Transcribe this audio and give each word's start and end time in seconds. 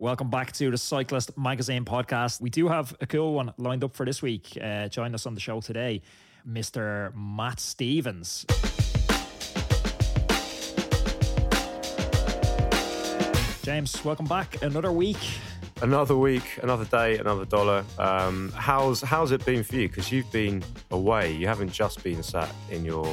Welcome 0.00 0.28
back 0.28 0.50
to 0.54 0.72
the 0.72 0.76
Cyclist 0.76 1.38
Magazine 1.38 1.84
podcast. 1.84 2.40
We 2.40 2.50
do 2.50 2.66
have 2.66 2.96
a 3.00 3.06
cool 3.06 3.32
one 3.32 3.54
lined 3.58 3.84
up 3.84 3.94
for 3.94 4.04
this 4.04 4.20
week. 4.20 4.58
Uh, 4.60 4.88
join 4.88 5.14
us 5.14 5.24
on 5.24 5.34
the 5.34 5.40
show 5.40 5.60
today, 5.60 6.02
Mr. 6.44 7.14
Matt 7.14 7.60
Stevens. 7.60 8.44
James, 13.62 14.04
welcome 14.04 14.26
back. 14.26 14.60
Another 14.62 14.90
week. 14.90 15.16
Another 15.80 16.16
week, 16.16 16.58
another 16.60 16.84
day, 16.86 17.18
another 17.18 17.44
dollar. 17.44 17.84
Um, 17.96 18.52
how's 18.56 19.00
how's 19.00 19.30
it 19.30 19.44
been 19.44 19.62
for 19.62 19.76
you? 19.76 19.88
Because 19.88 20.10
you've 20.10 20.30
been 20.32 20.64
away. 20.90 21.32
You 21.32 21.46
haven't 21.46 21.72
just 21.72 22.02
been 22.02 22.20
sat 22.24 22.52
in 22.68 22.84
your 22.84 23.06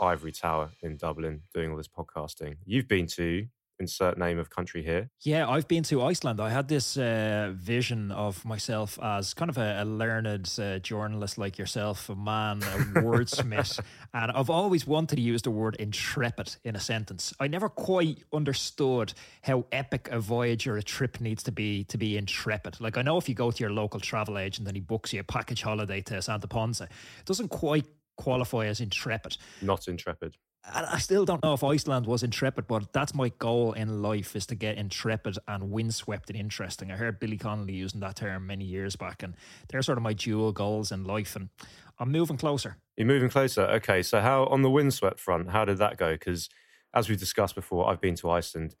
ivory 0.00 0.32
tower 0.32 0.70
in 0.82 0.96
Dublin 0.96 1.42
doing 1.54 1.70
all 1.70 1.76
this 1.76 1.86
podcasting. 1.88 2.56
You've 2.66 2.88
been 2.88 3.06
to 3.06 3.46
insert 3.78 4.18
name 4.18 4.38
of 4.38 4.50
country 4.50 4.82
here. 4.82 5.10
Yeah, 5.22 5.48
I've 5.48 5.68
been 5.68 5.82
to 5.84 6.02
Iceland. 6.02 6.40
I 6.40 6.50
had 6.50 6.68
this 6.68 6.96
uh, 6.96 7.52
vision 7.54 8.10
of 8.10 8.44
myself 8.44 8.98
as 9.02 9.34
kind 9.34 9.50
of 9.50 9.58
a, 9.58 9.82
a 9.82 9.84
learned 9.84 10.52
uh, 10.58 10.78
journalist 10.78 11.38
like 11.38 11.58
yourself, 11.58 12.08
a 12.08 12.14
man, 12.14 12.58
a 12.62 12.64
wordsmith. 13.00 13.80
and 14.12 14.32
I've 14.32 14.50
always 14.50 14.86
wanted 14.86 15.16
to 15.16 15.22
use 15.22 15.42
the 15.42 15.50
word 15.50 15.76
intrepid 15.76 16.56
in 16.64 16.76
a 16.76 16.80
sentence. 16.80 17.32
I 17.40 17.48
never 17.48 17.68
quite 17.68 18.22
understood 18.32 19.12
how 19.42 19.64
epic 19.72 20.08
a 20.10 20.20
voyage 20.20 20.66
or 20.66 20.76
a 20.76 20.82
trip 20.82 21.20
needs 21.20 21.42
to 21.44 21.52
be 21.52 21.84
to 21.84 21.98
be 21.98 22.16
intrepid. 22.16 22.80
Like, 22.80 22.96
I 22.96 23.02
know 23.02 23.18
if 23.18 23.28
you 23.28 23.34
go 23.34 23.50
to 23.50 23.60
your 23.60 23.72
local 23.72 24.00
travel 24.00 24.38
agent 24.38 24.68
and 24.68 24.76
he 24.76 24.80
books 24.80 25.12
you 25.12 25.20
a 25.20 25.24
package 25.24 25.62
holiday 25.62 26.00
to 26.02 26.22
Santa 26.22 26.46
Ponsa, 26.46 26.84
it 26.84 27.24
doesn't 27.24 27.48
quite 27.48 27.86
qualify 28.16 28.66
as 28.66 28.80
intrepid. 28.80 29.36
Not 29.60 29.88
intrepid. 29.88 30.36
I 30.72 30.98
still 30.98 31.24
don't 31.24 31.42
know 31.42 31.52
if 31.52 31.62
Iceland 31.62 32.06
was 32.06 32.22
intrepid, 32.22 32.66
but 32.66 32.92
that's 32.92 33.14
my 33.14 33.28
goal 33.38 33.72
in 33.74 34.00
life 34.02 34.34
is 34.34 34.46
to 34.46 34.54
get 34.54 34.78
intrepid 34.78 35.36
and 35.46 35.70
windswept 35.70 36.30
and 36.30 36.38
interesting. 36.38 36.90
I 36.90 36.96
heard 36.96 37.20
Billy 37.20 37.36
Connolly 37.36 37.74
using 37.74 38.00
that 38.00 38.16
term 38.16 38.46
many 38.46 38.64
years 38.64 38.96
back, 38.96 39.22
and 39.22 39.34
they're 39.68 39.82
sort 39.82 39.98
of 39.98 40.02
my 40.02 40.14
dual 40.14 40.52
goals 40.52 40.90
in 40.90 41.04
life. 41.04 41.36
And 41.36 41.50
I'm 41.98 42.10
moving 42.10 42.38
closer. 42.38 42.78
You're 42.96 43.06
moving 43.06 43.28
closer. 43.28 43.62
Okay, 43.62 44.02
so 44.02 44.20
how 44.20 44.46
on 44.46 44.62
the 44.62 44.70
windswept 44.70 45.20
front? 45.20 45.50
How 45.50 45.66
did 45.66 45.78
that 45.78 45.98
go? 45.98 46.12
Because 46.12 46.48
as 46.94 47.08
we've 47.08 47.20
discussed 47.20 47.54
before, 47.54 47.88
I've 47.88 48.00
been 48.00 48.16
to 48.16 48.30
Iceland 48.30 48.74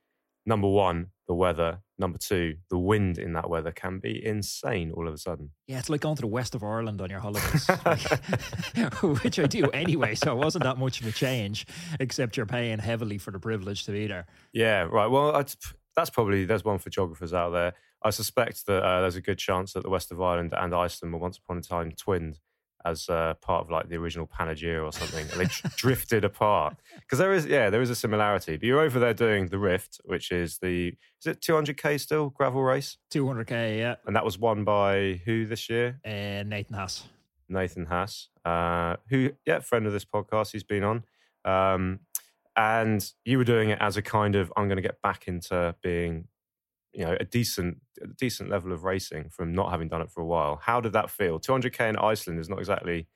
number 0.46 0.68
one, 0.68 1.08
the 1.26 1.34
weather. 1.34 1.80
Number 1.98 2.18
two, 2.18 2.56
the 2.70 2.78
wind 2.78 3.18
in 3.18 3.32
that 3.34 3.48
weather 3.48 3.70
can 3.70 3.98
be 3.98 4.24
insane 4.24 4.90
all 4.90 5.06
of 5.06 5.14
a 5.14 5.18
sudden. 5.18 5.50
Yeah, 5.68 5.78
it's 5.78 5.88
like 5.88 6.00
going 6.00 6.16
to 6.16 6.22
the 6.22 6.26
west 6.26 6.54
of 6.54 6.64
Ireland 6.64 7.00
on 7.00 7.08
your 7.08 7.20
holidays, 7.20 7.66
which 9.22 9.38
I 9.38 9.46
do 9.46 9.70
anyway. 9.70 10.16
So 10.16 10.32
it 10.32 10.42
wasn't 10.42 10.64
that 10.64 10.76
much 10.76 11.00
of 11.00 11.06
a 11.06 11.12
change, 11.12 11.66
except 12.00 12.36
you're 12.36 12.46
paying 12.46 12.78
heavily 12.80 13.18
for 13.18 13.30
the 13.30 13.38
privilege 13.38 13.84
to 13.84 13.92
be 13.92 14.06
there. 14.08 14.26
Yeah, 14.52 14.82
right. 14.90 15.06
Well, 15.06 15.36
I'd, 15.36 15.52
that's 15.94 16.10
probably 16.10 16.44
there's 16.44 16.64
one 16.64 16.78
for 16.78 16.90
geographers 16.90 17.32
out 17.32 17.50
there. 17.50 17.74
I 18.02 18.10
suspect 18.10 18.66
that 18.66 18.82
uh, 18.82 19.00
there's 19.00 19.16
a 19.16 19.22
good 19.22 19.38
chance 19.38 19.72
that 19.72 19.82
the 19.82 19.90
west 19.90 20.12
of 20.12 20.20
Ireland 20.20 20.52
and 20.54 20.74
Iceland 20.74 21.14
were 21.14 21.20
once 21.20 21.38
upon 21.38 21.58
a 21.58 21.62
time 21.62 21.92
twinned 21.92 22.38
as 22.84 23.08
uh, 23.08 23.34
part 23.40 23.64
of 23.64 23.70
like 23.70 23.88
the 23.88 23.96
original 23.96 24.26
Pangaea 24.26 24.84
or 24.84 24.92
something, 24.92 25.26
and 25.32 25.40
they 25.40 25.68
drifted 25.76 26.24
apart. 26.24 26.76
Because 27.00 27.18
there 27.18 27.32
is, 27.32 27.46
yeah, 27.46 27.70
there 27.70 27.82
is 27.82 27.90
a 27.90 27.94
similarity. 27.94 28.56
But 28.56 28.66
you're 28.66 28.80
over 28.80 28.98
there 28.98 29.14
doing 29.14 29.48
the 29.48 29.58
Rift, 29.58 30.00
which 30.04 30.30
is 30.30 30.58
the 30.58 30.94
is 31.20 31.26
it 31.26 31.40
200k 31.40 31.98
still 31.98 32.30
gravel 32.30 32.62
race? 32.62 32.98
200k, 33.12 33.78
yeah. 33.78 33.96
And 34.06 34.14
that 34.14 34.24
was 34.24 34.38
won 34.38 34.64
by 34.64 35.20
who 35.24 35.46
this 35.46 35.70
year? 35.70 36.00
Uh, 36.04 36.42
Nathan 36.44 36.74
Haas. 36.74 37.04
Nathan 37.48 37.86
Haas, 37.86 38.28
uh, 38.44 38.96
who 39.08 39.30
yeah, 39.46 39.60
friend 39.60 39.86
of 39.86 39.92
this 39.92 40.04
podcast, 40.04 40.52
he's 40.52 40.62
been 40.62 40.84
on. 40.84 41.04
Um, 41.44 42.00
and 42.56 43.12
you 43.24 43.38
were 43.38 43.44
doing 43.44 43.70
it 43.70 43.78
as 43.80 43.96
a 43.96 44.02
kind 44.02 44.36
of 44.36 44.52
I'm 44.56 44.68
going 44.68 44.76
to 44.76 44.82
get 44.82 45.02
back 45.02 45.26
into 45.26 45.74
being 45.82 46.28
you 46.94 47.04
know 47.04 47.16
a 47.18 47.24
decent 47.24 47.78
a 48.02 48.06
decent 48.06 48.50
level 48.50 48.72
of 48.72 48.84
racing 48.84 49.28
from 49.30 49.52
not 49.52 49.70
having 49.70 49.88
done 49.88 50.00
it 50.00 50.10
for 50.10 50.20
a 50.20 50.26
while. 50.26 50.56
How 50.62 50.80
did 50.80 50.92
that 50.92 51.10
feel? 51.10 51.38
200k 51.40 51.88
in 51.88 51.96
Iceland 51.96 52.38
is 52.38 52.48
not 52.48 52.58
exactly 52.58 53.06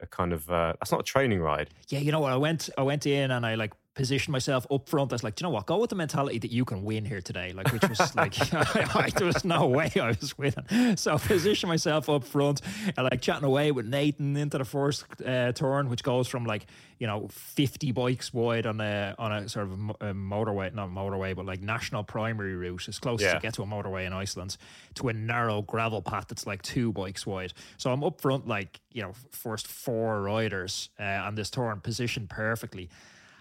a 0.00 0.06
kind 0.06 0.32
of 0.32 0.50
uh, 0.50 0.74
that's 0.80 0.90
not 0.92 1.00
a 1.00 1.04
training 1.04 1.40
ride. 1.40 1.70
Yeah, 1.88 2.00
you 2.00 2.12
know 2.12 2.20
what? 2.20 2.32
I 2.32 2.36
went 2.36 2.70
I 2.76 2.82
went 2.82 3.06
in 3.06 3.30
and 3.30 3.44
I 3.44 3.54
like 3.54 3.72
positioned 3.96 4.32
myself 4.32 4.66
up 4.70 4.88
front. 4.88 5.10
I 5.10 5.14
was 5.14 5.24
like, 5.24 5.40
you 5.40 5.44
know 5.44 5.50
what? 5.50 5.66
Go 5.66 5.78
with 5.78 5.90
the 5.90 5.96
mentality 5.96 6.38
that 6.38 6.52
you 6.52 6.64
can 6.64 6.84
win 6.84 7.04
here 7.04 7.22
today. 7.22 7.52
Like, 7.52 7.72
which 7.72 7.88
was 7.88 8.14
like, 8.14 8.54
I, 8.54 8.86
I, 8.94 9.10
there 9.10 9.26
was 9.26 9.44
no 9.44 9.66
way 9.66 9.90
I 10.00 10.08
was 10.20 10.36
winning. 10.38 10.96
So 10.96 11.14
I 11.14 11.18
positioned 11.18 11.68
myself 11.68 12.08
up 12.08 12.22
front 12.22 12.60
and 12.96 13.08
like 13.10 13.22
chatting 13.22 13.44
away 13.44 13.72
with 13.72 13.86
Nathan 13.86 14.36
into 14.36 14.58
the 14.58 14.64
first 14.64 15.06
uh, 15.24 15.52
turn, 15.52 15.88
which 15.88 16.02
goes 16.02 16.28
from 16.28 16.44
like, 16.44 16.66
you 16.98 17.06
know, 17.06 17.28
50 17.30 17.92
bikes 17.92 18.32
wide 18.32 18.66
on 18.66 18.80
a, 18.80 19.14
on 19.18 19.32
a 19.32 19.48
sort 19.48 19.66
of 19.66 19.72
a 19.72 20.14
motorway, 20.14 20.72
not 20.74 20.90
motorway, 20.90 21.34
but 21.34 21.46
like 21.46 21.62
national 21.62 22.04
primary 22.04 22.54
route, 22.54 22.88
as 22.88 22.98
close 22.98 23.22
yeah. 23.22 23.28
as 23.28 23.34
you 23.34 23.40
get 23.40 23.54
to 23.54 23.62
a 23.62 23.66
motorway 23.66 24.06
in 24.06 24.12
Iceland, 24.12 24.58
to 24.94 25.08
a 25.08 25.12
narrow 25.14 25.62
gravel 25.62 26.02
path 26.02 26.26
that's 26.28 26.46
like 26.46 26.60
two 26.62 26.92
bikes 26.92 27.26
wide. 27.26 27.54
So 27.78 27.90
I'm 27.90 28.04
up 28.04 28.20
front, 28.20 28.46
like, 28.46 28.78
you 28.92 29.02
know, 29.02 29.12
first 29.30 29.66
four 29.66 30.20
riders 30.20 30.90
uh, 31.00 31.02
on 31.02 31.34
this 31.34 31.48
turn 31.48 31.80
positioned 31.80 32.28
perfectly 32.28 32.90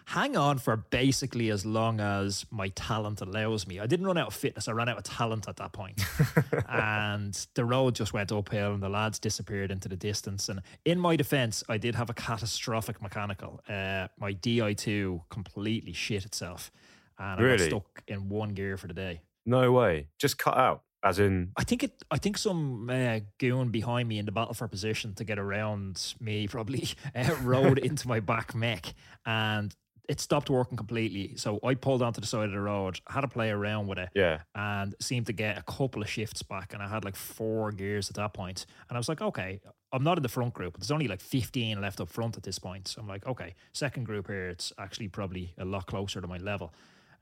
hang 0.06 0.38
on 0.38 0.58
for 0.60 0.78
basically 0.78 1.50
as 1.50 1.66
long 1.66 2.00
as 2.00 2.46
my 2.52 2.70
talent 2.70 3.22
allows 3.22 3.68
me. 3.68 3.80
I 3.80 3.88
didn't 3.88 4.06
run 4.06 4.18
out 4.18 4.28
of 4.28 4.34
fitness, 4.34 4.68
I 4.68 4.72
ran 4.72 4.88
out 4.88 4.98
of 4.98 5.04
talent 5.04 5.48
at 5.48 5.58
that 5.58 5.74
point. 5.74 6.02
and 6.70 7.34
the 7.56 7.66
road 7.66 7.96
just 7.96 8.14
went 8.14 8.32
uphill 8.32 8.74
and 8.74 8.84
the 8.84 8.90
lads 8.90 9.20
disappeared 9.20 9.72
into 9.72 9.90
the 9.90 9.96
distance. 9.96 10.48
And 10.50 10.62
in 10.86 11.00
my 11.00 11.16
defense, 11.16 11.64
I 11.68 11.78
did 11.78 11.96
have 11.96 12.10
a 12.10 12.14
catastrophic 12.14 13.02
mechanical. 13.02 13.62
Uh, 13.68 14.08
my 14.20 14.34
DI2 14.34 15.22
completely 15.30 15.94
shit 15.94 16.26
itself. 16.26 16.72
And 17.18 17.42
really? 17.42 17.54
I 17.54 17.58
got 17.58 17.68
stuck 17.68 18.04
in 18.08 18.30
one 18.30 18.50
gear 18.50 18.78
for 18.78 18.88
the 18.88 18.94
day. 18.94 19.22
No 19.46 19.72
way. 19.72 20.08
Just 20.20 20.38
cut 20.38 20.58
out. 20.58 20.84
As 21.04 21.20
in, 21.20 21.52
I 21.56 21.64
think 21.64 21.84
it. 21.84 22.04
I 22.10 22.18
think 22.18 22.36
some 22.36 22.90
uh, 22.90 23.20
goon 23.38 23.70
behind 23.70 24.10
me 24.10 24.18
in 24.18 24.26
the 24.26 24.32
battle 24.32 24.56
for 24.56 24.68
position 24.68 25.14
to 25.16 25.24
get 25.24 25.38
around 25.38 26.16
me 26.20 26.48
probably 26.48 26.90
uh, 27.16 27.30
rode 27.44 27.78
into 27.78 28.08
my 28.08 28.20
back 28.20 28.56
mech, 28.56 28.92
and 29.24 29.76
it 30.10 30.20
stopped 30.20 30.50
working 30.50 30.78
completely. 30.78 31.36
So 31.36 31.60
I 31.64 31.76
pulled 31.76 32.02
onto 32.02 32.22
the 32.22 32.28
side 32.28 32.46
of 32.46 32.52
the 32.52 32.60
road, 32.60 33.00
had 33.08 33.22
to 33.22 33.28
play 33.28 33.50
around 33.50 33.88
with 33.88 33.98
it, 33.98 34.10
yeah, 34.14 34.42
and 34.54 34.96
seemed 35.00 35.28
to 35.28 35.34
get 35.34 35.58
a 35.58 35.64
couple 35.64 36.02
of 36.02 36.10
shifts 36.10 36.44
back. 36.44 36.74
And 36.74 36.82
I 36.82 36.88
had 36.88 37.06
like 37.06 37.16
four 37.16 37.72
gears 37.72 38.10
at 38.10 38.16
that 38.16 38.34
point, 38.34 38.66
and 38.90 38.98
I 38.98 39.00
was 39.00 39.10
like, 39.10 39.22
okay, 39.22 39.62
I'm 39.92 40.04
not 40.04 40.18
in 40.18 40.24
the 40.24 40.30
front 40.30 40.54
group. 40.54 40.78
There's 40.78 40.92
only 40.92 41.08
like 41.08 41.22
15 41.22 41.82
left 41.82 42.02
up 42.02 42.10
front 42.10 42.38
at 42.38 42.44
this 42.44 42.60
point. 42.60 42.88
So 42.90 43.02
I'm 43.02 43.08
like, 43.08 43.26
okay, 43.26 43.56
second 43.74 44.06
group 44.06 44.28
here, 44.28 44.50
it's 44.50 44.74
actually 44.78 45.08
probably 45.08 45.54
a 45.58 45.66
lot 45.66 45.88
closer 45.88 46.22
to 46.22 46.28
my 46.28 46.38
level. 46.38 46.74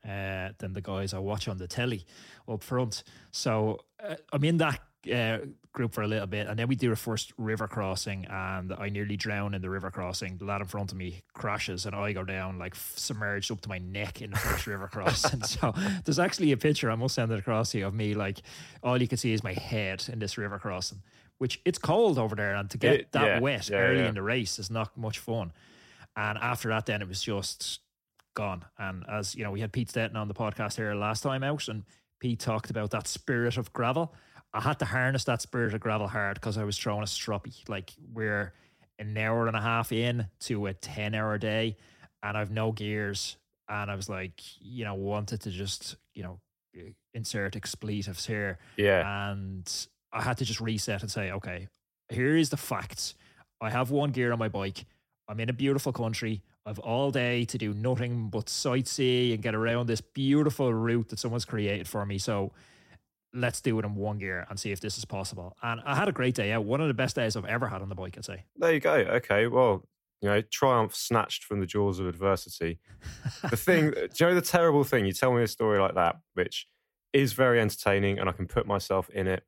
Uh, 0.06 0.50
than 0.58 0.74
the 0.74 0.82
guys 0.82 1.14
I 1.14 1.18
watch 1.18 1.48
on 1.48 1.56
the 1.56 1.66
telly 1.66 2.04
up 2.46 2.62
front. 2.62 3.04
So 3.30 3.78
uh, 4.06 4.16
I'm 4.34 4.44
in 4.44 4.58
that 4.58 4.78
uh, 5.12 5.38
group 5.72 5.92
for 5.92 6.02
a 6.02 6.06
little 6.06 6.26
bit, 6.26 6.46
and 6.46 6.58
then 6.58 6.68
we 6.68 6.76
do 6.76 6.92
a 6.92 6.96
first 6.96 7.32
river 7.36 7.66
crossing, 7.66 8.24
and 8.26 8.72
I 8.72 8.88
nearly 8.88 9.16
drown 9.16 9.54
in 9.54 9.60
the 9.60 9.68
river 9.68 9.90
crossing. 9.90 10.38
The 10.38 10.44
lad 10.44 10.60
in 10.60 10.66
front 10.66 10.92
of 10.92 10.98
me 10.98 11.22
crashes, 11.34 11.84
and 11.84 11.94
I 11.94 12.12
go 12.12 12.24
down 12.24 12.58
like 12.58 12.74
submerged 12.74 13.50
up 13.50 13.60
to 13.62 13.68
my 13.68 13.78
neck 13.78 14.22
in 14.22 14.30
the 14.30 14.36
first 14.36 14.66
river 14.66 14.88
crossing. 14.88 15.42
So 15.54 15.74
there's 16.04 16.18
actually 16.18 16.52
a 16.52 16.56
picture 16.56 16.90
I 16.90 16.94
must 16.94 17.14
send 17.14 17.30
it 17.30 17.38
across 17.38 17.72
to 17.72 17.78
you 17.78 17.86
of 17.86 17.94
me 17.94 18.14
like 18.14 18.40
all 18.82 19.00
you 19.00 19.06
can 19.06 19.18
see 19.18 19.32
is 19.32 19.44
my 19.44 19.52
head 19.52 20.04
in 20.10 20.18
this 20.18 20.38
river 20.38 20.58
crossing. 20.58 21.02
Which 21.38 21.60
it's 21.64 21.78
cold 21.78 22.18
over 22.18 22.36
there, 22.36 22.54
and 22.54 22.70
to 22.70 22.78
get 22.78 22.94
it, 22.94 23.12
that 23.12 23.24
yeah, 23.24 23.40
wet 23.40 23.68
yeah, 23.68 23.78
early 23.78 24.00
yeah. 24.00 24.08
in 24.08 24.14
the 24.14 24.22
race 24.22 24.58
is 24.58 24.70
not 24.70 24.96
much 24.96 25.18
fun. 25.18 25.52
And 26.16 26.38
after 26.38 26.68
that, 26.68 26.86
then 26.86 27.02
it 27.02 27.08
was 27.08 27.20
just 27.20 27.80
gone. 28.34 28.64
And 28.78 29.04
as 29.08 29.34
you 29.34 29.42
know, 29.42 29.50
we 29.50 29.60
had 29.60 29.72
Pete 29.72 29.88
Stetina 29.88 30.16
on 30.16 30.28
the 30.28 30.34
podcast 30.34 30.76
here 30.76 30.94
last 30.94 31.22
time 31.22 31.42
out, 31.42 31.68
and 31.68 31.82
Pete 32.20 32.38
talked 32.38 32.70
about 32.70 32.90
that 32.92 33.08
spirit 33.08 33.56
of 33.56 33.72
gravel 33.72 34.14
I 34.54 34.60
had 34.60 34.78
to 34.78 34.84
harness 34.84 35.24
that 35.24 35.42
spirit 35.42 35.74
of 35.74 35.80
gravel 35.80 36.06
hard 36.06 36.36
because 36.36 36.56
I 36.56 36.64
was 36.64 36.78
throwing 36.78 37.02
a 37.02 37.06
stroppy. 37.06 37.68
Like 37.68 37.92
we're 38.12 38.54
an 39.00 39.18
hour 39.18 39.48
and 39.48 39.56
a 39.56 39.60
half 39.60 39.90
in 39.90 40.28
to 40.40 40.66
a 40.66 40.72
10 40.72 41.14
hour 41.14 41.36
day 41.38 41.76
and 42.22 42.38
I've 42.38 42.52
no 42.52 42.70
gears. 42.70 43.36
And 43.68 43.90
I 43.90 43.96
was 43.96 44.08
like, 44.08 44.40
you 44.60 44.84
know, 44.84 44.94
wanted 44.94 45.40
to 45.42 45.50
just, 45.50 45.96
you 46.14 46.22
know, 46.22 46.38
insert 47.12 47.56
expletives 47.56 48.26
here. 48.26 48.58
Yeah. 48.76 49.32
And 49.32 49.70
I 50.12 50.22
had 50.22 50.38
to 50.38 50.44
just 50.44 50.60
reset 50.60 51.02
and 51.02 51.10
say, 51.10 51.32
okay, 51.32 51.66
here 52.08 52.36
is 52.36 52.50
the 52.50 52.56
facts. 52.56 53.14
I 53.60 53.70
have 53.70 53.90
one 53.90 54.10
gear 54.10 54.32
on 54.32 54.38
my 54.38 54.48
bike. 54.48 54.84
I'm 55.26 55.40
in 55.40 55.48
a 55.48 55.54
beautiful 55.54 55.92
country. 55.92 56.42
I've 56.66 56.78
all 56.78 57.10
day 57.10 57.44
to 57.46 57.58
do 57.58 57.74
nothing 57.74 58.28
but 58.28 58.46
sightsee 58.46 59.34
and 59.34 59.42
get 59.42 59.54
around 59.54 59.86
this 59.86 60.00
beautiful 60.00 60.72
route 60.72 61.08
that 61.08 61.18
someone's 61.18 61.44
created 61.44 61.88
for 61.88 62.06
me. 62.06 62.18
So 62.18 62.52
let's 63.34 63.60
do 63.60 63.78
it 63.78 63.84
in 63.84 63.94
one 63.96 64.18
gear 64.18 64.46
and 64.48 64.58
see 64.58 64.70
if 64.72 64.80
this 64.80 64.96
is 64.96 65.04
possible. 65.04 65.56
And 65.62 65.80
I 65.84 65.96
had 65.96 66.08
a 66.08 66.12
great 66.12 66.34
day 66.34 66.52
out. 66.52 66.64
One 66.64 66.80
of 66.80 66.88
the 66.88 66.94
best 66.94 67.16
days 67.16 67.36
I've 67.36 67.44
ever 67.44 67.66
had 67.66 67.82
on 67.82 67.88
the 67.88 67.94
bike, 67.94 68.14
I'd 68.16 68.24
say. 68.24 68.44
There 68.56 68.72
you 68.72 68.80
go. 68.80 68.94
Okay. 68.94 69.46
Well, 69.46 69.86
you 70.22 70.28
know, 70.28 70.40
triumph 70.40 70.94
snatched 70.94 71.44
from 71.44 71.60
the 71.60 71.66
jaws 71.66 71.98
of 71.98 72.06
adversity. 72.06 72.78
the 73.50 73.56
thing, 73.56 73.90
do 73.90 74.08
you 74.20 74.26
know 74.26 74.34
the 74.34 74.40
terrible 74.40 74.84
thing? 74.84 75.04
You 75.04 75.12
tell 75.12 75.34
me 75.34 75.42
a 75.42 75.48
story 75.48 75.78
like 75.78 75.94
that, 75.94 76.16
which 76.34 76.66
is 77.12 77.32
very 77.32 77.60
entertaining 77.60 78.18
and 78.18 78.28
I 78.28 78.32
can 78.32 78.46
put 78.46 78.66
myself 78.66 79.10
in 79.10 79.26
it 79.26 79.44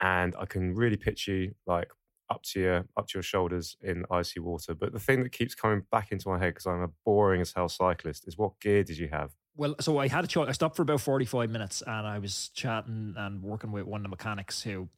and 0.00 0.34
I 0.38 0.46
can 0.46 0.74
really 0.74 0.96
pitch 0.96 1.28
you 1.28 1.54
like 1.66 1.88
up 2.28 2.42
to 2.42 2.60
your 2.60 2.84
up 2.96 3.06
to 3.08 3.18
your 3.18 3.22
shoulders 3.22 3.76
in 3.82 4.04
icy 4.10 4.40
water. 4.40 4.74
But 4.74 4.92
the 4.92 4.98
thing 4.98 5.22
that 5.22 5.32
keeps 5.32 5.54
coming 5.54 5.82
back 5.90 6.12
into 6.12 6.28
my 6.28 6.38
head 6.38 6.54
because 6.54 6.66
I'm 6.66 6.82
a 6.82 6.90
boring 7.04 7.40
as 7.40 7.52
hell 7.52 7.68
cyclist 7.68 8.26
is 8.26 8.36
what 8.36 8.58
gear 8.60 8.82
did 8.82 8.98
you 8.98 9.08
have? 9.08 9.32
Well, 9.56 9.74
so 9.80 9.98
I 9.98 10.08
had 10.08 10.24
a 10.24 10.26
choice. 10.26 10.48
I 10.48 10.52
stopped 10.52 10.76
for 10.76 10.82
about 10.82 11.00
45 11.00 11.50
minutes 11.50 11.82
and 11.86 12.06
I 12.06 12.18
was 12.18 12.48
chatting 12.54 13.14
and 13.16 13.42
working 13.42 13.72
with 13.72 13.84
one 13.86 14.00
of 14.00 14.02
the 14.04 14.08
mechanics 14.10 14.62
who 14.62 14.88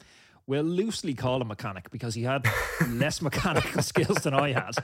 we'll 0.49 0.65
loosely 0.65 1.15
call 1.15 1.41
him 1.43 1.49
mechanic 1.49 1.91
because 1.91 2.15
he 2.15 2.23
had 2.23 2.45
less 2.89 3.21
mechanical 3.23 3.83
skills 3.83 4.17
than 4.23 4.35
I 4.35 4.53
had. 4.53 4.75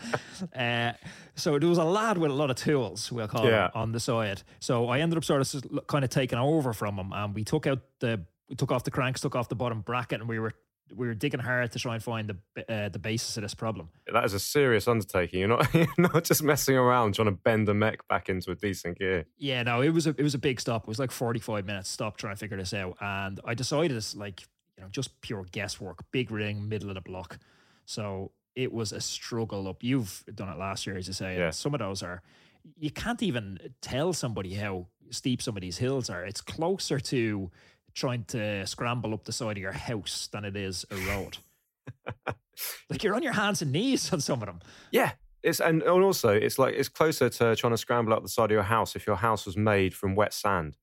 Uh, 0.54 0.92
so 1.34 1.58
there 1.58 1.68
was 1.68 1.78
a 1.78 1.84
lad 1.84 2.18
with 2.18 2.30
a 2.30 2.34
lot 2.34 2.50
of 2.50 2.56
tools, 2.56 3.10
we'll 3.10 3.26
call 3.28 3.46
Yeah. 3.46 3.66
him, 3.66 3.70
on 3.74 3.92
the 3.92 4.00
side. 4.00 4.42
So 4.60 4.88
I 4.88 5.00
ended 5.00 5.16
up 5.16 5.24
sort 5.24 5.40
of 5.54 5.86
kind 5.86 6.04
of 6.04 6.10
taking 6.10 6.38
over 6.38 6.72
from 6.72 6.96
him 6.98 7.12
and 7.12 7.34
we 7.34 7.42
took 7.44 7.66
out 7.66 7.80
the, 8.00 8.20
we 8.48 8.56
took 8.56 8.70
off 8.70 8.84
the 8.84 8.90
cranks, 8.90 9.22
took 9.22 9.34
off 9.34 9.48
the 9.48 9.54
bottom 9.56 9.80
bracket 9.80 10.20
and 10.20 10.28
we 10.28 10.38
were, 10.38 10.52
we 10.92 11.06
were 11.06 11.14
digging 11.14 11.40
hard 11.40 11.72
to 11.72 11.78
try 11.78 11.94
and 11.94 12.02
find 12.02 12.28
the, 12.54 12.72
uh, 12.72 12.88
the 12.88 12.98
basis 12.98 13.36
of 13.36 13.42
this 13.42 13.54
problem. 13.54 13.88
That 14.12 14.24
is 14.24 14.34
a 14.34 14.40
serious 14.40 14.86
undertaking. 14.86 15.40
You're 15.40 15.48
not 15.48 15.72
you're 15.74 15.86
not 15.98 16.24
just 16.24 16.42
messing 16.42 16.76
around 16.76 17.14
trying 17.14 17.26
to 17.26 17.32
bend 17.32 17.68
a 17.68 17.74
mech 17.74 18.06
back 18.08 18.28
into 18.28 18.50
a 18.50 18.54
decent 18.54 18.98
gear. 18.98 19.26
Yeah, 19.38 19.62
no, 19.62 19.80
it 19.80 19.90
was 19.90 20.06
a 20.06 20.10
it 20.10 20.22
was 20.22 20.34
a 20.34 20.38
big 20.38 20.60
stop. 20.60 20.82
It 20.82 20.88
was 20.88 20.98
like 20.98 21.10
forty 21.10 21.40
five 21.40 21.66
minutes 21.66 21.88
stop 21.88 22.16
trying 22.16 22.34
to 22.34 22.38
figure 22.38 22.56
this 22.56 22.74
out, 22.74 22.96
and 23.00 23.40
I 23.44 23.54
decided 23.54 23.96
it's 23.96 24.14
like 24.14 24.42
you 24.76 24.84
know 24.84 24.88
just 24.90 25.20
pure 25.20 25.46
guesswork. 25.52 26.04
Big 26.10 26.30
ring, 26.30 26.68
middle 26.68 26.90
of 26.90 26.94
the 26.94 27.00
block, 27.00 27.38
so 27.86 28.32
it 28.54 28.72
was 28.72 28.92
a 28.92 29.00
struggle 29.00 29.66
up. 29.68 29.82
You've 29.82 30.24
done 30.34 30.48
it 30.48 30.58
last 30.58 30.86
year, 30.86 30.96
as 30.96 31.06
you 31.06 31.12
say. 31.12 31.38
Yeah. 31.38 31.50
Some 31.50 31.74
of 31.74 31.80
those 31.80 32.02
are 32.02 32.22
you 32.78 32.90
can't 32.90 33.22
even 33.22 33.58
tell 33.80 34.12
somebody 34.12 34.54
how 34.54 34.86
steep 35.10 35.42
some 35.42 35.56
of 35.56 35.60
these 35.60 35.78
hills 35.78 36.08
are. 36.10 36.24
It's 36.24 36.40
closer 36.40 36.98
to 36.98 37.50
trying 37.94 38.24
to 38.24 38.66
scramble 38.66 39.14
up 39.14 39.24
the 39.24 39.32
side 39.32 39.56
of 39.56 39.62
your 39.62 39.72
house 39.72 40.28
than 40.32 40.44
it 40.44 40.56
is 40.56 40.84
a 40.90 40.96
road. 40.96 41.38
like 42.90 43.02
you're 43.02 43.14
on 43.14 43.22
your 43.22 43.32
hands 43.32 43.62
and 43.62 43.72
knees 43.72 44.12
on 44.12 44.20
some 44.20 44.42
of 44.42 44.46
them. 44.46 44.60
Yeah. 44.90 45.12
It's 45.42 45.60
and, 45.60 45.82
and 45.82 46.02
also 46.02 46.30
it's 46.30 46.58
like 46.58 46.74
it's 46.74 46.88
closer 46.88 47.28
to 47.28 47.54
trying 47.56 47.72
to 47.72 47.76
scramble 47.78 48.14
up 48.14 48.22
the 48.22 48.28
side 48.28 48.46
of 48.46 48.50
your 48.50 48.62
house 48.62 48.96
if 48.96 49.06
your 49.06 49.16
house 49.16 49.44
was 49.44 49.56
made 49.56 49.94
from 49.94 50.14
wet 50.14 50.32
sand. 50.32 50.76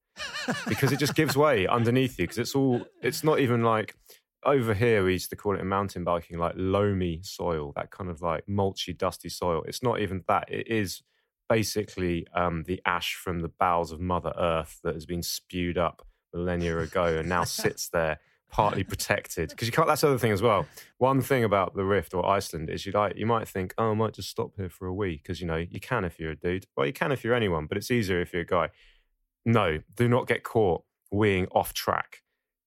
because 0.67 0.91
it 0.91 0.99
just 0.99 1.15
gives 1.15 1.35
way 1.35 1.67
underneath 1.67 2.19
you 2.19 2.25
because 2.25 2.37
it's 2.37 2.53
all 2.53 2.85
it's 3.01 3.23
not 3.23 3.39
even 3.39 3.63
like 3.63 3.95
over 4.43 4.73
here 4.73 5.03
we 5.05 5.13
used 5.13 5.29
to 5.29 5.35
call 5.35 5.55
it 5.55 5.61
in 5.61 5.67
mountain 5.67 6.03
biking 6.03 6.37
like 6.37 6.53
loamy 6.55 7.21
soil 7.23 7.71
that 7.75 7.91
kind 7.91 8.09
of 8.09 8.21
like 8.21 8.43
mulchy 8.47 8.95
dusty 8.95 9.29
soil 9.29 9.63
it's 9.67 9.81
not 9.81 9.99
even 9.99 10.23
that 10.27 10.51
it 10.51 10.67
is 10.67 11.01
basically 11.47 12.25
um, 12.33 12.63
the 12.63 12.81
ash 12.85 13.15
from 13.15 13.39
the 13.41 13.51
bowels 13.59 13.91
of 13.91 13.99
mother 13.99 14.33
earth 14.37 14.79
that 14.83 14.93
has 14.93 15.05
been 15.05 15.21
spewed 15.21 15.77
up 15.77 16.05
millennia 16.33 16.77
ago 16.79 17.17
and 17.17 17.29
now 17.29 17.43
sits 17.45 17.89
there 17.89 18.19
partly 18.49 18.83
protected 18.83 19.49
because 19.49 19.65
you 19.65 19.71
can't 19.71 19.87
that's 19.87 20.01
the 20.01 20.07
other 20.07 20.17
thing 20.17 20.33
as 20.33 20.41
well 20.41 20.65
one 20.97 21.21
thing 21.21 21.45
about 21.45 21.73
the 21.73 21.85
rift 21.85 22.13
or 22.13 22.25
iceland 22.27 22.69
is 22.69 22.85
you 22.85 22.91
like 22.91 23.15
you 23.15 23.25
might 23.25 23.47
think 23.47 23.73
oh 23.77 23.91
i 23.91 23.93
might 23.93 24.13
just 24.13 24.29
stop 24.29 24.51
here 24.57 24.69
for 24.69 24.87
a 24.87 24.93
week 24.93 25.23
because 25.23 25.39
you 25.39 25.47
know 25.47 25.55
you 25.55 25.79
can 25.79 26.03
if 26.03 26.19
you're 26.19 26.31
a 26.31 26.35
dude 26.35 26.65
well 26.75 26.85
you 26.85 26.91
can 26.91 27.13
if 27.13 27.23
you're 27.23 27.33
anyone 27.33 27.65
but 27.65 27.77
it's 27.77 27.89
easier 27.89 28.19
if 28.19 28.33
you're 28.33 28.41
a 28.41 28.45
guy 28.45 28.69
no, 29.45 29.79
do 29.95 30.07
not 30.07 30.27
get 30.27 30.43
caught 30.43 30.83
weeing 31.13 31.47
off 31.51 31.73
track 31.73 32.21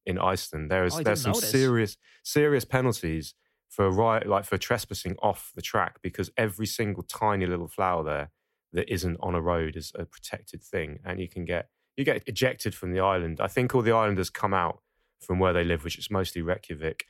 in 0.06 0.18
Iceland. 0.18 0.70
There 0.70 0.84
is 0.84 0.96
Oh, 0.98 1.02
there's 1.02 1.22
some 1.22 1.32
notice. 1.32 1.50
serious 1.50 1.96
serious 2.22 2.64
penalties 2.64 3.34
for 3.68 3.90
right 3.90 4.26
like 4.26 4.44
for 4.44 4.58
trespassing 4.58 5.16
off 5.22 5.52
the 5.54 5.62
track 5.62 5.96
because 6.02 6.30
every 6.36 6.66
single 6.66 7.02
tiny 7.02 7.46
little 7.46 7.68
flower 7.68 8.04
there 8.04 8.30
that 8.72 8.92
isn't 8.92 9.16
on 9.20 9.34
a 9.34 9.40
road 9.40 9.76
is 9.76 9.92
a 9.94 10.04
protected 10.04 10.62
thing 10.62 10.98
and 11.04 11.20
you 11.20 11.28
can 11.28 11.44
get 11.44 11.68
you 11.96 12.04
get 12.04 12.22
ejected 12.26 12.74
from 12.74 12.92
the 12.92 13.00
island. 13.00 13.40
I 13.40 13.48
think 13.48 13.74
all 13.74 13.82
the 13.82 13.92
islanders 13.92 14.30
come 14.30 14.54
out 14.54 14.80
from 15.20 15.38
where 15.38 15.52
they 15.52 15.64
live, 15.64 15.84
which 15.84 15.98
is 15.98 16.10
mostly 16.10 16.42
Reykjavik, 16.42 17.06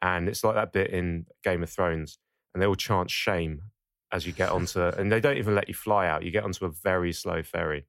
and 0.00 0.28
it's 0.28 0.44
like 0.44 0.54
that 0.54 0.72
bit 0.72 0.90
in 0.90 1.26
Game 1.44 1.62
of 1.62 1.70
Thrones, 1.70 2.18
and 2.54 2.62
they 2.62 2.66
all 2.66 2.74
chant 2.74 3.10
shame 3.10 3.62
as 4.12 4.26
you 4.26 4.32
get 4.32 4.50
onto, 4.50 4.80
and 4.98 5.12
they 5.12 5.20
don't 5.20 5.36
even 5.36 5.54
let 5.54 5.68
you 5.68 5.74
fly 5.74 6.06
out. 6.06 6.22
You 6.22 6.30
get 6.30 6.44
onto 6.44 6.64
a 6.64 6.70
very 6.70 7.12
slow 7.12 7.42
ferry. 7.42 7.86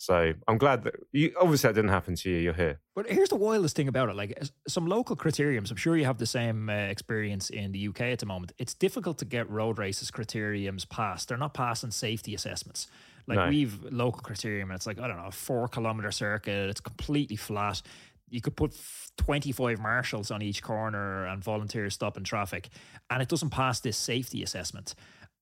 So 0.00 0.32
I'm 0.48 0.56
glad 0.56 0.84
that 0.84 0.94
you 1.12 1.34
obviously 1.38 1.68
that 1.68 1.74
didn't 1.74 1.90
happen 1.90 2.14
to 2.14 2.30
you. 2.30 2.38
You're 2.38 2.54
here. 2.54 2.80
But 2.96 3.10
here's 3.10 3.28
the 3.28 3.36
wildest 3.36 3.76
thing 3.76 3.86
about 3.86 4.08
it: 4.08 4.16
like 4.16 4.42
some 4.66 4.86
local 4.86 5.14
criteriums. 5.14 5.70
I'm 5.70 5.76
sure 5.76 5.94
you 5.94 6.06
have 6.06 6.16
the 6.16 6.24
same 6.24 6.70
uh, 6.70 6.72
experience 6.72 7.50
in 7.50 7.72
the 7.72 7.88
UK 7.88 8.00
at 8.02 8.18
the 8.18 8.24
moment. 8.24 8.52
It's 8.56 8.72
difficult 8.72 9.18
to 9.18 9.26
get 9.26 9.50
road 9.50 9.76
races 9.76 10.10
criteriums 10.10 10.88
passed. 10.88 11.28
They're 11.28 11.36
not 11.36 11.52
passing 11.52 11.90
safety 11.90 12.34
assessments. 12.34 12.88
Like 13.26 13.38
No. 13.38 13.48
we've 13.48 13.82
local 13.90 14.22
criterium, 14.22 14.64
and 14.64 14.72
it's 14.72 14.86
like 14.86 15.00
I 15.00 15.06
don't 15.08 15.16
know, 15.16 15.26
a 15.26 15.32
four 15.32 15.68
kilometer 15.68 16.10
circuit. 16.12 16.70
It's 16.70 16.80
completely 16.80 17.36
flat. 17.36 17.82
You 18.28 18.40
could 18.40 18.54
put 18.56 18.76
25 19.18 19.80
marshals 19.80 20.30
on 20.30 20.40
each 20.40 20.62
corner 20.62 21.26
and 21.26 21.42
volunteers 21.42 21.94
stopping 21.94 22.24
traffic, 22.24 22.68
and 23.10 23.20
it 23.22 23.28
doesn't 23.28 23.50
pass 23.50 23.80
this 23.80 23.96
safety 23.96 24.42
assessment. 24.42 24.94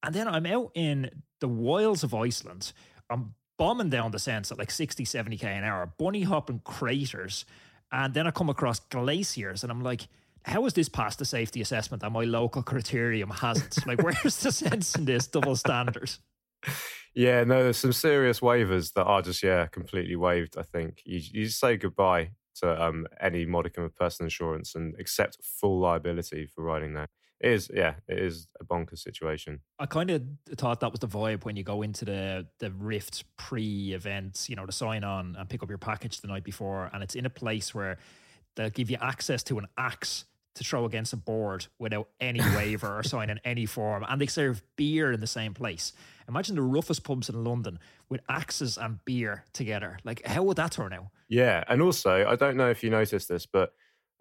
And 0.02 0.14
then 0.14 0.26
I'm 0.28 0.46
out 0.46 0.70
in 0.75 1.10
the 1.40 1.48
wilds 1.48 2.02
of 2.04 2.14
Iceland. 2.14 2.72
I'm 3.10 3.34
bombing 3.58 3.90
down 3.90 4.12
the 4.12 4.19
sense 4.19 4.52
at 4.52 4.58
like 4.58 4.70
60, 4.70 5.04
70k 5.04 5.44
an 5.44 5.64
hour, 5.64 5.92
bunny 5.98 6.22
hopping 6.22 6.60
craters. 6.64 7.44
And 7.90 8.14
then 8.14 8.26
I 8.26 8.31
come 8.31 8.48
across 8.48 8.78
glaciers 8.81 9.62
and 9.64 9.72
I'm 9.72 9.82
like, 9.82 10.06
how 10.44 10.64
is 10.66 10.72
this 10.74 10.88
past 10.88 11.19
the 11.19 11.24
safety 11.24 11.60
assessment 11.60 12.00
that 12.02 12.10
my 12.12 12.22
local 12.24 12.62
criterium 12.70 13.34
hasn't? 13.34 13.84
like, 13.86 14.00
where's 14.02 14.40
the 14.40 14.52
sense 14.52 14.94
in 14.94 15.04
this 15.04 15.26
double 15.26 15.56
standard? 15.56 16.10
Yeah, 17.19 17.43
no, 17.43 17.65
there's 17.65 17.79
some 17.79 17.93
serious 17.93 18.38
waivers 18.38 18.93
that 18.93 19.03
are 19.03 19.23
just 19.23 19.43
yeah 19.43 19.67
completely 19.67 20.15
waived. 20.15 20.56
I 20.56 20.62
think 20.62 21.03
you 21.05 21.19
you 21.19 21.47
just 21.47 21.59
say 21.59 21.76
goodbye 21.76 22.31
to 22.61 22.81
um, 22.81 23.09
any 23.20 23.44
modicum 23.44 23.82
of 23.82 23.97
personal 23.97 24.26
insurance 24.26 24.76
and 24.76 24.94
accept 25.00 25.37
full 25.43 25.81
liability 25.81 26.47
for 26.47 26.62
riding 26.62 26.94
there. 26.94 27.09
It 27.41 27.50
is 27.50 27.73
yeah, 27.75 27.94
it 28.06 28.20
is 28.20 28.47
a 28.61 28.65
bonkers 28.65 29.00
situation. 29.00 29.62
I 29.81 29.87
kind 29.87 30.12
of 30.12 30.23
thought 30.50 30.79
that 30.79 30.93
was 30.93 31.00
the 31.00 31.09
vibe 31.09 31.44
when 31.44 31.56
you 31.56 31.65
go 31.65 31.82
into 31.82 32.05
the 32.05 32.47
the 32.61 32.70
Rift 32.70 33.25
pre-event, 33.37 34.47
you 34.49 34.55
know, 34.55 34.65
to 34.65 34.70
sign 34.70 35.03
on 35.03 35.35
and 35.35 35.49
pick 35.49 35.65
up 35.65 35.69
your 35.69 35.79
package 35.79 36.20
the 36.20 36.29
night 36.29 36.44
before, 36.44 36.88
and 36.93 37.03
it's 37.03 37.17
in 37.17 37.26
a 37.26 37.31
place 37.31 37.75
where 37.75 37.99
they'll 38.55 38.70
give 38.70 38.91
you 38.93 38.99
access 39.00 39.43
to 39.43 39.59
an 39.59 39.67
axe 39.76 40.25
to 40.55 40.62
throw 40.62 40.85
against 40.85 41.12
a 41.12 41.17
board 41.17 41.67
without 41.81 42.11
any 42.20 42.41
waiver 42.55 42.99
or 42.99 43.03
signing 43.03 43.41
any 43.44 43.67
form, 43.67 44.05
and 44.09 44.20
they 44.20 44.26
serve 44.26 44.62
beer 44.76 45.11
in 45.11 45.19
the 45.19 45.26
same 45.26 45.53
place. 45.53 45.93
Imagine 46.28 46.56
the 46.56 46.62
roughest 46.62 47.04
pubs 47.04 47.28
in 47.28 47.42
London 47.42 47.78
with 48.08 48.20
axes 48.28 48.76
and 48.76 49.02
beer 49.04 49.44
together. 49.52 49.98
Like, 50.04 50.25
how 50.26 50.42
would 50.42 50.58
that 50.58 50.72
turn 50.72 50.92
out? 50.92 51.08
Yeah, 51.28 51.64
and 51.69 51.80
also 51.80 52.26
I 52.26 52.36
don't 52.36 52.56
know 52.56 52.70
if 52.70 52.82
you 52.82 52.90
noticed 52.90 53.28
this, 53.28 53.46
but 53.46 53.72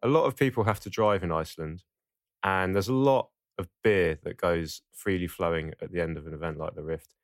a 0.02 0.08
lot 0.08 0.26
of 0.26 0.36
people 0.36 0.64
have 0.64 0.80
to 0.82 0.90
drive 0.90 1.24
in 1.24 1.32
Iceland, 1.32 1.84
and 2.44 2.74
there's 2.74 2.88
a 2.88 2.94
lot 2.94 3.30
of 3.58 3.68
beer 3.84 4.18
that 4.24 4.38
goes 4.38 4.82
freely 4.94 5.28
flowing 5.28 5.74
at 5.82 5.92
the 5.92 6.02
end 6.02 6.18
of 6.18 6.28
an 6.28 6.34
event 6.34 6.58
like 6.58 6.76
the 6.76 6.84
Rift. 6.84 7.16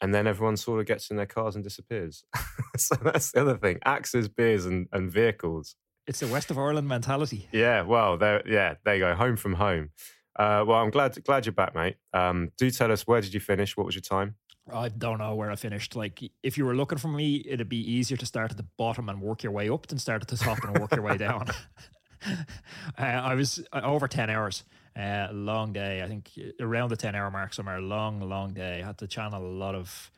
And 0.00 0.14
then 0.14 0.26
everyone 0.26 0.56
sort 0.56 0.80
of 0.80 0.86
gets 0.86 1.10
in 1.10 1.16
their 1.16 1.26
cars 1.26 1.54
and 1.54 1.62
disappears. 1.62 2.24
so 2.76 2.94
that's 3.02 3.32
the 3.32 3.42
other 3.42 3.58
thing: 3.58 3.78
axes, 3.84 4.28
beers, 4.28 4.64
and, 4.64 4.88
and 4.92 5.10
vehicles. 5.10 5.76
It's 6.06 6.20
the 6.20 6.28
West 6.28 6.50
of 6.50 6.58
Ireland 6.58 6.88
mentality. 6.88 7.48
Yeah, 7.52 7.82
well, 7.82 8.18
yeah, 8.46 8.74
there 8.84 8.94
you 8.94 9.00
go, 9.00 9.14
home 9.14 9.36
from 9.36 9.54
home. 9.54 9.90
Uh, 10.36 10.64
well, 10.66 10.78
I'm 10.78 10.90
glad 10.90 11.22
glad 11.24 11.46
you're 11.46 11.52
back, 11.52 11.74
mate. 11.74 11.96
Um, 12.12 12.50
do 12.56 12.70
tell 12.70 12.92
us 12.92 13.06
where 13.06 13.20
did 13.20 13.34
you 13.34 13.40
finish? 13.40 13.76
What 13.76 13.86
was 13.86 13.94
your 13.94 14.02
time? 14.02 14.36
I 14.72 14.88
don't 14.88 15.18
know 15.18 15.34
where 15.34 15.50
I 15.50 15.56
finished. 15.56 15.96
Like, 15.96 16.22
if 16.42 16.56
you 16.56 16.64
were 16.64 16.76
looking 16.76 16.98
for 16.98 17.08
me, 17.08 17.42
it'd 17.46 17.68
be 17.68 17.92
easier 17.92 18.16
to 18.16 18.26
start 18.26 18.52
at 18.52 18.56
the 18.56 18.66
bottom 18.76 19.08
and 19.08 19.20
work 19.20 19.42
your 19.42 19.52
way 19.52 19.68
up 19.68 19.88
than 19.88 19.98
start 19.98 20.22
at 20.22 20.28
the 20.28 20.36
top 20.36 20.62
and 20.62 20.78
work 20.78 20.94
your 20.94 21.02
way 21.02 21.16
down. 21.16 21.46
uh, 22.98 23.02
I 23.02 23.34
was 23.34 23.62
uh, 23.72 23.80
over 23.82 24.08
10 24.08 24.30
hours. 24.30 24.64
Uh, 24.98 25.28
long 25.32 25.72
day. 25.72 26.02
I 26.02 26.08
think 26.08 26.30
around 26.60 26.90
the 26.90 26.96
10 26.96 27.14
hour 27.14 27.30
mark 27.30 27.54
somewhere. 27.54 27.80
Long, 27.80 28.20
long 28.20 28.52
day. 28.52 28.82
I 28.82 28.86
had 28.86 28.98
to 28.98 29.06
channel 29.06 29.42
a 29.42 29.46
lot 29.46 29.74
of 29.74 30.10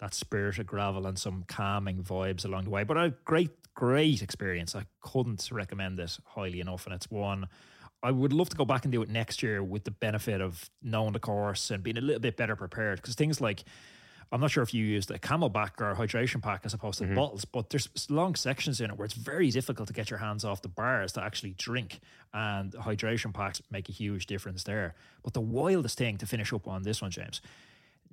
that 0.00 0.14
spirit 0.14 0.58
of 0.58 0.66
gravel 0.66 1.06
and 1.06 1.18
some 1.18 1.44
calming 1.46 2.02
vibes 2.02 2.44
along 2.44 2.64
the 2.64 2.70
way. 2.70 2.84
But 2.84 2.96
a 2.96 3.14
great, 3.24 3.50
great 3.74 4.22
experience. 4.22 4.74
I 4.74 4.86
couldn't 5.00 5.48
recommend 5.52 6.00
it 6.00 6.18
highly 6.24 6.60
enough. 6.60 6.86
And 6.86 6.94
it's 6.94 7.10
one 7.10 7.48
I 8.04 8.10
would 8.12 8.32
love 8.32 8.48
to 8.50 8.56
go 8.56 8.64
back 8.64 8.84
and 8.84 8.92
do 8.92 9.02
it 9.02 9.08
next 9.08 9.42
year 9.42 9.62
with 9.62 9.84
the 9.84 9.90
benefit 9.90 10.40
of 10.40 10.70
knowing 10.82 11.12
the 11.12 11.18
course 11.18 11.70
and 11.70 11.82
being 11.82 11.98
a 11.98 12.00
little 12.00 12.20
bit 12.20 12.36
better 12.36 12.54
prepared. 12.54 13.00
Because 13.00 13.14
things 13.14 13.40
like, 13.40 13.64
I'm 14.30 14.40
not 14.40 14.50
sure 14.50 14.62
if 14.62 14.72
you 14.74 14.84
used 14.84 15.10
a 15.10 15.18
CamelBak 15.18 15.80
or 15.80 15.90
a 15.90 15.96
hydration 15.96 16.42
pack 16.42 16.62
as 16.64 16.74
opposed 16.74 16.98
to 16.98 17.04
Mhm. 17.06 17.14
bottles, 17.14 17.44
but 17.44 17.70
there's 17.70 17.88
long 18.10 18.34
sections 18.34 18.80
in 18.80 18.90
it 18.90 18.96
where 18.98 19.04
it's 19.06 19.14
very 19.14 19.50
difficult 19.50 19.86
to 19.88 19.94
get 19.94 20.10
your 20.10 20.18
hands 20.18 20.44
off 20.44 20.60
the 20.62 20.68
bars 20.68 21.12
to 21.12 21.22
actually 21.22 21.54
drink. 21.56 22.00
And 22.32 22.72
hydration 22.72 23.32
packs 23.32 23.62
make 23.70 23.88
a 23.88 23.92
huge 23.92 24.26
difference 24.26 24.64
there. 24.64 24.94
But 25.22 25.32
the 25.34 25.40
wildest 25.40 25.96
thing 25.98 26.18
to 26.18 26.26
finish 26.26 26.52
up 26.52 26.68
on 26.68 26.82
this 26.82 27.00
one, 27.00 27.10
James, 27.10 27.40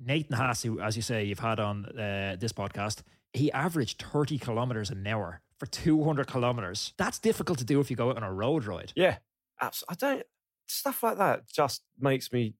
Nathan 0.04 0.36
Haas, 0.38 0.64
who, 0.64 0.80
as 0.80 0.96
you 0.96 1.02
say, 1.02 1.24
you've 1.26 1.40
had 1.40 1.60
on 1.60 1.86
uh, 1.86 2.36
this 2.40 2.54
podcast, 2.54 3.02
he 3.34 3.52
averaged 3.52 4.02
30 4.02 4.38
kilometers 4.40 4.90
an 4.90 5.06
hour 5.06 5.42
for 5.58 5.66
200 5.68 6.28
kilometers. 6.28 6.94
That's 6.98 7.20
difficult 7.20 7.60
to 7.60 7.66
do 7.66 7.80
if 7.80 7.90
you 7.92 7.96
go 7.96 8.10
out 8.10 8.18
on 8.18 8.24
a 8.24 8.34
road 8.34 8.66
ride. 8.66 8.94
Yeah, 8.96 9.18
I 9.62 9.94
don't 9.98 10.24
stuff 10.68 11.04
like 11.04 11.18
that 11.18 11.48
just 11.52 11.82
makes 12.00 12.32
me 12.32 12.56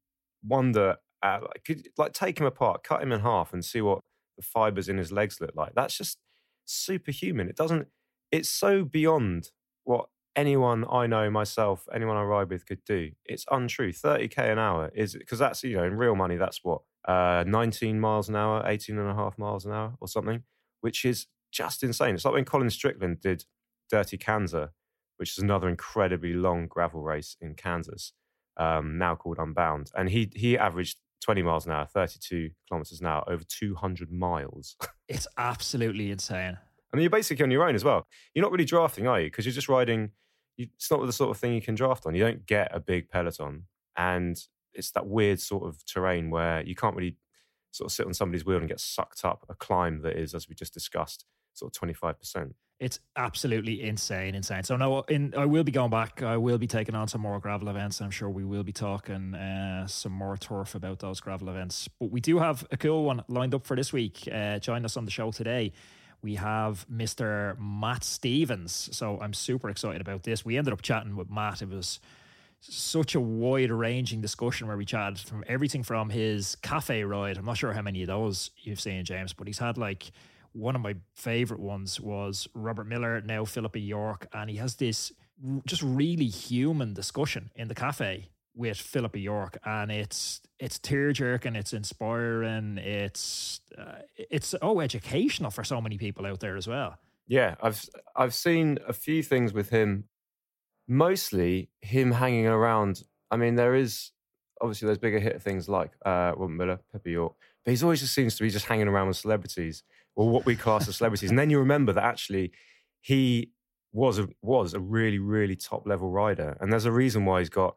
wonder. 0.46 0.98
Uh, 1.24 1.40
like, 1.42 1.64
could 1.66 1.88
like 1.98 2.14
take 2.14 2.40
him 2.40 2.46
apart, 2.46 2.84
cut 2.84 3.02
him 3.02 3.12
in 3.12 3.22
half, 3.22 3.54
and 3.54 3.64
see 3.64 3.82
what 3.82 4.00
the 4.38 4.44
fibers 4.44 4.90
in 4.90 4.98
his 4.98 5.12
legs 5.12 5.40
look 5.40 5.52
like. 5.56 5.74
That's 5.76 5.98
just 5.98 6.18
superhuman. 6.66 7.48
It 7.48 7.56
doesn't. 7.56 7.88
It's 8.32 8.50
so 8.50 8.84
beyond 8.84 9.52
what 9.84 10.08
anyone 10.36 10.86
I 10.90 11.08
know 11.08 11.30
myself, 11.30 11.88
anyone 11.94 12.18
I 12.18 12.24
ride 12.24 12.50
with 12.50 12.66
could 12.66 12.84
do. 12.86 13.12
It's 13.26 13.46
untrue. 13.52 13.92
30k 13.92 14.52
an 14.52 14.60
hour 14.60 14.92
is 14.96 15.14
because 15.14 15.40
that's 15.40 15.64
you 15.64 15.78
know 15.78 15.84
in 15.84 15.96
real 15.96 16.16
money 16.16 16.38
that's 16.38 16.62
what 16.64 16.82
uh 17.08 17.44
19 17.46 18.00
miles 18.00 18.30
an 18.30 18.36
hour, 18.36 18.64
18 18.66 18.98
and 18.98 19.10
a 19.10 19.16
half 19.16 19.38
miles 19.38 19.66
an 19.66 19.74
hour 19.74 19.94
or 20.00 20.08
something, 20.08 20.44
which 20.82 21.06
is 21.06 21.28
just 21.52 21.84
insane. 21.84 22.16
It's 22.16 22.26
like 22.26 22.34
when 22.34 22.46
Colin 22.46 22.70
Strickland 22.70 23.22
did 23.22 23.46
Dirty 23.90 24.18
Kanza, 24.18 24.70
which 25.22 25.38
is 25.38 25.38
another 25.38 25.70
incredibly 25.70 26.34
long 26.34 26.66
gravel 26.66 27.04
race 27.04 27.38
in 27.40 27.54
Kansas, 27.54 28.14
um, 28.58 28.98
now 28.98 29.16
called 29.16 29.38
Unbound, 29.38 29.92
and 29.96 30.10
he 30.10 30.32
he 30.36 30.58
averaged 30.58 30.98
20 31.24 31.44
miles 31.44 31.68
an 31.68 31.74
hour, 31.74 31.86
32 31.86 32.50
kilometers 32.68 33.00
an 33.00 33.06
hour, 33.06 33.24
over 33.28 33.44
200 33.44 34.12
miles. 34.12 34.76
it's 35.08 35.28
absolutely 35.38 36.10
insane. 36.10 36.58
I 36.92 36.98
mean, 36.98 37.04
you're 37.04 37.12
basically 37.12 37.44
on 37.44 37.52
your 37.52 37.68
own 37.68 37.76
as 37.76 37.84
well. 37.84 38.08
You're 38.34 38.42
not 38.42 38.52
really 38.52 38.66
drafting, 38.66 39.06
are 39.06 39.22
you? 39.22 39.28
Because 39.28 39.46
you're 39.46 39.54
just 39.54 39.70
riding. 39.70 40.10
You, 40.58 40.66
it's 40.76 40.90
not 40.90 41.06
the 41.06 41.14
sort 41.14 41.30
of 41.30 41.38
thing 41.38 41.54
you 41.54 41.62
can 41.62 41.76
draft 41.76 42.08
on. 42.08 42.16
You 42.16 42.24
don't 42.24 42.48
get 42.48 42.76
a 42.76 42.80
big 42.80 43.08
peloton, 43.08 43.66
and 43.96 44.44
it's 44.74 44.90
that 44.94 45.06
weird 45.06 45.40
sort 45.40 45.68
of 45.68 45.86
terrain 45.86 46.32
where 46.32 46.64
you 46.64 46.74
can't 46.74 46.96
really 46.96 47.18
sort 47.70 47.92
of 47.92 47.94
sit 47.94 48.08
on 48.08 48.16
somebody's 48.16 48.44
wheel 48.44 48.58
and 48.58 48.68
get 48.68 48.80
sucked 48.80 49.24
up 49.24 49.46
a 49.50 49.54
climb 49.54 50.02
that 50.02 50.18
is, 50.18 50.34
as 50.34 50.50
we 50.50 50.56
just 50.56 50.74
discussed, 50.74 51.26
sort 51.54 51.76
of 51.76 51.90
25%. 51.90 52.54
It's 52.80 53.00
absolutely 53.16 53.84
insane, 53.84 54.34
insane. 54.34 54.64
So 54.64 54.76
no, 54.76 55.02
in 55.02 55.36
I 55.38 55.46
will 55.46 55.64
be 55.64 55.72
going 55.72 55.92
back. 55.92 56.24
I 56.24 56.38
will 56.38 56.58
be 56.58 56.66
taking 56.66 56.96
on 56.96 57.08
some 57.08 57.22
more 57.22 57.40
gravel 57.40 57.70
events. 57.70 58.02
I'm 58.02 58.10
sure 58.10 58.28
we 58.28 58.44
will 58.44 58.64
be 58.64 58.72
talking 58.72 59.36
uh, 59.36 59.86
some 59.86 60.12
more 60.12 60.36
turf 60.36 60.74
about 60.74 60.98
those 60.98 61.20
gravel 61.20 61.50
events. 61.50 61.88
But 62.00 62.10
we 62.10 62.22
do 62.22 62.40
have 62.40 62.66
a 62.72 62.78
cool 62.78 63.04
one 63.04 63.24
lined 63.28 63.54
up 63.54 63.68
for 63.68 63.76
this 63.76 63.94
week. 63.94 64.28
Uh, 64.32 64.58
join 64.58 64.84
us 64.84 64.98
on 64.98 65.06
the 65.06 65.12
show 65.12 65.32
today. 65.32 65.74
We 66.24 66.36
have 66.36 66.88
Mr. 66.92 67.56
Matt 67.60 68.04
Stevens. 68.04 68.90
So 68.92 69.20
I'm 69.22 69.34
super 69.34 69.70
excited 69.70 70.02
about 70.02 70.24
this. 70.24 70.44
We 70.44 70.58
ended 70.58 70.74
up 70.74 70.82
chatting 70.82 71.16
with 71.16 71.30
Matt. 71.30 71.62
It 71.62 71.70
was 71.70 72.00
such 72.62 73.14
a 73.14 73.20
wide 73.20 73.72
ranging 73.72 74.22
discussion 74.22 74.68
where 74.68 74.78
we 74.78 74.86
chatted 74.86 75.20
from 75.20 75.44
everything 75.48 75.84
from 75.84 76.10
his 76.10 76.56
cafe 76.56 77.04
ride. 77.04 77.38
I'm 77.38 77.46
not 77.46 77.58
sure 77.58 77.74
how 77.74 77.82
many 77.84 78.02
of 78.02 78.08
those 78.08 78.52
you've 78.58 78.82
seen, 78.82 79.04
James, 79.06 79.34
but 79.34 79.46
he's 79.46 79.60
had 79.60 79.78
like 79.78 80.12
one 80.54 80.76
of 80.76 80.82
my 80.82 80.96
favorite 81.16 81.60
ones 81.60 82.00
was 82.00 82.48
Robert 82.54 82.88
Millar, 82.88 83.22
now 83.22 83.46
Philippa 83.46 83.80
York, 83.80 84.28
and 84.34 84.50
he 84.50 84.58
has 84.58 84.76
this 84.76 85.12
just 85.66 85.82
really 85.82 86.28
human 86.28 86.94
discussion 86.94 87.50
in 87.56 87.68
the 87.68 87.76
cafe 87.76 88.30
with 88.56 88.78
Philippa 88.78 89.20
York, 89.20 89.58
and 89.66 89.92
it's 89.92 90.42
it's 90.60 90.78
tear 90.78 91.14
jerking, 91.14 91.56
it's 91.56 91.74
inspiring, 91.74 92.78
it's 92.78 93.62
uh, 93.78 94.00
it's 94.16 94.54
oh 94.62 94.80
educational 94.82 95.52
for 95.52 95.64
so 95.64 95.82
many 95.82 95.98
people 95.98 96.26
out 96.26 96.40
there 96.40 96.58
as 96.58 96.68
well. 96.68 96.98
Yeah, 97.28 97.56
I've 97.62 97.84
I've 98.16 98.34
seen 98.34 98.78
a 98.88 98.94
few 98.94 99.24
things 99.24 99.54
with 99.54 99.70
him 99.70 100.06
mostly 100.88 101.70
him 101.82 102.12
hanging 102.12 102.48
around. 102.48 103.04
I 103.30 103.38
mean, 103.38 103.56
there 103.56 103.76
is 103.76 104.12
obviously 104.60 104.88
those 104.88 104.98
bigger 104.98 105.20
hit 105.20 105.42
things 105.42 105.70
like 105.70 105.92
uh, 106.06 106.34
Robert 106.36 106.50
Millar, 106.50 106.80
Pepper 106.92 107.10
York, 107.10 107.34
but 107.64 107.72
he's 107.72 107.84
always 107.84 108.02
just 108.02 108.14
seems 108.14 108.36
to 108.36 108.44
be 108.44 108.50
just 108.50 108.66
hanging 108.66 108.88
around 108.88 109.08
with 109.08 109.18
celebrities 109.18 109.84
or 110.16 110.30
what 110.30 110.46
we 110.46 110.56
class 110.56 110.88
as 110.88 110.98
celebrities. 110.98 111.30
And 111.30 111.40
then 111.40 111.50
you 111.50 111.60
remember 111.60 111.94
that 111.94 112.04
actually 112.04 112.52
he 113.02 113.52
was 113.94 114.20
a, 114.20 114.28
was 114.42 114.74
a 114.74 114.80
really 114.80 115.20
really 115.20 115.56
top 115.56 115.88
level 115.88 116.10
rider, 116.10 116.58
and 116.60 116.72
there's 116.72 116.86
a 116.86 116.92
reason 116.92 117.26
why 117.26 117.40
he's 117.40 117.50
got 117.50 117.76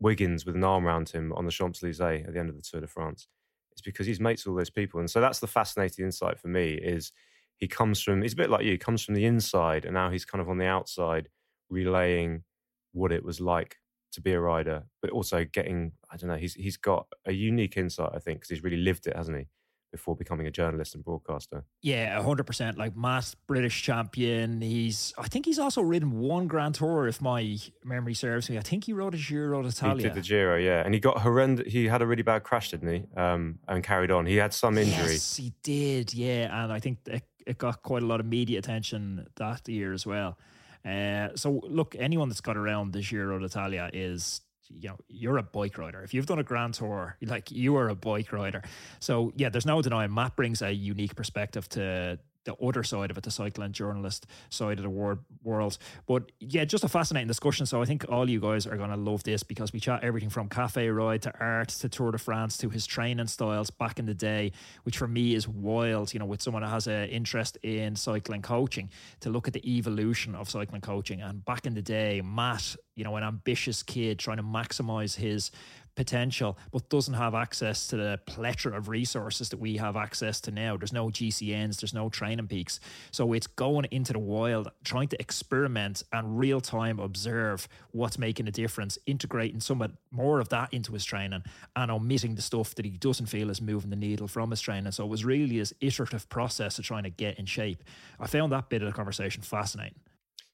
Wiggins 0.00 0.44
with 0.44 0.56
an 0.56 0.64
arm 0.64 0.86
around 0.86 1.08
him 1.08 1.32
on 1.34 1.46
the 1.46 1.52
Champs 1.52 1.82
Elysees 1.82 2.00
at 2.26 2.32
the 2.32 2.40
end 2.40 2.50
of 2.50 2.56
the 2.56 2.62
Tour 2.62 2.80
de 2.80 2.86
France. 2.86 3.28
It's 3.72 3.80
because 3.80 4.06
he's 4.06 4.20
mates 4.20 4.44
with 4.44 4.52
all 4.52 4.56
those 4.58 4.70
people, 4.70 5.00
and 5.00 5.10
so 5.10 5.20
that's 5.20 5.40
the 5.40 5.46
fascinating 5.46 6.04
insight 6.04 6.38
for 6.38 6.48
me. 6.48 6.74
Is 6.74 7.12
he 7.56 7.66
comes 7.66 8.02
from? 8.02 8.22
He's 8.22 8.34
a 8.34 8.36
bit 8.36 8.50
like 8.50 8.64
you. 8.64 8.72
He 8.72 8.78
comes 8.78 9.02
from 9.02 9.14
the 9.14 9.24
inside, 9.24 9.84
and 9.84 9.94
now 9.94 10.10
he's 10.10 10.24
kind 10.24 10.42
of 10.42 10.48
on 10.48 10.58
the 10.58 10.66
outside, 10.66 11.28
relaying 11.70 12.44
what 12.92 13.12
it 13.12 13.24
was 13.24 13.40
like 13.40 13.76
to 14.12 14.20
be 14.20 14.32
a 14.32 14.40
rider, 14.40 14.84
but 15.02 15.10
also 15.10 15.44
getting, 15.44 15.92
I 16.10 16.16
don't 16.16 16.28
know, 16.28 16.36
he's 16.36 16.54
he's 16.54 16.76
got 16.76 17.06
a 17.26 17.32
unique 17.32 17.76
insight, 17.76 18.10
I 18.14 18.18
think, 18.18 18.38
because 18.38 18.50
he's 18.50 18.62
really 18.62 18.76
lived 18.76 19.06
it, 19.06 19.16
hasn't 19.16 19.38
he? 19.38 19.48
Before 19.94 20.16
becoming 20.16 20.48
a 20.48 20.50
journalist 20.50 20.96
and 20.96 21.04
broadcaster. 21.04 21.62
Yeah, 21.80 22.20
hundred 22.20 22.48
percent. 22.48 22.76
Like 22.76 22.96
Matt, 22.96 23.32
British 23.46 23.80
champion. 23.80 24.60
He's, 24.60 25.14
I 25.16 25.28
think 25.28 25.46
he's 25.46 25.60
also 25.60 25.82
ridden 25.82 26.18
one 26.18 26.48
Grand 26.48 26.74
Tour, 26.74 27.06
if 27.06 27.22
my 27.22 27.58
memory 27.84 28.14
serves 28.14 28.50
me. 28.50 28.58
I 28.58 28.62
think 28.62 28.82
he 28.86 28.92
rode 28.92 29.14
a 29.14 29.16
Giro 29.16 29.62
d'Italia. 29.62 29.96
He 29.96 30.02
did 30.02 30.14
the 30.14 30.20
Giro, 30.20 30.56
yeah, 30.56 30.82
and 30.84 30.92
he 30.94 30.98
got 30.98 31.18
horrendous. 31.18 31.72
He 31.72 31.86
had 31.86 32.02
a 32.02 32.06
really 32.08 32.24
bad 32.24 32.42
crash, 32.42 32.72
didn't 32.72 32.92
he? 32.92 33.04
Um, 33.16 33.60
and 33.68 33.84
carried 33.84 34.10
on. 34.10 34.26
He 34.26 34.34
had 34.34 34.52
some 34.52 34.78
injury. 34.78 35.12
Yes, 35.12 35.36
he 35.36 35.52
did. 35.62 36.12
Yeah, 36.12 36.64
and 36.64 36.72
I 36.72 36.80
think 36.80 36.98
it, 37.06 37.22
it 37.46 37.56
got 37.56 37.84
quite 37.84 38.02
a 38.02 38.06
lot 38.06 38.18
of 38.18 38.26
media 38.26 38.58
attention 38.58 39.28
that 39.36 39.68
year 39.68 39.92
as 39.92 40.04
well. 40.04 40.36
Uh, 40.84 41.28
so 41.36 41.60
look, 41.68 41.94
anyone 42.00 42.28
that's 42.28 42.40
got 42.40 42.56
around 42.56 42.92
the 42.94 43.00
Giro 43.00 43.38
d'Italia 43.38 43.90
is 43.92 44.40
you 44.68 44.88
know 44.88 44.96
you're 45.08 45.38
a 45.38 45.42
bike 45.42 45.78
rider. 45.78 46.02
If 46.02 46.14
you've 46.14 46.26
done 46.26 46.38
a 46.38 46.44
grand 46.44 46.74
tour 46.74 47.16
like 47.22 47.50
you 47.50 47.76
are 47.76 47.88
a 47.88 47.94
bike 47.94 48.32
rider. 48.32 48.62
So 49.00 49.32
yeah 49.36 49.48
there's 49.48 49.66
no 49.66 49.82
denying 49.82 50.14
matt 50.14 50.36
brings 50.36 50.62
a 50.62 50.72
unique 50.72 51.14
perspective 51.14 51.68
to 51.70 52.18
the 52.44 52.54
other 52.56 52.82
side 52.82 53.10
of 53.10 53.18
it, 53.18 53.24
the 53.24 53.30
cycling 53.30 53.72
journalist 53.72 54.26
side 54.50 54.78
of 54.78 54.82
the 54.82 54.90
world. 54.90 55.18
world. 55.42 55.78
But 56.06 56.30
yeah, 56.40 56.64
just 56.64 56.84
a 56.84 56.88
fascinating 56.88 57.28
discussion. 57.28 57.66
So 57.66 57.82
I 57.82 57.84
think 57.84 58.04
all 58.08 58.28
you 58.28 58.40
guys 58.40 58.66
are 58.66 58.76
going 58.76 58.90
to 58.90 58.96
love 58.96 59.22
this 59.24 59.42
because 59.42 59.72
we 59.72 59.80
chat 59.80 60.04
everything 60.04 60.30
from 60.30 60.48
cafe 60.48 60.88
ride 60.88 61.22
to 61.22 61.32
art 61.40 61.68
to 61.70 61.88
Tour 61.88 62.12
de 62.12 62.18
France 62.18 62.56
to 62.58 62.68
his 62.68 62.86
training 62.86 63.26
styles 63.26 63.70
back 63.70 63.98
in 63.98 64.06
the 64.06 64.14
day, 64.14 64.52
which 64.84 64.98
for 64.98 65.08
me 65.08 65.34
is 65.34 65.48
wild. 65.48 66.12
You 66.12 66.20
know, 66.20 66.26
with 66.26 66.42
someone 66.42 66.62
that 66.62 66.70
has 66.70 66.86
an 66.86 67.08
interest 67.08 67.58
in 67.62 67.96
cycling 67.96 68.42
coaching, 68.42 68.90
to 69.20 69.30
look 69.30 69.46
at 69.46 69.54
the 69.54 69.76
evolution 69.76 70.34
of 70.34 70.50
cycling 70.50 70.80
coaching. 70.80 71.22
And 71.22 71.44
back 71.44 71.66
in 71.66 71.74
the 71.74 71.82
day, 71.82 72.20
Matt, 72.22 72.76
you 72.94 73.04
know, 73.04 73.16
an 73.16 73.24
ambitious 73.24 73.82
kid 73.82 74.18
trying 74.18 74.36
to 74.36 74.42
maximize 74.42 75.16
his 75.16 75.50
potential, 75.94 76.58
but 76.72 76.88
doesn't 76.88 77.14
have 77.14 77.34
access 77.34 77.86
to 77.88 77.96
the 77.96 78.20
plethora 78.26 78.76
of 78.76 78.88
resources 78.88 79.48
that 79.50 79.58
we 79.58 79.76
have 79.76 79.96
access 79.96 80.40
to 80.42 80.50
now. 80.50 80.76
There's 80.76 80.92
no 80.92 81.08
GCNs, 81.08 81.80
there's 81.80 81.94
no 81.94 82.10
TrainingPeaks. 82.10 82.78
So 83.10 83.32
it's 83.32 83.46
going 83.46 83.86
into 83.90 84.12
the 84.12 84.18
wild, 84.18 84.70
trying 84.84 85.08
to 85.08 85.20
experiment 85.20 86.02
and 86.12 86.38
real 86.38 86.60
time 86.60 86.98
observe 86.98 87.68
what's 87.92 88.18
making 88.18 88.48
a 88.48 88.52
difference, 88.52 88.98
integrating 89.06 89.60
some 89.60 89.82
more 90.10 90.40
of 90.40 90.48
that 90.50 90.72
into 90.72 90.92
his 90.92 91.04
training 91.04 91.42
and 91.76 91.90
omitting 91.90 92.34
the 92.34 92.42
stuff 92.42 92.74
that 92.74 92.84
he 92.84 92.92
doesn't 92.92 93.26
feel 93.26 93.50
is 93.50 93.60
moving 93.60 93.90
the 93.90 93.96
needle 93.96 94.28
from 94.28 94.50
his 94.50 94.60
training. 94.60 94.92
So 94.92 95.04
it 95.04 95.08
was 95.08 95.24
really 95.24 95.58
this 95.58 95.72
iterative 95.80 96.28
process 96.28 96.78
of 96.78 96.84
trying 96.84 97.04
to 97.04 97.10
get 97.10 97.38
in 97.38 97.46
shape. 97.46 97.82
I 98.18 98.26
found 98.26 98.52
that 98.52 98.68
bit 98.68 98.82
of 98.82 98.86
the 98.86 98.94
conversation 98.94 99.42
fascinating. 99.42 99.98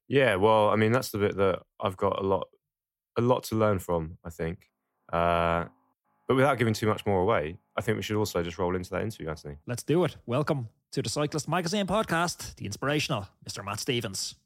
Yeah, 0.09 0.37
well, 0.37 0.71
I 0.71 0.77
mean, 0.77 0.93
that's 0.93 1.11
the 1.11 1.19
bit 1.19 1.37
that 1.37 1.61
I've 1.79 1.97
got 1.97 2.19
a 2.19 2.27
lot, 2.27 2.49
a 3.17 3.21
lot 3.21 3.45
to 3.45 3.55
learn 3.55 3.79
from. 3.79 4.19
I 4.25 4.31
think 4.31 4.70
uh, 5.13 5.65
but 6.29 6.37
without 6.37 6.59
giving 6.59 6.75
too 6.75 6.87
much 6.87 7.05
more 7.05 7.21
away, 7.21 7.59
I 7.77 7.81
think 7.81 7.97
we 7.97 8.03
should 8.03 8.17
also 8.17 8.43
just 8.43 8.59
roll 8.59 8.77
into 8.77 8.91
that 8.91 9.03
interview, 9.03 9.29
Anthony. 9.29 9.57
Let's 9.67 9.83
do 9.83 10.05
it. 10.05 10.17
Welcome 10.27 10.69
to 10.93 11.03
the 11.03 11.09
Cyclist 11.09 11.49
Magazine 11.49 11.87
podcast, 11.87 12.55
the 12.57 12.67
inspirational 12.67 13.29
Mr. 13.49 13.65
Matt 13.65 13.81
Stevens. 13.81 14.37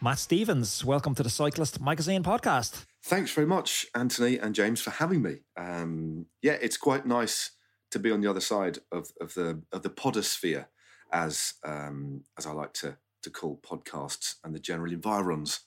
Matt 0.00 0.18
Stevens, 0.18 0.84
welcome 0.84 1.14
to 1.14 1.22
the 1.22 1.30
Cyclist 1.30 1.80
Magazine 1.80 2.24
podcast. 2.24 2.84
Thanks 3.04 3.30
very 3.30 3.46
much, 3.46 3.86
Anthony 3.94 4.36
and 4.36 4.52
James, 4.52 4.80
for 4.80 4.90
having 4.90 5.22
me. 5.22 5.36
Um, 5.56 6.26
yeah, 6.42 6.56
it's 6.60 6.76
quite 6.76 7.06
nice 7.06 7.52
to 7.92 8.00
be 8.00 8.10
on 8.10 8.20
the 8.20 8.28
other 8.28 8.40
side 8.40 8.78
of, 8.90 9.12
of 9.20 9.34
the 9.34 9.62
of 9.70 9.82
the 9.82 9.90
podosphere, 9.90 10.66
as 11.12 11.54
um, 11.64 12.24
as 12.36 12.46
I 12.46 12.52
like 12.52 12.72
to 12.74 12.96
to 13.22 13.30
call 13.30 13.60
podcasts 13.62 14.36
and 14.44 14.54
the 14.54 14.58
general 14.58 14.92
environs. 14.92 15.60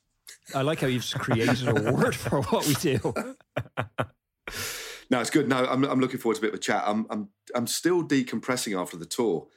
I 0.54 0.62
like 0.62 0.80
how 0.80 0.88
you've 0.88 1.10
created 1.16 1.68
a 1.68 1.92
word 1.94 2.16
for 2.16 2.42
what 2.44 2.68
we 2.68 2.74
do. 2.76 3.00
no, 5.10 5.20
it's 5.20 5.30
good. 5.30 5.48
No, 5.48 5.66
I'm, 5.66 5.84
I'm 5.84 6.00
looking 6.00 6.20
forward 6.20 6.36
to 6.36 6.42
a 6.42 6.48
bit 6.48 6.54
of 6.54 6.60
a 6.60 6.62
chat. 6.62 6.84
I'm, 6.86 7.06
I'm, 7.10 7.30
I'm 7.54 7.68
still 7.68 8.04
decompressing 8.04 8.80
after 8.80 8.98
the 8.98 9.06
tour. 9.06 9.48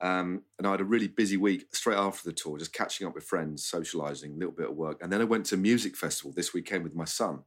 Um, 0.00 0.42
and 0.58 0.66
I 0.66 0.72
had 0.72 0.80
a 0.80 0.84
really 0.84 1.08
busy 1.08 1.36
week 1.36 1.74
straight 1.74 1.96
after 1.96 2.28
the 2.28 2.34
tour, 2.34 2.58
just 2.58 2.72
catching 2.72 3.06
up 3.06 3.14
with 3.14 3.24
friends, 3.24 3.64
socializing, 3.64 4.32
a 4.32 4.36
little 4.36 4.52
bit 4.52 4.68
of 4.68 4.76
work. 4.76 5.00
And 5.02 5.12
then 5.12 5.20
I 5.20 5.24
went 5.24 5.46
to 5.46 5.54
a 5.54 5.58
music 5.58 5.96
festival 5.96 6.32
this 6.32 6.52
weekend 6.52 6.84
with 6.84 6.94
my 6.94 7.04
son. 7.04 7.44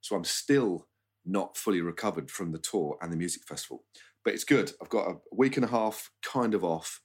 So 0.00 0.16
I'm 0.16 0.24
still 0.24 0.88
not 1.24 1.56
fully 1.56 1.80
recovered 1.80 2.30
from 2.30 2.50
the 2.50 2.58
tour 2.58 2.98
and 3.00 3.12
the 3.12 3.16
music 3.16 3.44
festival. 3.44 3.84
But 4.24 4.34
it's 4.34 4.44
good. 4.44 4.72
I've 4.80 4.88
got 4.88 5.08
a 5.08 5.16
week 5.32 5.56
and 5.56 5.64
a 5.64 5.68
half 5.68 6.10
kind 6.22 6.54
of 6.54 6.64
off 6.64 7.00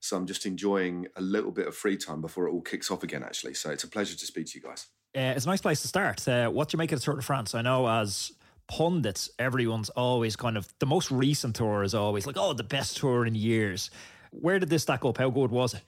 so 0.00 0.16
I'm 0.16 0.26
just 0.26 0.46
enjoying 0.46 1.06
a 1.16 1.20
little 1.20 1.50
bit 1.50 1.66
of 1.66 1.76
free 1.76 1.96
time 1.96 2.20
before 2.20 2.46
it 2.46 2.52
all 2.52 2.60
kicks 2.60 2.90
off 2.90 3.02
again, 3.02 3.22
actually. 3.22 3.54
So 3.54 3.70
it's 3.70 3.84
a 3.84 3.88
pleasure 3.88 4.16
to 4.16 4.26
speak 4.26 4.46
to 4.46 4.58
you 4.58 4.62
guys. 4.62 4.86
Uh, 5.16 5.32
it's 5.34 5.46
a 5.46 5.48
nice 5.48 5.62
place 5.62 5.82
to 5.82 5.88
start. 5.88 6.26
Uh, 6.28 6.48
what 6.50 6.68
do 6.68 6.74
you 6.74 6.78
make 6.78 6.92
of 6.92 7.00
the 7.00 7.04
Tour 7.04 7.16
de 7.16 7.22
France? 7.22 7.54
I 7.54 7.62
know 7.62 7.88
as 7.88 8.32
pundits, 8.68 9.30
everyone's 9.38 9.88
always 9.90 10.36
kind 10.36 10.56
of 10.56 10.68
the 10.78 10.86
most 10.86 11.10
recent 11.10 11.56
tour 11.56 11.82
is 11.82 11.94
always 11.94 12.26
like, 12.26 12.36
oh, 12.38 12.52
the 12.52 12.64
best 12.64 12.96
tour 12.96 13.24
in 13.24 13.34
years. 13.34 13.90
Where 14.30 14.58
did 14.58 14.68
this 14.68 14.82
stack 14.82 15.04
up? 15.04 15.18
How 15.18 15.30
good 15.30 15.50
was 15.50 15.74
it? 15.74 15.82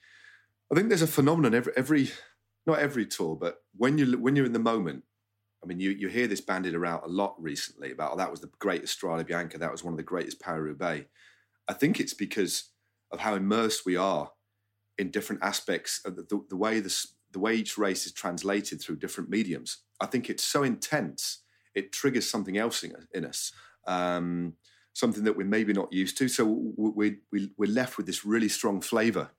I 0.73 0.75
think 0.75 0.89
there's 0.89 1.03
a 1.03 1.07
phenomenon 1.07 1.55
every, 1.55 1.73
every 1.77 2.11
not 2.67 2.79
every 2.79 3.07
tour, 3.07 3.37
but 3.37 3.63
when 3.77 3.99
you 3.99 4.19
when 4.19 4.37
you're 4.37 4.47
in 4.47 4.53
the 4.53 4.59
moment. 4.59 5.05
I 5.61 5.67
mean, 5.67 5.81
you 5.81 5.91
you 5.91 6.07
hear 6.07 6.29
this 6.29 6.41
bandied 6.41 6.77
around 6.77 7.03
a 7.03 7.09
lot 7.09 7.35
recently 7.37 7.91
about 7.91 8.13
oh, 8.13 8.17
that 8.17 8.31
was 8.31 8.41
the 8.41 8.51
greatest 8.61 9.01
Strade 9.01 9.27
Bianca, 9.27 9.59
that 9.59 9.73
was 9.73 9.83
one 9.83 9.93
of 9.93 9.97
the 9.97 10.05
greatest 10.05 10.41
Paris 10.41 10.63
Roubaix. 10.63 11.07
I 11.67 11.73
think 11.73 11.99
it's 11.99 12.15
because 12.15 12.71
of 13.11 13.21
how 13.21 13.35
immersed 13.35 13.87
we 13.87 13.97
are 13.97 14.31
in 14.99 15.11
different 15.11 15.43
aspects 15.43 16.01
of 16.05 16.17
the, 16.17 16.23
the, 16.23 16.45
the 16.51 16.57
way 16.57 16.81
this 16.81 17.15
the 17.31 17.39
way 17.39 17.55
each 17.55 17.77
race 17.77 18.07
is 18.07 18.13
translated 18.13 18.81
through 18.81 18.97
different 18.97 19.29
mediums. 19.29 19.79
I 20.01 20.07
think 20.07 20.31
it's 20.31 20.45
so 20.45 20.63
intense, 20.63 21.43
it 21.75 21.93
triggers 21.93 22.29
something 22.29 22.57
else 22.57 22.83
in, 22.83 22.95
in 23.13 23.27
us. 23.27 23.53
Um, 23.87 24.55
something 24.95 25.25
that 25.25 25.37
we're 25.37 25.47
maybe 25.47 25.73
not 25.73 25.93
used 25.93 26.19
to. 26.19 26.29
So 26.29 26.45
we, 26.77 27.19
we, 27.31 27.51
we're 27.57 27.71
left 27.71 27.97
with 27.97 28.07
this 28.07 28.25
really 28.25 28.49
strong 28.49 28.81
flavour 28.81 29.31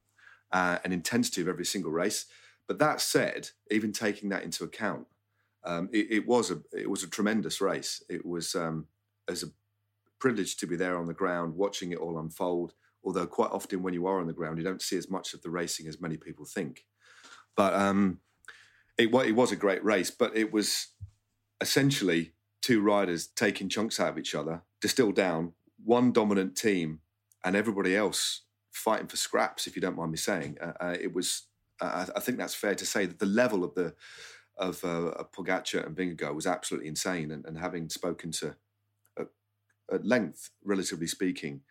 uh, 0.52 0.78
and 0.84 0.94
intensity 0.94 1.42
of 1.42 1.48
every 1.48 1.66
single 1.66 1.92
race. 1.92 2.26
But 2.68 2.80
that 2.80 3.02
said, 3.02 3.50
even 3.70 3.92
taking 3.92 4.30
that 4.30 4.44
into 4.44 4.64
account, 4.64 5.08
um, 5.66 5.90
it, 5.92 6.08
it, 6.10 6.28
was 6.28 6.52
a 6.52 6.62
it 6.72 6.90
was 6.90 7.04
a 7.04 7.10
tremendous 7.10 7.60
race. 7.60 8.02
It 8.10 8.26
was 8.26 8.56
um, 8.56 8.88
as 9.28 9.44
a 9.44 9.48
privilege 10.20 10.56
to 10.58 10.68
be 10.68 10.78
there 10.78 10.98
on 10.98 11.08
the 11.08 11.14
ground, 11.14 11.56
watching 11.56 11.92
it 11.92 11.98
all 11.98 12.18
unfold. 12.20 12.74
Although 13.04 13.28
quite 13.28 13.52
often 13.52 13.82
when 13.82 13.94
you 13.94 14.08
are 14.08 14.20
on 14.20 14.28
the 14.28 14.34
ground, 14.34 14.58
you 14.58 14.64
don't 14.64 14.82
see 14.82 14.98
as 14.98 15.10
much 15.10 15.34
of 15.34 15.42
the 15.42 15.50
racing 15.50 15.88
as 15.88 16.02
many 16.02 16.18
people 16.18 16.46
think. 16.46 16.86
But 17.56 17.74
um, 17.74 18.20
it, 18.98 19.14
it 19.14 19.36
was 19.36 19.52
a 19.52 19.56
great 19.56 19.84
race. 19.84 20.12
But 20.12 20.36
it 20.36 20.52
was 20.52 20.88
essentially 21.62 22.34
two 22.62 22.82
riders 22.82 23.28
taking 23.28 23.70
chunks 23.70 24.00
out 24.00 24.10
of 24.10 24.18
each 24.18 24.36
other, 24.36 24.64
distilled 24.82 25.16
down, 25.16 25.54
one 25.84 26.12
dominant 26.12 26.56
team, 26.58 27.00
and 27.44 27.56
everybody 27.56 27.96
else 27.96 28.42
fighting 28.72 29.08
for 29.08 29.18
scraps. 29.18 29.66
If 29.66 29.76
you 29.76 29.82
don't 29.82 29.96
mind 29.98 30.12
me 30.12 30.18
saying, 30.18 30.58
uh, 30.62 30.74
uh, 30.80 30.96
it 31.00 31.14
was. 31.14 31.44
Uh, 31.82 32.08
I 32.14 32.20
think 32.20 32.38
that's 32.38 32.56
fair 32.56 32.76
to 32.76 32.86
say 32.86 33.06
that 33.06 33.20
the 33.20 33.26
level 33.26 33.64
of 33.64 33.74
the 33.74 33.96
of 34.58 34.84
uh, 34.84 35.24
Pogacar 35.34 35.86
and 35.86 35.96
Vingegaard 35.96 36.36
was 36.36 36.46
absolutely 36.46 36.90
insane. 36.90 37.32
And, 37.32 37.46
and 37.46 37.58
having 37.58 37.88
spoken 37.88 38.32
to 38.34 38.56
at 39.92 40.06
length, 40.06 40.50
relatively 40.64 41.08
speaking, 41.08 41.62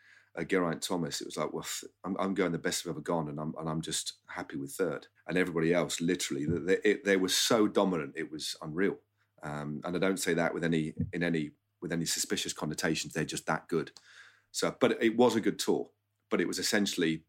Geraint 0.45 0.83
Thomas, 0.83 1.21
it 1.21 1.27
was 1.27 1.37
like, 1.37 1.53
well, 1.53 1.67
I'm, 2.05 2.17
I'm, 2.19 2.35
going 2.35 2.53
the 2.53 2.59
best 2.59 2.87
I've 2.87 2.91
ever 2.91 3.01
gone, 3.01 3.29
and 3.29 3.41
I'm 3.41 3.55
and 3.59 3.69
I'm 3.69 3.81
just 3.81 4.15
happy 4.29 4.57
with 4.57 4.73
third. 4.73 5.07
And 5.27 5.37
everybody 5.37 5.75
else, 5.75 6.01
literally, 6.01 6.47
they, 6.47 6.79
it, 6.85 7.05
they 7.05 7.17
were 7.17 7.29
so 7.29 7.67
dominant, 7.67 8.15
it 8.17 8.31
was 8.31 8.57
unreal. 8.63 8.97
Um, 9.43 9.81
and 9.85 9.97
I 9.97 9.99
don't 9.99 10.19
say 10.19 10.35
that 10.35 10.55
with 10.55 10.65
any 10.65 10.95
in 11.13 11.23
any 11.23 11.53
with 11.81 11.93
any 11.93 12.05
suspicious 12.05 12.53
connotations. 12.53 13.13
They're 13.13 13.25
just 13.25 13.47
that 13.47 13.69
good. 13.69 13.93
So, 14.53 14.75
but 14.81 15.03
it 15.03 15.17
was 15.17 15.37
a 15.37 15.41
good 15.41 15.59
tour. 15.59 15.91
But 16.31 16.41
it 16.41 16.49
was 16.49 16.59
essentially 16.59 17.23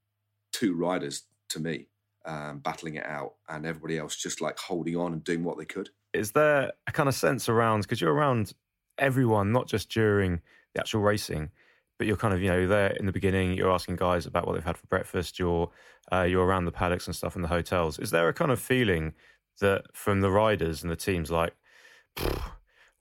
two 0.51 0.74
riders 0.74 1.24
to 1.50 1.60
me 1.60 1.88
um, 2.25 2.60
battling 2.60 2.96
it 2.96 3.06
out, 3.06 3.36
and 3.48 3.66
everybody 3.66 3.98
else 3.98 4.16
just 4.16 4.42
like 4.42 4.58
holding 4.58 4.96
on 4.96 5.13
and 5.13 5.24
doing 5.24 5.44
what 5.44 5.58
they 5.58 5.66
could. 5.66 5.89
Is 6.13 6.32
there 6.32 6.72
a 6.88 6.92
kind 6.92 7.08
of 7.08 7.16
sense 7.16 7.50
around 7.50 7.82
because 7.82 8.01
you're 8.01 8.13
around 8.13 8.54
everyone, 8.98 9.51
not 9.51 9.68
just 9.68 9.89
during 9.89 10.42
the 10.74 10.82
actual 10.82 11.01
racing, 11.01 11.50
but 12.00 12.08
you're 12.08 12.18
kind 12.18 12.34
of 12.34 12.41
you 12.41 12.50
know 12.50 12.65
there 12.65 12.91
in 12.91 13.06
the 13.06 13.12
beginning. 13.12 13.53
You're 13.53 13.72
asking 13.72 13.98
guys 13.98 14.25
about 14.25 14.48
what 14.48 14.53
they've 14.53 14.63
had 14.63 14.77
for 14.77 14.88
breakfast. 14.88 15.38
You're 15.38 15.70
uh, 16.12 16.24
you're 16.24 16.46
around 16.46 16.65
the 16.65 16.72
paddocks 16.72 17.06
and 17.06 17.15
stuff 17.15 17.36
in 17.36 17.44
the 17.44 17.48
hotels. 17.50 18.00
Is 18.00 18.10
there 18.10 18.27
a 18.27 18.34
kind 18.34 18.50
of 18.50 18.60
feeling 18.60 19.13
that 19.60 19.84
from 19.94 20.22
the 20.22 20.32
riders 20.32 20.82
and 20.82 20.91
the 20.91 20.96
teams 20.96 21.29
like 21.29 21.53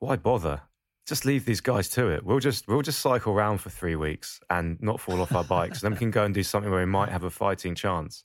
why 0.00 0.16
bother? 0.16 0.62
Just 1.06 1.24
leave 1.24 1.46
these 1.46 1.62
guys 1.62 1.88
to 1.90 2.08
it. 2.08 2.24
We'll 2.24 2.40
just 2.40 2.68
we'll 2.68 2.82
just 2.82 3.00
cycle 3.00 3.32
around 3.32 3.58
for 3.58 3.70
three 3.70 3.96
weeks 3.96 4.40
and 4.50 4.76
not 4.82 5.00
fall 5.00 5.22
off 5.22 5.34
our 5.34 5.44
bikes. 5.44 5.82
and 5.82 5.86
then 5.86 5.92
we 5.92 5.98
can 5.98 6.10
go 6.10 6.24
and 6.24 6.34
do 6.34 6.42
something 6.42 6.70
where 6.70 6.80
we 6.80 6.90
might 6.90 7.08
have 7.08 7.24
a 7.24 7.30
fighting 7.30 7.74
chance. 7.74 8.24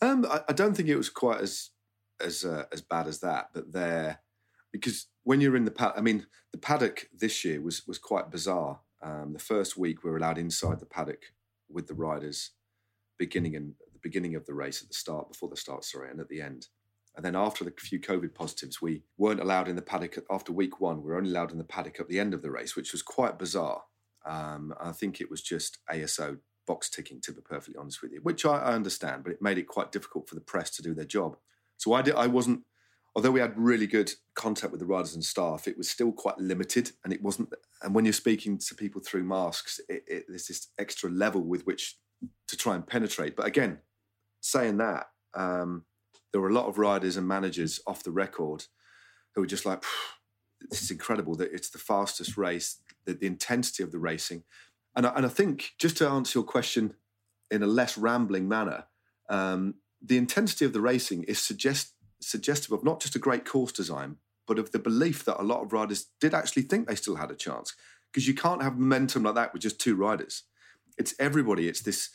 Um, 0.00 0.24
I, 0.30 0.42
I, 0.48 0.52
don't 0.52 0.74
think 0.74 0.88
it 0.88 0.96
was 0.96 1.10
quite 1.10 1.40
as 1.40 1.70
as 2.24 2.44
uh, 2.44 2.64
as 2.72 2.80
bad 2.82 3.08
as 3.08 3.20
that, 3.20 3.50
but 3.52 3.72
there 3.72 4.20
because 4.70 5.06
when 5.24 5.40
you're 5.40 5.56
in 5.56 5.64
the 5.64 5.70
paddock, 5.70 5.98
I 5.98 6.02
mean, 6.02 6.26
the 6.52 6.58
paddock 6.58 7.08
this 7.12 7.44
year 7.44 7.60
was 7.60 7.86
was 7.86 7.98
quite 7.98 8.30
bizarre. 8.30 8.80
Um, 9.02 9.32
the 9.32 9.38
first 9.38 9.76
week 9.76 10.04
we 10.04 10.10
were 10.10 10.16
allowed 10.16 10.38
inside 10.38 10.80
the 10.80 10.86
paddock 10.86 11.32
with 11.68 11.86
the 11.86 11.94
riders, 11.94 12.50
beginning 13.18 13.56
and 13.56 13.74
the 13.92 13.98
beginning 14.02 14.34
of 14.34 14.46
the 14.46 14.54
race 14.54 14.82
at 14.82 14.88
the 14.88 14.94
start, 14.94 15.28
before 15.28 15.48
the 15.48 15.56
start, 15.56 15.84
sorry, 15.84 16.10
and 16.10 16.20
at 16.20 16.28
the 16.28 16.42
end. 16.42 16.68
And 17.16 17.24
then 17.24 17.34
after 17.34 17.64
the 17.64 17.72
few 17.78 18.00
COVID 18.00 18.34
positives, 18.34 18.80
we 18.80 19.02
weren't 19.18 19.40
allowed 19.40 19.68
in 19.68 19.76
the 19.76 19.82
paddock 19.82 20.18
after 20.30 20.52
week 20.52 20.80
one. 20.80 21.02
We 21.02 21.10
were 21.10 21.16
only 21.16 21.30
allowed 21.30 21.52
in 21.52 21.58
the 21.58 21.64
paddock 21.64 21.98
at 21.98 22.08
the 22.08 22.20
end 22.20 22.34
of 22.34 22.42
the 22.42 22.50
race, 22.50 22.76
which 22.76 22.92
was 22.92 23.02
quite 23.02 23.38
bizarre. 23.38 23.82
Um, 24.24 24.74
I 24.80 24.92
think 24.92 25.20
it 25.20 25.30
was 25.30 25.42
just 25.42 25.78
ASO 25.90 26.38
box 26.66 26.88
ticking, 26.88 27.20
to 27.22 27.32
be 27.32 27.40
perfectly 27.40 27.76
honest 27.78 28.00
with 28.00 28.12
you, 28.12 28.20
which 28.22 28.44
I, 28.46 28.58
I, 28.58 28.74
understand, 28.74 29.24
but 29.24 29.32
it 29.32 29.42
made 29.42 29.58
it 29.58 29.66
quite 29.66 29.90
difficult 29.90 30.28
for 30.28 30.36
the 30.36 30.40
press 30.40 30.70
to 30.76 30.82
do 30.82 30.94
their 30.94 31.04
job. 31.04 31.36
So 31.78 31.94
I 31.94 32.02
did. 32.02 32.14
I 32.14 32.26
wasn't. 32.26 32.60
Although 33.16 33.32
we 33.32 33.40
had 33.40 33.58
really 33.58 33.88
good 33.88 34.12
contact 34.34 34.70
with 34.70 34.80
the 34.80 34.86
riders 34.86 35.14
and 35.14 35.24
staff, 35.24 35.66
it 35.66 35.76
was 35.76 35.90
still 35.90 36.12
quite 36.12 36.38
limited, 36.38 36.92
and 37.02 37.12
it 37.12 37.22
wasn't. 37.22 37.52
And 37.82 37.94
when 37.94 38.04
you're 38.04 38.12
speaking 38.12 38.58
to 38.58 38.74
people 38.74 39.00
through 39.00 39.24
masks, 39.24 39.80
it, 39.88 40.04
it, 40.06 40.24
there's 40.28 40.46
this 40.46 40.68
extra 40.78 41.10
level 41.10 41.42
with 41.42 41.66
which 41.66 41.96
to 42.48 42.56
try 42.56 42.74
and 42.74 42.86
penetrate. 42.86 43.34
But 43.34 43.46
again, 43.46 43.78
saying 44.40 44.76
that, 44.78 45.06
um, 45.34 45.84
there 46.32 46.40
were 46.40 46.50
a 46.50 46.54
lot 46.54 46.66
of 46.66 46.78
riders 46.78 47.16
and 47.16 47.26
managers 47.26 47.80
off 47.86 48.04
the 48.04 48.12
record 48.12 48.66
who 49.34 49.40
were 49.40 49.46
just 49.46 49.66
like, 49.66 49.82
this 50.70 50.82
is 50.82 50.90
incredible 50.90 51.34
that 51.36 51.52
it's 51.52 51.70
the 51.70 51.78
fastest 51.78 52.36
race, 52.36 52.80
the, 53.06 53.14
the 53.14 53.26
intensity 53.26 53.82
of 53.82 53.92
the 53.92 53.98
racing. 53.98 54.44
And 54.94 55.06
I, 55.06 55.14
and 55.16 55.26
I 55.26 55.28
think, 55.28 55.72
just 55.78 55.96
to 55.98 56.08
answer 56.08 56.38
your 56.38 56.46
question 56.46 56.94
in 57.50 57.62
a 57.62 57.66
less 57.66 57.96
rambling 57.98 58.48
manner, 58.48 58.84
um, 59.28 59.74
the 60.02 60.18
intensity 60.18 60.64
of 60.64 60.72
the 60.72 60.80
racing 60.80 61.24
is 61.24 61.38
suggest, 61.38 61.94
suggestive 62.20 62.72
of 62.72 62.84
not 62.84 63.00
just 63.00 63.16
a 63.16 63.20
great 63.20 63.44
course 63.44 63.72
design, 63.72 64.16
but 64.46 64.58
of 64.58 64.72
the 64.72 64.78
belief 64.78 65.24
that 65.24 65.40
a 65.40 65.44
lot 65.44 65.62
of 65.62 65.72
riders 65.72 66.06
did 66.20 66.34
actually 66.34 66.62
think 66.62 66.86
they 66.86 66.94
still 66.94 67.16
had 67.16 67.30
a 67.30 67.36
chance. 67.36 67.74
Because 68.12 68.26
you 68.26 68.34
can't 68.34 68.62
have 68.62 68.78
momentum 68.78 69.22
like 69.22 69.36
that 69.36 69.52
with 69.52 69.62
just 69.62 69.78
two 69.78 69.94
riders. 69.94 70.42
It's 70.98 71.14
everybody. 71.18 71.68
It's 71.68 71.82
this, 71.82 72.10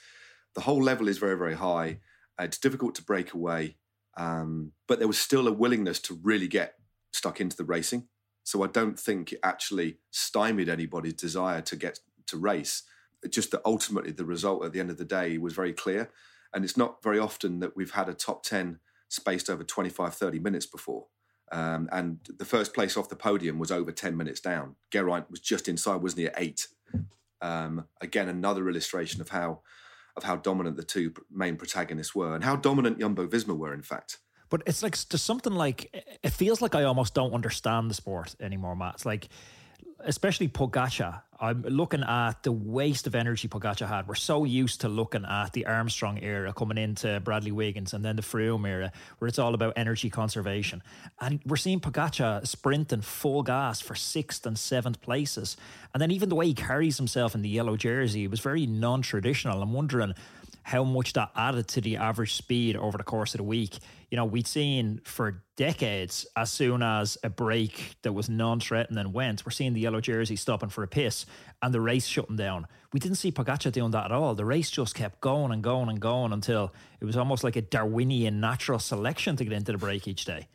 the 0.53 0.61
whole 0.61 0.83
level 0.83 1.07
is 1.07 1.17
very, 1.17 1.37
very 1.37 1.55
high. 1.55 1.99
It's 2.39 2.57
difficult 2.57 2.95
to 2.95 3.03
break 3.03 3.33
away. 3.33 3.77
Um, 4.17 4.73
but 4.87 4.99
there 4.99 5.07
was 5.07 5.17
still 5.17 5.47
a 5.47 5.53
willingness 5.53 5.99
to 6.01 6.19
really 6.21 6.47
get 6.47 6.75
stuck 7.13 7.39
into 7.39 7.55
the 7.55 7.63
racing. 7.63 8.07
So 8.43 8.63
I 8.63 8.67
don't 8.67 8.99
think 8.99 9.31
it 9.31 9.39
actually 9.43 9.97
stymied 10.11 10.69
anybody's 10.69 11.13
desire 11.13 11.61
to 11.61 11.75
get 11.75 11.99
to 12.27 12.37
race. 12.37 12.83
just 13.29 13.51
that 13.51 13.61
ultimately 13.65 14.11
the 14.11 14.25
result 14.25 14.63
at 14.63 14.71
the 14.71 14.79
end 14.79 14.91
of 14.91 14.97
the 14.97 15.05
day 15.05 15.37
was 15.37 15.53
very 15.53 15.73
clear. 15.73 16.11
And 16.53 16.63
it's 16.63 16.77
not 16.77 17.01
very 17.01 17.17
often 17.17 17.59
that 17.59 17.75
we've 17.75 17.91
had 17.91 18.07
a 18.07 18.13
top 18.13 18.43
10 18.43 18.79
spaced 19.09 19.49
over 19.49 19.63
25, 19.63 20.13
30 20.13 20.39
minutes 20.39 20.65
before. 20.65 21.05
Um, 21.51 21.87
and 21.91 22.19
the 22.37 22.45
first 22.45 22.73
place 22.73 22.97
off 22.97 23.09
the 23.09 23.15
podium 23.15 23.59
was 23.59 23.71
over 23.71 23.91
10 23.91 24.17
minutes 24.17 24.39
down. 24.39 24.75
Geraint 24.91 25.29
was 25.29 25.39
just 25.39 25.67
inside, 25.67 25.97
wasn't 25.97 26.21
he, 26.21 26.27
at 26.27 26.33
eight? 26.37 26.67
Um, 27.41 27.85
again, 28.01 28.29
another 28.29 28.67
illustration 28.69 29.21
of 29.21 29.29
how 29.29 29.61
of 30.17 30.23
how 30.23 30.37
dominant 30.37 30.77
the 30.77 30.83
two 30.83 31.13
main 31.29 31.57
protagonists 31.57 32.15
were 32.15 32.35
and 32.35 32.43
how 32.43 32.55
dominant 32.55 32.99
Jumbo 32.99 33.27
Visma 33.27 33.55
were, 33.55 33.73
in 33.73 33.81
fact. 33.81 34.19
But 34.49 34.63
it's 34.65 34.81
like 34.81 34.97
there's 35.09 35.21
something 35.21 35.53
like 35.53 35.93
it 36.23 36.29
feels 36.29 36.61
like 36.61 36.73
I 36.73 36.83
almost 36.83 37.13
don't 37.13 37.33
understand 37.33 37.89
the 37.89 37.93
sport 37.93 38.35
anymore, 38.39 38.75
Matt. 38.75 38.95
It's 38.95 39.05
like 39.05 39.27
especially 39.99 40.47
Pogacar, 40.47 41.21
I'm 41.39 41.63
looking 41.63 42.01
at 42.01 42.43
the 42.43 42.51
waste 42.51 43.07
of 43.07 43.15
energy 43.15 43.47
Pogacar 43.47 43.87
had. 43.87 44.07
We're 44.07 44.15
so 44.15 44.45
used 44.45 44.81
to 44.81 44.89
looking 44.89 45.25
at 45.25 45.51
the 45.51 45.65
Armstrong 45.65 46.19
era 46.23 46.53
coming 46.53 46.77
into 46.77 47.19
Bradley 47.19 47.51
Wiggins 47.51 47.93
and 47.93 48.05
then 48.05 48.15
the 48.15 48.21
Froome 48.21 48.67
era, 48.67 48.91
where 49.19 49.27
it's 49.27 49.37
all 49.37 49.53
about 49.53 49.73
energy 49.75 50.09
conservation. 50.09 50.81
And 51.19 51.41
we're 51.45 51.57
seeing 51.57 51.81
Pogacar 51.81 52.47
sprinting 52.47 53.01
full 53.01 53.43
gas 53.43 53.81
for 53.81 53.95
sixth 53.95 54.45
and 54.45 54.57
seventh 54.57 55.01
places. 55.01 55.57
And 55.93 56.01
then 56.01 56.11
even 56.11 56.29
the 56.29 56.35
way 56.35 56.47
he 56.47 56.53
carries 56.53 56.97
himself 56.97 57.35
in 57.35 57.41
the 57.41 57.49
yellow 57.49 57.75
jersey 57.75 58.27
was 58.27 58.39
very 58.39 58.65
non-traditional. 58.65 59.61
I'm 59.61 59.73
wondering 59.73 60.13
how 60.63 60.83
much 60.83 61.13
that 61.13 61.31
added 61.35 61.67
to 61.67 61.81
the 61.81 61.97
average 61.97 62.33
speed 62.33 62.75
over 62.75 62.97
the 62.97 63.03
course 63.03 63.35
of 63.35 63.39
the 63.39 63.43
week. 63.43 63.77
You 64.15 64.21
know, 64.21 64.25
we'd 64.27 64.47
seen 64.47 65.01
for 65.03 65.43
decades, 65.57 66.25
as 66.37 66.49
soon 66.49 66.81
as 66.81 67.17
a 67.21 67.29
break 67.29 67.97
that 68.03 68.13
was 68.13 68.29
non 68.29 68.61
threatening 68.61 69.11
went, 69.11 69.45
we're 69.45 69.51
seeing 69.51 69.73
the 69.73 69.81
yellow 69.81 69.99
jersey 69.99 70.37
stopping 70.37 70.69
for 70.69 70.83
a 70.83 70.87
piss 70.87 71.25
and 71.61 71.73
the 71.73 71.81
race 71.81 72.05
shutting 72.05 72.37
down. 72.37 72.65
We 72.93 73.01
didn't 73.01 73.17
see 73.17 73.33
Pogacar 73.33 73.73
doing 73.73 73.91
that 73.91 74.05
at 74.05 74.11
all. 74.13 74.33
The 74.33 74.45
race 74.45 74.71
just 74.71 74.95
kept 74.95 75.19
going 75.19 75.51
and 75.51 75.61
going 75.61 75.89
and 75.89 75.99
going 75.99 76.31
until 76.31 76.73
it 77.01 77.03
was 77.03 77.17
almost 77.17 77.43
like 77.43 77.57
a 77.57 77.61
Darwinian 77.61 78.39
natural 78.39 78.79
selection 78.79 79.35
to 79.35 79.43
get 79.43 79.51
into 79.51 79.73
the 79.73 79.77
break 79.77 80.07
each 80.07 80.23
day. 80.23 80.47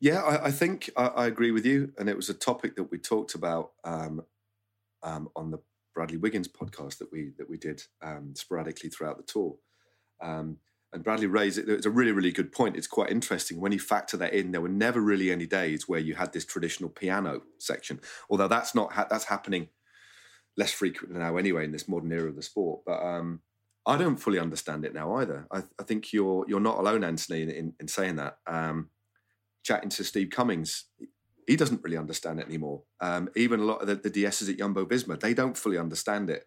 Yeah, 0.00 0.22
I, 0.22 0.46
I 0.46 0.50
think 0.50 0.88
I, 0.96 1.08
I, 1.08 1.26
agree 1.26 1.50
with 1.50 1.66
you. 1.66 1.92
And 1.98 2.08
it 2.08 2.16
was 2.16 2.30
a 2.30 2.34
topic 2.34 2.76
that 2.76 2.84
we 2.84 2.96
talked 2.96 3.34
about 3.34 3.72
um, 3.84 4.22
um, 5.02 5.28
on 5.36 5.50
the 5.50 5.58
Bradley 5.94 6.16
Wiggins 6.16 6.48
podcast 6.48 6.96
that 6.96 7.12
we 7.12 7.32
that 7.36 7.50
we 7.50 7.58
did 7.58 7.82
um, 8.00 8.32
sporadically 8.34 8.88
throughout 8.88 9.18
the 9.18 9.22
tour. 9.22 9.56
Um, 10.22 10.56
and 10.92 11.04
Bradley 11.04 11.26
raised 11.26 11.58
it. 11.58 11.68
It's 11.68 11.86
a 11.86 11.90
really, 11.90 12.12
really 12.12 12.32
good 12.32 12.52
point. 12.52 12.76
It's 12.76 12.86
quite 12.86 13.10
interesting 13.10 13.60
when 13.60 13.72
you 13.72 13.78
factor 13.78 14.16
that 14.16 14.32
in. 14.32 14.50
There 14.50 14.60
were 14.60 14.68
never 14.68 15.00
really 15.00 15.30
any 15.30 15.46
days 15.46 15.88
where 15.88 16.00
you 16.00 16.14
had 16.14 16.32
this 16.32 16.44
traditional 16.44 16.90
piano 16.90 17.42
section, 17.58 18.00
although 18.28 18.48
that's 18.48 18.74
not 18.74 18.92
ha- 18.92 19.06
that's 19.08 19.24
happening 19.24 19.68
less 20.56 20.72
frequently 20.72 21.18
now 21.18 21.36
anyway 21.36 21.64
in 21.64 21.72
this 21.72 21.88
modern 21.88 22.12
era 22.12 22.28
of 22.28 22.36
the 22.36 22.42
sport. 22.42 22.80
But 22.84 23.02
um, 23.02 23.40
I 23.86 23.96
don't 23.96 24.16
fully 24.16 24.38
understand 24.38 24.84
it 24.84 24.92
now 24.92 25.14
either. 25.16 25.46
I, 25.50 25.62
I 25.78 25.84
think 25.84 26.12
you're 26.12 26.44
you're 26.48 26.60
not 26.60 26.78
alone, 26.78 27.04
Anthony, 27.04 27.42
in, 27.42 27.50
in, 27.50 27.74
in 27.80 27.88
saying 27.88 28.16
that. 28.16 28.38
Um, 28.46 28.90
chatting 29.62 29.90
to 29.90 30.04
Steve 30.04 30.30
Cummings, 30.30 30.86
he 31.46 31.54
doesn't 31.54 31.82
really 31.84 31.96
understand 31.96 32.40
it 32.40 32.46
anymore. 32.46 32.82
Um, 33.00 33.28
even 33.36 33.60
a 33.60 33.64
lot 33.64 33.82
of 33.82 33.88
the, 33.88 33.96
the 33.96 34.10
DSs 34.10 34.48
at 34.48 34.58
Jumbo 34.58 34.86
Visma, 34.86 35.20
they 35.20 35.34
don't 35.34 35.56
fully 35.56 35.78
understand 35.78 36.30
it. 36.30 36.46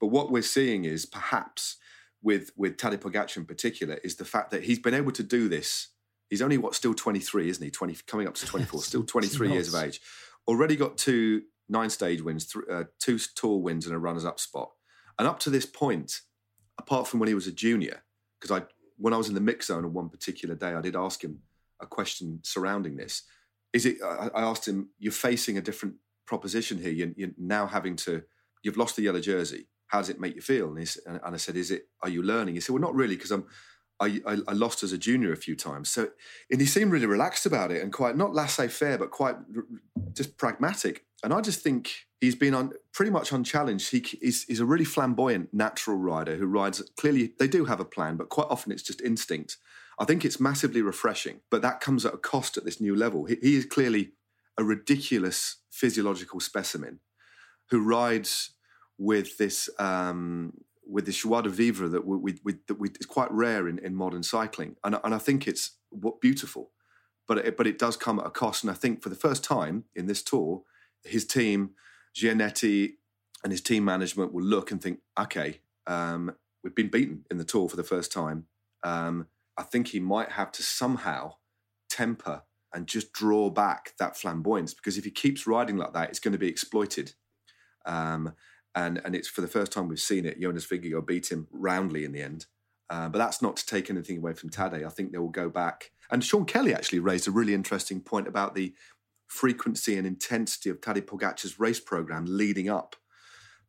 But 0.00 0.08
what 0.08 0.30
we're 0.30 0.42
seeing 0.42 0.84
is 0.84 1.06
perhaps 1.06 1.76
with 2.22 2.50
with 2.56 2.76
Tadej 2.76 2.98
Pogacar 2.98 3.36
in 3.36 3.44
particular 3.44 3.94
is 4.02 4.16
the 4.16 4.24
fact 4.24 4.50
that 4.50 4.64
he's 4.64 4.78
been 4.78 4.94
able 4.94 5.12
to 5.12 5.22
do 5.22 5.48
this. 5.48 5.88
He's 6.28 6.42
only 6.42 6.58
what 6.58 6.74
still 6.74 6.94
23, 6.94 7.48
isn't 7.48 7.62
he? 7.62 7.70
20 7.70 7.98
coming 8.06 8.26
up 8.26 8.34
to 8.34 8.46
24, 8.46 8.82
still 8.82 9.02
23 9.04 9.52
years 9.52 9.72
of 9.72 9.80
age. 9.80 10.00
Already 10.48 10.76
got 10.76 10.98
two 10.98 11.42
nine 11.68 11.90
stage 11.90 12.22
wins, 12.22 12.46
th- 12.46 12.64
uh, 12.70 12.84
two 12.98 13.18
tour 13.34 13.58
wins, 13.58 13.86
and 13.86 13.94
a 13.94 13.98
runners 13.98 14.24
up 14.24 14.40
spot. 14.40 14.70
And 15.18 15.26
up 15.26 15.38
to 15.40 15.50
this 15.50 15.66
point, 15.66 16.20
apart 16.78 17.08
from 17.08 17.20
when 17.20 17.28
he 17.28 17.34
was 17.34 17.46
a 17.46 17.52
junior, 17.52 18.02
because 18.40 18.60
I 18.60 18.66
when 18.98 19.12
I 19.12 19.18
was 19.18 19.28
in 19.28 19.34
the 19.34 19.40
mix 19.40 19.66
zone 19.66 19.84
on 19.84 19.92
one 19.92 20.08
particular 20.08 20.54
day, 20.54 20.74
I 20.74 20.80
did 20.80 20.96
ask 20.96 21.22
him 21.22 21.40
a 21.80 21.86
question 21.86 22.40
surrounding 22.42 22.96
this. 22.96 23.22
Is 23.72 23.86
it? 23.86 23.98
I 24.02 24.30
asked 24.42 24.66
him, 24.66 24.90
"You're 24.98 25.12
facing 25.12 25.58
a 25.58 25.62
different 25.62 25.96
proposition 26.26 26.78
here. 26.78 26.92
You're, 26.92 27.12
you're 27.16 27.30
now 27.38 27.66
having 27.66 27.96
to. 27.96 28.22
You've 28.62 28.76
lost 28.76 28.96
the 28.96 29.02
yellow 29.02 29.20
jersey. 29.20 29.68
How 29.88 29.98
does 29.98 30.10
it 30.10 30.20
make 30.20 30.34
you 30.34 30.42
feel?" 30.42 30.74
And, 30.74 30.98
and 31.06 31.20
I 31.34 31.36
said, 31.36 31.56
"Is 31.56 31.70
it? 31.70 31.88
Are 32.02 32.08
you 32.08 32.22
learning?" 32.22 32.54
He 32.54 32.60
said, 32.60 32.72
"Well, 32.72 32.82
not 32.82 32.94
really, 32.94 33.16
because 33.16 33.30
I'm." 33.30 33.46
I, 33.98 34.20
I, 34.26 34.36
I, 34.48 34.52
lost 34.52 34.82
as 34.82 34.92
a 34.92 34.98
junior 34.98 35.32
a 35.32 35.38
few 35.38 35.56
times. 35.56 35.88
So, 35.88 36.10
and 36.50 36.60
he 36.60 36.66
seemed 36.66 36.92
really 36.92 37.06
relaxed 37.06 37.46
about 37.46 37.70
it 37.70 37.82
and 37.82 37.90
quite 37.90 38.14
not 38.14 38.34
laissez-faire, 38.34 38.98
but 38.98 39.10
quite 39.10 39.36
just 40.12 40.36
pragmatic. 40.36 41.06
And 41.24 41.32
I 41.32 41.40
just 41.40 41.62
think 41.62 42.06
he's 42.20 42.34
been 42.34 42.54
on 42.54 42.72
pretty 42.92 43.10
much 43.10 43.32
unchallenged. 43.32 43.90
He, 43.90 44.00
he's, 44.20 44.44
he's, 44.44 44.60
a 44.60 44.66
really 44.66 44.84
flamboyant, 44.84 45.52
natural 45.54 45.96
rider 45.96 46.36
who 46.36 46.46
rides. 46.46 46.82
Clearly, 46.98 47.32
they 47.38 47.48
do 47.48 47.64
have 47.64 47.80
a 47.80 47.84
plan, 47.84 48.16
but 48.16 48.28
quite 48.28 48.48
often 48.50 48.72
it's 48.72 48.82
just 48.82 49.00
instinct. 49.00 49.56
I 49.98 50.04
think 50.04 50.24
it's 50.24 50.38
massively 50.38 50.82
refreshing, 50.82 51.40
but 51.50 51.62
that 51.62 51.80
comes 51.80 52.04
at 52.04 52.14
a 52.14 52.18
cost 52.18 52.56
at 52.56 52.64
this 52.64 52.80
new 52.80 52.94
level. 52.94 53.24
He, 53.24 53.36
he 53.40 53.56
is 53.56 53.64
clearly 53.64 54.12
a 54.58 54.64
ridiculous 54.64 55.56
physiological 55.70 56.40
specimen 56.40 57.00
who 57.70 57.82
rides 57.82 58.52
with 58.98 59.38
this 59.38 59.68
um, 59.78 60.52
with 60.88 61.06
this 61.06 61.16
joie 61.16 61.42
de 61.42 61.48
vivre 61.48 61.88
that 61.88 62.06
we, 62.06 62.16
we, 62.16 62.38
we, 62.44 62.54
that 62.68 62.78
we 62.78 62.88
is 63.00 63.06
quite 63.06 63.30
rare 63.32 63.66
in, 63.68 63.78
in 63.78 63.94
modern 63.94 64.22
cycling, 64.22 64.76
and, 64.84 64.98
and 65.02 65.14
I 65.14 65.18
think 65.18 65.46
it's 65.46 65.72
what 65.90 66.20
beautiful, 66.20 66.70
but 67.26 67.38
it, 67.38 67.56
but 67.56 67.66
it 67.66 67.78
does 67.78 67.96
come 67.96 68.18
at 68.18 68.26
a 68.26 68.30
cost. 68.30 68.62
And 68.62 68.70
I 68.70 68.74
think 68.74 69.02
for 69.02 69.08
the 69.08 69.16
first 69.16 69.42
time 69.42 69.84
in 69.94 70.06
this 70.06 70.22
tour, 70.22 70.62
his 71.04 71.26
team, 71.26 71.70
Gianetti, 72.14 72.94
and 73.42 73.52
his 73.52 73.60
team 73.60 73.84
management 73.84 74.32
will 74.32 74.44
look 74.44 74.70
and 74.70 74.82
think, 74.82 75.00
okay, 75.18 75.60
um, 75.86 76.34
we've 76.62 76.74
been 76.74 76.88
beaten 76.88 77.24
in 77.30 77.38
the 77.38 77.44
tour 77.44 77.68
for 77.68 77.76
the 77.76 77.84
first 77.84 78.12
time. 78.12 78.46
Um, 78.82 79.26
I 79.56 79.62
think 79.62 79.88
he 79.88 80.00
might 80.00 80.32
have 80.32 80.52
to 80.52 80.62
somehow 80.62 81.34
temper 81.88 82.42
and 82.72 82.86
just 82.86 83.12
draw 83.12 83.48
back 83.50 83.94
that 83.98 84.16
flamboyance 84.16 84.74
because 84.74 84.98
if 84.98 85.04
he 85.04 85.10
keeps 85.10 85.46
riding 85.46 85.76
like 85.76 85.92
that, 85.94 86.10
it's 86.10 86.18
going 86.18 86.32
to 86.32 86.38
be 86.38 86.48
exploited. 86.48 87.14
Um, 87.86 88.34
and 88.76 89.00
and 89.04 89.16
it's 89.16 89.26
for 89.26 89.40
the 89.40 89.48
first 89.48 89.72
time 89.72 89.88
we've 89.88 89.98
seen 89.98 90.26
it. 90.26 90.40
Jonas 90.40 90.66
Vingegaard 90.66 91.06
beat 91.06 91.32
him 91.32 91.48
roundly 91.50 92.04
in 92.04 92.12
the 92.12 92.22
end. 92.22 92.46
Uh, 92.88 93.08
but 93.08 93.18
that's 93.18 93.42
not 93.42 93.56
to 93.56 93.66
take 93.66 93.90
anything 93.90 94.18
away 94.18 94.32
from 94.32 94.50
Tadej. 94.50 94.86
I 94.86 94.90
think 94.90 95.10
they 95.10 95.18
will 95.18 95.28
go 95.28 95.48
back. 95.48 95.90
And 96.08 96.22
Sean 96.22 96.44
Kelly 96.44 96.72
actually 96.72 97.00
raised 97.00 97.26
a 97.26 97.32
really 97.32 97.52
interesting 97.52 98.00
point 98.00 98.28
about 98.28 98.54
the 98.54 98.74
frequency 99.26 99.96
and 99.96 100.06
intensity 100.06 100.70
of 100.70 100.80
Tadej 100.80 101.06
Pogacar's 101.06 101.58
race 101.58 101.80
program 101.80 102.26
leading 102.28 102.68
up 102.68 102.94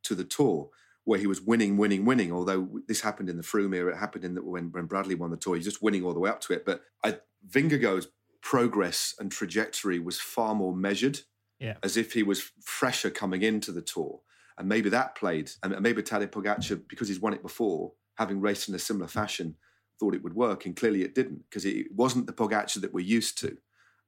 to 0.04 0.14
the 0.14 0.24
Tour, 0.24 0.70
where 1.04 1.18
he 1.18 1.26
was 1.26 1.42
winning, 1.42 1.78
winning, 1.78 2.06
winning. 2.06 2.32
Although 2.32 2.70
this 2.88 3.02
happened 3.02 3.28
in 3.28 3.38
the 3.38 3.44
Froome 3.44 3.76
era, 3.76 3.94
it 3.94 3.98
happened 3.98 4.24
in 4.24 4.36
the, 4.36 4.44
when 4.44 4.72
when 4.72 4.86
Bradley 4.86 5.16
won 5.16 5.32
the 5.32 5.38
Tour. 5.38 5.56
He's 5.56 5.66
just 5.66 5.82
winning 5.82 6.04
all 6.04 6.14
the 6.14 6.20
way 6.20 6.30
up 6.30 6.42
to 6.42 6.54
it. 6.54 6.64
But 6.64 6.82
I, 7.04 7.18
Vingegaard's 7.50 8.10
progress 8.42 9.16
and 9.20 9.32
trajectory 9.32 9.98
was 9.98 10.20
far 10.20 10.54
more 10.54 10.76
measured, 10.76 11.22
yeah. 11.60 11.78
as 11.82 11.98
if 11.98 12.14
he 12.14 12.22
was 12.22 12.52
fresher 12.62 13.10
coming 13.10 13.42
into 13.42 13.72
the 13.72 13.82
Tour 13.82 14.22
and 14.58 14.68
maybe 14.68 14.90
that 14.90 15.16
played. 15.16 15.52
And 15.64 15.80
maybe 15.82 16.02
Tadej 16.02 16.32
Pogacar, 16.32 16.82
because 16.88 17.08
he's 17.08 17.20
won 17.20 17.34
it 17.34 17.42
before, 17.42 17.94
having 18.18 18.42
raced 18.42 18.70
in 18.70 18.76
a 18.76 18.80
similar 18.80 19.08
fashion, 19.08 19.56
thought 20.00 20.16
it 20.16 20.24
would 20.24 20.36
work, 20.36 20.66
and 20.66 20.76
clearly 20.76 21.04
it 21.04 21.16
didn't 21.16 21.44
because 21.50 21.66
it 21.66 21.88
wasn't 21.94 22.28
the 22.28 22.34
Pogacar 22.34 22.82
that 22.82 22.94
we're 22.94 23.06
used 23.06 23.38
to. 23.40 23.58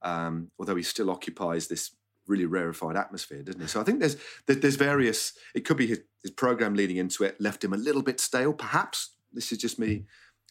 Um, 0.01 0.51
although 0.57 0.75
he 0.75 0.83
still 0.83 1.09
occupies 1.09 1.67
this 1.67 1.91
really 2.27 2.45
rarefied 2.45 2.95
atmosphere, 2.95 3.41
doesn't 3.41 3.61
he? 3.61 3.67
So 3.67 3.81
I 3.81 3.83
think 3.83 3.99
there's 3.99 4.17
there's 4.45 4.75
various. 4.75 5.33
It 5.53 5.65
could 5.65 5.77
be 5.77 5.87
his, 5.87 6.01
his 6.21 6.31
program 6.31 6.75
leading 6.75 6.97
into 6.97 7.23
it 7.23 7.39
left 7.41 7.63
him 7.63 7.73
a 7.73 7.77
little 7.77 8.01
bit 8.01 8.19
stale, 8.19 8.53
perhaps. 8.53 9.11
This 9.33 9.51
is 9.51 9.57
just 9.57 9.79
me 9.79 10.05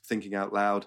thinking 0.05 0.35
out 0.35 0.53
loud, 0.53 0.87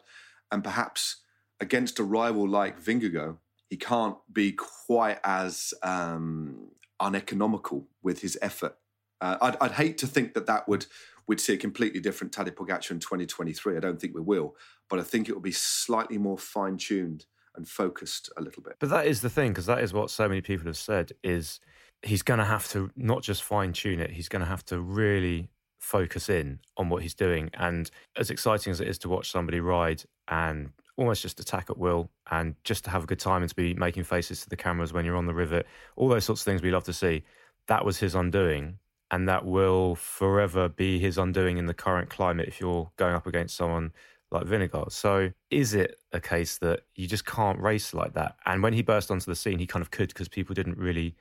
and 0.52 0.64
perhaps 0.64 1.18
against 1.60 2.00
a 2.00 2.04
rival 2.04 2.48
like 2.48 2.82
Vingegaard, 2.82 3.38
he 3.70 3.78
can't 3.78 4.18
be 4.32 4.52
quite 4.52 5.20
as 5.24 5.74
um, 5.84 6.70
uneconomical 7.00 7.88
with 8.02 8.22
his 8.22 8.38
effort 8.42 8.76
uh, 9.22 9.38
I'd, 9.42 9.58
I'd, 9.62 9.72
hate 9.72 9.98
to 10.00 10.08
think 10.08 10.34
that 10.34 10.48
that 10.48 10.68
would 10.68 10.88
we'd 11.28 11.40
see 11.40 11.54
a 11.54 11.58
completely 11.58 12.00
different 12.00 12.34
Tadej 12.34 12.56
Pogacar 12.56 12.92
in 12.92 13.00
2023. 13.00 13.78
I 13.78 13.80
don't 13.80 14.02
think 14.02 14.16
we 14.16 14.22
will, 14.22 14.56
but 14.90 15.00
I 15.00 15.04
think 15.04 15.30
it 15.30 15.34
will 15.34 15.42
be 15.42 15.52
slightly 15.52 16.18
more 16.18 16.38
fine 16.38 16.78
tuned 16.78 17.26
and 17.56 17.68
focused 17.68 18.30
a 18.38 18.42
little 18.42 18.64
bit. 18.64 18.76
But 18.80 18.90
that 18.90 19.08
is 19.08 19.22
the 19.22 19.30
thing 19.30 19.52
because 19.52 19.66
that 19.68 19.84
is 19.84 19.94
what 19.94 20.10
so 20.10 20.28
many 20.28 20.42
people 20.42 20.66
have 20.68 20.78
said 20.78 21.12
is 21.24 21.60
he's 22.02 22.22
going 22.22 22.40
to 22.40 22.46
have 22.46 22.68
to 22.70 22.90
not 22.96 23.22
just 23.22 23.44
fine 23.44 23.74
tune 23.74 24.00
it, 24.00 24.12
he's 24.12 24.30
going 24.30 24.42
to 24.42 24.48
have 24.48 24.66
to 24.66 24.80
really 24.80 25.50
focus 25.78 26.30
in 26.30 26.60
on 26.78 26.90
what 26.90 27.04
he's 27.04 27.14
doing. 27.14 27.50
And 27.54 27.90
as 28.18 28.30
exciting 28.30 28.72
as 28.72 28.82
it 28.82 28.88
is 28.88 28.98
to 29.00 29.10
watch 29.10 29.32
somebody 29.32 29.60
ride 29.60 30.04
and 30.28 30.72
almost 30.98 31.22
just 31.22 31.40
attack 31.40 31.70
at 31.70 31.78
will 31.78 32.10
and 32.30 32.56
just 32.64 32.84
to 32.86 32.90
have 32.90 33.04
a 33.04 33.08
good 33.08 33.20
time 33.20 33.42
and 33.42 33.50
to 33.50 33.56
be 33.56 33.74
making 33.74 34.04
faces 34.04 34.42
to 34.42 34.50
the 34.50 34.56
cameras 34.56 34.94
when 34.94 35.06
you're 35.06 35.18
on 35.18 35.26
the 35.26 35.34
rivet, 35.34 35.66
all 35.96 36.08
those 36.08 36.26
sorts 36.26 36.42
of 36.42 36.46
things 36.46 36.62
we 36.62 36.72
love 36.72 36.84
to 36.86 36.94
see. 36.94 37.24
That 37.68 37.86
was 37.86 38.00
his 38.00 38.16
undoing 38.16 38.80
and 39.12 39.28
that 39.28 39.46
will 39.46 39.96
forever 39.96 40.70
be 40.70 40.98
his 40.98 41.18
undoing 41.18 41.58
in 41.58 41.66
the 41.66 41.74
current 41.74 42.10
climate 42.10 42.48
if 42.48 42.60
you're 42.62 42.90
going 42.96 43.14
up 43.14 43.28
against 43.28 43.56
someone 43.56 43.92
like 44.32 44.46
Vingegaard. 44.46 44.92
So 44.92 45.32
is 45.50 45.74
it 45.74 46.00
a 46.14 46.22
case 46.22 46.58
that 46.60 46.82
you 46.96 47.08
just 47.08 47.26
can't 47.26 47.60
race 47.60 47.94
like 47.94 48.14
that? 48.14 48.38
And 48.46 48.64
when 48.64 48.72
he 48.72 48.82
burst 48.82 49.12
onto 49.12 49.26
the 49.26 49.36
scene, 49.36 49.60
he 49.60 49.68
kind 49.68 49.84
of 49.84 49.92
could 49.92 50.08
because 50.08 50.30
people 50.30 50.56
didn't 50.56 50.78
really 50.78 51.16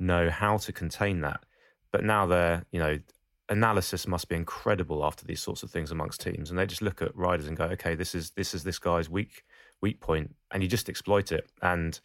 know 0.00 0.28
how 0.28 0.56
to 0.58 0.72
contain 0.72 1.20
that. 1.20 1.44
But 1.92 2.04
now 2.04 2.26
they're, 2.26 2.64
you 2.72 2.80
know, 2.80 2.98
analysis 3.48 4.08
must 4.08 4.28
be 4.28 4.34
incredible 4.34 5.04
after 5.04 5.24
these 5.24 5.40
sorts 5.40 5.62
of 5.62 5.70
things 5.70 5.92
amongst 5.92 6.20
teams, 6.20 6.50
and 6.50 6.58
they 6.58 6.66
just 6.66 6.82
look 6.82 7.00
at 7.00 7.16
riders 7.16 7.46
and 7.46 7.56
go, 7.56 7.64
okay, 7.66 7.94
this 7.94 8.14
is 8.14 8.30
this 8.30 8.54
is 8.54 8.64
this 8.64 8.80
guy's 8.80 9.08
weak 9.08 9.44
weak 9.80 10.00
point, 10.00 10.34
and 10.50 10.64
you 10.64 10.68
just 10.68 10.88
exploit 10.88 11.30
it. 11.30 11.48
And 11.62 11.98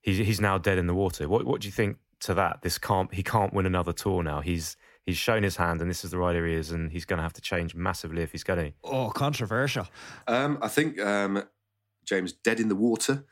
he's 0.00 0.18
he's 0.18 0.40
now 0.40 0.58
dead 0.58 0.78
in 0.78 0.86
the 0.86 0.94
water. 0.94 1.28
What 1.28 1.44
what 1.44 1.60
do 1.60 1.66
you 1.66 1.72
think 1.72 1.98
to 2.20 2.34
that. 2.34 2.62
This 2.62 2.78
can't 2.78 3.12
he 3.12 3.22
can't 3.22 3.52
win 3.52 3.66
another 3.66 3.92
tour 3.92 4.22
now. 4.22 4.40
He's 4.40 4.76
he's 5.04 5.16
shown 5.16 5.42
his 5.42 5.56
hand, 5.56 5.80
and 5.80 5.90
this 5.90 6.04
is 6.04 6.10
the 6.10 6.18
rider 6.18 6.46
he 6.46 6.54
is, 6.54 6.70
and 6.70 6.90
he's 6.90 7.04
going 7.04 7.18
to 7.18 7.22
have 7.22 7.32
to 7.34 7.40
change 7.40 7.74
massively 7.74 8.22
if 8.22 8.32
he's 8.32 8.44
going 8.44 8.58
to. 8.58 8.72
Oh, 8.84 9.10
controversial. 9.10 9.86
Um, 10.26 10.58
I 10.60 10.68
think 10.68 11.00
um, 11.00 11.44
James 12.04 12.32
dead 12.32 12.60
in 12.60 12.68
the 12.68 12.76
water. 12.76 13.24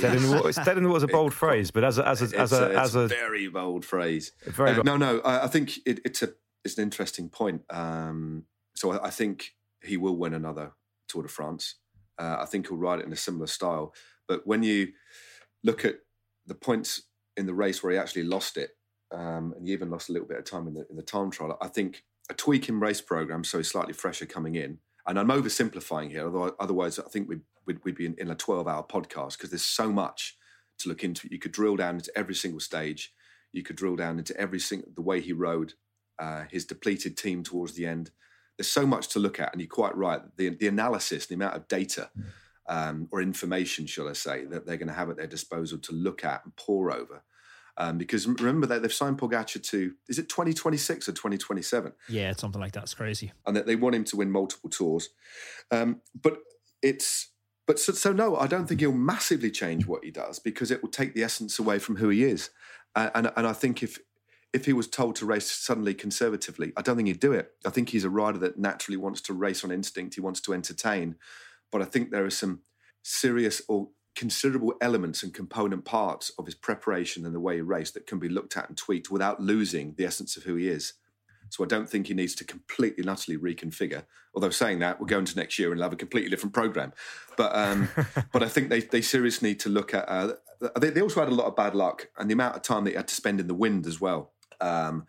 Dead 0.00 0.16
in 0.16 0.22
the 0.22 0.30
water. 0.30 0.48
It's 0.48 0.64
dead 0.64 0.76
in 0.76 0.82
the 0.82 0.88
water 0.88 0.98
is 0.98 1.02
a 1.04 1.08
bold 1.08 1.34
phrase, 1.42 1.70
but 1.70 1.84
as 1.84 1.98
a 1.98 2.06
as 2.06 2.20
a 2.22 2.38
as 2.38 2.52
a, 2.52 2.64
a, 2.64 2.80
as 2.80 2.94
a, 2.94 3.06
very 3.06 3.48
bold 3.48 3.84
phrase. 3.84 4.32
Very 4.44 4.70
uh, 4.70 4.82
no, 4.82 4.96
no. 4.96 5.20
I, 5.20 5.44
I 5.44 5.46
think 5.46 5.78
it, 5.86 6.00
it's 6.04 6.22
a 6.22 6.30
it's 6.64 6.76
an 6.76 6.82
interesting 6.82 7.28
point. 7.28 7.62
Um, 7.70 8.44
so 8.74 8.92
I, 8.92 9.06
I, 9.06 9.10
think 9.10 9.54
he 9.82 9.96
will 9.96 10.16
win 10.16 10.34
another 10.34 10.72
Tour 11.08 11.22
de 11.22 11.28
France. 11.28 11.76
Uh, 12.18 12.38
I 12.40 12.46
think 12.46 12.68
he'll 12.68 12.76
ride 12.76 12.98
it 12.98 13.06
in 13.06 13.12
a 13.12 13.16
similar 13.16 13.46
style. 13.46 13.94
But 14.26 14.46
when 14.46 14.64
you 14.64 14.88
look 15.62 15.84
at 15.84 15.96
the 16.46 16.54
points 16.54 17.02
in 17.36 17.46
the 17.46 17.54
race 17.54 17.82
where 17.82 17.92
he 17.92 17.98
actually 17.98 18.24
lost 18.24 18.56
it, 18.56 18.70
um, 19.12 19.54
and 19.56 19.66
he 19.66 19.72
even 19.72 19.90
lost 19.90 20.08
a 20.08 20.12
little 20.12 20.28
bit 20.28 20.38
of 20.38 20.44
time 20.44 20.66
in 20.66 20.74
the 20.74 20.86
in 20.90 20.96
the 20.96 21.02
time 21.02 21.30
trial. 21.30 21.56
I 21.60 21.68
think 21.68 22.02
a 22.30 22.34
tweak 22.34 22.68
in 22.68 22.80
race 22.80 23.00
program, 23.00 23.44
so 23.44 23.58
he's 23.58 23.68
slightly 23.68 23.92
fresher 23.92 24.26
coming 24.26 24.54
in. 24.54 24.78
And 25.06 25.18
I'm 25.18 25.28
oversimplifying 25.28 26.10
here, 26.10 26.24
although 26.24 26.56
otherwise 26.58 26.98
I 26.98 27.04
think 27.04 27.28
we'd 27.28 27.42
we'd, 27.66 27.78
we'd 27.84 27.96
be 27.96 28.06
in, 28.06 28.14
in 28.18 28.30
a 28.30 28.34
12 28.34 28.66
hour 28.66 28.84
podcast 28.84 29.36
because 29.36 29.50
there's 29.50 29.64
so 29.64 29.92
much 29.92 30.36
to 30.78 30.88
look 30.88 31.04
into. 31.04 31.28
You 31.30 31.38
could 31.38 31.52
drill 31.52 31.76
down 31.76 31.96
into 31.96 32.16
every 32.16 32.34
single 32.34 32.60
stage. 32.60 33.12
You 33.52 33.62
could 33.62 33.76
drill 33.76 33.96
down 33.96 34.18
into 34.18 34.36
every 34.38 34.60
single 34.60 34.88
the 34.94 35.02
way 35.02 35.20
he 35.20 35.32
rode, 35.32 35.74
uh, 36.18 36.44
his 36.50 36.64
depleted 36.64 37.16
team 37.16 37.42
towards 37.42 37.74
the 37.74 37.86
end. 37.86 38.10
There's 38.58 38.70
so 38.70 38.86
much 38.86 39.08
to 39.08 39.18
look 39.18 39.38
at, 39.38 39.52
and 39.52 39.60
you're 39.60 39.68
quite 39.68 39.96
right. 39.96 40.20
The 40.36 40.50
the 40.50 40.68
analysis, 40.68 41.26
the 41.26 41.34
amount 41.34 41.56
of 41.56 41.68
data. 41.68 42.10
Um, 42.68 43.08
or 43.10 43.20
information, 43.20 43.86
shall 43.86 44.08
I 44.08 44.12
say, 44.12 44.44
that 44.46 44.66
they're 44.66 44.76
going 44.76 44.88
to 44.88 44.94
have 44.94 45.10
at 45.10 45.16
their 45.16 45.26
disposal 45.26 45.78
to 45.78 45.92
look 45.92 46.24
at 46.24 46.44
and 46.44 46.54
pore 46.56 46.92
over. 46.92 47.22
Um, 47.78 47.98
because 47.98 48.26
remember 48.26 48.66
that 48.68 48.80
they've 48.80 48.92
signed 48.92 49.18
Pogacar 49.18 49.62
to 49.62 49.92
is 50.08 50.18
it 50.18 50.30
2026 50.30 51.08
or 51.08 51.12
2027? 51.12 51.92
Yeah, 52.08 52.30
it's 52.30 52.40
something 52.40 52.60
like 52.60 52.72
that. 52.72 52.84
It's 52.84 52.94
crazy, 52.94 53.32
and 53.46 53.54
that 53.54 53.66
they 53.66 53.76
want 53.76 53.94
him 53.94 54.04
to 54.04 54.16
win 54.16 54.30
multiple 54.30 54.70
tours. 54.70 55.10
Um, 55.70 56.00
but 56.20 56.38
it's 56.80 57.32
but 57.66 57.80
so, 57.80 57.92
so, 57.92 58.12
no, 58.12 58.36
I 58.36 58.46
don't 58.46 58.66
think 58.66 58.80
he'll 58.80 58.92
massively 58.92 59.50
change 59.50 59.86
what 59.86 60.04
he 60.04 60.10
does 60.10 60.38
because 60.38 60.70
it 60.70 60.82
will 60.82 60.90
take 60.90 61.14
the 61.14 61.24
essence 61.24 61.58
away 61.58 61.78
from 61.78 61.96
who 61.96 62.08
he 62.08 62.24
is. 62.24 62.50
Uh, 62.94 63.10
and 63.14 63.30
and 63.36 63.46
I 63.46 63.52
think 63.52 63.82
if 63.82 63.98
if 64.52 64.64
he 64.64 64.72
was 64.72 64.86
told 64.86 65.16
to 65.16 65.26
race 65.26 65.50
suddenly 65.50 65.92
conservatively, 65.92 66.72
I 66.76 66.82
don't 66.82 66.96
think 66.96 67.08
he'd 67.08 67.20
do 67.20 67.32
it. 67.32 67.52
I 67.66 67.70
think 67.70 67.90
he's 67.90 68.04
a 68.04 68.10
rider 68.10 68.38
that 68.38 68.58
naturally 68.58 68.96
wants 68.96 69.20
to 69.22 69.34
race 69.34 69.64
on 69.64 69.70
instinct. 69.70 70.14
He 70.14 70.20
wants 70.20 70.40
to 70.42 70.54
entertain. 70.54 71.16
But 71.76 71.86
I 71.86 71.90
think 71.90 72.10
there 72.10 72.24
are 72.24 72.30
some 72.30 72.60
serious 73.02 73.60
or 73.68 73.88
considerable 74.14 74.72
elements 74.80 75.22
and 75.22 75.34
component 75.34 75.84
parts 75.84 76.32
of 76.38 76.46
his 76.46 76.54
preparation 76.54 77.26
and 77.26 77.34
the 77.34 77.40
way 77.40 77.56
he 77.56 77.60
raced 77.60 77.92
that 77.92 78.06
can 78.06 78.18
be 78.18 78.30
looked 78.30 78.56
at 78.56 78.66
and 78.66 78.78
tweaked 78.78 79.10
without 79.10 79.42
losing 79.42 79.92
the 79.98 80.06
essence 80.06 80.38
of 80.38 80.44
who 80.44 80.54
he 80.54 80.68
is. 80.68 80.94
So 81.50 81.62
I 81.62 81.66
don't 81.66 81.86
think 81.86 82.06
he 82.06 82.14
needs 82.14 82.34
to 82.36 82.44
completely 82.44 83.02
and 83.02 83.10
utterly 83.10 83.36
reconfigure. 83.36 84.04
Although 84.34 84.48
saying 84.48 84.78
that, 84.78 84.98
we'll 84.98 85.06
go 85.06 85.18
into 85.18 85.36
next 85.36 85.58
year 85.58 85.70
and 85.70 85.78
have 85.82 85.92
a 85.92 85.96
completely 85.96 86.30
different 86.30 86.54
program. 86.54 86.94
But 87.36 87.54
um, 87.54 87.90
but 88.32 88.42
I 88.42 88.48
think 88.48 88.70
they 88.70 88.80
they 88.80 89.02
seriously 89.02 89.50
need 89.50 89.60
to 89.60 89.68
look 89.68 89.92
at. 89.92 90.08
Uh, 90.08 90.32
they, 90.80 90.88
they 90.88 91.02
also 91.02 91.20
had 91.20 91.28
a 91.28 91.34
lot 91.34 91.46
of 91.46 91.54
bad 91.54 91.74
luck 91.74 92.08
and 92.16 92.30
the 92.30 92.32
amount 92.32 92.56
of 92.56 92.62
time 92.62 92.84
that 92.84 92.92
he 92.92 92.96
had 92.96 93.08
to 93.08 93.14
spend 93.14 93.38
in 93.38 93.48
the 93.48 93.54
wind 93.54 93.86
as 93.86 94.00
well. 94.00 94.32
Um, 94.62 95.04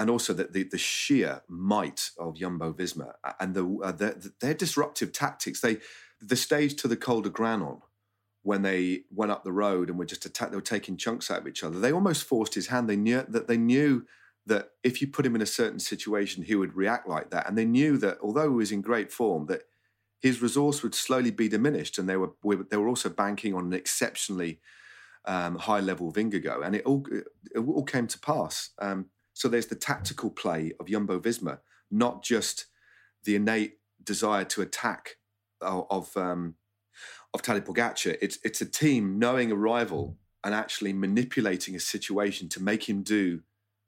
and 0.00 0.08
also 0.08 0.32
the, 0.32 0.44
the, 0.44 0.62
the 0.62 0.78
sheer 0.78 1.42
might 1.46 2.10
of 2.18 2.36
Jumbo 2.36 2.72
Visma 2.72 3.12
and 3.38 3.54
the, 3.54 3.78
uh, 3.84 3.92
their, 3.92 4.16
their 4.40 4.54
disruptive 4.54 5.12
tactics. 5.12 5.60
They 5.60 5.76
the 6.22 6.36
stage 6.36 6.76
to 6.76 6.88
the 6.88 6.96
Col 6.96 7.20
de 7.20 7.28
Granon 7.28 7.82
when 8.42 8.62
they 8.62 9.02
went 9.10 9.30
up 9.30 9.44
the 9.44 9.52
road 9.52 9.90
and 9.90 9.98
were 9.98 10.06
just 10.06 10.24
attacked, 10.24 10.52
they 10.52 10.56
were 10.56 10.62
taking 10.62 10.96
chunks 10.96 11.30
out 11.30 11.40
of 11.40 11.46
each 11.46 11.62
other. 11.62 11.78
They 11.78 11.92
almost 11.92 12.24
forced 12.24 12.54
his 12.54 12.68
hand. 12.68 12.88
They 12.88 12.96
knew 12.96 13.22
that 13.28 13.46
they 13.46 13.58
knew 13.58 14.06
that 14.46 14.70
if 14.82 15.02
you 15.02 15.06
put 15.06 15.26
him 15.26 15.34
in 15.34 15.42
a 15.42 15.46
certain 15.46 15.78
situation, 15.78 16.44
he 16.44 16.54
would 16.54 16.74
react 16.74 17.06
like 17.06 17.28
that. 17.30 17.46
And 17.46 17.58
they 17.58 17.66
knew 17.66 17.98
that 17.98 18.16
although 18.22 18.48
he 18.48 18.56
was 18.56 18.72
in 18.72 18.80
great 18.80 19.12
form, 19.12 19.46
that 19.46 19.64
his 20.18 20.40
resource 20.40 20.82
would 20.82 20.94
slowly 20.94 21.30
be 21.30 21.48
diminished. 21.48 21.98
And 21.98 22.08
they 22.08 22.16
were 22.16 22.30
they 22.70 22.78
were 22.78 22.88
also 22.88 23.10
banking 23.10 23.52
on 23.52 23.66
an 23.66 23.74
exceptionally 23.74 24.60
um, 25.26 25.56
high 25.56 25.80
level 25.80 26.10
Vingegaard, 26.10 26.64
and 26.64 26.74
it 26.74 26.86
all 26.86 27.04
it 27.54 27.58
all 27.58 27.84
came 27.84 28.06
to 28.06 28.18
pass. 28.18 28.70
Um, 28.78 29.10
so 29.40 29.48
there's 29.48 29.68
the 29.68 29.74
tactical 29.74 30.28
play 30.28 30.72
of 30.78 30.86
Jumbo 30.86 31.18
Visma, 31.18 31.60
not 31.90 32.22
just 32.22 32.66
the 33.24 33.36
innate 33.36 33.78
desire 34.04 34.44
to 34.44 34.60
attack 34.60 35.16
of, 35.62 35.86
of 35.88 36.14
um, 36.14 36.56
of 37.32 37.40
Pogacar. 37.40 38.18
It's 38.20 38.38
it's 38.44 38.60
a 38.60 38.66
team 38.66 39.18
knowing 39.18 39.50
a 39.50 39.56
rival 39.56 40.18
and 40.44 40.54
actually 40.54 40.92
manipulating 40.92 41.74
a 41.74 41.80
situation 41.80 42.50
to 42.50 42.62
make 42.62 42.86
him 42.86 43.02
do 43.02 43.40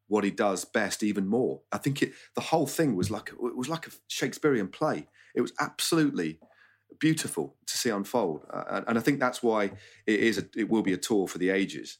what 0.08 0.24
he 0.24 0.30
does 0.30 0.64
best 0.64 1.02
even 1.02 1.26
more. 1.26 1.60
I 1.70 1.76
think 1.76 2.02
it 2.02 2.14
the 2.34 2.40
whole 2.40 2.66
thing 2.66 2.96
was 2.96 3.10
like 3.10 3.28
it 3.28 3.54
was 3.54 3.68
like 3.68 3.86
a 3.86 3.90
Shakespearean 4.08 4.68
play. 4.68 5.06
It 5.34 5.42
was 5.42 5.52
absolutely 5.60 6.38
beautiful 6.98 7.56
to 7.66 7.76
see 7.76 7.90
unfold, 7.90 8.46
uh, 8.50 8.80
and 8.86 8.96
I 8.96 9.02
think 9.02 9.20
that's 9.20 9.42
why 9.42 9.64
it 10.06 10.20
is 10.20 10.38
a, 10.38 10.44
it 10.56 10.70
will 10.70 10.82
be 10.82 10.94
a 10.94 11.04
tour 11.08 11.28
for 11.28 11.36
the 11.36 11.50
ages. 11.50 11.98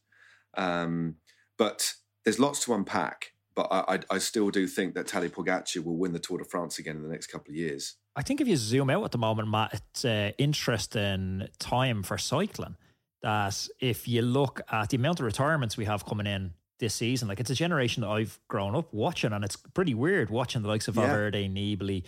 Um, 0.57 1.17
but 1.59 1.93
there's 2.25 2.41
lots 2.41 2.65
to 2.65 2.73
unpack. 2.73 3.32
But 3.55 3.69
I, 3.71 3.99
I, 4.11 4.19
still 4.19 4.51
do 4.51 4.67
think 4.67 4.95
that 4.95 5.07
Tadej 5.07 5.31
Pogacar 5.31 5.85
will 5.85 5.99
win 5.99 6.12
the 6.12 6.19
Tour 6.19 6.38
de 6.38 6.45
France 6.45 6.79
again 6.79 6.97
in 6.97 7.03
the 7.03 7.09
next 7.09 7.27
couple 7.27 7.51
of 7.51 7.57
years. 7.57 7.97
I 8.17 8.23
think 8.23 8.41
if 8.41 8.49
you 8.49 8.57
zoom 8.57 8.88
out 8.88 9.05
at 9.05 9.12
the 9.12 9.19
moment, 9.19 9.49
Matt, 9.49 9.75
it's 9.75 10.05
an 10.05 10.33
interesting 10.38 11.49
time 11.59 12.03
for 12.03 12.17
cycling. 12.17 12.77
That 13.23 13.69
if 13.79 14.09
you 14.09 14.23
look 14.23 14.62
at 14.71 14.88
the 14.88 14.97
amount 14.97 15.21
of 15.21 15.27
retirements 15.27 15.77
we 15.77 15.85
have 15.85 16.05
coming 16.07 16.27
in 16.27 16.55
this 16.83 16.95
season, 16.95 17.29
like 17.29 17.40
it's 17.40 17.49
a 17.49 17.55
generation 17.55 18.03
that 18.03 18.09
I've 18.09 18.38
grown 18.49 18.75
up 18.75 18.92
watching, 18.92 19.33
and 19.33 19.45
it's 19.45 19.57
pretty 19.57 19.95
weird 19.95 20.29
watching 20.29 20.62
the 20.62 20.68
likes 20.68 20.88
of 20.88 20.97
Valverde, 20.97 21.40
yeah. 21.40 21.49
Nibali, 21.49 22.03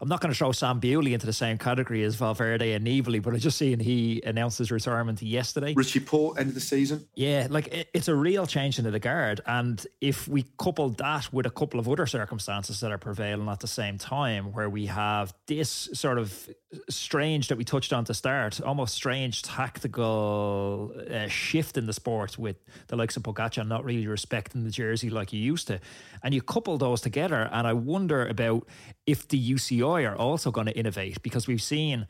I'm 0.00 0.08
not 0.08 0.20
going 0.20 0.32
to 0.32 0.38
throw 0.38 0.52
Sam 0.52 0.78
Bewley 0.80 1.12
into 1.12 1.26
the 1.26 1.32
same 1.32 1.58
category 1.58 2.02
as 2.04 2.14
Valverde 2.14 2.72
and 2.72 2.86
Nibali, 2.86 3.20
but 3.20 3.34
I 3.34 3.38
just 3.38 3.58
seen 3.58 3.80
he 3.80 4.22
announced 4.24 4.58
his 4.58 4.70
retirement 4.70 5.20
yesterday. 5.20 5.74
Richie 5.74 6.00
Porte 6.00 6.38
end 6.38 6.48
of 6.48 6.54
the 6.54 6.60
season. 6.60 7.06
Yeah, 7.14 7.48
like 7.50 7.68
it, 7.68 7.88
it's 7.92 8.08
a 8.08 8.14
real 8.14 8.46
change 8.46 8.78
into 8.78 8.90
the 8.90 9.00
guard, 9.00 9.40
and 9.46 9.84
if 10.00 10.28
we 10.28 10.44
couple 10.58 10.88
that 10.90 11.32
with 11.32 11.46
a 11.46 11.50
couple 11.50 11.80
of 11.80 11.88
other 11.88 12.06
circumstances 12.06 12.80
that 12.80 12.92
are 12.92 12.98
prevailing 12.98 13.48
at 13.48 13.60
the 13.60 13.66
same 13.66 13.98
time, 13.98 14.52
where 14.52 14.70
we 14.70 14.86
have 14.86 15.34
this 15.46 15.90
sort 15.92 16.18
of 16.18 16.48
strange 16.88 17.48
that 17.48 17.58
we 17.58 17.64
touched 17.64 17.92
on 17.92 18.04
to 18.06 18.14
start, 18.14 18.60
almost 18.60 18.94
strange 18.94 19.42
tactical 19.42 20.92
uh, 21.10 21.28
shift 21.28 21.76
in 21.76 21.86
the 21.86 21.92
sport 21.92 22.38
with 22.38 22.56
the 22.88 22.96
likes 22.96 23.16
of 23.16 23.22
Pogacar 23.22 23.66
not 23.66 23.84
really 23.84 24.06
respecting 24.06 24.64
the 24.64 24.70
jersey 24.70 25.10
like 25.10 25.30
he 25.30 25.38
used 25.38 25.66
to, 25.68 25.80
and 26.22 26.34
you 26.34 26.42
couple 26.42 26.78
those 26.78 27.00
together, 27.00 27.48
and 27.52 27.66
I 27.66 27.72
wonder 27.72 28.26
about 28.26 28.66
if 29.06 29.28
the 29.28 29.52
UCI 29.54 30.10
are 30.10 30.16
also 30.16 30.50
going 30.50 30.66
to 30.66 30.76
innovate 30.76 31.22
because 31.22 31.46
we've 31.46 31.62
seen, 31.62 32.06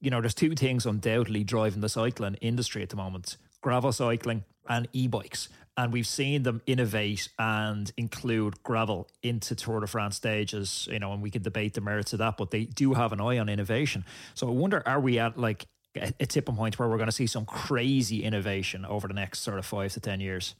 you 0.00 0.10
know, 0.10 0.20
there's 0.20 0.34
two 0.34 0.54
things 0.54 0.86
undoubtedly 0.86 1.44
driving 1.44 1.80
the 1.80 1.88
cycling 1.88 2.34
industry 2.36 2.82
at 2.82 2.90
the 2.90 2.96
moment 2.96 3.36
gravel 3.60 3.90
cycling 3.90 4.44
and 4.68 4.86
e 4.92 5.08
bikes. 5.08 5.48
And 5.76 5.92
we've 5.92 6.06
seen 6.06 6.42
them 6.42 6.62
innovate 6.66 7.28
and 7.38 7.92
include 7.96 8.62
gravel 8.62 9.08
into 9.22 9.54
Tour 9.54 9.80
de 9.80 9.86
France 9.86 10.16
stages, 10.16 10.88
you 10.90 10.98
know, 10.98 11.12
and 11.12 11.20
we 11.20 11.30
can 11.30 11.42
debate 11.42 11.74
the 11.74 11.82
merits 11.82 12.12
of 12.14 12.18
that, 12.20 12.36
but 12.38 12.50
they 12.50 12.64
do 12.64 12.94
have 12.94 13.12
an 13.12 13.20
eye 13.20 13.38
on 13.38 13.48
innovation. 13.48 14.04
So 14.34 14.48
I 14.48 14.52
wonder, 14.52 14.82
are 14.86 15.00
we 15.00 15.18
at 15.18 15.36
like 15.38 15.66
a 15.96 16.26
tipping 16.26 16.56
point 16.56 16.78
where 16.78 16.88
we're 16.88 16.96
going 16.96 17.08
to 17.08 17.12
see 17.12 17.26
some 17.26 17.44
crazy 17.44 18.22
innovation 18.22 18.84
over 18.84 19.08
the 19.08 19.14
next 19.14 19.40
sort 19.40 19.58
of 19.58 19.66
five 19.66 19.92
to 19.92 20.00
10 20.00 20.20
years? 20.20 20.54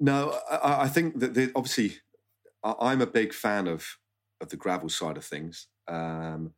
No, 0.00 0.38
I, 0.50 0.82
I 0.82 0.88
think 0.88 1.18
that 1.20 1.52
obviously 1.54 1.98
I'm 2.62 3.00
a 3.00 3.06
big 3.06 3.32
fan 3.32 3.66
of 3.66 3.86
of 4.40 4.50
the 4.50 4.56
gravel 4.56 4.88
side 4.88 5.16
of 5.16 5.24
things 5.24 5.66
um, 5.88 6.52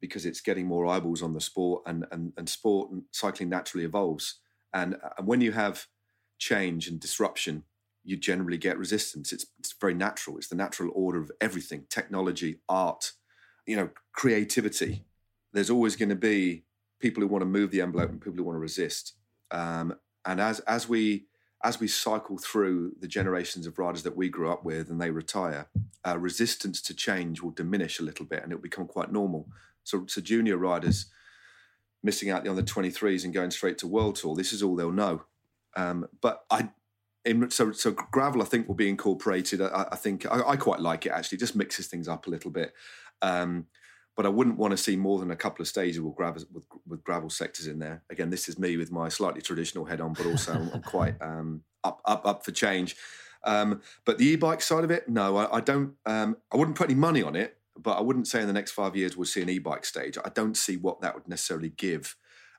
because 0.00 0.24
it's 0.24 0.40
getting 0.40 0.66
more 0.66 0.86
eyeballs 0.86 1.22
on 1.22 1.34
the 1.34 1.40
sport 1.40 1.82
and 1.86 2.06
and, 2.10 2.32
and 2.36 2.48
sport 2.48 2.90
and 2.90 3.02
cycling 3.12 3.48
naturally 3.48 3.84
evolves 3.84 4.40
and, 4.72 4.96
and 5.18 5.26
when 5.26 5.40
you 5.40 5.52
have 5.52 5.86
change 6.38 6.88
and 6.88 7.00
disruption 7.00 7.64
you 8.04 8.16
generally 8.16 8.58
get 8.58 8.78
resistance 8.78 9.32
it's, 9.32 9.46
it's 9.58 9.74
very 9.80 9.94
natural 9.94 10.36
it's 10.36 10.48
the 10.48 10.54
natural 10.54 10.90
order 10.94 11.20
of 11.20 11.30
everything 11.40 11.84
technology 11.88 12.60
art 12.68 13.12
you 13.66 13.76
know 13.76 13.90
creativity 14.12 15.04
there's 15.52 15.70
always 15.70 15.96
going 15.96 16.08
to 16.08 16.14
be 16.14 16.64
people 17.00 17.20
who 17.20 17.28
want 17.28 17.42
to 17.42 17.46
move 17.46 17.70
the 17.70 17.80
envelope 17.80 18.10
and 18.10 18.20
people 18.20 18.36
who 18.36 18.44
want 18.44 18.56
to 18.56 18.60
resist 18.60 19.14
um, 19.50 19.94
and 20.24 20.40
as 20.40 20.60
as 20.60 20.88
we 20.88 21.26
as 21.64 21.80
we 21.80 21.88
cycle 21.88 22.38
through 22.38 22.92
the 23.00 23.08
generations 23.08 23.66
of 23.66 23.78
riders 23.78 24.02
that 24.02 24.16
we 24.16 24.28
grew 24.28 24.50
up 24.50 24.64
with 24.64 24.90
and 24.90 25.00
they 25.00 25.10
retire, 25.10 25.66
uh, 26.06 26.16
resistance 26.18 26.82
to 26.82 26.94
change 26.94 27.42
will 27.42 27.50
diminish 27.50 27.98
a 27.98 28.04
little 28.04 28.26
bit 28.26 28.42
and 28.42 28.52
it 28.52 28.56
will 28.56 28.62
become 28.62 28.86
quite 28.86 29.10
normal. 29.10 29.48
So, 29.82 30.04
so 30.06 30.20
junior 30.20 30.58
riders 30.58 31.06
missing 32.02 32.30
out 32.30 32.46
on 32.46 32.56
the 32.56 32.62
23s 32.62 33.24
and 33.24 33.34
going 33.34 33.50
straight 33.50 33.78
to 33.78 33.86
World 33.86 34.16
Tour, 34.16 34.36
this 34.36 34.52
is 34.52 34.62
all 34.62 34.76
they'll 34.76 34.92
know. 34.92 35.24
Um, 35.76 36.08
but 36.20 36.44
I, 36.50 36.70
in, 37.24 37.50
so, 37.50 37.72
so 37.72 37.92
gravel, 37.92 38.42
I 38.42 38.46
think 38.46 38.66
will 38.66 38.74
be 38.74 38.88
incorporated. 38.88 39.60
I, 39.60 39.86
I 39.92 39.96
think 39.96 40.26
I, 40.26 40.40
I, 40.48 40.56
quite 40.56 40.80
like 40.80 41.06
it 41.06 41.12
actually. 41.12 41.36
It 41.36 41.40
Just 41.40 41.56
mixes 41.56 41.86
things 41.86 42.08
up 42.08 42.26
a 42.26 42.30
little 42.30 42.50
bit. 42.50 42.72
Um, 43.22 43.66
but 44.16 44.24
I 44.24 44.30
wouldn't 44.30 44.56
want 44.56 44.70
to 44.70 44.78
see 44.78 44.96
more 44.96 45.18
than 45.18 45.30
a 45.30 45.36
couple 45.36 45.62
of 45.62 45.68
stages 45.68 46.00
with 46.00 46.14
gravel, 46.16 46.42
with, 46.50 46.64
with 46.86 47.04
gravel 47.04 47.28
sectors 47.28 47.66
in 47.66 47.78
there. 47.78 48.02
Again, 48.10 48.30
this 48.30 48.48
is 48.48 48.58
me 48.58 48.78
with 48.78 48.90
my 48.90 49.10
slightly 49.10 49.42
traditional 49.42 49.84
head 49.84 50.00
on, 50.00 50.14
but 50.14 50.24
also 50.24 50.54
I'm 50.54 50.82
quite 50.82 51.16
um, 51.20 51.62
up, 51.84 52.00
up, 52.06 52.26
up 52.26 52.44
for 52.44 52.52
change. 52.52 52.96
Um, 53.44 53.82
but 54.06 54.16
the 54.16 54.26
e-bike 54.26 54.62
side 54.62 54.84
of 54.84 54.90
it, 54.90 55.08
no, 55.08 55.36
I, 55.36 55.56
I 55.58 55.60
don't. 55.60 55.94
Um, 56.06 56.38
I 56.50 56.56
wouldn't 56.56 56.76
put 56.76 56.90
any 56.90 56.98
money 56.98 57.22
on 57.22 57.36
it, 57.36 57.58
but 57.78 57.98
I 57.98 58.00
wouldn't 58.00 58.26
say 58.26 58.40
in 58.40 58.46
the 58.46 58.52
next 58.52 58.72
five 58.72 58.96
years 58.96 59.16
we'll 59.16 59.26
see 59.26 59.42
an 59.42 59.50
e-bike 59.50 59.84
stage. 59.84 60.16
I 60.24 60.30
don't 60.30 60.56
see 60.56 60.76
what 60.76 61.02
that 61.02 61.14
would 61.14 61.28
necessarily 61.28 61.68
give. 61.68 62.16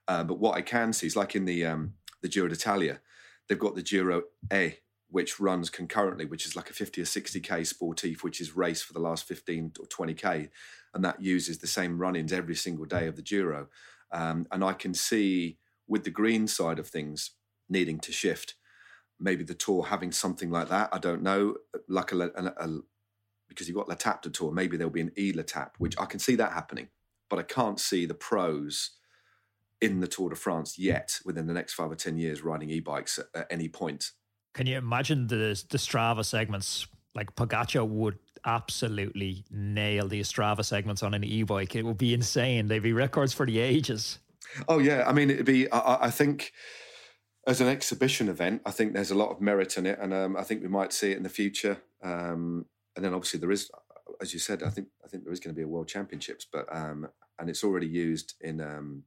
Uh, 0.08 0.24
but 0.24 0.40
what 0.40 0.56
I 0.56 0.62
can 0.62 0.94
see 0.94 1.08
is 1.08 1.16
like 1.16 1.36
in 1.36 1.46
the 1.46 1.66
um, 1.66 1.94
the 2.22 2.30
Giro 2.30 2.48
d'Italia, 2.48 3.02
they've 3.48 3.60
got 3.60 3.76
the 3.76 3.82
Giro 3.82 4.24
A, 4.52 4.78
which 5.10 5.40
runs 5.40 5.70
concurrently, 5.70 6.26
which 6.26 6.46
is 6.46 6.56
like 6.56 6.70
a 6.70 6.74
50 6.74 7.02
or 7.02 7.06
60k 7.06 7.74
sportif, 7.74 8.24
which 8.24 8.42
is 8.42 8.56
race 8.56 8.82
for 8.82 8.94
the 8.94 9.00
last 9.00 9.28
15 9.28 9.74
or 9.80 9.86
20k 9.86 10.50
and 10.98 11.06
that 11.06 11.22
uses 11.22 11.60
the 11.60 11.68
same 11.68 12.00
run-ins 12.00 12.34
every 12.34 12.56
single 12.56 12.86
day 12.86 13.06
of 13.06 13.16
the 13.16 13.22
Giro. 13.22 13.68
Um, 14.12 14.48
and 14.52 14.64
I 14.64 14.74
can 14.74 14.96
see 14.96 15.60
with 15.88 16.04
the 16.04 16.10
green 16.10 16.48
side 16.48 16.80
of 16.80 16.88
things 16.88 17.32
needing 17.70 18.00
to 18.00 18.12
shift, 18.12 18.56
maybe 19.20 19.44
the 19.44 19.54
tour 19.54 19.86
having 19.86 20.12
something 20.12 20.50
like 20.50 20.70
that. 20.70 20.90
I 20.92 20.98
don't 20.98 21.22
know, 21.22 21.56
like 21.88 22.12
a, 22.12 22.20
a, 22.20 22.46
a 22.46 22.80
because 23.48 23.68
you've 23.68 23.78
got 23.78 23.88
L'Etape 23.88 24.24
du 24.24 24.30
Tour, 24.32 24.52
maybe 24.52 24.76
there'll 24.76 24.92
be 24.92 25.02
an 25.02 25.12
E 25.18 25.34
L'Etape, 25.34 25.74
which 25.78 25.98
I 26.00 26.06
can 26.06 26.20
see 26.20 26.36
that 26.36 26.52
happening, 26.52 26.90
but 27.30 27.38
I 27.38 27.44
can't 27.44 27.80
see 27.80 28.08
the 28.08 28.16
pros 28.16 28.97
in 29.82 30.00
the 30.00 30.08
Tour 30.08 30.30
de 30.30 30.36
France 30.36 30.78
yet 30.78 31.20
within 31.26 31.48
the 31.48 31.54
next 31.54 31.74
five 31.74 31.92
or 31.92 31.96
ten 31.96 32.18
years 32.18 32.42
riding 32.42 32.70
e-bikes 32.70 33.20
at, 33.20 33.26
at 33.36 33.48
any 33.50 33.70
point. 33.70 34.12
Can 34.54 34.68
you 34.68 34.78
imagine 34.78 35.28
the 35.28 35.64
the 35.70 35.78
Strava 35.78 36.26
segments? 36.26 36.88
Like 37.14 37.36
Pogacar 37.36 37.88
would 37.88 38.20
absolutely 38.46 39.44
nail 39.50 40.08
the 40.08 40.22
Strava 40.22 40.64
segments 40.64 41.02
on 41.02 41.14
an 41.14 41.24
e-bike. 41.24 41.76
It 41.76 41.84
would 41.84 41.98
be 41.98 42.14
insane. 42.14 42.68
They'd 42.68 42.80
be 42.80 42.94
records 42.94 43.34
for 43.34 43.46
the 43.46 43.60
ages. 43.60 44.20
Oh 44.68 44.80
yeah, 44.80 45.04
I 45.08 45.14
mean 45.14 45.30
it'd 45.30 45.46
be. 45.46 45.70
I, 45.72 46.06
I 46.06 46.12
think 46.12 46.54
as 47.46 47.62
an 47.62 47.68
exhibition 47.68 48.30
event, 48.30 48.62
I 48.66 48.72
think 48.72 48.94
there's 48.94 49.12
a 49.12 49.16
lot 49.16 49.30
of 49.30 49.42
merit 49.42 49.78
in 49.78 49.86
it, 49.86 50.00
and 50.00 50.14
um, 50.14 50.36
I 50.36 50.44
think 50.44 50.62
we 50.62 50.68
might 50.68 50.94
see 50.94 51.12
it 51.12 51.18
in 51.18 51.24
the 51.24 51.30
future. 51.30 51.82
Um, 52.04 52.66
and 52.96 53.06
then 53.06 53.14
obviously 53.14 53.40
there 53.40 53.52
is, 53.52 53.70
as 54.22 54.34
you 54.34 54.40
said, 54.40 54.64
I 54.64 54.70
think 54.70 54.88
I 55.04 55.08
think 55.08 55.24
there 55.24 55.34
is 55.34 55.40
going 55.40 55.54
to 55.54 55.58
be 55.58 55.64
a 55.64 55.68
World 55.68 55.88
Championships, 55.88 56.46
but 56.52 56.66
um, 56.76 57.08
and 57.40 57.50
it's 57.50 57.64
already 57.64 57.88
used 57.88 58.36
in 58.42 58.60
um, 58.62 59.04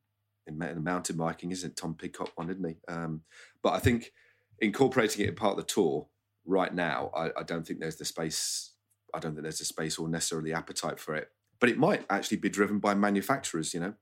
in, 0.51 0.63
in 0.63 0.85
mountain 0.85 1.17
biking, 1.17 1.51
isn't 1.51 1.71
it? 1.71 1.77
Tom 1.77 1.95
Pidcock 1.95 2.37
won, 2.37 2.49
didn't 2.49 2.69
he? 2.69 2.77
Um, 2.89 3.23
but 3.63 3.73
I 3.73 3.79
think 3.79 4.13
incorporating 4.59 5.25
it 5.25 5.29
in 5.31 5.35
part 5.35 5.53
of 5.53 5.57
the 5.59 5.73
tour 5.73 6.09
right 6.45 6.75
now, 6.75 7.11
I, 7.15 7.31
I 7.39 7.43
don't 7.45 7.67
think 7.67 7.81
there's 7.81 7.97
the 7.97 8.05
space 8.05 8.71
I 9.15 9.19
don't 9.19 9.33
think 9.33 9.43
there's 9.43 9.61
a 9.61 9.65
space 9.65 9.99
or 9.99 10.09
necessarily 10.09 10.53
appetite 10.53 10.99
for 10.99 11.15
it. 11.15 11.29
But 11.59 11.69
it 11.69 11.79
might 11.79 12.05
actually 12.09 12.39
be 12.39 12.49
driven 12.49 12.79
by 12.79 12.95
manufacturers. 12.95 13.75
You 13.75 13.81
know, 13.81 13.95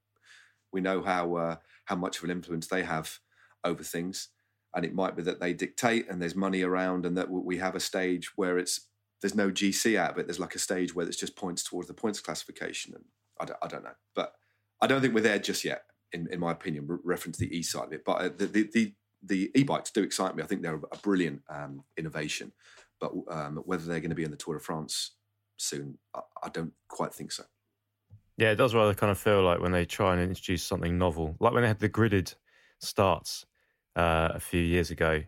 we 0.72 0.80
know 0.80 1.02
how 1.02 1.34
uh, 1.34 1.56
how 1.86 1.96
much 1.96 2.18
of 2.18 2.24
an 2.24 2.30
influence 2.30 2.66
they 2.66 2.82
have 2.82 3.18
over 3.64 3.82
things, 3.82 4.28
and 4.74 4.84
it 4.84 4.94
might 4.94 5.16
be 5.16 5.22
that 5.22 5.40
they 5.40 5.54
dictate, 5.54 6.08
and 6.08 6.22
there's 6.22 6.36
money 6.36 6.62
around, 6.62 7.04
and 7.04 7.16
that 7.16 7.30
we 7.30 7.58
have 7.58 7.74
a 7.74 7.80
stage 7.80 8.36
where 8.36 8.58
it's 8.58 8.82
there's 9.20 9.34
no 9.34 9.50
GC 9.50 9.96
out 9.96 10.12
of 10.12 10.18
it. 10.18 10.26
There's 10.26 10.38
like 10.38 10.54
a 10.54 10.60
stage 10.60 10.94
where 10.94 11.06
it's 11.06 11.16
just 11.16 11.36
points 11.36 11.64
towards 11.64 11.88
the 11.88 11.94
points 11.94 12.20
classification, 12.20 12.94
and 12.94 13.04
I 13.40 13.44
don't, 13.46 13.58
I 13.62 13.66
don't 13.66 13.84
know, 13.84 13.96
but 14.14 14.34
I 14.80 14.86
don't 14.86 15.00
think 15.00 15.14
we're 15.14 15.20
there 15.22 15.40
just 15.40 15.64
yet. 15.64 15.82
In, 16.12 16.26
in 16.30 16.40
my 16.40 16.52
opinion, 16.52 16.86
re- 16.86 16.98
reference 17.04 17.36
the 17.36 17.54
e 17.54 17.62
side 17.62 17.88
of 17.88 17.92
it, 17.92 18.04
but 18.04 18.12
uh, 18.12 18.30
the, 18.36 18.46
the, 18.72 18.94
the 19.22 19.50
e-bikes 19.54 19.90
do 19.90 20.02
excite 20.02 20.34
me. 20.34 20.42
I 20.42 20.46
think 20.46 20.62
they're 20.62 20.80
a 20.90 20.98
brilliant 21.02 21.42
um, 21.50 21.82
innovation, 21.96 22.52
but 22.98 23.12
um, 23.30 23.56
whether 23.66 23.84
they're 23.84 24.00
going 24.00 24.10
to 24.10 24.16
be 24.16 24.24
in 24.24 24.30
the 24.30 24.36
Tour 24.36 24.54
de 24.54 24.60
France 24.60 25.16
soon, 25.58 25.98
I, 26.14 26.20
I 26.44 26.48
don't 26.48 26.72
quite 26.88 27.12
think 27.12 27.32
so. 27.32 27.44
Yeah, 28.38 28.52
it 28.52 28.56
does 28.56 28.74
rather 28.74 28.94
kind 28.94 29.10
of 29.10 29.18
feel 29.18 29.42
like 29.42 29.60
when 29.60 29.72
they 29.72 29.84
try 29.84 30.12
and 30.14 30.22
introduce 30.22 30.62
something 30.62 30.96
novel, 30.96 31.36
like 31.40 31.52
when 31.52 31.62
they 31.62 31.68
had 31.68 31.80
the 31.80 31.88
gridded 31.88 32.34
starts 32.78 33.44
uh, 33.96 34.28
a 34.32 34.40
few 34.40 34.62
years 34.62 34.90
ago, 34.90 35.24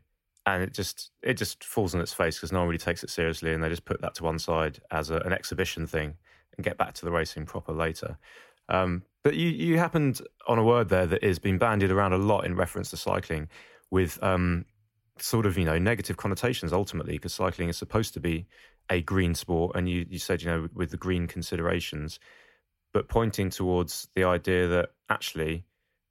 and 0.47 0.63
it 0.63 0.73
just 0.73 1.11
it 1.23 1.35
just 1.35 1.65
falls 1.65 1.95
on 1.95 2.01
its 2.01 2.13
face 2.13 2.37
because 2.37 2.53
no 2.53 2.61
one 2.61 2.69
really 2.69 2.79
takes 2.79 3.05
it 3.05 3.11
seriously, 3.11 3.53
and 3.53 3.63
they 3.63 3.69
just 3.69 3.85
put 3.85 4.01
that 4.01 4.15
to 4.15 4.25
one 4.25 4.39
side 4.39 4.81
as 4.91 5.11
a, 5.11 5.17
an 5.17 5.33
exhibition 5.33 5.87
thing 5.87 6.15
and 6.57 6.65
get 6.65 6.79
back 6.79 6.95
to 6.95 7.05
the 7.05 7.11
racing 7.11 7.47
proper 7.47 7.73
later. 7.73 8.17
Um, 8.71 9.03
but 9.23 9.35
you 9.35 9.49
you 9.49 9.79
happened 9.79 10.21
on 10.47 10.59
a 10.59 10.65
word 10.65 10.89
there 10.89 11.07
that 11.07 11.23
has 11.23 11.39
been 11.39 11.59
bandied 11.59 11.91
around 11.91 12.13
a 12.13 12.19
lot 12.19 12.47
in 12.47 12.57
reference 12.57 12.91
to 12.91 12.97
cycling, 12.97 13.49
with 13.91 14.23
um, 14.23 14.65
sort 15.19 15.47
of 15.47 15.59
you 15.59 15.65
know 15.65 15.79
negative 15.79 16.17
connotations 16.17 16.73
ultimately 16.73 17.15
because 17.15 17.35
cycling 17.35 17.69
is 17.69 17.77
supposed 17.77 18.15
to 18.15 18.21
be 18.21 18.47
a 18.89 19.03
green 19.03 19.35
sport, 19.35 19.77
and 19.77 19.89
you 19.89 20.07
you 20.09 20.19
said 20.19 20.43
you 20.43 20.49
know 20.49 20.69
with 20.75 20.91
the 20.91 20.97
green 20.97 21.27
considerations, 21.27 22.19
but 22.93 23.09
pointing 23.09 23.51
towards 23.51 24.09
the 24.15 24.25
idea 24.25 24.67
that 24.69 24.91
actually 25.11 25.65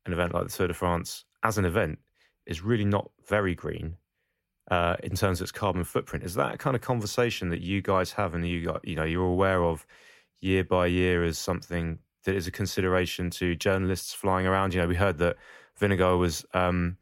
an 0.05 0.13
event 0.13 0.33
like 0.33 0.43
the 0.43 0.53
Tour 0.53 0.67
de 0.67 0.73
France 0.73 1.25
as 1.43 1.57
an 1.57 1.65
event 1.65 1.99
is 2.45 2.61
really 2.61 2.85
not 2.85 3.09
very 3.27 3.55
green 3.55 3.95
uh, 4.71 4.95
in 5.03 5.15
terms 5.15 5.39
of 5.39 5.45
its 5.45 5.51
carbon 5.51 5.83
footprint. 5.83 6.23
Is 6.23 6.35
that 6.35 6.55
a 6.55 6.57
kind 6.57 6.75
of 6.75 6.81
conversation 6.81 7.49
that 7.49 7.61
you 7.61 7.81
guys 7.81 8.11
have 8.13 8.33
and 8.33 8.47
you 8.47 8.65
got, 8.65 8.87
you 8.87 8.95
know 8.95 9.03
you're 9.03 9.25
aware 9.25 9.63
of 9.63 9.85
year 10.41 10.63
by 10.63 10.85
year 10.87 11.23
as 11.23 11.37
something 11.37 11.99
that 12.25 12.35
is 12.35 12.47
a 12.47 12.51
consideration 12.51 13.29
to 13.31 13.55
journalists 13.55 14.13
flying 14.13 14.45
around? 14.45 14.73
You 14.73 14.81
know, 14.81 14.87
we 14.87 14.95
heard 14.95 15.17
that 15.19 15.37
Vingegaard 15.79 16.19
was 16.19 16.45
um, 16.53 16.97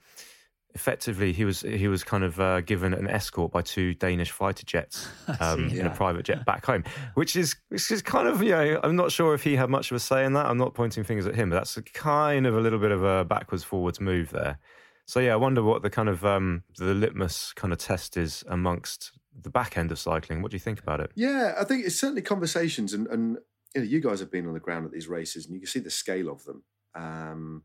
effectively 0.78 1.34
he 1.34 1.44
was 1.44 1.62
he 1.62 1.88
was 1.88 2.04
kind 2.04 2.24
of 2.24 2.40
uh, 2.40 2.62
given 2.62 2.94
an 2.94 3.08
escort 3.08 3.52
by 3.52 3.64
two 3.64 3.96
Danish 3.96 4.30
fighter 4.30 4.64
jets 4.64 5.08
um, 5.40 5.70
yeah. 5.70 5.82
in 5.82 5.88
a 5.88 5.90
private 5.90 6.24
jet 6.24 6.46
back 6.46 6.66
home, 6.66 6.84
which 7.16 7.36
is 7.36 7.56
which 7.70 7.90
is 7.90 8.02
kind 8.02 8.28
of 8.28 8.44
you 8.44 8.52
know 8.52 8.80
I'm 8.84 8.96
not 8.96 9.12
sure 9.12 9.34
if 9.34 9.44
he 9.44 9.56
had 9.56 9.70
much 9.70 9.92
of 9.92 9.98
a 9.98 10.00
say 10.00 10.24
in 10.24 10.34
that. 10.34 10.46
I'm 10.46 10.58
not 10.58 10.76
pointing 10.76 11.04
fingers 11.04 11.26
at 11.26 11.36
him, 11.36 11.50
but 11.50 11.56
that's 11.56 11.78
kind 11.94 12.46
of 12.46 12.56
a 12.56 12.62
little 12.62 12.80
bit 12.80 12.92
of 12.92 13.04
a 13.04 13.26
backwards 13.26 13.64
forwards 13.64 14.00
move 14.00 14.30
there. 14.30 14.60
So 15.06 15.20
yeah, 15.20 15.34
I 15.34 15.38
wonder 15.38 15.64
what 15.64 15.82
the 15.82 15.90
kind 15.90 16.10
of 16.10 16.24
um, 16.26 16.64
the 16.78 16.94
litmus 16.94 17.54
kind 17.54 17.74
of 17.74 17.80
test 17.80 18.18
is 18.18 18.44
amongst 18.48 19.14
the 19.40 19.50
back 19.50 19.78
end 19.78 19.92
of 19.92 19.98
cycling. 19.98 20.42
What 20.42 20.52
do 20.52 20.56
you 20.56 20.60
think 20.60 20.80
about 20.80 21.00
it? 21.00 21.12
Yeah, 21.16 21.56
I 21.60 21.64
think 21.64 21.86
it's 21.86 22.00
certainly 22.00 22.22
conversations, 22.22 22.94
and, 22.94 23.08
and 23.08 23.38
you 23.76 23.82
know, 23.82 23.88
you 23.88 24.00
guys 24.02 24.20
have 24.20 24.32
been 24.32 24.48
on 24.48 24.54
the 24.54 24.60
ground 24.60 24.86
at 24.86 24.92
these 24.92 25.08
races, 25.08 25.46
and 25.46 25.54
you 25.54 25.62
can 25.62 25.68
see 25.68 25.80
the 25.80 25.90
scale 25.90 26.30
of 26.30 26.44
them. 26.46 26.64
Um, 26.96 27.64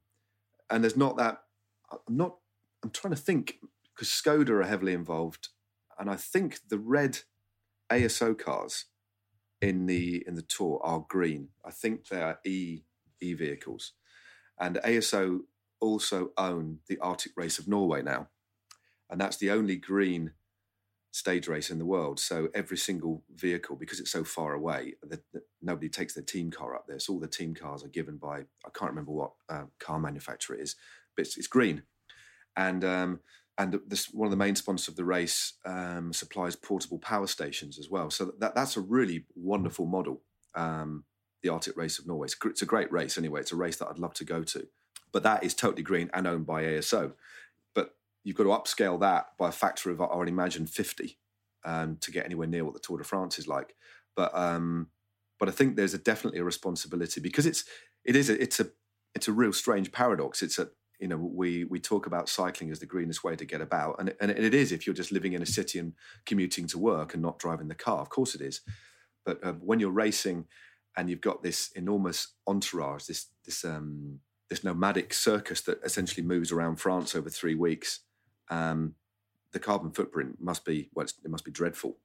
and 0.71 0.83
there's 0.83 0.97
not 0.97 1.17
that. 1.17 1.39
I'm 1.91 2.17
not. 2.17 2.37
I'm 2.83 2.91
trying 2.91 3.15
to 3.15 3.21
think 3.21 3.57
because 3.95 4.09
Skoda 4.09 4.51
are 4.51 4.63
heavily 4.65 4.93
involved, 4.93 5.49
and 5.99 6.11
I 6.11 6.17
think 6.17 6.61
the 6.69 6.79
red 6.79 7.21
ASO 7.91 8.37
cars 8.39 8.87
in 9.61 9.87
the 9.87 10.25
in 10.27 10.35
the 10.35 10.43
tour 10.43 10.81
are 10.83 11.05
green. 11.09 11.49
I 11.65 11.71
think 11.71 12.09
they 12.09 12.21
are 12.21 12.41
E 12.45 12.81
E 13.21 13.35
vehicles, 13.35 13.93
and 14.59 14.77
ASO 14.77 15.41
also 15.81 16.31
own 16.39 16.79
the 16.89 16.99
Arctic 16.99 17.33
Race 17.37 17.59
of 17.59 17.69
Norway 17.69 18.03
now. 18.03 18.29
And 19.11 19.21
that's 19.21 19.37
the 19.37 19.51
only 19.51 19.77
green 19.77 20.33
stage 21.13 21.47
race 21.47 21.71
in 21.71 21.79
the 21.79 21.85
world. 21.85 22.19
So 22.19 22.49
every 22.55 22.79
single 22.79 23.23
vehicle, 23.35 23.77
because 23.77 24.01
it's 24.01 24.11
so 24.11 24.25
far 24.25 24.55
away, 24.55 24.95
the, 25.03 25.21
the, 25.33 25.43
nobody 25.61 25.89
takes 25.89 26.15
their 26.15 26.25
team 26.25 26.51
car 26.51 26.75
up 26.75 26.87
there. 26.89 26.99
So 26.99 27.13
all 27.13 27.21
the 27.21 27.29
team 27.29 27.55
cars 27.55 27.85
are 27.85 27.89
given 27.89 28.17
by, 28.17 28.39
I 28.39 28.71
can't 28.75 28.91
remember 28.91 29.13
what 29.13 29.33
uh, 29.49 29.65
car 29.79 30.01
manufacturer 30.01 30.57
it 30.57 30.63
is, 30.63 30.75
but 31.15 31.27
it's, 31.27 31.37
it's 31.37 31.47
green. 31.47 31.83
And 32.57 32.85
um, 32.85 33.21
and 33.59 33.79
this 33.87 34.07
one 34.13 34.27
of 34.27 34.31
the 34.31 34.37
main 34.37 34.57
sponsors 34.57 34.89
of 34.89 34.97
the 34.97 35.05
race 35.05 35.55
um, 35.67 36.13
supplies 36.13 36.57
portable 36.57 36.99
power 36.99 37.27
stations 37.27 37.79
as 37.79 37.89
well. 37.89 38.11
So 38.11 38.33
that, 38.39 38.55
that's 38.55 38.77
a 38.77 38.81
really 38.81 39.27
wonderful 39.35 39.87
model. 39.87 40.23
Um, 40.55 41.05
the 41.43 41.51
Arctic 41.51 41.77
Race 41.77 41.99
of 41.99 42.07
Norway. 42.07 42.27
It's, 42.27 42.37
it's 42.45 42.63
a 42.63 42.67
great 42.67 42.91
race 42.93 43.19
anyway. 43.19 43.41
It's 43.41 43.53
a 43.53 43.57
race 43.57 43.77
that 43.77 43.89
I'd 43.89 43.99
love 43.99 44.15
to 44.15 44.25
go 44.25 44.43
to 44.45 44.67
but 45.13 45.23
that 45.23 45.45
is 45.45 45.55
totally 45.55 45.83
green 45.83 46.11
and 46.13 46.27
owned 46.27 46.47
by 46.47 46.65
ASO. 46.65 47.13
You've 48.25 48.37
got 48.37 48.45
to 48.45 48.51
upscale 48.51 49.01
that 49.01 49.29
by 49.39 49.49
a 49.49 49.53
factor 49.53 49.91
of, 49.91 50.01
I 50.01 50.17
would 50.17 50.29
imagine, 50.29 50.67
50 50.67 51.19
um, 51.65 51.97
to 52.01 52.11
get 52.11 52.25
anywhere 52.25 52.47
near 52.47 52.65
what 52.65 52.75
the 52.75 52.81
Tour 52.81 52.99
de 52.99 53.05
France 53.05 53.39
is 53.39 53.49
like. 53.49 53.75
But 54.17 54.35
um, 54.35 54.89
but 55.39 55.49
I 55.49 55.53
think 55.53 55.77
there's 55.77 55.95
a 55.95 55.99
definitely 55.99 56.41
a 56.41 56.45
responsibility 56.45 57.21
because 57.21 57.47
it's 57.47 57.65
it 58.05 58.15
is 58.15 58.31
a, 58.31 58.41
it's 58.41 58.61
a 58.61 58.69
it's 59.15 59.29
a 59.29 59.33
real 59.33 59.53
strange 59.53 59.93
paradox. 59.93 60.43
It's 60.43 60.59
a 60.59 60.69
you 61.01 61.09
know 61.09 61.17
we 61.17 61.65
we 61.65 61.81
talk 61.81 62.07
about 62.07 62.29
cycling 62.29 62.71
as 62.71 62.79
the 62.79 62.87
greenest 62.87 63.25
way 63.25 63.37
to 63.37 63.45
get 63.45 63.61
about, 63.61 63.97
and 63.99 64.15
and 64.21 64.31
it 64.31 64.55
is 64.55 64.73
if 64.73 64.87
you're 64.87 64.95
just 64.95 65.13
living 65.13 65.33
in 65.33 65.43
a 65.43 65.47
city 65.47 65.79
and 65.79 65.95
commuting 66.27 66.67
to 66.69 66.79
work 66.79 67.15
and 67.15 67.23
not 67.23 67.39
driving 67.39 67.69
the 67.69 67.75
car. 67.75 68.01
Of 68.01 68.11
course 68.11 68.35
it 68.35 68.41
is, 68.41 68.61
but 69.25 69.45
uh, 69.45 69.55
when 69.55 69.81
you're 69.81 69.91
racing 69.91 70.47
and 70.97 71.09
you've 71.09 71.21
got 71.21 71.43
this 71.43 71.71
enormous 71.73 72.35
entourage, 72.47 73.07
this 73.07 73.27
this 73.45 73.65
um, 73.65 74.21
this 74.49 74.63
nomadic 74.63 75.15
circus 75.15 75.63
that 75.63 75.83
essentially 75.83 76.25
moves 76.25 76.53
around 76.53 76.77
France 76.77 77.15
over 77.15 77.31
three 77.31 77.55
weeks, 77.55 78.01
um, 78.51 78.95
the 79.53 79.59
carbon 79.59 79.91
footprint 79.91 80.37
must 80.41 80.65
be 80.65 80.91
well, 80.95 81.07
it 81.07 81.31
must 81.31 81.45
be 81.45 81.51
dreadful. 81.51 81.99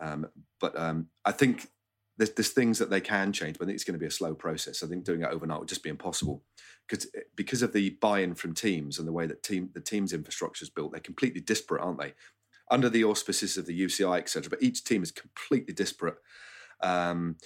Um, 0.00 0.26
but 0.60 0.78
um, 0.78 1.08
I 1.24 1.32
think 1.32 1.68
there's, 2.16 2.30
there's, 2.30 2.50
things 2.50 2.78
that 2.78 2.90
they 2.90 3.00
can 3.00 3.32
change, 3.32 3.58
but 3.58 3.64
I 3.64 3.66
think 3.66 3.76
it's 3.76 3.84
going 3.84 3.94
to 3.94 4.00
be 4.00 4.06
a 4.06 4.10
slow 4.10 4.34
process. 4.34 4.82
I 4.82 4.86
think 4.86 5.04
doing 5.04 5.22
it 5.22 5.30
overnight 5.30 5.60
would 5.60 5.68
just 5.68 5.84
be 5.84 5.90
impossible 5.90 6.42
because 6.88 7.06
because 7.36 7.62
of 7.62 7.72
the 7.72 7.90
buy-in 7.90 8.34
from 8.34 8.54
teams 8.54 8.98
and 8.98 9.08
the 9.08 9.12
way 9.12 9.26
that 9.26 9.42
team 9.42 9.70
the 9.74 9.80
team's 9.80 10.12
infrastructure 10.12 10.64
is 10.64 10.70
built. 10.70 10.92
They're 10.92 11.00
completely 11.00 11.40
disparate, 11.40 11.82
aren't 11.82 12.00
they? 12.00 12.14
Under 12.70 12.88
the 12.88 13.04
auspices 13.04 13.56
of 13.56 13.66
the 13.66 13.78
UCI, 13.78 14.18
etc. 14.18 14.50
But 14.50 14.62
each 14.62 14.84
team 14.84 15.02
is 15.02 15.10
completely 15.10 15.74
disparate. 15.74 16.16
Um, 16.80 17.36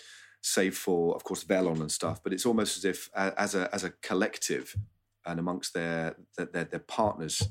save 0.41 0.77
for, 0.77 1.15
of 1.15 1.25
course, 1.25 1.45
Velon 1.45 1.81
and 1.81 1.91
stuff. 1.91 2.23
But 2.23 2.33
it's 2.33 2.47
almost 2.47 2.77
as 2.79 2.85
if, 2.85 3.11
uh, 3.15 3.33
as 3.37 3.55
a 3.55 3.73
as 3.75 3.85
a 3.85 3.91
collective, 4.03 4.75
and 5.27 5.39
amongst 5.39 5.75
their 5.75 6.17
their, 6.37 6.65
their 6.65 6.79
partners, 6.81 7.43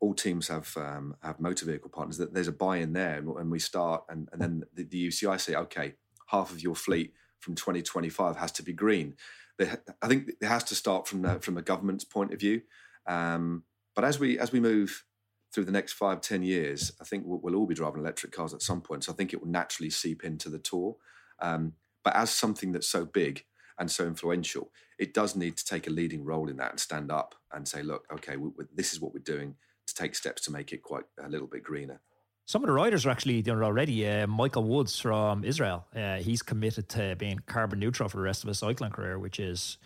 all 0.00 0.14
teams 0.14 0.48
have 0.48 0.76
um, 0.76 1.16
have 1.22 1.40
motor 1.40 1.66
vehicle 1.66 1.90
partners. 1.90 2.18
That 2.18 2.34
there's 2.34 2.48
a 2.48 2.52
buy-in 2.52 2.92
there, 2.92 3.16
and, 3.16 3.28
and 3.28 3.50
we 3.50 3.58
start, 3.58 4.04
and, 4.08 4.28
and 4.32 4.40
then 4.40 4.64
the, 4.74 4.84
the, 4.84 5.08
UCI 5.08 5.40
say, 5.40 5.54
okay, 5.54 5.94
half 6.26 6.50
of 6.50 6.62
your 6.62 6.74
fleet 6.74 7.12
from 7.40 7.54
2025 7.54 8.36
has 8.36 8.52
to 8.52 8.62
be 8.62 8.72
green. 8.72 9.14
They, 9.58 9.70
I 10.00 10.08
think 10.08 10.30
it 10.40 10.46
has 10.46 10.64
to 10.64 10.74
start 10.74 11.08
from 11.08 11.22
the, 11.22 11.40
from 11.40 11.56
a 11.56 11.62
government's 11.62 12.04
point 12.04 12.32
of 12.32 12.40
view. 12.40 12.62
Um, 13.06 13.64
but 13.94 14.04
as 14.04 14.20
we 14.20 14.38
as 14.38 14.52
we 14.52 14.60
move 14.60 15.04
through 15.52 15.64
the 15.64 15.72
next 15.72 15.94
five 15.94 16.20
ten 16.20 16.42
years, 16.42 16.92
I 17.00 17.04
think 17.04 17.24
we'll, 17.26 17.40
we'll, 17.42 17.56
all 17.56 17.66
be 17.66 17.74
driving 17.74 18.00
electric 18.00 18.32
cars 18.32 18.54
at 18.54 18.62
some 18.62 18.80
point. 18.80 19.04
So 19.04 19.12
I 19.12 19.16
think 19.16 19.32
it 19.32 19.40
will 19.40 19.50
naturally 19.50 19.90
seep 19.90 20.22
into 20.22 20.48
the 20.48 20.58
tour. 20.58 20.96
Um, 21.40 21.72
but 22.04 22.14
as 22.14 22.30
something 22.30 22.72
that's 22.72 22.88
so 22.88 23.04
big 23.04 23.44
and 23.78 23.90
so 23.90 24.06
influential, 24.06 24.70
it 24.98 25.14
does 25.14 25.34
need 25.34 25.56
to 25.56 25.64
take 25.64 25.86
a 25.86 25.90
leading 25.90 26.24
role 26.24 26.48
in 26.48 26.56
that 26.56 26.70
and 26.70 26.80
stand 26.80 27.10
up 27.10 27.34
and 27.52 27.66
say, 27.66 27.82
look, 27.82 28.06
okay, 28.12 28.36
we, 28.36 28.50
we, 28.56 28.64
this 28.74 28.92
is 28.92 29.00
what 29.00 29.12
we're 29.12 29.20
doing 29.20 29.54
to 29.88 29.94
take 29.94 30.14
steps 30.14 30.42
to 30.42 30.52
make 30.52 30.72
it 30.72 30.82
quite 30.82 31.04
a 31.22 31.28
little 31.28 31.46
bit 31.46 31.62
greener. 31.62 32.00
Some 32.46 32.62
of 32.62 32.68
the 32.68 32.72
riders 32.72 33.04
are 33.04 33.10
actually 33.10 33.42
doing 33.42 33.58
it 33.58 33.62
already. 33.62 34.08
Uh, 34.08 34.26
Michael 34.26 34.64
Woods 34.64 34.98
from 34.98 35.44
Israel, 35.44 35.84
uh, 35.94 36.16
he's 36.16 36.40
committed 36.40 36.88
to 36.90 37.14
being 37.16 37.40
carbon 37.44 37.78
neutral 37.78 38.08
for 38.08 38.16
the 38.16 38.22
rest 38.22 38.42
of 38.42 38.48
his 38.48 38.58
cycling 38.58 38.90
career, 38.90 39.18
which 39.18 39.38
is 39.38 39.76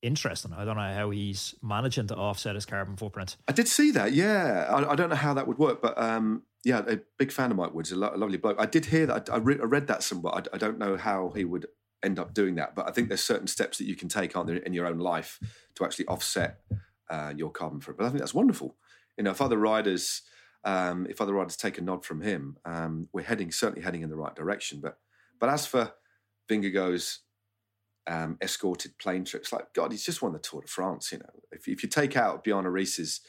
interesting. 0.00 0.52
I 0.54 0.64
don't 0.64 0.76
know 0.76 0.94
how 0.94 1.10
he's 1.10 1.54
managing 1.62 2.06
to 2.06 2.16
offset 2.16 2.54
his 2.54 2.64
carbon 2.64 2.96
footprint. 2.96 3.36
I 3.48 3.52
did 3.52 3.68
see 3.68 3.90
that. 3.90 4.12
Yeah, 4.12 4.66
I, 4.70 4.92
I 4.92 4.94
don't 4.94 5.10
know 5.10 5.16
how 5.16 5.34
that 5.34 5.46
would 5.46 5.58
work, 5.58 5.82
but 5.82 6.00
um, 6.00 6.44
yeah, 6.64 6.82
a 6.86 7.00
big 7.18 7.32
fan 7.32 7.50
of 7.50 7.58
Mike 7.58 7.74
Woods, 7.74 7.92
a, 7.92 7.96
lo- 7.96 8.12
a 8.14 8.16
lovely 8.16 8.38
bloke. 8.38 8.56
I 8.58 8.66
did 8.66 8.86
hear 8.86 9.06
that. 9.06 9.28
I, 9.28 9.34
I, 9.34 9.38
re- 9.38 9.58
I 9.60 9.64
read 9.64 9.86
that 9.88 10.02
somewhere. 10.02 10.34
I, 10.34 10.42
I, 10.54 10.58
don't 10.58 10.78
know 10.78 10.96
how 10.96 11.32
he 11.36 11.44
would 11.44 11.66
end 12.02 12.18
up 12.18 12.32
doing 12.32 12.54
that, 12.54 12.74
but 12.74 12.88
I 12.88 12.92
think 12.92 13.08
there's 13.08 13.22
certain 13.22 13.46
steps 13.46 13.78
that 13.78 13.84
you 13.84 13.94
can 13.94 14.08
take, 14.08 14.36
aren't 14.36 14.48
there, 14.48 14.56
in 14.56 14.72
your 14.72 14.86
own 14.86 14.98
life 14.98 15.38
to 15.74 15.84
actually 15.84 16.06
offset 16.06 16.60
uh, 17.10 17.32
your 17.36 17.50
carbon 17.50 17.80
footprint. 17.80 17.98
But 17.98 18.06
I 18.06 18.08
think 18.08 18.20
that's 18.20 18.34
wonderful. 18.34 18.76
You 19.16 19.24
know, 19.24 19.30
if 19.30 19.40
other 19.40 19.58
riders, 19.58 20.22
um, 20.64 21.06
if 21.08 21.20
other 21.20 21.34
riders 21.34 21.56
take 21.56 21.78
a 21.78 21.82
nod 21.82 22.04
from 22.04 22.20
him, 22.20 22.56
um, 22.64 23.08
we're 23.12 23.22
heading 23.22 23.50
certainly 23.50 23.82
heading 23.82 24.02
in 24.02 24.10
the 24.10 24.16
right 24.16 24.34
direction. 24.34 24.80
But 24.80 24.98
but 25.38 25.48
as 25.48 25.66
for 25.66 25.92
Vingegaard's 26.48 27.20
um, 28.06 28.38
escorted 28.40 28.98
plane 28.98 29.24
trips. 29.24 29.52
Like 29.52 29.72
God, 29.72 29.92
he's 29.92 30.04
just 30.04 30.22
won 30.22 30.32
the 30.32 30.38
Tour 30.38 30.62
de 30.62 30.68
France. 30.68 31.12
You 31.12 31.18
know, 31.18 31.30
if, 31.52 31.66
if 31.66 31.82
you 31.82 31.88
take 31.88 32.16
out 32.16 32.44
Bjarne 32.44 32.66
Riis's 32.66 33.20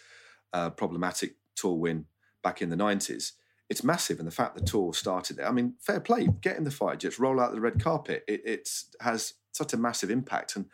uh, 0.53 0.69
problematic 0.69 1.35
Tour 1.55 1.75
win 1.75 2.05
back 2.43 2.61
in 2.61 2.69
the 2.69 2.75
nineties, 2.75 3.33
it's 3.69 3.83
massive. 3.83 4.19
And 4.19 4.27
the 4.27 4.31
fact 4.31 4.55
the 4.55 4.61
Tour 4.61 4.93
started 4.93 5.37
there, 5.37 5.47
I 5.47 5.51
mean, 5.51 5.75
fair 5.81 5.99
play. 5.99 6.27
Get 6.41 6.57
in 6.57 6.63
the 6.63 6.71
fight, 6.71 6.99
just 6.99 7.19
roll 7.19 7.39
out 7.39 7.51
the 7.51 7.61
red 7.61 7.83
carpet. 7.83 8.23
It 8.27 8.41
it's, 8.45 8.89
has 9.01 9.33
such 9.51 9.73
a 9.73 9.77
massive 9.77 10.11
impact. 10.11 10.55
And 10.55 10.65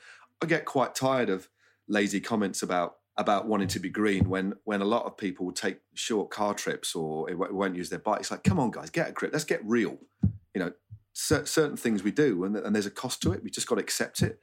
I 0.42 0.46
get 0.46 0.66
quite 0.66 0.96
tired 0.96 1.30
of 1.30 1.50
lazy 1.88 2.20
comments 2.20 2.62
about 2.62 2.96
about 3.18 3.48
wanting 3.48 3.68
to 3.68 3.80
be 3.80 3.90
green 3.90 4.28
when 4.28 4.56
when 4.64 4.82
a 4.82 4.86
lot 4.86 5.06
of 5.06 5.18
people 5.18 5.52
take 5.52 5.80
short 5.94 6.30
car 6.30 6.54
trips 6.54 6.96
or 6.96 7.30
it 7.30 7.38
won't 7.38 7.76
use 7.76 7.90
their 7.90 8.00
bike. 8.00 8.22
It's 8.22 8.32
like, 8.32 8.44
come 8.44 8.60
on, 8.60 8.72
guys, 8.72 8.90
get 8.90 9.10
a 9.10 9.12
grip. 9.12 9.32
Let's 9.32 9.46
get 9.46 9.62
real. 9.64 9.98
You 10.54 10.62
know, 10.62 10.72
certain 11.14 11.78
things 11.78 12.04
we 12.04 12.12
do, 12.12 12.44
and, 12.44 12.56
and 12.56 12.76
there's 12.76 12.86
a 12.86 12.92
cost 12.92 13.22
to 13.24 13.32
it. 13.34 13.44
We 13.44 13.50
just 13.50 13.68
got 13.68 13.76
to 13.76 13.82
accept 13.82 14.22
it. 14.22 14.40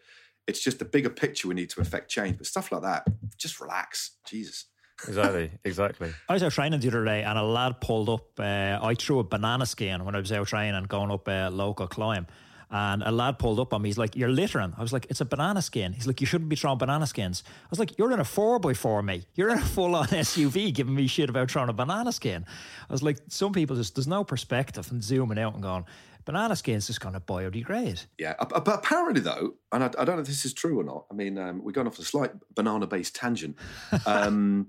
It's 0.47 0.63
just 0.63 0.79
the 0.79 0.85
bigger 0.85 1.11
picture 1.11 1.49
we 1.49 1.55
need 1.55 1.71
to 1.71 1.81
affect 1.81 2.11
change. 2.11 2.39
But 2.39 2.47
stuff 2.47 2.73
like 2.73 2.83
that, 2.83 3.07
just 3.37 3.61
relax. 3.61 4.13
Jesus. 4.25 4.67
exactly, 5.07 5.51
exactly. 5.65 6.13
I 6.29 6.33
was 6.33 6.43
out 6.43 6.53
training 6.53 6.81
the 6.81 6.89
other 6.89 7.05
day 7.05 7.23
and 7.23 7.39
a 7.39 7.43
lad 7.43 7.81
pulled 7.81 8.09
up. 8.09 8.39
Uh, 8.39 8.79
I 8.81 8.95
threw 8.95 9.19
a 9.19 9.25
banana 9.25 9.67
skin 9.67 10.05
when 10.05 10.15
I 10.15 10.21
was 10.21 10.33
out 10.33 10.47
training 10.47 10.85
going 10.85 11.11
up 11.11 11.27
a 11.29 11.51
local 11.51 11.87
climb. 11.87 12.27
And 12.73 13.03
a 13.03 13.11
lad 13.11 13.39
pulled 13.39 13.59
up 13.59 13.75
on 13.75 13.83
me. 13.83 13.89
He's 13.89 13.99
like, 13.99 14.15
You're 14.15 14.29
littering. 14.29 14.73
I 14.77 14.83
was 14.83 14.93
like, 14.93 15.07
It's 15.11 15.21
a 15.21 15.25
banana 15.25 15.61
skin. 15.63 15.93
He's 15.93 16.07
like, 16.07 16.21
You 16.21 16.27
shouldn't 16.27 16.49
be 16.49 16.57
throwing 16.57 16.79
banana 16.79 17.07
skins. 17.07 17.43
I 17.47 17.69
was 17.71 17.79
like, 17.79 17.99
You're 17.99 18.13
in 18.13 18.21
a 18.21 18.25
4 18.25 18.59
by 18.59 18.75
4 18.75 19.03
mate. 19.03 19.25
You're 19.35 19.51
in 19.51 19.59
a 19.59 19.63
full 19.63 19.95
on 19.95 20.07
SUV 20.09 20.73
giving 20.75 20.95
me 20.95 21.07
shit 21.07 21.31
about 21.31 21.51
throwing 21.51 21.69
a 21.69 21.73
banana 21.73 22.13
skin. 22.13 22.45
I 22.89 22.93
was 22.93 23.03
like, 23.03 23.19
Some 23.29 23.53
people 23.53 23.77
just, 23.77 23.97
there's 23.97 24.07
no 24.07 24.23
perspective 24.25 24.91
and 24.91 25.03
zooming 25.03 25.39
out 25.39 25.55
and 25.55 25.63
going, 25.63 25.85
Banana 26.25 26.55
skin's 26.55 26.87
just 26.87 27.01
going 27.01 27.15
to 27.15 27.21
biodegrade. 27.21 28.07
Yeah. 28.19 28.35
But 28.39 28.69
apparently, 28.69 29.21
though, 29.21 29.55
and 29.73 29.83
I, 29.83 29.87
I, 29.87 30.05
don't 30.05 30.17
know 30.17 30.21
if 30.21 30.27
this 30.27 30.45
is 30.45 30.53
true 30.53 30.79
or 30.79 30.85
not. 30.85 31.07
I 31.11 31.15
mean, 31.15 31.39
um, 31.39 31.65
we're 31.65 31.73
going 31.73 31.87
off 31.87 31.99
a 31.99 32.05
slight 32.05 32.33
banana 32.55 32.87
based 32.87 33.15
tangent. 33.17 33.57
Um, 34.07 34.69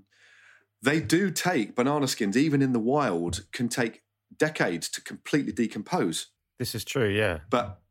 they 0.82 1.00
do 1.00 1.30
take 1.30 1.76
banana 1.76 2.08
skins, 2.08 2.36
even 2.36 2.60
in 2.60 2.72
the 2.72 2.80
wild, 2.80 3.44
can 3.52 3.68
take 3.68 4.02
decades 4.36 4.88
to 4.90 5.00
completely 5.00 5.52
decompose. 5.52 6.28
This 6.58 6.74
is 6.74 6.84
true, 6.84 7.08
yeah. 7.08 7.38
But 7.50 7.81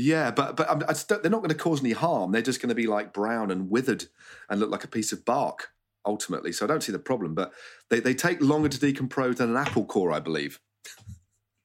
yeah, 0.00 0.30
but 0.30 0.56
but 0.56 0.68
um, 0.68 0.80
they're 0.80 1.30
not 1.30 1.38
going 1.38 1.50
to 1.50 1.54
cause 1.54 1.80
any 1.80 1.92
harm. 1.92 2.32
They're 2.32 2.42
just 2.42 2.60
going 2.60 2.70
to 2.70 2.74
be 2.74 2.86
like 2.86 3.12
brown 3.12 3.50
and 3.50 3.70
withered 3.70 4.06
and 4.48 4.60
look 4.60 4.70
like 4.70 4.84
a 4.84 4.88
piece 4.88 5.12
of 5.12 5.24
bark 5.24 5.70
ultimately. 6.06 6.52
So 6.52 6.64
I 6.64 6.68
don't 6.68 6.82
see 6.82 6.92
the 6.92 6.98
problem. 6.98 7.34
But 7.34 7.52
they, 7.88 8.00
they 8.00 8.14
take 8.14 8.40
longer 8.40 8.68
to 8.68 8.78
decompose 8.78 9.36
than 9.36 9.50
an 9.50 9.56
apple 9.56 9.84
core, 9.84 10.12
I 10.12 10.20
believe. 10.20 10.60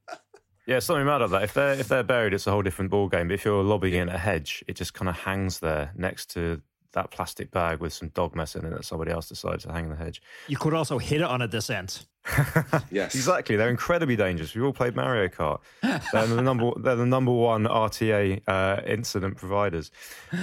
yeah, 0.67 0.79
something 0.79 1.05
mad 1.05 1.21
at 1.21 1.29
that. 1.31 1.43
If 1.43 1.53
they're 1.53 1.73
if 1.73 1.87
they're 1.87 2.03
buried, 2.03 2.33
it's 2.33 2.47
a 2.47 2.51
whole 2.51 2.61
different 2.61 2.91
ball 2.91 3.07
game. 3.07 3.27
But 3.27 3.35
if 3.35 3.45
you're 3.45 3.63
lobbing 3.63 3.93
in 3.93 4.09
a 4.09 4.17
hedge, 4.17 4.63
it 4.67 4.75
just 4.75 4.93
kind 4.93 5.09
of 5.09 5.15
hangs 5.15 5.59
there 5.59 5.91
next 5.95 6.29
to 6.31 6.61
that 6.93 7.11
plastic 7.11 7.51
bag 7.51 7.79
with 7.79 7.93
some 7.93 8.09
dog 8.09 8.35
mess 8.35 8.55
in 8.55 8.65
it 8.65 8.69
that 8.71 8.85
somebody 8.85 9.11
else 9.11 9.27
decided 9.27 9.59
to 9.59 9.71
hang 9.71 9.85
in 9.85 9.89
the 9.91 9.97
hedge. 9.97 10.21
You 10.47 10.57
could 10.57 10.73
also 10.73 10.97
hit 10.97 11.21
it 11.21 11.27
on 11.27 11.41
a 11.41 11.47
descent. 11.47 12.05
Yes, 12.91 13.15
exactly. 13.15 13.55
They're 13.55 13.69
incredibly 13.69 14.15
dangerous. 14.15 14.55
We've 14.55 14.63
all 14.63 14.73
played 14.73 14.95
Mario 14.95 15.27
Kart. 15.27 15.61
They're 15.81 16.27
the 16.27 16.41
number. 16.41 16.71
They're 16.77 16.95
the 16.95 17.05
number 17.05 17.31
one 17.31 17.65
RTA 17.65 18.41
uh, 18.47 18.81
incident 18.85 19.37
providers. 19.37 19.91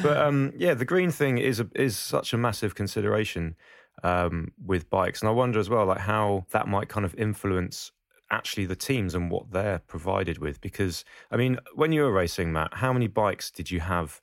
But 0.03 0.17
um, 0.17 0.53
yeah, 0.57 0.75
the 0.75 0.85
green 0.85 1.11
thing 1.11 1.39
is 1.39 1.61
a, 1.61 1.69
is 1.75 1.97
such 1.97 2.33
a 2.33 2.39
massive 2.39 2.75
consideration 2.75 3.57
um, 4.03 4.53
with 4.65 4.89
bikes, 4.91 5.21
and 5.21 5.29
I 5.29 5.33
wonder 5.33 5.59
as 5.59 5.69
well, 5.69 5.87
like 5.87 6.01
how 6.01 6.47
that 6.51 6.69
might 6.69 6.89
kind 6.89 7.05
of 7.05 7.15
influence 7.17 7.93
actually 8.31 8.65
the 8.65 8.77
teams 8.77 9.15
and 9.15 9.31
what 9.31 9.53
they're 9.53 9.81
provided 9.81 10.39
with. 10.39 10.61
Because 10.61 11.05
I 11.31 11.37
mean, 11.37 11.59
when 11.75 11.93
you 11.93 12.03
were 12.03 12.13
racing, 12.13 12.53
Matt, 12.53 12.75
how 12.75 12.93
many 12.93 13.09
bikes 13.09 13.51
did 13.51 13.71
you 13.71 13.81
have? 13.81 14.21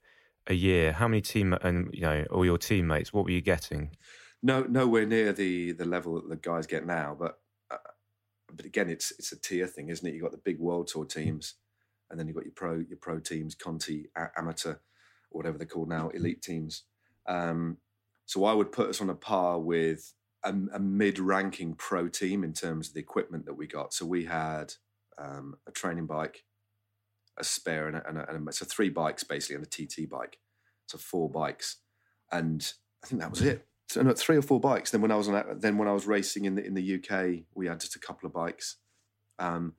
a 0.48 0.56
year, 0.56 0.94
how 0.94 1.08
many 1.08 1.22
team 1.22 1.54
and 1.62 1.94
you 1.94 2.02
know 2.02 2.26
all 2.32 2.44
your 2.44 2.58
teammates? 2.58 3.14
What 3.14 3.26
were 3.26 3.32
you 3.32 3.42
getting? 3.42 3.92
No, 4.42 4.64
nowhere 4.64 5.06
near 5.06 5.32
the 5.34 5.74
the 5.74 5.86
level 5.86 6.16
that 6.16 6.30
the 6.30 6.36
guys 6.36 6.66
get 6.66 6.86
now. 6.86 7.16
But 7.18 7.40
but 8.56 8.66
again, 8.66 8.90
it's 8.90 9.12
it's 9.20 9.32
a 9.32 9.40
tier 9.40 9.68
thing, 9.68 9.90
isn't 9.90 10.06
it? 10.06 10.14
You 10.14 10.24
have 10.24 10.32
got 10.32 10.38
the 10.38 10.52
big 10.52 10.60
world 10.60 10.88
tour 10.88 11.06
teams, 11.06 11.56
and 12.10 12.20
then 12.20 12.28
you've 12.28 12.36
got 12.36 12.46
your 12.46 12.54
pro 12.56 12.76
your 12.80 12.98
pro 13.00 13.20
teams, 13.20 13.56
Conti, 13.56 14.10
a- 14.16 14.32
amateur, 14.38 14.76
or 15.32 15.38
whatever 15.40 15.58
they're 15.58 15.68
called 15.68 15.90
now, 15.90 16.10
elite 16.10 16.42
teams. 16.42 16.84
Um, 17.28 17.78
so 18.26 18.46
I 18.46 18.54
would 18.54 18.72
put 18.72 18.90
us 18.90 19.02
on 19.02 19.10
a 19.10 19.16
par 19.16 19.60
with 19.60 20.14
a, 20.44 20.54
a 20.74 20.80
mid-ranking 20.80 21.74
pro 21.76 22.08
team 22.08 22.44
in 22.44 22.54
terms 22.54 22.90
of 22.90 22.94
the 22.94 23.00
equipment 23.00 23.46
that 23.46 23.56
we 23.56 23.68
got. 23.68 23.94
So 23.94 24.06
we 24.06 24.26
had 24.26 24.74
um, 25.18 25.56
a 25.68 25.72
training 25.72 26.06
bike, 26.06 26.44
a 27.38 27.44
spare 27.44 27.88
and, 27.88 27.98
a, 27.98 28.08
and, 28.08 28.18
a, 28.18 28.30
and 28.30 28.48
a, 28.48 28.52
so 28.52 28.66
three 28.66 28.90
bikes 28.90 29.24
basically 29.24 29.56
and 29.56 29.66
a 29.66 29.70
TT 29.70 30.10
bike, 30.10 30.38
so 30.88 30.98
four 30.98 31.30
bikes, 31.30 31.78
and 32.32 32.72
I 33.04 33.08
think 33.08 33.22
that 33.22 33.32
was 33.32 33.42
it. 33.42 33.68
No, 33.96 34.14
three 34.14 34.38
or 34.38 34.42
four 34.42 34.60
bikes. 34.60 34.92
Then 34.92 35.02
when 35.02 35.12
I 35.12 35.16
was 35.16 35.28
on, 35.28 35.60
then 35.60 35.78
when 35.78 35.88
I 35.88 35.94
was 35.94 36.06
racing 36.06 36.46
in 36.46 36.56
the 36.56 36.64
in 36.64 36.76
the 36.76 36.96
UK, 36.96 37.44
we 37.56 37.68
had 37.68 37.80
just 37.80 37.96
a 37.96 38.00
couple 38.00 38.28
of 38.28 38.34
bikes, 38.34 38.78
um, 39.40 39.74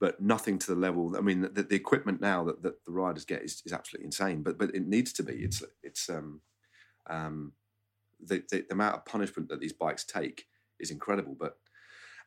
but 0.00 0.20
nothing 0.20 0.58
to 0.58 0.66
the 0.74 0.80
level. 0.80 1.14
I 1.16 1.20
mean, 1.20 1.42
the, 1.52 1.62
the 1.62 1.76
equipment 1.76 2.20
now 2.20 2.44
that, 2.44 2.62
that 2.62 2.84
the 2.84 2.92
riders 2.92 3.24
get 3.24 3.42
is, 3.42 3.62
is 3.64 3.72
absolutely 3.72 4.06
insane. 4.06 4.42
But 4.42 4.58
but 4.58 4.74
it 4.74 4.86
needs 4.86 5.12
to 5.14 5.22
be. 5.22 5.34
It's 5.34 5.62
it's 5.82 6.10
um, 6.10 6.40
um, 7.08 7.52
the, 8.20 8.42
the, 8.50 8.64
the 8.68 8.74
amount 8.74 8.96
of 8.96 9.04
punishment 9.04 9.48
that 9.48 9.60
these 9.60 9.72
bikes 9.72 10.04
take 10.04 10.46
is 10.80 10.90
incredible. 10.90 11.36
But 11.38 11.56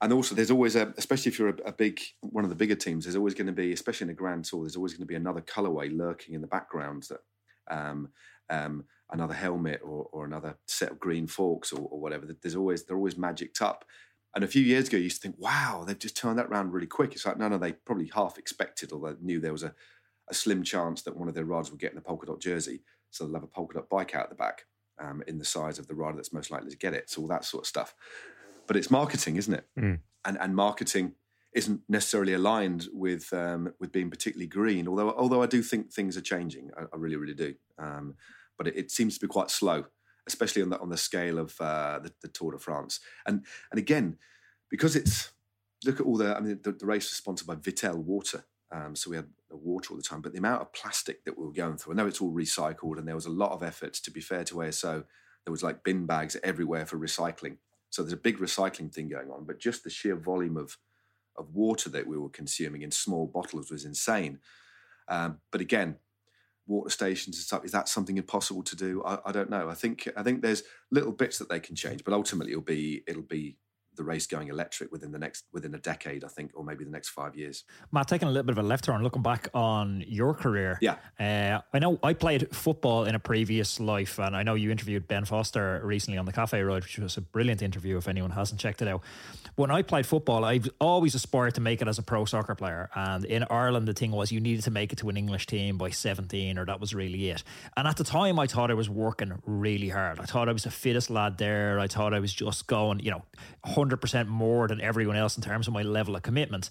and 0.01 0.13
also 0.13 0.35
there's 0.35 0.51
always 0.51 0.75
a 0.75 0.93
especially 0.97 1.31
if 1.31 1.39
you're 1.39 1.49
a, 1.49 1.57
a, 1.65 1.71
big 1.71 1.99
one 2.21 2.43
of 2.43 2.49
the 2.49 2.55
bigger 2.55 2.75
teams 2.75 3.05
there's 3.05 3.15
always 3.15 3.33
going 3.33 3.47
to 3.47 3.53
be 3.53 3.71
especially 3.71 4.05
in 4.05 4.11
a 4.11 4.13
grand 4.13 4.43
tour 4.43 4.61
there's 4.61 4.75
always 4.75 4.93
going 4.93 5.01
to 5.01 5.05
be 5.05 5.15
another 5.15 5.41
colorway 5.41 5.95
lurking 5.95 6.35
in 6.35 6.41
the 6.41 6.47
background 6.47 7.03
that 7.09 7.21
um, 7.69 8.09
um, 8.49 8.85
another 9.11 9.33
helmet 9.33 9.81
or, 9.83 10.07
or, 10.11 10.25
another 10.25 10.57
set 10.65 10.91
of 10.91 10.99
green 10.99 11.27
forks 11.27 11.71
or, 11.71 11.79
or, 11.79 11.99
whatever. 11.99 12.27
There's 12.41 12.55
always 12.55 12.83
they're 12.83 12.97
always 12.97 13.17
magicked 13.17 13.61
up. 13.61 13.85
And 14.33 14.43
a 14.43 14.47
few 14.47 14.61
years 14.61 14.87
ago 14.87 14.97
you 14.97 15.03
used 15.03 15.21
to 15.21 15.27
think 15.27 15.35
wow 15.39 15.83
they've 15.85 15.97
just 15.97 16.17
turned 16.17 16.37
that 16.39 16.47
around 16.47 16.71
really 16.71 16.87
quick. 16.87 17.13
It's 17.13 17.25
like 17.25 17.37
no 17.37 17.47
no 17.47 17.57
they 17.57 17.73
probably 17.73 18.11
half 18.13 18.37
expected 18.37 18.91
or 18.91 18.99
they 18.99 19.15
knew 19.21 19.39
there 19.39 19.51
was 19.51 19.63
a, 19.63 19.73
a 20.29 20.33
slim 20.33 20.63
chance 20.63 21.01
that 21.03 21.15
one 21.15 21.27
of 21.27 21.33
their 21.33 21.45
riders 21.45 21.71
would 21.71 21.79
get 21.79 21.91
in 21.91 21.97
a 21.97 22.01
polka 22.01 22.25
dot 22.25 22.41
jersey. 22.41 22.81
So 23.11 23.25
they'll 23.25 23.35
have 23.35 23.43
a 23.43 23.47
polka 23.47 23.75
dot 23.75 23.89
bike 23.89 24.15
out 24.15 24.29
the 24.29 24.35
back 24.35 24.65
um, 24.99 25.23
in 25.27 25.37
the 25.37 25.45
size 25.45 25.79
of 25.79 25.87
the 25.87 25.95
rider 25.95 26.17
that's 26.17 26.33
most 26.33 26.51
likely 26.51 26.69
to 26.69 26.77
get 26.77 26.93
it. 26.93 27.09
So 27.09 27.21
all 27.21 27.27
that 27.27 27.45
sort 27.45 27.63
of 27.63 27.67
stuff. 27.67 27.93
But 28.67 28.75
it's 28.75 28.91
marketing, 28.91 29.35
isn't 29.37 29.53
it? 29.53 29.65
Mm. 29.79 29.99
And 30.25 30.37
and 30.39 30.55
marketing 30.55 31.13
isn't 31.55 31.81
necessarily 31.87 32.33
aligned 32.33 32.89
with 32.93 33.31
um, 33.33 33.73
with 33.79 33.91
being 33.91 34.09
particularly 34.09 34.47
green. 34.47 34.87
Although 34.87 35.11
although 35.11 35.41
I 35.41 35.47
do 35.47 35.63
think 35.63 35.91
things 35.91 36.17
are 36.17 36.21
changing, 36.21 36.69
I, 36.77 36.83
I 36.83 36.97
really 36.97 37.15
really 37.15 37.33
do. 37.33 37.55
Um, 37.79 38.15
but 38.57 38.67
it, 38.67 38.75
it, 38.77 38.91
seems 38.91 39.15
to 39.15 39.25
be 39.25 39.27
quite 39.27 39.49
slow, 39.49 39.85
especially 40.27 40.61
on 40.61 40.69
the 40.69 40.79
on 40.79 40.89
the 40.89 40.97
scale 40.97 41.39
of 41.39 41.59
uh, 41.59 41.99
the, 41.99 42.11
the, 42.21 42.27
Tour 42.27 42.51
de 42.51 42.59
France. 42.59 42.99
And 43.25 43.45
and 43.71 43.79
again, 43.79 44.17
because 44.69 44.95
it's 44.95 45.31
look 45.85 45.99
at 45.99 46.05
all 46.05 46.17
the 46.17 46.35
I 46.35 46.41
mean 46.41 46.59
the, 46.61 46.73
the 46.73 46.85
race 46.85 47.05
was 47.05 47.17
sponsored 47.17 47.47
by 47.47 47.55
Vittel 47.55 47.95
Water. 47.95 48.45
Um, 48.71 48.95
so 48.95 49.09
we 49.09 49.15
had 49.15 49.27
water 49.49 49.91
all 49.91 49.97
the 49.97 50.03
time, 50.03 50.21
but 50.21 50.33
the 50.33 50.39
amount 50.39 50.61
of 50.61 50.73
plastic 50.73 51.23
that 51.23 51.37
we 51.37 51.45
were 51.45 51.53
going 51.53 51.77
through, 51.77 51.93
I 51.93 51.95
know 51.95 52.07
it's 52.07 52.19
all 52.19 52.33
recycled, 52.33 52.97
and 52.97 53.07
there 53.07 53.15
was 53.15 53.27
a 53.27 53.31
lot 53.31 53.51
of 53.51 53.63
efforts. 53.63 54.01
To 54.01 54.11
be 54.11 54.19
fair 54.19 54.43
to 54.45 54.55
ASO, 54.55 55.05
there 55.45 55.51
was 55.51 55.63
like 55.63 55.83
bin 55.83 56.05
bags 56.05 56.35
everywhere 56.43 56.85
for 56.85 56.97
recycling. 56.97 57.57
So 57.91 58.01
there's 58.01 58.11
a 58.11 58.17
big 58.17 58.39
recycling 58.39 58.91
thing 58.91 59.07
going 59.07 59.29
on, 59.31 59.45
but 59.45 59.59
just 59.59 59.83
the 59.83 59.89
sheer 59.89 60.15
volume 60.15 60.57
of 60.57 60.77
of 61.37 61.53
water 61.53 61.89
that 61.89 62.07
we 62.07 62.17
were 62.17 62.29
consuming 62.29 62.81
in 62.81 62.91
small 62.91 63.27
bottles 63.27 63.71
was 63.71 63.85
insane. 63.85 64.39
Um, 65.07 65.39
but 65.51 65.61
again, 65.61 65.97
water 66.67 66.89
stations 66.89 67.37
and 67.37 67.43
stuff 67.43 67.65
is 67.65 67.71
that 67.71 67.89
something 67.89 68.17
impossible 68.17 68.63
to 68.63 68.75
do? 68.75 69.03
I, 69.05 69.19
I, 69.25 69.31
don't 69.31 69.49
know. 69.49 69.69
I 69.69 69.75
think 69.75 70.09
I 70.17 70.23
think 70.23 70.41
there's 70.41 70.63
little 70.91 71.11
bits 71.11 71.37
that 71.37 71.49
they 71.49 71.59
can 71.59 71.75
change, 71.75 72.03
but 72.03 72.13
ultimately 72.13 72.53
it'll 72.53 72.63
be 72.63 73.03
it'll 73.07 73.21
be 73.21 73.57
the 73.95 74.03
race 74.03 74.27
going 74.27 74.47
electric 74.47 74.91
within 74.91 75.11
the 75.11 75.19
next 75.19 75.45
within 75.51 75.73
a 75.73 75.79
decade, 75.79 76.23
I 76.23 76.27
think, 76.27 76.51
or 76.53 76.63
maybe 76.63 76.83
the 76.83 76.91
next 76.91 77.09
five 77.09 77.35
years. 77.35 77.63
Matt, 77.91 78.07
taking 78.07 78.27
a 78.27 78.31
little 78.31 78.45
bit 78.45 78.57
of 78.57 78.63
a 78.63 78.67
left 78.67 78.85
turn, 78.85 79.01
looking 79.03 79.21
back 79.21 79.49
on 79.53 80.03
your 80.07 80.33
career. 80.33 80.77
Yeah, 80.81 80.95
uh, 81.19 81.61
I 81.73 81.79
know 81.79 81.99
I 82.03 82.13
played 82.13 82.53
football 82.55 83.05
in 83.05 83.15
a 83.15 83.19
previous 83.19 83.79
life, 83.79 84.19
and 84.19 84.35
I 84.35 84.43
know 84.43 84.55
you 84.55 84.71
interviewed 84.71 85.07
Ben 85.07 85.25
Foster 85.25 85.81
recently 85.83 86.17
on 86.17 86.25
the 86.25 86.31
Cafe 86.31 86.61
Ride, 86.61 86.83
which 86.83 86.97
was 86.99 87.17
a 87.17 87.21
brilliant 87.21 87.61
interview. 87.61 87.97
If 87.97 88.07
anyone 88.07 88.31
hasn't 88.31 88.59
checked 88.59 88.81
it 88.81 88.87
out, 88.87 89.01
when 89.55 89.71
I 89.71 89.81
played 89.81 90.05
football, 90.05 90.43
I 90.43 90.59
always 90.79 91.15
aspired 91.15 91.55
to 91.55 91.61
make 91.61 91.81
it 91.81 91.87
as 91.87 91.97
a 91.97 92.03
pro 92.03 92.25
soccer 92.25 92.55
player, 92.55 92.89
and 92.95 93.25
in 93.25 93.43
Ireland, 93.49 93.87
the 93.87 93.93
thing 93.93 94.11
was 94.11 94.31
you 94.31 94.39
needed 94.39 94.63
to 94.63 94.71
make 94.71 94.91
it 94.93 94.97
to 94.97 95.09
an 95.09 95.17
English 95.17 95.47
team 95.47 95.77
by 95.77 95.89
seventeen, 95.89 96.57
or 96.57 96.65
that 96.65 96.79
was 96.79 96.93
really 96.93 97.29
it. 97.29 97.43
And 97.77 97.87
at 97.87 97.97
the 97.97 98.03
time, 98.03 98.39
I 98.39 98.47
thought 98.47 98.71
I 98.71 98.75
was 98.75 98.89
working 98.89 99.33
really 99.45 99.89
hard. 99.89 100.19
I 100.19 100.25
thought 100.25 100.49
I 100.49 100.51
was 100.51 100.63
the 100.63 100.71
fittest 100.71 101.09
lad 101.09 101.37
there. 101.37 101.79
I 101.79 101.87
thought 101.87 102.13
I 102.13 102.19
was 102.19 102.33
just 102.33 102.67
going, 102.67 102.99
you 102.99 103.11
know 103.11 103.23
100% 103.89 104.27
more 104.27 104.67
than 104.67 104.81
everyone 104.81 105.15
else 105.15 105.37
in 105.37 105.43
terms 105.43 105.67
of 105.67 105.73
my 105.73 105.81
level 105.81 106.15
of 106.15 106.23
commitment. 106.23 106.69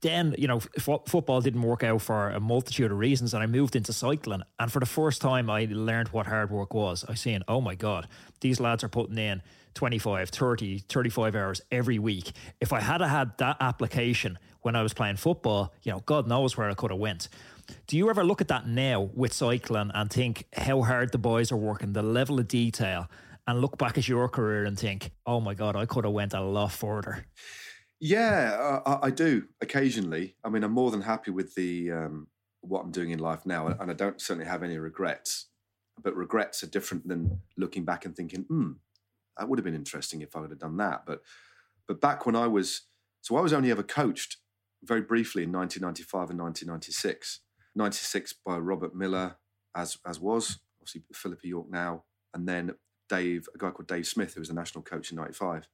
Then, 0.00 0.34
you 0.38 0.48
know, 0.48 0.60
f- 0.76 1.00
football 1.06 1.40
didn't 1.40 1.62
work 1.62 1.82
out 1.82 2.00
for 2.00 2.30
a 2.30 2.40
multitude 2.40 2.90
of 2.90 2.98
reasons, 2.98 3.34
and 3.34 3.42
I 3.42 3.46
moved 3.46 3.76
into 3.76 3.92
cycling. 3.92 4.42
And 4.58 4.72
for 4.72 4.80
the 4.80 4.86
first 4.86 5.20
time, 5.20 5.50
I 5.50 5.68
learned 5.70 6.08
what 6.08 6.26
hard 6.26 6.50
work 6.50 6.72
was. 6.72 7.04
I 7.06 7.14
seen, 7.14 7.42
oh 7.48 7.60
my 7.60 7.74
God, 7.74 8.08
these 8.40 8.60
lads 8.60 8.82
are 8.82 8.88
putting 8.88 9.18
in 9.18 9.42
25, 9.74 10.30
30, 10.30 10.78
35 10.78 11.36
hours 11.36 11.60
every 11.70 11.98
week. 11.98 12.32
If 12.60 12.72
I 12.72 12.80
had 12.80 13.02
had 13.02 13.36
that 13.38 13.58
application 13.60 14.38
when 14.62 14.74
I 14.74 14.82
was 14.82 14.94
playing 14.94 15.16
football, 15.16 15.72
you 15.82 15.92
know, 15.92 16.00
God 16.06 16.26
knows 16.26 16.56
where 16.56 16.70
I 16.70 16.74
could 16.74 16.90
have 16.90 17.00
went. 17.00 17.28
Do 17.86 17.96
you 17.96 18.10
ever 18.10 18.24
look 18.24 18.40
at 18.40 18.48
that 18.48 18.66
now 18.66 19.10
with 19.14 19.32
cycling 19.32 19.90
and 19.94 20.10
think 20.10 20.46
how 20.54 20.82
hard 20.82 21.12
the 21.12 21.18
boys 21.18 21.52
are 21.52 21.56
working, 21.56 21.92
the 21.92 22.02
level 22.02 22.40
of 22.40 22.48
detail? 22.48 23.08
And 23.50 23.60
look 23.60 23.76
back 23.78 23.98
at 23.98 24.06
your 24.06 24.28
career 24.28 24.64
and 24.64 24.78
think, 24.78 25.10
oh 25.26 25.40
my 25.40 25.54
God, 25.54 25.74
I 25.74 25.84
could 25.84 26.04
have 26.04 26.12
went 26.12 26.34
a 26.34 26.40
lot 26.40 26.70
further? 26.70 27.26
Yeah, 27.98 28.80
I, 28.86 29.06
I 29.06 29.10
do 29.10 29.48
occasionally. 29.60 30.36
I 30.44 30.50
mean, 30.50 30.62
I'm 30.62 30.70
more 30.70 30.92
than 30.92 31.00
happy 31.00 31.32
with 31.32 31.56
the 31.56 31.90
um, 31.90 32.28
what 32.60 32.82
I'm 32.84 32.92
doing 32.92 33.10
in 33.10 33.18
life 33.18 33.44
now, 33.44 33.66
and 33.66 33.90
I 33.90 33.94
don't 33.94 34.20
certainly 34.20 34.48
have 34.48 34.62
any 34.62 34.78
regrets. 34.78 35.48
But 36.00 36.14
regrets 36.14 36.62
are 36.62 36.68
different 36.68 37.08
than 37.08 37.40
looking 37.56 37.84
back 37.84 38.04
and 38.04 38.14
thinking, 38.14 38.42
hmm, 38.42 38.74
that 39.36 39.48
would 39.48 39.58
have 39.58 39.64
been 39.64 39.74
interesting 39.74 40.20
if 40.20 40.36
I 40.36 40.40
would 40.40 40.50
have 40.50 40.60
done 40.60 40.76
that. 40.76 41.02
But 41.04 41.22
but 41.88 42.00
back 42.00 42.26
when 42.26 42.36
I 42.36 42.46
was, 42.46 42.82
so 43.20 43.34
I 43.36 43.40
was 43.40 43.52
only 43.52 43.72
ever 43.72 43.82
coached 43.82 44.36
very 44.84 45.02
briefly 45.02 45.42
in 45.42 45.50
1995 45.50 46.30
and 46.30 46.38
1996. 46.38 47.40
96 47.74 48.32
by 48.46 48.58
Robert 48.58 48.94
Millar, 48.94 49.38
as 49.74 49.98
as 50.06 50.20
was 50.20 50.60
obviously 50.80 51.02
Philippa 51.12 51.48
York 51.48 51.66
now, 51.68 52.04
and 52.32 52.48
then 52.48 52.74
Dave, 53.10 53.48
a 53.54 53.58
guy 53.58 53.70
called 53.70 53.88
Dave 53.88 54.06
Smith, 54.06 54.34
who 54.34 54.40
was 54.40 54.48
the 54.48 54.54
national 54.54 54.82
coach 54.84 55.10
in 55.12 55.18
'95. 55.18 55.68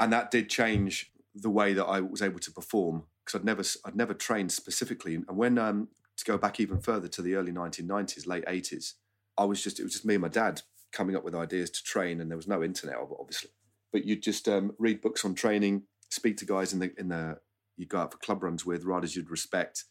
and 0.00 0.12
that 0.12 0.30
did 0.30 0.48
change 0.48 1.12
the 1.34 1.50
way 1.50 1.72
that 1.74 1.84
I 1.84 2.00
was 2.00 2.22
able 2.22 2.38
to 2.40 2.52
perform 2.52 3.04
because 3.24 3.40
I'd 3.40 3.44
never 3.44 3.62
I'd 3.84 3.96
never 3.96 4.14
trained 4.14 4.52
specifically. 4.52 5.14
And 5.14 5.36
when 5.36 5.58
um, 5.58 5.88
to 6.16 6.24
go 6.24 6.38
back 6.38 6.60
even 6.60 6.80
further 6.80 7.08
to 7.08 7.22
the 7.22 7.34
early 7.34 7.52
1990s, 7.52 8.26
late 8.26 8.44
80s, 8.46 8.94
I 9.36 9.44
was 9.44 9.62
just 9.62 9.80
it 9.80 9.84
was 9.84 9.92
just 9.92 10.06
me 10.06 10.14
and 10.14 10.22
my 10.22 10.28
dad 10.28 10.62
coming 10.92 11.16
up 11.16 11.24
with 11.24 11.34
ideas 11.34 11.70
to 11.70 11.82
train, 11.82 12.20
and 12.20 12.30
there 12.30 12.36
was 12.36 12.48
no 12.48 12.62
internet, 12.62 12.96
obviously. 13.20 13.50
But 13.92 14.04
you'd 14.04 14.22
just 14.22 14.48
um, 14.48 14.72
read 14.78 15.00
books 15.00 15.24
on 15.24 15.34
training, 15.34 15.84
speak 16.10 16.36
to 16.38 16.44
guys 16.44 16.72
in 16.72 16.78
the 16.80 16.92
in 16.98 17.08
the 17.08 17.38
you 17.76 17.86
go 17.86 17.98
out 17.98 18.12
for 18.12 18.18
club 18.18 18.42
runs 18.42 18.66
with 18.66 18.84
riders 18.84 19.14
you'd 19.14 19.30
respect, 19.30 19.84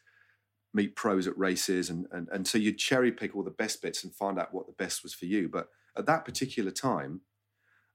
meet 0.73 0.95
pros 0.95 1.27
at 1.27 1.37
races, 1.37 1.89
and 1.89 2.07
and 2.11 2.27
and 2.31 2.47
so 2.47 2.57
you'd 2.57 2.77
cherry 2.77 3.11
pick 3.11 3.35
all 3.35 3.43
the 3.43 3.51
best 3.51 3.81
bits 3.81 4.03
and 4.03 4.13
find 4.13 4.39
out 4.39 4.53
what 4.53 4.67
the 4.67 4.73
best 4.73 5.03
was 5.03 5.13
for 5.13 5.25
you. 5.25 5.47
But 5.49 5.69
at 5.97 6.05
that 6.05 6.25
particular 6.25 6.71
time, 6.71 7.21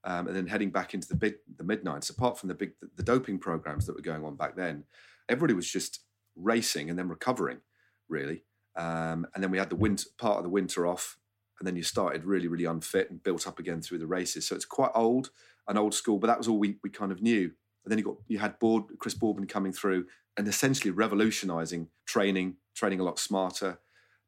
um, 0.05 0.27
and 0.27 0.37
then 0.37 0.47
heading 0.47 0.71
back 0.71 0.95
into 0.95 1.09
the 1.09 1.15
big 1.15 1.35
the 1.57 1.65
mid 1.65 1.85
nineties, 1.85 2.11
apart 2.11 2.39
from 2.39 2.49
the 2.49 2.55
big 2.55 2.73
the, 2.81 2.89
the 2.97 3.03
doping 3.03 3.39
programs 3.39 3.87
that 3.87 3.95
were 3.95 4.03
going 4.03 4.25
on 4.25 4.37
back 4.37 4.57
then, 4.57 4.85
everybody 5.29 5.55
was 5.55 5.71
just 5.71 6.01
racing 6.37 6.91
and 6.91 6.99
then 6.99 7.09
recovering, 7.09 7.61
really. 8.09 8.45
Um, 8.77 9.27
and 9.35 9.43
then 9.43 9.51
we 9.51 9.59
had 9.59 9.71
the 9.71 9.77
winter 9.77 10.09
part 10.19 10.39
of 10.39 10.45
the 10.45 10.49
winter 10.51 10.87
off, 10.87 11.19
and 11.59 11.67
then 11.67 11.77
you 11.77 11.83
started 11.83 12.25
really, 12.25 12.49
really 12.49 12.65
unfit 12.65 13.11
and 13.11 13.23
built 13.23 13.47
up 13.47 13.59
again 13.59 13.83
through 13.83 13.99
the 13.99 14.07
races. 14.07 14.47
So 14.47 14.57
it's 14.57 14.65
quite 14.65 14.91
old 14.95 15.31
and 15.69 15.79
old 15.79 15.95
school, 15.95 16.19
but 16.19 16.27
that 16.27 16.39
was 16.39 16.49
all 16.49 16.59
we, 16.59 16.79
we 16.83 16.91
kind 16.91 17.13
of 17.13 17.23
knew. 17.23 17.53
And 17.85 17.91
then 17.91 17.99
you 17.99 18.05
got 18.05 18.17
you 18.29 18.39
had 18.39 18.59
Board, 18.59 18.85
Chris 18.99 19.15
Boardman 19.15 19.47
coming 19.47 19.73
through 19.73 20.07
and 20.37 20.49
essentially 20.49 20.91
revolutionising 20.91 21.89
training, 22.07 22.57
training 22.75 23.01
a 23.01 23.05
lot 23.05 23.19
smarter, 23.19 23.79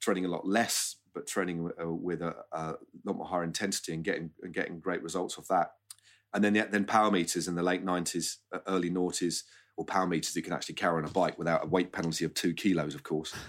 training 0.01 0.25
a 0.25 0.29
lot 0.29 0.47
less, 0.47 0.97
but 1.15 1.27
training 1.27 1.71
uh, 1.81 1.89
with 1.89 2.23
a, 2.23 2.35
a, 2.53 2.75
lot 3.05 3.17
more 3.17 3.27
higher 3.27 3.45
intensity 3.45 3.95
and 3.95 4.05
getting 4.05 4.31
and 4.43 4.53
getting 4.53 4.81
great 4.81 5.03
results 5.03 5.39
off 5.39 5.49
that. 5.49 5.73
And 6.33 6.43
then 6.43 6.55
then 6.71 6.85
power 6.85 7.11
meters 7.11 7.47
in 7.49 7.55
the 7.55 7.63
late 7.63 7.85
nineties, 7.85 8.39
early 8.67 8.91
noughties, 8.91 9.43
or 9.77 9.85
power 9.85 10.07
meters 10.07 10.35
you 10.35 10.43
can 10.43 10.53
actually 10.53 10.75
carry 10.75 10.99
on 10.99 11.09
a 11.09 11.13
bike 11.13 11.39
without 11.39 11.65
a 11.65 11.69
weight 11.69 11.93
penalty 11.93 12.25
of 12.25 12.35
two 12.35 12.55
kilos, 12.55 12.95
of 12.95 13.03
course. 13.03 13.35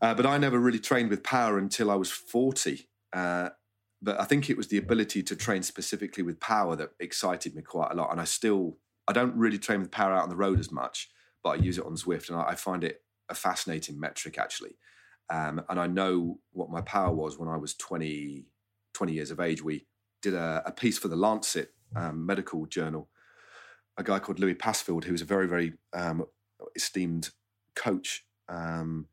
Uh, 0.00 0.14
but 0.14 0.24
I 0.24 0.38
never 0.38 0.60
really 0.60 0.78
trained 0.78 1.10
with 1.10 1.24
power 1.24 1.58
until 1.58 1.90
I 1.90 1.96
was 1.96 2.08
forty. 2.08 2.88
Uh, 3.12 3.48
but 4.02 4.20
I 4.20 4.24
think 4.24 4.50
it 4.50 4.56
was 4.56 4.68
the 4.68 4.78
ability 4.78 5.22
to 5.22 5.36
train 5.36 5.62
specifically 5.62 6.22
with 6.22 6.40
power 6.40 6.76
that 6.76 6.90
excited 6.98 7.54
me 7.54 7.62
quite 7.62 7.92
a 7.92 7.94
lot. 7.94 8.10
And 8.10 8.20
I 8.20 8.24
still, 8.24 8.78
I 9.06 9.12
don't 9.12 9.34
really 9.36 9.58
train 9.58 9.80
with 9.80 9.90
power 9.90 10.12
out 10.12 10.24
on 10.24 10.28
the 10.28 10.36
road 10.36 10.58
as 10.58 10.72
much, 10.72 11.08
but 11.42 11.50
I 11.50 11.54
use 11.56 11.78
it 11.78 11.86
on 11.86 11.94
Zwift, 11.94 12.28
and 12.28 12.38
I, 12.38 12.54
find 12.56 12.82
it 12.82 13.02
a 13.28 13.34
fascinating 13.34 13.98
metric 13.98 14.38
actually. 14.38 14.76
Um, 15.32 15.62
and 15.70 15.80
I 15.80 15.86
know 15.86 16.38
what 16.52 16.70
my 16.70 16.82
power 16.82 17.12
was 17.12 17.38
when 17.38 17.48
I 17.48 17.56
was 17.56 17.74
20, 17.74 18.44
20 18.92 19.12
years 19.14 19.30
of 19.30 19.40
age. 19.40 19.64
We 19.64 19.86
did 20.20 20.34
a, 20.34 20.62
a 20.66 20.72
piece 20.72 20.98
for 20.98 21.08
the 21.08 21.16
Lancet 21.16 21.72
um, 21.96 22.26
medical 22.26 22.66
journal. 22.66 23.08
A 23.96 24.02
guy 24.02 24.18
called 24.18 24.38
Louis 24.38 24.54
Passfield, 24.54 25.04
who 25.04 25.12
was 25.12 25.22
a 25.22 25.26
very, 25.26 25.48
very 25.48 25.72
um, 25.94 26.26
esteemed 26.76 27.30
coach, 27.74 28.26
um, 28.50 29.06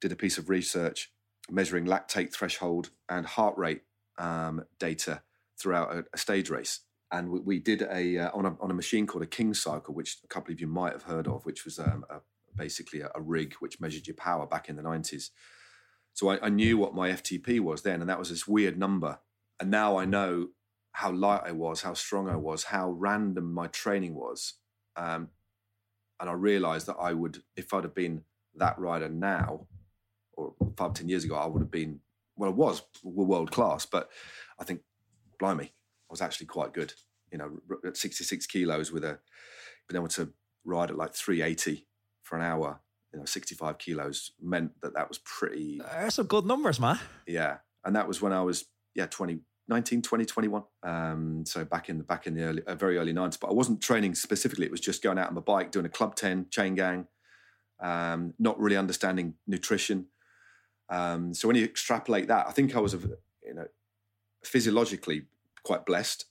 did 0.00 0.12
a 0.12 0.16
piece 0.16 0.38
of 0.38 0.48
research 0.48 1.10
measuring 1.50 1.86
lactate 1.86 2.32
threshold 2.32 2.90
and 3.08 3.26
heart 3.26 3.58
rate 3.58 3.82
um, 4.16 4.64
data 4.78 5.22
throughout 5.58 5.92
a, 5.92 6.04
a, 6.12 6.18
stage 6.18 6.50
race. 6.50 6.80
And 7.10 7.28
we, 7.28 7.40
we 7.40 7.58
did 7.58 7.82
a, 7.82 8.18
uh, 8.18 8.30
on 8.32 8.46
a 8.46 8.56
on 8.60 8.70
a 8.70 8.74
machine 8.74 9.06
called 9.06 9.24
a 9.24 9.26
King 9.26 9.52
Cycle, 9.54 9.92
which 9.92 10.18
a 10.22 10.28
couple 10.28 10.52
of 10.52 10.60
you 10.60 10.68
might 10.68 10.92
have 10.92 11.02
heard 11.02 11.26
of, 11.26 11.44
which 11.44 11.64
was 11.64 11.78
um, 11.80 12.04
a, 12.10 12.20
basically 12.56 13.00
a, 13.00 13.10
a, 13.14 13.20
rig 13.20 13.54
which 13.54 13.80
measured 13.80 14.06
your 14.06 14.16
power 14.16 14.46
back 14.46 14.68
in 14.68 14.76
the 14.76 14.82
nineties. 14.82 15.32
So 16.14 16.28
I, 16.28 16.46
I 16.46 16.48
knew 16.48 16.78
what 16.78 16.94
my 16.94 17.10
FTP 17.10 17.60
was 17.60 17.82
then, 17.82 18.00
and 18.00 18.08
that 18.08 18.18
was 18.18 18.30
this 18.30 18.46
weird 18.46 18.78
number. 18.78 19.18
And 19.60 19.70
now 19.70 19.98
I 19.98 20.04
know 20.04 20.48
how 20.92 21.10
light 21.10 21.42
I 21.44 21.52
was, 21.52 21.82
how 21.82 21.94
strong 21.94 22.28
I 22.28 22.36
was, 22.36 22.64
how 22.64 22.90
random 22.90 23.52
my 23.52 23.66
training 23.66 24.14
was. 24.14 24.54
Um, 24.96 25.28
and 26.20 26.30
I 26.30 26.32
realized 26.32 26.86
that 26.86 26.96
I 27.00 27.12
would, 27.12 27.42
if 27.56 27.74
I'd 27.74 27.82
have 27.82 27.96
been 27.96 28.22
that 28.54 28.78
rider 28.78 29.08
now, 29.08 29.66
or 30.34 30.54
five, 30.76 30.94
ten 30.94 31.08
years 31.08 31.24
ago, 31.24 31.34
I 31.34 31.46
would 31.46 31.60
have 31.60 31.70
been, 31.70 32.00
well, 32.36 32.50
I 32.50 32.52
was 32.52 32.82
world 33.02 33.50
class, 33.50 33.84
but 33.84 34.08
I 34.58 34.64
think, 34.64 34.82
blimey, 35.40 35.64
I 35.64 36.12
was 36.12 36.22
actually 36.22 36.46
quite 36.46 36.72
good. 36.72 36.92
You 37.32 37.38
know, 37.38 37.58
at 37.84 37.96
66 37.96 38.46
kilos 38.46 38.92
with 38.92 39.02
a, 39.02 39.18
being 39.88 40.00
able 40.00 40.08
to 40.08 40.32
ride 40.64 40.90
at 40.90 40.96
like 40.96 41.14
380 41.14 41.88
for 42.22 42.36
an 42.36 42.42
hour, 42.42 42.80
you 43.14 43.20
know, 43.20 43.24
65 43.24 43.78
kilos 43.78 44.32
meant 44.42 44.72
that 44.82 44.94
that 44.94 45.08
was 45.08 45.18
pretty. 45.18 45.80
That's 45.92 46.16
some 46.16 46.26
good 46.26 46.44
numbers, 46.44 46.80
man. 46.80 46.98
Yeah. 47.26 47.58
And 47.84 47.94
that 47.94 48.08
was 48.08 48.20
when 48.20 48.32
I 48.32 48.42
was, 48.42 48.64
yeah, 48.94 49.06
20, 49.06 49.38
19, 49.68 50.02
20, 50.02 50.24
21. 50.24 50.62
Um, 50.82 51.44
so 51.46 51.64
back 51.64 51.88
in 51.88 51.98
the 51.98 52.04
back 52.04 52.26
in 52.26 52.34
the 52.34 52.42
early, 52.42 52.62
uh, 52.66 52.74
very 52.74 52.98
early 52.98 53.12
90s. 53.12 53.38
But 53.38 53.50
I 53.50 53.52
wasn't 53.52 53.80
training 53.80 54.16
specifically. 54.16 54.66
It 54.66 54.72
was 54.72 54.80
just 54.80 55.02
going 55.02 55.18
out 55.18 55.28
on 55.28 55.34
my 55.34 55.40
bike, 55.40 55.70
doing 55.70 55.86
a 55.86 55.90
club 55.90 56.16
10 56.16 56.46
chain 56.50 56.74
gang, 56.74 57.06
um, 57.80 58.34
not 58.38 58.58
really 58.58 58.76
understanding 58.76 59.34
nutrition. 59.46 60.06
Um, 60.88 61.32
so 61.34 61.46
when 61.46 61.56
you 61.56 61.64
extrapolate 61.64 62.28
that, 62.28 62.46
I 62.48 62.50
think 62.50 62.74
I 62.74 62.80
was, 62.80 62.94
you 62.94 63.54
know, 63.54 63.66
physiologically 64.42 65.22
quite 65.62 65.86
blessed. 65.86 66.26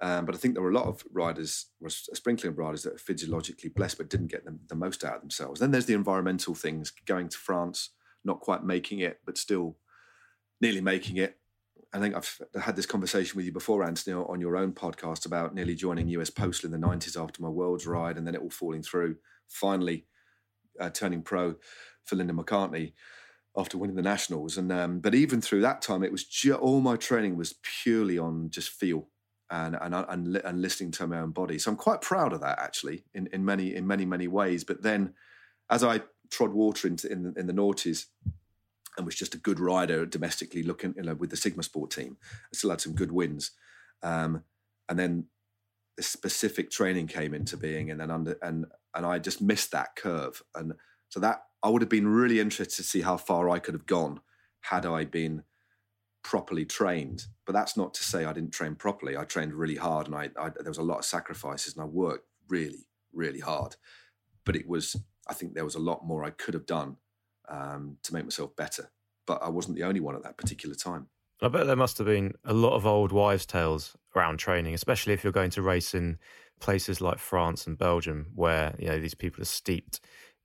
Um, 0.00 0.26
but 0.26 0.34
I 0.34 0.38
think 0.38 0.54
there 0.54 0.62
were 0.62 0.70
a 0.70 0.74
lot 0.74 0.86
of 0.86 1.02
riders, 1.12 1.66
a 1.84 1.90
sprinkling 1.90 2.52
of 2.52 2.58
riders 2.58 2.82
that 2.82 2.94
are 2.94 2.98
physiologically 2.98 3.70
blessed 3.70 3.96
but 3.96 4.10
didn't 4.10 4.30
get 4.30 4.44
the, 4.44 4.58
the 4.68 4.74
most 4.74 5.04
out 5.04 5.16
of 5.16 5.20
themselves. 5.22 5.60
Then 5.60 5.70
there's 5.70 5.86
the 5.86 5.94
environmental 5.94 6.54
things, 6.54 6.92
going 7.06 7.28
to 7.30 7.38
France, 7.38 7.90
not 8.24 8.40
quite 8.40 8.62
making 8.62 9.00
it, 9.00 9.20
but 9.24 9.38
still 9.38 9.78
nearly 10.60 10.82
making 10.82 11.16
it. 11.16 11.38
I 11.94 11.98
think 11.98 12.14
I've 12.14 12.40
had 12.60 12.76
this 12.76 12.84
conversation 12.84 13.36
with 13.36 13.46
you 13.46 13.52
before, 13.52 13.82
Anthony, 13.82 14.14
on 14.14 14.40
your 14.40 14.56
own 14.56 14.72
podcast 14.72 15.24
about 15.24 15.54
nearly 15.54 15.74
joining 15.74 16.08
US 16.08 16.28
Postal 16.28 16.72
in 16.72 16.78
the 16.78 16.86
90s 16.86 17.20
after 17.20 17.42
my 17.42 17.48
Worlds 17.48 17.86
ride 17.86 18.18
and 18.18 18.26
then 18.26 18.34
it 18.34 18.42
all 18.42 18.50
falling 18.50 18.82
through. 18.82 19.16
Finally, 19.48 20.04
uh, 20.78 20.90
turning 20.90 21.22
pro 21.22 21.54
for 22.04 22.16
Linda 22.16 22.34
McCartney 22.34 22.92
after 23.56 23.78
winning 23.78 23.96
the 23.96 24.02
nationals. 24.02 24.58
And 24.58 24.70
um, 24.70 25.00
but 25.00 25.14
even 25.14 25.40
through 25.40 25.62
that 25.62 25.80
time, 25.80 26.02
it 26.02 26.12
was 26.12 26.24
ju- 26.24 26.54
all 26.54 26.80
my 26.80 26.96
training 26.96 27.36
was 27.36 27.54
purely 27.62 28.18
on 28.18 28.50
just 28.50 28.68
feel 28.70 29.08
and 29.50 29.76
and 29.80 29.94
and, 29.94 30.36
and 30.36 30.62
listening 30.62 30.90
to 30.92 31.06
my 31.06 31.20
own 31.20 31.30
body. 31.30 31.58
So 31.58 31.70
I'm 31.70 31.76
quite 31.76 32.00
proud 32.00 32.32
of 32.32 32.40
that 32.40 32.58
actually 32.58 33.04
in, 33.14 33.28
in 33.32 33.44
many 33.44 33.74
in 33.74 33.86
many 33.86 34.04
many 34.04 34.28
ways. 34.28 34.64
But 34.64 34.82
then, 34.82 35.14
as 35.70 35.84
I 35.84 36.02
trod 36.30 36.52
water 36.52 36.88
into 36.88 37.10
in 37.10 37.22
the, 37.22 37.40
in 37.40 37.46
the 37.46 37.52
noughties 37.52 38.06
and 38.96 39.06
was 39.06 39.14
just 39.14 39.34
a 39.34 39.38
good 39.38 39.60
rider 39.60 40.06
domestically, 40.06 40.62
looking 40.62 40.94
you 40.96 41.02
know 41.02 41.14
with 41.14 41.30
the 41.30 41.36
Sigma 41.36 41.62
Sport 41.62 41.90
team, 41.90 42.16
I 42.22 42.56
still 42.56 42.70
had 42.70 42.80
some 42.80 42.94
good 42.94 43.12
wins. 43.12 43.52
Um, 44.02 44.44
and 44.88 44.98
then 44.98 45.26
the 45.96 46.02
specific 46.02 46.70
training 46.70 47.06
came 47.06 47.34
into 47.34 47.56
being, 47.56 47.90
and 47.90 48.00
then 48.00 48.10
under 48.10 48.36
and 48.42 48.66
and 48.94 49.06
I 49.06 49.18
just 49.18 49.40
missed 49.40 49.72
that 49.72 49.96
curve, 49.96 50.42
and 50.54 50.74
so 51.08 51.20
that 51.20 51.42
I 51.62 51.68
would 51.68 51.82
have 51.82 51.88
been 51.88 52.08
really 52.08 52.40
interested 52.40 52.76
to 52.76 52.88
see 52.88 53.00
how 53.00 53.16
far 53.16 53.48
I 53.48 53.58
could 53.58 53.74
have 53.74 53.86
gone 53.86 54.20
had 54.60 54.84
I 54.84 55.04
been 55.04 55.44
properly 56.26 56.64
trained. 56.64 57.26
But 57.46 57.52
that's 57.52 57.76
not 57.76 57.94
to 57.94 58.02
say 58.02 58.24
I 58.24 58.32
didn't 58.32 58.50
train 58.50 58.74
properly. 58.74 59.16
I 59.16 59.22
trained 59.22 59.54
really 59.54 59.76
hard, 59.76 60.08
and 60.08 60.16
I, 60.16 60.28
I 60.36 60.48
there 60.48 60.70
was 60.70 60.78
a 60.78 60.82
lot 60.82 60.98
of 60.98 61.04
sacrifices, 61.04 61.74
and 61.74 61.82
I 61.82 61.86
worked 61.86 62.26
really, 62.48 62.88
really 63.12 63.38
hard. 63.38 63.76
But 64.44 64.56
it 64.56 64.68
was, 64.68 64.96
I 65.28 65.34
think, 65.34 65.54
there 65.54 65.64
was 65.64 65.76
a 65.76 65.80
lot 65.80 66.04
more 66.04 66.24
I 66.24 66.30
could 66.30 66.54
have 66.54 66.66
done 66.66 66.96
um, 67.48 67.98
to 68.02 68.12
make 68.12 68.24
myself 68.24 68.56
better. 68.56 68.90
But 69.24 69.40
I 69.40 69.48
wasn't 69.48 69.76
the 69.76 69.84
only 69.84 70.00
one 70.00 70.16
at 70.16 70.24
that 70.24 70.36
particular 70.36 70.74
time. 70.74 71.06
I 71.40 71.48
bet 71.48 71.66
there 71.66 71.76
must 71.76 71.98
have 71.98 72.08
been 72.08 72.32
a 72.44 72.54
lot 72.54 72.74
of 72.74 72.86
old 72.86 73.12
wives' 73.12 73.46
tales 73.46 73.96
around 74.16 74.38
training, 74.38 74.74
especially 74.74 75.12
if 75.12 75.22
you're 75.22 75.32
going 75.32 75.50
to 75.50 75.62
race 75.62 75.94
in 75.94 76.18
places 76.58 77.00
like 77.00 77.18
France 77.18 77.68
and 77.68 77.78
Belgium, 77.78 78.32
where 78.34 78.74
you 78.80 78.88
know 78.88 78.98
these 78.98 79.14
people 79.14 79.42
are 79.42 79.52
steeped 79.60 80.00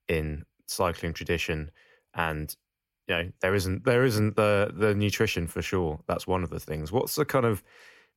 in 0.08 0.46
cycling 0.68 1.14
tradition 1.14 1.72
and 2.14 2.56
you 3.12 3.18
know 3.18 3.32
there 3.42 3.54
isn't 3.54 3.84
there 3.84 4.06
isn't 4.06 4.36
the 4.36 4.72
the 4.74 4.96
nutrition 4.96 5.48
for 5.48 5.62
sure. 5.62 6.00
That's 6.08 6.26
one 6.26 6.44
of 6.44 6.50
the 6.50 6.60
things. 6.60 6.92
What's 6.92 7.16
the 7.16 7.26
kind 7.26 7.46
of 7.46 7.62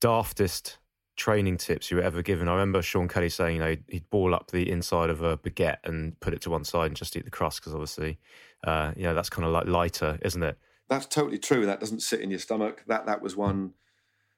daftest 0.00 0.76
training 1.16 1.56
tips 1.56 1.90
you 1.90 1.96
were 1.96 2.02
ever 2.02 2.22
given? 2.22 2.48
I 2.48 2.52
remember 2.52 2.80
sean 2.82 3.08
kelly 3.08 3.28
saying 3.28 3.56
you 3.56 3.62
know 3.62 3.76
he'd 3.88 4.08
ball 4.10 4.34
up 4.34 4.50
the 4.50 4.70
inside 4.70 5.10
of 5.10 5.22
a 5.22 5.36
baguette 5.36 5.78
and 5.84 6.18
put 6.20 6.32
it 6.32 6.40
to 6.42 6.50
one 6.50 6.64
side 6.64 6.86
and 6.86 6.96
just 6.96 7.16
eat 7.16 7.24
the 7.24 7.30
crust 7.30 7.60
because 7.60 7.72
obviously 7.74 8.18
uh, 8.64 8.92
you 8.96 9.02
know 9.02 9.14
that's 9.14 9.30
kind 9.30 9.46
of 9.46 9.52
like 9.52 9.66
lighter 9.66 10.18
isn't 10.22 10.42
it? 10.42 10.58
That's 10.88 11.06
totally 11.06 11.38
true 11.38 11.66
that 11.66 11.80
doesn't 11.80 12.00
sit 12.00 12.20
in 12.20 12.30
your 12.30 12.38
stomach. 12.38 12.84
That 12.86 13.06
that 13.06 13.20
was 13.20 13.36
one 13.36 13.72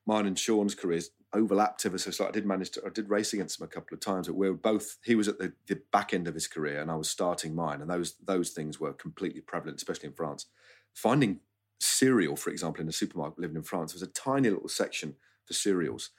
mine 0.06 0.26
and 0.26 0.38
sean's 0.38 0.74
careers 0.74 1.10
overlapped 1.36 1.84
ever 1.86 1.98
so 1.98 2.10
slightly. 2.10 2.32
I 2.32 2.40
did 2.40 2.46
manage 2.46 2.70
to, 2.72 2.82
I 2.84 2.88
did 2.88 3.10
race 3.10 3.32
against 3.32 3.60
him 3.60 3.64
a 3.64 3.68
couple 3.68 3.94
of 3.94 4.00
times. 4.00 4.26
But 4.26 4.36
we 4.36 4.48
were 4.48 4.56
both, 4.56 4.96
he 5.04 5.14
was 5.14 5.28
at 5.28 5.38
the, 5.38 5.52
the 5.66 5.80
back 5.92 6.12
end 6.12 6.26
of 6.26 6.34
his 6.34 6.48
career 6.48 6.80
and 6.80 6.90
I 6.90 6.96
was 6.96 7.10
starting 7.10 7.54
mine. 7.54 7.80
And 7.80 7.90
those, 7.90 8.14
those 8.24 8.50
things 8.50 8.80
were 8.80 8.92
completely 8.92 9.40
prevalent, 9.40 9.78
especially 9.78 10.08
in 10.08 10.14
France. 10.14 10.46
Finding 10.94 11.40
cereal, 11.78 12.36
for 12.36 12.50
example, 12.50 12.80
in 12.82 12.88
a 12.88 12.92
supermarket 12.92 13.38
living 13.38 13.56
in 13.56 13.62
France, 13.62 13.92
there 13.92 14.00
was 14.00 14.08
a 14.08 14.12
tiny 14.12 14.50
little 14.50 14.68
section 14.68 15.14
for 15.44 15.52
cereals. 15.52 16.10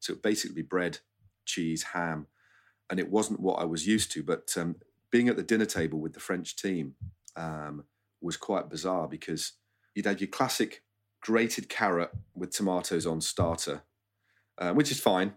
So 0.00 0.12
it 0.12 0.22
basically 0.22 0.56
be 0.56 0.62
bread, 0.62 0.98
cheese, 1.44 1.82
ham. 1.94 2.26
And 2.90 3.00
it 3.00 3.10
wasn't 3.10 3.40
what 3.40 3.60
I 3.60 3.64
was 3.64 3.86
used 3.86 4.10
to. 4.12 4.22
But 4.22 4.52
um, 4.56 4.76
being 5.10 5.28
at 5.28 5.36
the 5.36 5.42
dinner 5.42 5.66
table 5.66 6.00
with 6.00 6.12
the 6.12 6.20
French 6.20 6.56
team 6.56 6.96
um, 7.36 7.84
was 8.20 8.36
quite 8.36 8.68
bizarre 8.68 9.08
because 9.08 9.52
you'd 9.94 10.06
had 10.06 10.20
your 10.20 10.28
classic 10.28 10.82
grated 11.20 11.70
carrot 11.70 12.10
with 12.34 12.50
tomatoes 12.50 13.06
on 13.06 13.20
starter 13.20 13.82
uh, 14.58 14.72
which 14.72 14.90
is 14.90 15.00
fine. 15.00 15.34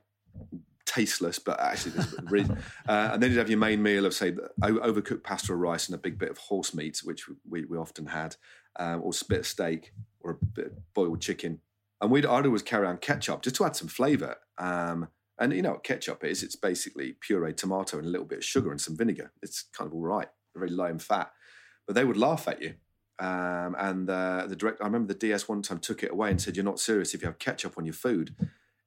tasteless, 0.86 1.38
but 1.38 1.59
actually, 1.59 1.93
really, 2.24 2.49
uh, 2.88 3.09
and 3.13 3.22
then 3.22 3.30
you'd 3.30 3.38
have 3.38 3.49
your 3.49 3.59
main 3.59 3.82
meal 3.84 4.05
of 4.05 4.13
say 4.13 4.32
overcooked 4.61 5.24
pasta 5.24 5.53
or 5.53 5.57
rice 5.57 5.88
and 5.88 5.95
a 5.95 5.97
big 5.97 6.18
bit 6.18 6.30
of 6.30 6.38
horse 6.38 6.74
meat, 6.74 7.01
which 7.03 7.26
we, 7.47 7.65
we 7.65 7.78
often 7.78 8.07
had, 8.07 8.36
um, 8.80 9.01
or 9.03 9.11
a 9.11 9.26
bit 9.26 9.39
of 9.39 9.47
steak 9.47 9.91
or 10.22 10.32
a 10.32 10.45
bit 10.45 10.68
of 10.68 10.93
boiled 10.93 11.22
chicken. 11.22 11.59
And 12.01 12.11
we'd 12.11 12.26
I'd 12.26 12.45
always 12.45 12.61
carry 12.61 12.88
on 12.88 12.97
ketchup 12.97 13.41
just 13.41 13.55
to 13.57 13.65
add 13.65 13.76
some 13.76 13.88
flavour. 13.88 14.38
Um, 14.57 15.09
and 15.39 15.53
you 15.53 15.61
know 15.61 15.72
what 15.72 15.84
ketchup 15.84 16.24
is? 16.24 16.43
It's 16.43 16.55
basically 16.55 17.15
pureed 17.28 17.57
tomato 17.57 17.97
and 17.97 18.07
a 18.07 18.09
little 18.09 18.26
bit 18.26 18.39
of 18.39 18.45
sugar 18.45 18.72
and 18.72 18.82
some 18.82 18.97
vinegar. 18.97 19.32
It's 19.41 19.63
kind 19.74 19.88
of 19.88 19.93
all 19.93 20.01
right, 20.01 20.28
very 20.55 20.70
low 20.70 20.86
in 20.86 20.99
fat. 20.99 21.32
But 21.86 21.95
they 21.95 22.03
would 22.03 22.18
laugh 22.18 22.47
at 22.47 22.61
you. 22.61 22.76
Um, 23.20 23.76
and 23.80 24.09
uh, 24.09 24.45
the 24.47 24.55
director, 24.55 24.84
I 24.84 24.88
remember 24.88 25.13
the 25.13 25.20
DS 25.20 25.47
one 25.47 25.61
time 25.61 25.80
took 25.80 26.03
it 26.03 26.11
away 26.11 26.30
and 26.30 26.41
said, 26.41 26.55
"You're 26.55 26.65
not 26.65 26.80
serious 26.80 27.13
if 27.13 27.22
you 27.22 27.28
have 27.28 27.39
ketchup 27.39 27.78
on 27.78 27.86
your 27.86 27.93
food." 27.93 28.36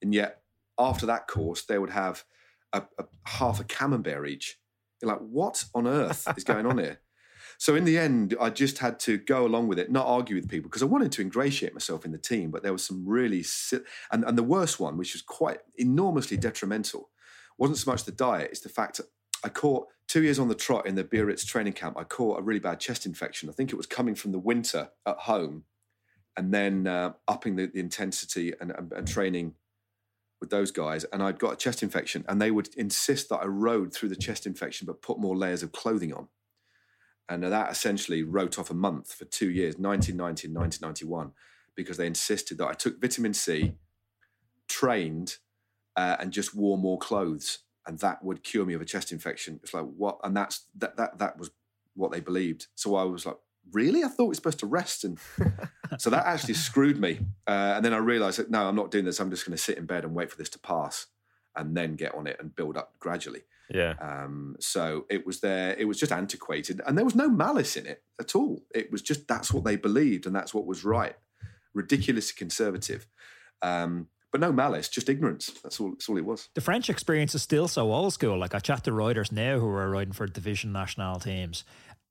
And 0.03 0.15
yet, 0.15 0.43
after 0.79 1.07
that 1.07 1.29
course, 1.29 1.63
they 1.63 1.79
would 1.79 1.91
have 1.91 2.25
a, 2.73 2.83
a 2.99 3.05
half 3.27 3.61
a 3.61 3.65
camembert 3.65 4.29
each. 4.29 4.59
You're 5.01 5.13
like, 5.13 5.21
what 5.21 5.65
on 5.75 5.87
earth 5.87 6.27
is 6.37 6.45
going 6.45 6.67
on 6.67 6.79
here? 6.79 7.01
So 7.59 7.75
in 7.75 7.85
the 7.85 7.99
end, 7.99 8.35
I 8.41 8.49
just 8.49 8.79
had 8.79 8.99
to 9.01 9.19
go 9.19 9.45
along 9.45 9.69
with 9.69 9.79
it, 9.79 9.91
not 9.91 10.07
argue 10.07 10.35
with 10.35 10.49
people, 10.49 10.71
because 10.71 10.83
I 10.83 10.87
wanted 10.87 11.13
to 11.13 11.21
ingratiate 11.21 11.75
myself 11.75 12.07
in 12.07 12.11
the 12.11 12.17
team. 12.17 12.51
But 12.51 12.63
there 12.63 12.73
was 12.73 12.83
some 12.83 13.07
really, 13.07 13.43
si- 13.43 13.81
and, 14.11 14.25
and 14.25 14.39
the 14.39 14.43
worst 14.43 14.81
one, 14.81 14.97
which 14.97 15.13
was 15.13 15.21
quite 15.21 15.59
enormously 15.77 16.39
detrimental, 16.39 17.11
wasn't 17.59 17.77
so 17.77 17.91
much 17.91 18.05
the 18.05 18.13
diet, 18.13 18.49
it's 18.51 18.61
the 18.61 18.71
fact 18.71 18.97
that 18.97 19.09
I 19.45 19.51
caught 19.51 19.89
two 20.09 20.23
years 20.23 20.39
on 20.39 20.49
the 20.49 20.55
trot 20.55 20.87
in 20.87 20.95
the 20.95 21.05
Biarritz 21.05 21.45
training 21.45 21.75
camp. 21.75 21.99
I 21.99 22.05
caught 22.05 22.39
a 22.39 22.43
really 22.43 22.61
bad 22.61 22.81
chest 22.81 23.05
infection. 23.05 23.51
I 23.51 23.53
think 23.53 23.73
it 23.73 23.77
was 23.77 23.87
coming 23.87 24.15
from 24.15 24.33
the 24.33 24.39
winter 24.39 24.91
at 25.05 25.19
home, 25.19 25.65
and 26.39 26.55
then 26.55 26.87
uh, 26.87 27.13
upping 27.29 27.57
the, 27.57 27.67
the 27.67 27.81
intensity 27.81 28.55
and, 28.59 28.71
and, 28.71 28.91
and 28.93 29.07
training 29.07 29.55
with 30.41 30.51
those 30.51 30.71
guys 30.71 31.05
and 31.05 31.23
I'd 31.23 31.39
got 31.39 31.53
a 31.53 31.57
chest 31.57 31.83
infection 31.83 32.25
and 32.29 32.41
they 32.41 32.51
would 32.51 32.75
insist 32.77 33.29
that 33.29 33.39
I 33.39 33.47
rode 33.47 33.93
through 33.93 34.09
the 34.09 34.17
chest 34.17 34.47
infection 34.47 34.87
but 34.87 35.03
put 35.03 35.19
more 35.19 35.37
layers 35.37 35.63
of 35.63 35.73
clothing 35.73 36.13
on. 36.13 36.29
And 37.29 37.45
that 37.45 37.71
essentially 37.71 38.25
wrote 38.25 38.59
off 38.59 38.71
a 38.71 38.75
month 38.75 39.13
for 39.13 39.25
two 39.25 39.51
years, 39.51 39.77
1990 39.77 40.49
and 40.49 40.57
1991, 40.57 41.33
because 41.77 41.97
they 41.97 42.07
insisted 42.07 42.59
that 42.59 42.67
I 42.67 42.73
took 42.73 43.01
vitamin 43.01 43.35
C, 43.35 43.75
trained, 44.67 45.37
uh, 45.95 46.17
and 46.19 46.33
just 46.33 46.57
wore 46.57 46.77
more 46.77 46.99
clothes, 46.99 47.59
and 47.87 48.01
that 48.01 48.25
would 48.25 48.43
cure 48.43 48.67
me 48.67 48.75
of 48.75 48.81
a 48.81 48.85
chest 48.85 49.13
infection. 49.13 49.61
It's 49.63 49.73
like 49.73 49.85
what, 49.85 50.19
and 50.25 50.37
that's 50.37 50.67
that 50.77 50.97
that 50.97 51.19
that 51.19 51.39
was 51.39 51.51
what 51.95 52.11
they 52.11 52.21
believed. 52.21 52.67
So 52.75 52.97
I 52.97 53.05
was 53.05 53.27
like, 53.27 53.37
really? 53.73 54.05
I 54.05 54.09
thought 54.09 54.27
we 54.27 54.33
are 54.33 54.35
supposed 54.35 54.61
to 54.61 54.67
rest, 54.67 55.05
and 55.05 55.19
so 55.99 56.11
that 56.11 56.27
actually 56.27 56.55
screwed 56.55 56.99
me. 56.99 57.21
Uh, 57.47 57.75
and 57.77 57.85
then 57.85 57.93
I 57.93 57.99
realised 57.99 58.39
that 58.39 58.51
no, 58.51 58.67
I'm 58.67 58.77
not 58.77 58.91
doing 58.91 59.05
this. 59.05 59.21
I'm 59.21 59.31
just 59.31 59.47
going 59.47 59.57
to 59.57 59.63
sit 59.63 59.79
in 59.79 59.87
bed 59.87 60.05
and 60.05 60.15
wait 60.15 60.31
for 60.31 60.37
this 60.37 60.51
to 60.51 60.59
pass, 60.59 61.07
and 61.57 61.77
then 61.77 61.97
get 61.97 62.15
on 62.15 62.27
it 62.27 62.37
and 62.41 62.55
build 62.55 62.77
up 62.77 62.95
gradually. 62.99 63.43
Yeah. 63.73 63.95
Um, 64.01 64.57
so 64.59 65.07
it 65.09 65.25
was 65.27 65.41
there. 65.41 65.75
It 65.79 65.87
was 65.87 65.99
just 65.99 66.13
antiquated, 66.13 66.81
and 66.87 66.99
there 66.99 67.05
was 67.05 67.15
no 67.15 67.29
malice 67.29 67.77
in 67.77 67.87
it 67.87 68.03
at 68.21 68.35
all. 68.35 68.63
It 68.75 68.91
was 68.91 69.03
just 69.03 69.29
that's 69.29 69.53
what 69.53 69.65
they 69.65 69.77
believed, 69.77 70.27
and 70.27 70.35
that's 70.35 70.53
what 70.53 70.67
was 70.67 70.85
right. 70.85 71.15
Ridiculously 71.73 72.35
conservative, 72.37 73.07
um, 73.63 74.09
but 74.33 74.41
no 74.41 74.53
malice, 74.53 74.89
just 74.89 75.09
ignorance. 75.09 75.53
That's 75.63 75.81
all. 75.81 75.91
That's 75.91 76.09
all 76.09 76.19
it 76.19 76.25
was. 76.25 76.49
The 76.55 76.61
French 76.61 76.91
experience 76.91 77.35
is 77.35 77.43
still 77.43 77.69
so 77.69 77.93
old 77.93 78.13
school. 78.13 78.39
Like 78.39 78.57
I 78.57 78.59
chat 78.59 78.85
to 78.85 78.93
riders 78.93 79.31
now 79.31 79.61
who 79.61 79.67
are 79.69 79.89
riding 79.89 80.13
for 80.13 80.27
division 80.27 80.73
national 80.73 81.21
teams, 81.21 81.65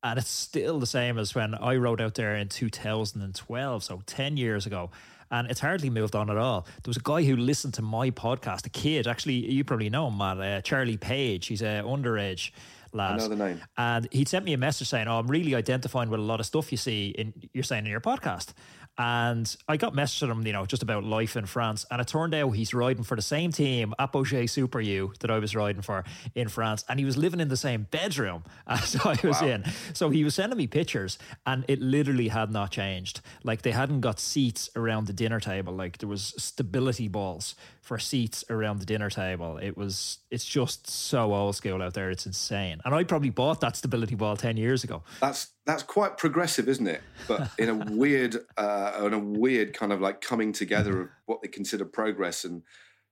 and 0.04 0.20
it's 0.20 0.30
still 0.30 0.80
the 0.80 0.86
same 0.86 1.18
as 1.18 1.36
when 1.36 1.56
I 1.56 1.76
rode 1.76 2.02
out 2.02 2.16
there 2.16 2.36
in 2.36 2.50
2012, 2.50 3.84
so 3.84 4.02
10 4.06 4.38
years 4.38 4.66
ago 4.66 4.92
and 5.32 5.50
it's 5.50 5.60
hardly 5.60 5.90
moved 5.90 6.16
on 6.16 6.30
at 6.30 6.38
all. 6.38 6.62
There 6.84 6.90
was 6.90 6.98
a 6.98 7.02
guy 7.02 7.24
who 7.24 7.36
listened 7.36 7.76
to 7.76 7.82
my 7.82 8.10
podcast, 8.10 8.66
a 8.66 8.70
kid, 8.70 9.08
actually, 9.08 9.52
you 9.52 9.64
probably 9.64 9.90
know 9.90 10.08
him, 10.08 10.18
Matt, 10.18 10.40
uh, 10.40 10.62
Charlie 10.62 10.98
Page. 10.98 11.48
He's 11.48 11.62
a 11.62 11.84
underage 11.86 12.52
lad. 12.94 13.20
The 13.20 13.36
name. 13.36 13.62
And 13.78 14.08
he'd 14.12 14.28
sent 14.28 14.46
me 14.46 14.54
a 14.54 14.58
message 14.58 14.90
saying, 14.90 15.08
"Oh, 15.08 15.20
I'm 15.20 15.28
really 15.28 15.56
identifying 15.56 16.10
with 16.10 16.20
a 16.20 16.24
lot 16.24 16.40
of 16.40 16.46
stuff 16.46 16.72
you 16.72 16.78
see 16.78 17.10
in 17.10 17.34
you're 17.54 17.64
saying 17.64 17.86
in 17.86 17.92
your 17.92 18.02
podcast." 18.02 18.54
And 19.00 19.56
I 19.70 19.78
got 19.78 19.96
messages 19.96 20.28
from 20.28 20.42
him, 20.42 20.48
you 20.48 20.52
know, 20.52 20.66
just 20.66 20.84
about 20.84 21.06
life 21.06 21.38
in 21.38 21.46
France. 21.46 21.86
And 21.90 22.02
it 22.02 22.08
turned 22.08 22.36
out 22.36 22.50
he's 22.52 22.74
riding 22.74 23.04
for 23.04 23.16
the 23.16 23.22
same 23.22 23.54
team, 23.54 23.94
Apogee 23.98 24.46
Super 24.46 24.82
U, 24.82 25.14
that 25.22 25.32
I 25.32 25.40
was 25.40 25.56
riding 25.56 25.82
for 25.82 26.04
in 26.36 26.50
France. 26.50 26.84
And 26.90 27.00
he 27.00 27.06
was 27.06 27.16
living 27.16 27.40
in 27.40 27.48
the 27.48 27.56
same 27.56 27.88
bedroom 27.90 28.44
as 28.68 28.98
I 28.98 29.18
was 29.24 29.42
wow. 29.42 29.48
in. 29.48 29.64
So 29.94 30.10
he 30.10 30.26
was 30.26 30.36
sending 30.36 30.58
me 30.58 30.68
pictures 30.68 31.18
and 31.46 31.64
it 31.70 31.80
literally 31.80 32.28
had 32.28 32.52
not 32.52 32.72
changed. 32.72 33.22
Like 33.46 33.62
they 33.62 33.72
hadn't 33.72 34.02
got 34.02 34.20
seats 34.20 34.70
around 34.76 35.08
the 35.08 35.14
dinner 35.14 35.40
table. 35.40 35.74
Like 35.74 36.00
there 36.00 36.10
was 36.10 36.34
stability 36.38 37.08
balls 37.08 37.56
for 37.82 37.98
seats 38.00 38.44
around 38.50 38.80
the 38.80 38.86
dinner 38.86 39.10
table. 39.10 39.58
It 39.58 39.78
was, 39.78 40.18
it's 40.30 40.46
just 40.46 40.90
so 40.90 41.34
old 41.34 41.56
school 41.56 41.82
out 41.82 41.94
there. 41.94 42.12
It's 42.12 42.26
insane. 42.26 42.82
And 42.84 42.94
I 42.94 43.06
probably 43.06 43.30
bought 43.30 43.62
that 43.62 43.78
stability 43.78 44.16
ball 44.16 44.36
10 44.36 44.58
years 44.58 44.84
ago. 44.84 45.04
That's, 45.22 45.48
that's 45.66 45.84
quite 45.84 46.18
progressive, 46.18 46.68
isn't 46.68 46.88
it? 46.88 47.02
But 47.28 47.50
in 47.58 47.70
a 47.70 47.76
weird, 47.92 48.38
uh, 48.58 49.02
in 49.06 49.14
a 49.14 49.20
weird 49.20 49.74
kind 49.74 49.92
of 49.92 50.02
like 50.02 50.22
coming 50.22 50.52
together 50.52 51.02
of 51.02 51.10
what 51.26 51.42
they 51.42 51.48
consider 51.48 51.86
progress. 51.86 52.44
And 52.44 52.64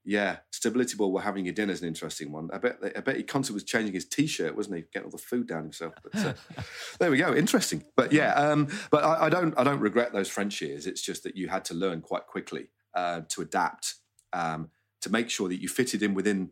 yeah, 0.03 0.37
stability 0.51 0.95
ball. 0.95 1.11
We're 1.11 1.21
having 1.21 1.45
your 1.45 1.53
dinner 1.53 1.73
is 1.73 1.81
an 1.81 1.87
interesting 1.87 2.31
one. 2.31 2.49
I 2.53 2.57
bet. 2.57 2.77
I 2.95 3.01
bet 3.01 3.17
he 3.17 3.23
constantly 3.23 3.57
was 3.57 3.63
changing 3.63 3.93
his 3.93 4.05
t-shirt, 4.05 4.55
wasn't 4.55 4.77
he? 4.77 4.83
Getting 4.93 5.05
all 5.05 5.11
the 5.11 5.17
food 5.17 5.47
down 5.47 5.63
himself. 5.63 5.93
But 6.01 6.15
uh, 6.25 6.33
there 6.99 7.11
we 7.11 7.17
go. 7.17 7.35
Interesting. 7.35 7.83
But 7.95 8.11
yeah, 8.11 8.33
um, 8.33 8.69
but 8.89 9.03
I, 9.03 9.25
I, 9.25 9.29
don't. 9.29 9.53
I 9.57 9.63
don't 9.63 9.79
regret 9.79 10.13
those 10.13 10.29
French 10.29 10.61
years. 10.61 10.87
It's 10.87 11.01
just 11.01 11.23
that 11.23 11.35
you 11.35 11.49
had 11.49 11.65
to 11.65 11.73
learn 11.73 12.01
quite 12.01 12.25
quickly 12.25 12.69
uh, 12.93 13.21
to 13.29 13.41
adapt, 13.41 13.95
um, 14.33 14.69
to 15.01 15.11
make 15.11 15.29
sure 15.29 15.49
that 15.49 15.61
you 15.61 15.67
fitted 15.67 16.01
in 16.01 16.13
within 16.13 16.51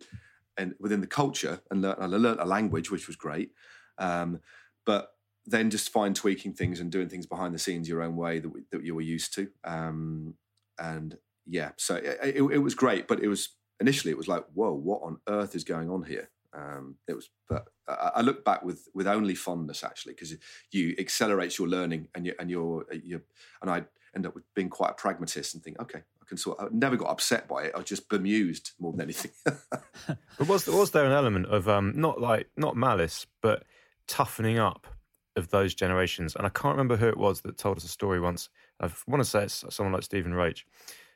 and 0.58 0.76
within 0.80 1.02
the 1.02 1.08
culture 1.08 1.62
and 1.70 1.82
learn, 1.82 1.96
I 2.00 2.06
learned 2.06 2.40
a 2.40 2.46
language, 2.46 2.92
which 2.92 3.08
was 3.08 3.16
great. 3.16 3.52
Um, 3.98 4.40
but 4.86 5.15
then 5.46 5.70
just 5.70 5.90
fine 5.90 6.14
tweaking 6.14 6.54
things 6.54 6.80
and 6.80 6.92
doing 6.92 7.10
things 7.10 7.26
behind 7.26 7.54
the 7.54 7.60
scenes 7.60 7.88
your 7.88 8.02
own 8.02 8.16
way 8.16 8.40
that, 8.40 8.50
we, 8.50 8.62
that 8.72 8.84
you 8.84 8.96
were 8.96 9.02
used 9.02 9.34
to. 9.36 9.48
Um, 9.64 10.36
and 10.80 11.18
yeah, 11.46 11.72
so 11.78 11.96
it, 11.96 12.18
it, 12.24 12.42
it, 12.42 12.58
was 12.60 12.74
great, 12.74 13.08
but 13.08 13.22
it 13.22 13.28
was 13.28 13.50
initially 13.80 14.12
it 14.12 14.18
was 14.18 14.28
like, 14.28 14.46
whoa, 14.54 14.74
what 14.74 15.02
on 15.04 15.20
earth 15.28 15.56
is 15.56 15.64
going 15.64 15.90
on 15.90 16.04
here? 16.04 16.30
Um, 16.54 16.96
it 17.08 17.14
was, 17.14 17.30
but 17.50 17.68
I, 17.88 18.12
I 18.16 18.22
look 18.22 18.46
back 18.46 18.64
with 18.64 18.88
with 18.94 19.08
only 19.08 19.36
fondness 19.36 19.84
actually 19.84 20.14
because 20.14 20.34
you 20.72 20.96
accelerates 20.98 21.60
your 21.60 21.68
learning 21.68 22.08
and 22.16 22.26
you 22.26 22.34
and 22.40 22.50
you're 22.50 22.86
you 22.94 23.22
and 23.62 23.70
I 23.70 23.84
end 24.16 24.26
up 24.26 24.36
with 24.36 24.46
being 24.56 24.70
quite 24.70 24.92
a 24.92 24.94
pragmatist 24.94 25.54
and 25.54 25.62
think, 25.62 25.80
okay, 25.82 26.00
I 26.00 26.26
can 26.26 26.38
sort. 26.38 26.60
I 26.62 26.68
never 26.72 26.96
got 26.96 27.10
upset 27.10 27.50
by 27.50 27.66
it. 27.66 27.74
I 27.76 27.80
was 27.80 27.88
just 27.88 28.08
bemused 28.08 28.72
more 28.80 28.94
than 28.94 29.02
anything. 29.02 29.32
but 30.08 30.48
was 30.48 30.66
was 30.68 30.92
there 30.92 31.06
an 31.06 31.12
element 31.12 31.48
of 31.48 31.68
um, 31.68 31.92
not 31.96 32.22
like 32.22 32.50
not 32.56 32.78
malice, 32.78 33.28
but 33.42 33.64
toughening 34.08 34.58
up 34.58 34.88
of 35.36 35.50
those 35.50 35.74
generations. 35.74 36.36
And 36.36 36.46
I 36.46 36.50
can't 36.50 36.74
remember 36.74 36.98
who 36.98 37.08
it 37.08 37.18
was 37.18 37.42
that 37.42 37.58
told 37.58 37.78
us 37.78 37.84
a 37.84 37.90
story 37.90 38.20
once. 38.20 38.50
I 38.80 38.90
want 39.08 39.24
to 39.24 39.30
say 39.30 39.44
it's 39.44 39.64
someone 39.70 39.94
like 39.94 40.04
Stephen 40.04 40.34
Roche, 40.34 40.66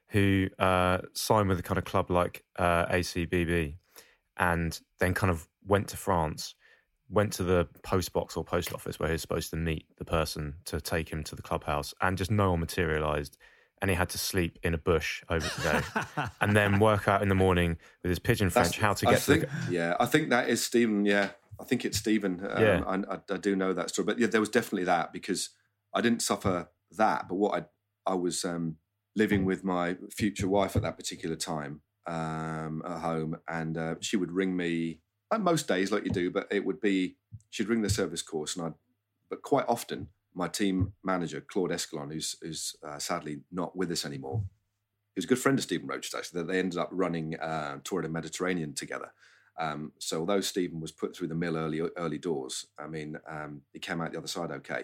who 0.10 0.50
uh, 0.58 1.00
signed 1.14 1.50
with 1.50 1.60
a 1.60 1.64
kind 1.64 1.78
of 1.78 1.86
club 1.86 2.10
like 2.10 2.44
uh, 2.58 2.86
ACBB 2.88 3.76
and 4.38 4.80
then 5.00 5.14
kind 5.14 5.30
of 5.30 5.48
went 5.66 5.90
to 5.90 5.98
France, 5.98 6.56
went 7.10 7.34
to 7.34 7.44
the 7.44 7.68
post 7.84 8.14
box 8.14 8.38
or 8.38 8.44
post 8.44 8.74
office 8.74 9.00
where 9.00 9.10
he 9.10 9.14
was 9.14 9.22
supposed 9.22 9.50
to 9.52 9.58
meet 9.58 9.86
the 9.98 10.06
person 10.06 10.56
to 10.66 10.80
take 10.80 11.10
him 11.10 11.24
to 11.26 11.36
the 11.36 11.42
clubhouse, 11.42 11.94
and 12.02 12.18
just 12.18 12.32
no 12.32 12.52
one 12.52 12.60
materialized. 12.60 13.38
And 13.82 13.90
he 13.90 13.96
had 13.96 14.10
to 14.10 14.18
sleep 14.18 14.60
in 14.62 14.74
a 14.74 14.78
bush 14.78 15.24
over 15.30 15.48
the 15.48 15.82
day, 16.12 16.24
and 16.42 16.54
then 16.54 16.80
work 16.80 17.08
out 17.08 17.22
in 17.22 17.30
the 17.30 17.36
morning 17.36 17.78
with 18.04 18.10
his 18.10 18.20
pigeon 18.20 18.50
French 18.50 18.78
That's, 18.78 18.78
how 18.78 18.94
to 18.94 19.06
get 19.06 19.16
I 19.16 19.18
to. 19.20 19.40
The... 19.40 19.50
Yeah, 19.70 19.96
I 20.00 20.06
think 20.06 20.32
that 20.32 20.50
is 20.50 20.62
Stephen. 20.62 21.06
Yeah, 21.06 21.30
I 21.60 21.64
think 21.66 21.86
it's 21.86 21.98
Stephen. 21.98 22.46
Um, 22.50 22.64
yeah. 22.64 22.84
I, 22.86 22.96
I, 22.96 23.20
I, 23.32 23.38
do 23.38 23.56
know 23.56 23.74
that 23.74 23.90
story, 23.90 24.06
but 24.06 24.20
yeah, 24.20 24.28
there 24.28 24.40
was 24.40 24.50
definitely 24.50 24.86
that 24.86 25.12
because 25.12 25.50
I 25.94 26.02
didn't 26.02 26.22
suffer 26.22 26.70
that, 26.98 27.28
but 27.28 27.36
what 27.36 27.62
I 27.62 28.12
I 28.12 28.16
was 28.16 28.46
um, 28.46 28.78
living 29.16 29.46
with 29.46 29.64
my 29.64 29.98
future 30.16 30.48
wife 30.48 30.76
at 30.76 30.82
that 30.82 30.98
particular 30.98 31.36
time 31.36 31.82
um, 32.08 32.82
at 32.86 33.00
home, 33.00 33.38
and 33.48 33.78
uh, 33.78 33.96
she 34.00 34.18
would 34.18 34.32
ring 34.32 34.56
me 34.56 35.00
like 35.32 35.42
most 35.42 35.68
days, 35.68 35.92
like 35.92 36.06
you 36.06 36.12
do, 36.12 36.32
but 36.32 36.48
it 36.50 36.66
would 36.66 36.80
be 36.80 37.18
she'd 37.50 37.70
ring 37.70 37.82
the 37.82 37.90
service 37.90 38.22
course, 38.22 38.56
and 38.56 38.66
I, 38.66 38.72
but 39.30 39.42
quite 39.42 39.66
often 39.68 40.08
my 40.34 40.48
team 40.48 40.94
manager 41.04 41.42
Claude 41.42 41.72
Escalon, 41.72 42.12
who's 42.12 42.36
who's 42.42 42.76
uh, 42.84 42.98
sadly 42.98 43.42
not 43.52 43.76
with 43.76 43.92
us 43.92 44.06
anymore, 44.06 44.44
he 45.16 45.20
was 45.20 45.26
a 45.26 45.28
good 45.28 45.40
friend 45.40 45.60
of 45.60 45.64
Stephen 45.64 45.88
Roche. 45.88 46.14
Actually, 46.16 46.42
that 46.42 46.48
they 46.48 46.60
ended 46.60 46.80
up 46.80 46.90
running 46.92 47.40
uh, 47.40 47.80
tour 47.84 48.00
of 48.00 48.04
the 48.04 48.10
Mediterranean 48.10 48.74
together. 48.74 49.12
Um, 49.60 49.92
so 50.00 50.22
although 50.22 50.42
Stephen 50.42 50.80
was 50.80 50.92
put 50.92 51.16
through 51.16 51.28
the 51.28 51.36
mill 51.36 51.58
early 51.58 51.82
early 51.98 52.18
doors, 52.18 52.66
I 52.80 52.88
mean, 52.88 53.18
um, 53.30 53.62
he 53.74 53.80
came 53.80 54.02
out 54.02 54.12
the 54.12 54.18
other 54.18 54.28
side 54.28 54.52
okay. 54.52 54.84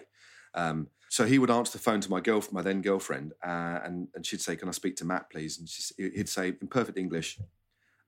Um, 0.54 0.88
so 1.08 1.24
he 1.24 1.38
would 1.38 1.50
answer 1.50 1.72
the 1.72 1.82
phone 1.82 2.00
to 2.00 2.10
my 2.10 2.20
girl, 2.20 2.44
my 2.52 2.62
then 2.62 2.82
girlfriend, 2.82 3.32
uh, 3.42 3.80
and 3.82 4.08
and 4.14 4.26
she'd 4.26 4.40
say, 4.40 4.54
"Can 4.56 4.68
I 4.68 4.72
speak 4.72 4.96
to 4.96 5.04
Matt, 5.04 5.30
please?" 5.30 5.58
And 5.58 5.68
he'd 6.14 6.28
say 6.28 6.48
in 6.60 6.68
perfect 6.68 6.98
English, 6.98 7.38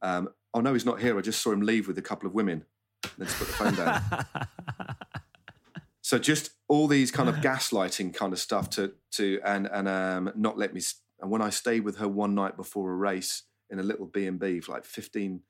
um, 0.03 0.29
"Oh 0.53 0.61
no, 0.61 0.73
he's 0.73 0.85
not 0.85 1.01
here. 1.01 1.17
I 1.17 1.23
just 1.23 1.41
saw 1.41 1.53
him 1.53 1.63
leave 1.63 1.89
with 1.89 1.97
a 1.99 2.03
couple 2.03 2.27
of 2.27 2.35
women." 2.35 2.65
And 3.05 3.27
then 3.27 3.29
put 3.29 3.47
the 3.47 3.55
phone 3.55 3.75
down. 3.75 4.03
so 6.03 6.19
just 6.19 6.51
all 6.67 6.89
these 6.89 7.11
kind 7.11 7.29
of 7.29 7.37
gaslighting 7.49 8.13
kind 8.15 8.33
of 8.33 8.39
stuff 8.39 8.69
to 8.71 8.93
to 9.13 9.41
and 9.45 9.67
and 9.67 9.89
um, 9.89 10.33
not 10.35 10.59
let 10.59 10.75
me. 10.75 10.83
And 11.21 11.31
when 11.31 11.43
I 11.43 11.51
stayed 11.51 11.81
with 11.81 11.99
her 11.99 12.09
one 12.09 12.35
night 12.35 12.57
before 12.57 12.91
a 12.91 12.95
race 12.95 13.45
in 13.71 13.79
a 13.79 13.83
little 13.83 14.07
B 14.07 14.27
and 14.27 14.39
B 14.39 14.61
for 14.61 14.73
like 14.73 14.85
fifteen 14.85 15.31
15 15.31 15.43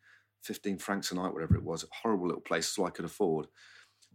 francs 0.78 1.10
a 1.10 1.14
night, 1.14 1.32
whatever 1.32 1.56
it 1.56 1.62
was. 1.62 1.84
A 1.84 1.86
horrible 2.02 2.26
little 2.26 2.42
place, 2.42 2.68
so 2.68 2.84
I 2.84 2.90
could 2.90 3.04
afford. 3.04 3.46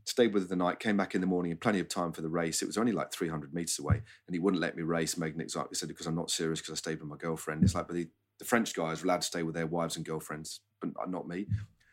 Stayed 0.05 0.33
with 0.33 0.43
her 0.43 0.49
the 0.49 0.55
night, 0.55 0.79
came 0.79 0.97
back 0.97 1.15
in 1.15 1.21
the 1.21 1.27
morning, 1.27 1.51
and 1.51 1.61
plenty 1.61 1.79
of 1.79 1.87
time 1.87 2.11
for 2.11 2.21
the 2.21 2.29
race. 2.29 2.61
It 2.61 2.67
was 2.67 2.77
only 2.77 2.91
like 2.91 3.13
300 3.13 3.53
meters 3.53 3.79
away, 3.79 3.95
and 3.95 4.33
he 4.33 4.39
wouldn't 4.39 4.61
let 4.61 4.75
me 4.75 4.83
race. 4.83 5.17
Made 5.17 5.35
an 5.35 5.41
example. 5.41 5.69
He 5.71 5.75
said, 5.75 5.89
because 5.89 6.07
I'm 6.07 6.15
not 6.15 6.31
serious, 6.31 6.59
because 6.59 6.73
I 6.73 6.75
stayed 6.75 6.99
with 6.99 7.09
my 7.09 7.17
girlfriend. 7.17 7.63
It's 7.63 7.75
like, 7.75 7.87
but 7.87 7.95
the, 7.95 8.09
the 8.39 8.45
French 8.45 8.73
guys 8.73 9.01
are 9.01 9.05
allowed 9.05 9.21
to 9.21 9.27
stay 9.27 9.43
with 9.43 9.55
their 9.55 9.67
wives 9.67 9.95
and 9.95 10.05
girlfriends, 10.05 10.61
but 10.81 10.91
not 11.09 11.27
me. 11.27 11.47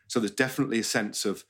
So 0.07 0.19
there's 0.19 0.31
definitely 0.31 0.79
a 0.79 0.83
sense 0.83 1.23
of 1.23 1.45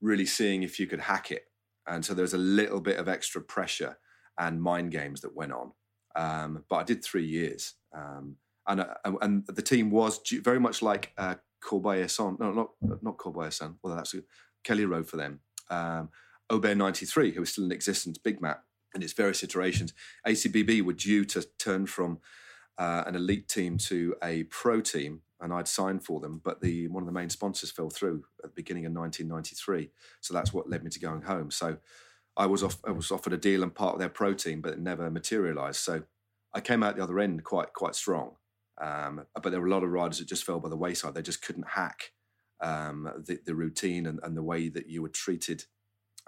really 0.00 0.26
seeing 0.26 0.62
if 0.62 0.78
you 0.78 0.86
could 0.86 1.00
hack 1.00 1.32
it. 1.32 1.46
And 1.86 2.04
so 2.04 2.14
there's 2.14 2.34
a 2.34 2.38
little 2.38 2.80
bit 2.80 2.98
of 2.98 3.08
extra 3.08 3.40
pressure 3.40 3.98
and 4.38 4.62
mind 4.62 4.92
games 4.92 5.22
that 5.22 5.34
went 5.34 5.52
on. 5.52 5.72
Um, 6.14 6.64
but 6.68 6.76
I 6.76 6.82
did 6.84 7.02
three 7.02 7.26
years. 7.26 7.74
Um, 7.96 8.36
and, 8.66 8.82
uh, 8.82 8.94
and 9.20 9.46
the 9.46 9.62
team 9.62 9.90
was 9.90 10.20
very 10.44 10.60
much 10.60 10.82
like 10.82 11.12
uh, 11.16 11.36
Corbeil-Essonnes. 11.60 12.38
No, 12.40 12.52
not 12.52 12.70
not 13.02 13.18
Corbeil-Essonnes. 13.18 13.76
Well, 13.82 13.96
that's 13.96 14.14
Kelly 14.64 14.84
rode 14.84 15.08
for 15.08 15.16
them. 15.16 15.40
Um, 15.70 16.10
Aubert 16.50 16.76
93, 16.76 17.32
who 17.32 17.40
was 17.40 17.50
still 17.50 17.64
in 17.64 17.72
existence, 17.72 18.18
Big 18.18 18.40
Mat, 18.40 18.62
in 18.94 19.02
its 19.02 19.12
various 19.12 19.42
iterations. 19.42 19.92
ACBB 20.26 20.82
were 20.82 20.94
due 20.94 21.24
to 21.26 21.46
turn 21.58 21.86
from 21.86 22.18
uh, 22.78 23.04
an 23.06 23.14
elite 23.14 23.48
team 23.48 23.76
to 23.76 24.14
a 24.22 24.44
pro 24.44 24.80
team, 24.80 25.22
and 25.40 25.52
I'd 25.52 25.68
signed 25.68 26.04
for 26.04 26.20
them, 26.20 26.40
but 26.42 26.60
the 26.60 26.88
one 26.88 27.02
of 27.02 27.06
the 27.06 27.12
main 27.12 27.28
sponsors 27.28 27.70
fell 27.70 27.90
through 27.90 28.24
at 28.42 28.50
the 28.50 28.54
beginning 28.54 28.86
of 28.86 28.92
1993. 28.92 29.90
So 30.20 30.32
that's 30.32 30.52
what 30.52 30.68
led 30.68 30.82
me 30.82 30.90
to 30.90 31.00
going 31.00 31.22
home. 31.22 31.50
So 31.50 31.78
I 32.36 32.46
was 32.46 32.62
off, 32.62 32.78
I 32.86 32.92
was 32.92 33.10
offered 33.10 33.32
a 33.32 33.36
deal 33.36 33.62
and 33.62 33.74
part 33.74 33.94
of 33.94 34.00
their 34.00 34.08
pro 34.08 34.32
team, 34.32 34.60
but 34.60 34.72
it 34.72 34.78
never 34.78 35.10
materialised. 35.10 35.80
So 35.80 36.04
I 36.54 36.60
came 36.60 36.82
out 36.82 36.96
the 36.96 37.02
other 37.02 37.18
end 37.18 37.44
quite 37.44 37.72
quite 37.72 37.94
strong. 37.94 38.36
Um, 38.80 39.24
but 39.34 39.50
there 39.50 39.60
were 39.60 39.66
a 39.66 39.70
lot 39.70 39.82
of 39.82 39.90
riders 39.90 40.18
that 40.18 40.28
just 40.28 40.44
fell 40.44 40.60
by 40.60 40.68
the 40.68 40.76
wayside. 40.76 41.14
They 41.14 41.22
just 41.22 41.42
couldn't 41.42 41.68
hack 41.68 42.12
um, 42.60 43.10
the, 43.26 43.38
the, 43.44 43.54
routine 43.54 44.06
and, 44.06 44.20
and, 44.22 44.36
the 44.36 44.42
way 44.42 44.68
that 44.68 44.88
you 44.88 45.02
were 45.02 45.08
treated. 45.08 45.64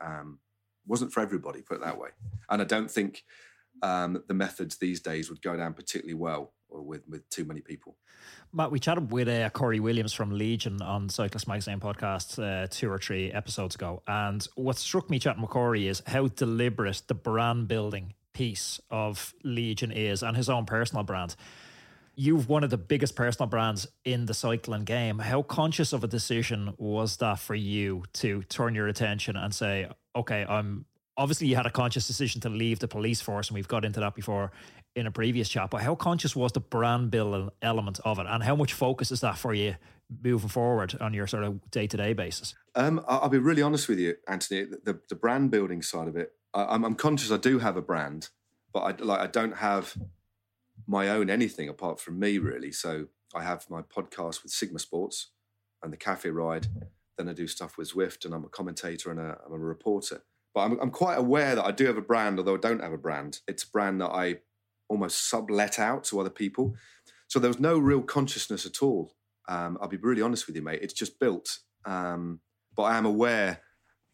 Um, 0.05 0.39
wasn't 0.87 1.13
for 1.13 1.21
everybody, 1.21 1.63
put 1.63 1.77
it 1.77 1.85
that 1.85 1.99
way. 1.99 2.11
And 2.49 2.61
I 2.61 2.65
don't 2.65 2.91
think 2.91 3.25
um, 3.83 4.23
the 4.27 4.35
methods 4.35 4.79
these 4.79 5.01
days 5.01 5.29
would 5.31 5.43
go 5.43 5.57
down 5.57 5.75
particularly 5.75 6.15
well 6.15 6.53
with 6.69 7.03
with 7.09 7.29
too 7.31 7.45
many 7.45 7.61
people. 7.61 7.97
Matt, 8.53 8.71
we 8.71 8.79
chatted 8.79 9.13
with 9.13 9.29
uh, 9.29 9.51
Corey 9.51 9.81
Williams 9.81 10.13
from 10.13 10.31
Legion 10.31 10.83
on 10.83 11.09
Cyclist 11.09 11.49
Magazine 11.49 11.81
podcast 11.81 12.39
uh, 12.43 12.67
two 12.69 12.91
or 12.91 12.99
three 12.99 13.33
episodes 13.33 13.75
ago, 13.75 14.03
and 14.07 14.47
what 14.55 14.77
struck 14.77 15.11
me 15.11 15.19
chatting 15.19 15.43
with 15.43 15.51
Corey 15.51 15.89
is 15.89 16.03
how 16.07 16.29
deliberate 16.29 17.03
the 17.07 17.15
brand 17.15 17.69
building 17.69 18.15
piece 18.33 18.81
of 18.91 19.35
Legion 19.43 19.91
is, 19.91 20.23
and 20.23 20.37
his 20.37 20.49
own 20.49 20.67
personal 20.67 21.03
brand. 21.03 21.35
You've 22.23 22.51
one 22.51 22.65
of 22.65 22.69
the 22.69 22.77
biggest 22.77 23.17
personal 23.17 23.49
brands 23.49 23.89
in 24.05 24.27
the 24.27 24.35
cycling 24.35 24.85
game. 24.85 25.21
How 25.21 25.41
conscious 25.41 25.95
of 25.95 26.05
a 26.05 26.07
decision 26.07 26.75
was 26.77 27.17
that 27.17 27.39
for 27.39 27.55
you 27.55 28.05
to 28.13 28.43
turn 28.43 28.75
your 28.75 28.89
attention 28.89 29.37
and 29.37 29.55
say, 29.55 29.89
okay, 30.15 30.45
I'm 30.47 30.85
obviously 31.17 31.47
you 31.47 31.57
had 31.57 31.65
a 31.65 31.71
conscious 31.71 32.07
decision 32.07 32.43
to 32.43 32.51
leave 32.51 32.79
the 32.79 32.89
police 32.89 33.23
force, 33.23 33.49
and 33.49 33.55
we've 33.55 33.69
got 33.69 33.87
into 33.87 34.01
that 34.01 34.15
before 34.15 34.53
in 34.95 35.07
a 35.07 35.11
previous 35.11 35.49
chat, 35.49 35.71
but 35.71 35.81
how 35.81 35.95
conscious 35.95 36.37
was 36.37 36.53
the 36.53 36.61
brand 36.61 37.11
building 37.11 37.49
element 37.63 37.99
of 38.05 38.19
it, 38.19 38.27
and 38.29 38.43
how 38.43 38.55
much 38.55 38.75
focus 38.75 39.11
is 39.11 39.23
that 39.23 39.39
for 39.39 39.55
you 39.55 39.77
moving 40.23 40.51
forward 40.51 40.95
on 41.01 41.15
your 41.15 41.27
sort 41.27 41.45
of 41.45 41.71
day 41.71 41.87
to 41.87 41.97
day 41.97 42.13
basis? 42.13 42.55
Um, 42.75 43.03
I'll 43.09 43.31
be 43.31 43.39
really 43.39 43.63
honest 43.63 43.89
with 43.89 43.99
you, 43.99 44.17
Anthony. 44.29 44.67
The, 44.85 45.01
the 45.09 45.15
brand 45.15 45.51
building 45.51 45.81
side 45.81 46.07
of 46.07 46.17
it, 46.17 46.33
I, 46.53 46.75
am 46.75 46.95
conscious 46.97 47.33
I 47.33 47.39
do 47.39 47.61
have 47.61 47.79
a 47.79 47.83
brand, 47.83 48.29
but 48.75 48.81
I 48.81 49.03
like 49.03 49.21
I 49.21 49.27
don't 49.27 49.57
have 49.57 49.97
my 50.91 51.09
own 51.09 51.31
anything 51.31 51.69
apart 51.69 52.01
from 52.01 52.19
me 52.19 52.37
really. 52.39 52.73
So 52.73 53.07
I 53.33 53.45
have 53.45 53.71
my 53.71 53.81
podcast 53.81 54.43
with 54.43 54.51
Sigma 54.51 54.81
Sports 54.81 55.29
and 55.85 55.93
the 55.93 55.97
Cafe 55.97 56.29
Ride. 56.29 56.67
Then 57.17 57.29
I 57.29 57.33
do 57.33 57.47
stuff 57.47 57.79
with 57.79 57.93
Zwift, 57.93 58.25
and 58.25 58.35
I'm 58.35 58.45
a 58.45 58.49
commentator 58.49 59.11
and 59.13 59.21
a, 59.21 59.39
I'm 59.47 59.53
a 59.53 59.59
reporter. 59.59 60.25
But 60.53 60.63
I'm, 60.63 60.81
I'm 60.81 60.91
quite 60.91 61.19
aware 61.19 61.55
that 61.55 61.65
I 61.65 61.71
do 61.71 61.87
have 61.87 61.97
a 61.97 62.03
brand, 62.03 62.39
although 62.39 62.57
I 62.57 62.61
don't 62.61 62.83
have 62.83 62.93
a 62.93 62.99
brand. 62.99 63.39
It's 63.47 63.63
a 63.63 63.71
brand 63.71 64.01
that 64.01 64.09
I 64.09 64.41
almost 64.89 65.29
sublet 65.29 65.79
out 65.79 66.03
to 66.05 66.19
other 66.19 66.31
people. 66.31 66.75
So 67.29 67.39
there 67.39 67.51
was 67.51 67.61
no 67.61 67.79
real 67.79 68.03
consciousness 68.03 68.67
at 68.67 68.83
all. 68.83 69.15
Um, 69.49 69.79
I'll 69.81 69.87
be 69.87 69.97
really 69.97 70.23
honest 70.23 70.49
with 70.49 70.57
you, 70.57 70.63
mate. 70.63 70.81
It's 70.83 70.93
just 70.93 71.21
built. 71.21 71.59
Um, 71.85 72.41
but 72.75 72.85
I 72.85 72.99
am 72.99 73.07
aware 73.07 73.61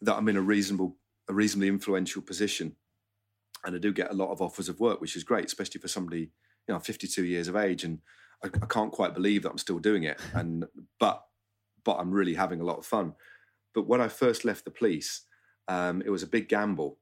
that 0.01 0.15
I'm 0.15 0.29
in 0.29 0.37
a 0.37 0.41
reasonable, 0.41 0.97
a 1.27 1.33
reasonably 1.33 1.69
influential 1.69 2.21
position, 2.21 2.75
and 3.65 3.75
I 3.75 3.79
do 3.79 3.91
get 3.91 4.11
a 4.11 4.15
lot 4.15 4.31
of 4.31 4.43
offers 4.43 4.69
of 4.69 4.79
work, 4.79 5.01
which 5.01 5.15
is 5.15 5.23
great, 5.23 5.45
especially 5.45 5.81
for 5.81 5.87
somebody, 5.87 6.29
you 6.67 6.73
know, 6.73 6.79
52 6.79 7.23
years 7.23 7.47
of 7.47 7.55
age, 7.55 7.83
and 7.83 7.99
I, 8.43 8.47
I 8.47 8.65
can't 8.65 8.91
quite 8.91 9.13
believe 9.13 9.43
that 9.43 9.51
I'm 9.51 9.57
still 9.57 9.79
doing 9.79 10.03
it. 10.03 10.19
And 10.33 10.65
but, 10.99 11.23
but 11.83 11.97
I'm 11.97 12.11
really 12.11 12.33
having 12.33 12.61
a 12.61 12.65
lot 12.65 12.77
of 12.77 12.85
fun. 12.85 13.13
But 13.73 13.87
when 13.87 14.01
I 14.01 14.07
first 14.07 14.45
left 14.45 14.65
the 14.65 14.71
police, 14.71 15.21
um, 15.67 16.01
it 16.05 16.09
was 16.09 16.23
a 16.23 16.27
big 16.27 16.49
gamble. 16.49 16.97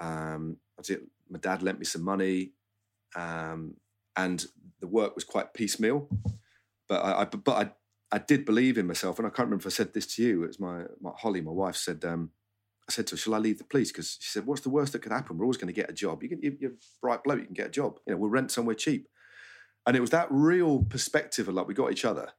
Um, 0.00 0.58
my 1.30 1.38
dad 1.40 1.62
lent 1.62 1.78
me 1.78 1.84
some 1.84 2.02
money 2.02 2.52
um, 3.16 3.74
and 4.16 4.44
the 4.80 4.86
work 4.86 5.14
was 5.14 5.24
quite 5.24 5.54
piecemeal. 5.54 6.08
But 6.88 7.04
I, 7.04 7.22
I, 7.22 7.24
but 7.24 7.52
I, 8.12 8.16
I 8.16 8.18
did 8.18 8.44
believe 8.44 8.78
in 8.78 8.86
myself, 8.86 9.18
and 9.18 9.26
I 9.26 9.30
can't 9.30 9.46
remember 9.46 9.62
if 9.62 9.72
I 9.72 9.76
said 9.76 9.92
this 9.92 10.14
to 10.16 10.22
you. 10.22 10.44
It 10.44 10.48
was 10.48 10.60
my, 10.60 10.84
my 11.00 11.10
Holly, 11.16 11.40
my 11.40 11.52
wife, 11.52 11.76
said. 11.76 12.04
Um, 12.04 12.30
I 12.88 12.92
said 12.92 13.06
to 13.08 13.14
her, 13.14 13.18
"Shall 13.18 13.34
I 13.34 13.38
leave 13.38 13.58
the 13.58 13.64
police?" 13.64 13.92
Because 13.92 14.18
she 14.20 14.30
said, 14.30 14.46
"What's 14.46 14.62
the 14.62 14.70
worst 14.70 14.92
that 14.92 15.02
could 15.02 15.12
happen? 15.12 15.36
We're 15.36 15.44
always 15.44 15.58
going 15.58 15.72
to 15.72 15.80
get 15.80 15.90
a 15.90 15.94
job. 15.94 16.22
You 16.22 16.28
can, 16.28 16.42
you, 16.42 16.56
you're 16.58 16.72
bright 17.02 17.22
bloke. 17.22 17.40
You 17.40 17.46
can 17.46 17.54
get 17.54 17.66
a 17.66 17.70
job. 17.70 17.98
You 18.06 18.12
know, 18.12 18.18
we'll 18.18 18.30
rent 18.30 18.50
somewhere 18.50 18.74
cheap." 18.74 19.08
And 19.86 19.96
it 19.96 20.00
was 20.00 20.10
that 20.10 20.28
real 20.30 20.82
perspective 20.82 21.48
of 21.48 21.54
like 21.54 21.66
we 21.66 21.74
got 21.74 21.92
each 21.92 22.04
other, 22.04 22.32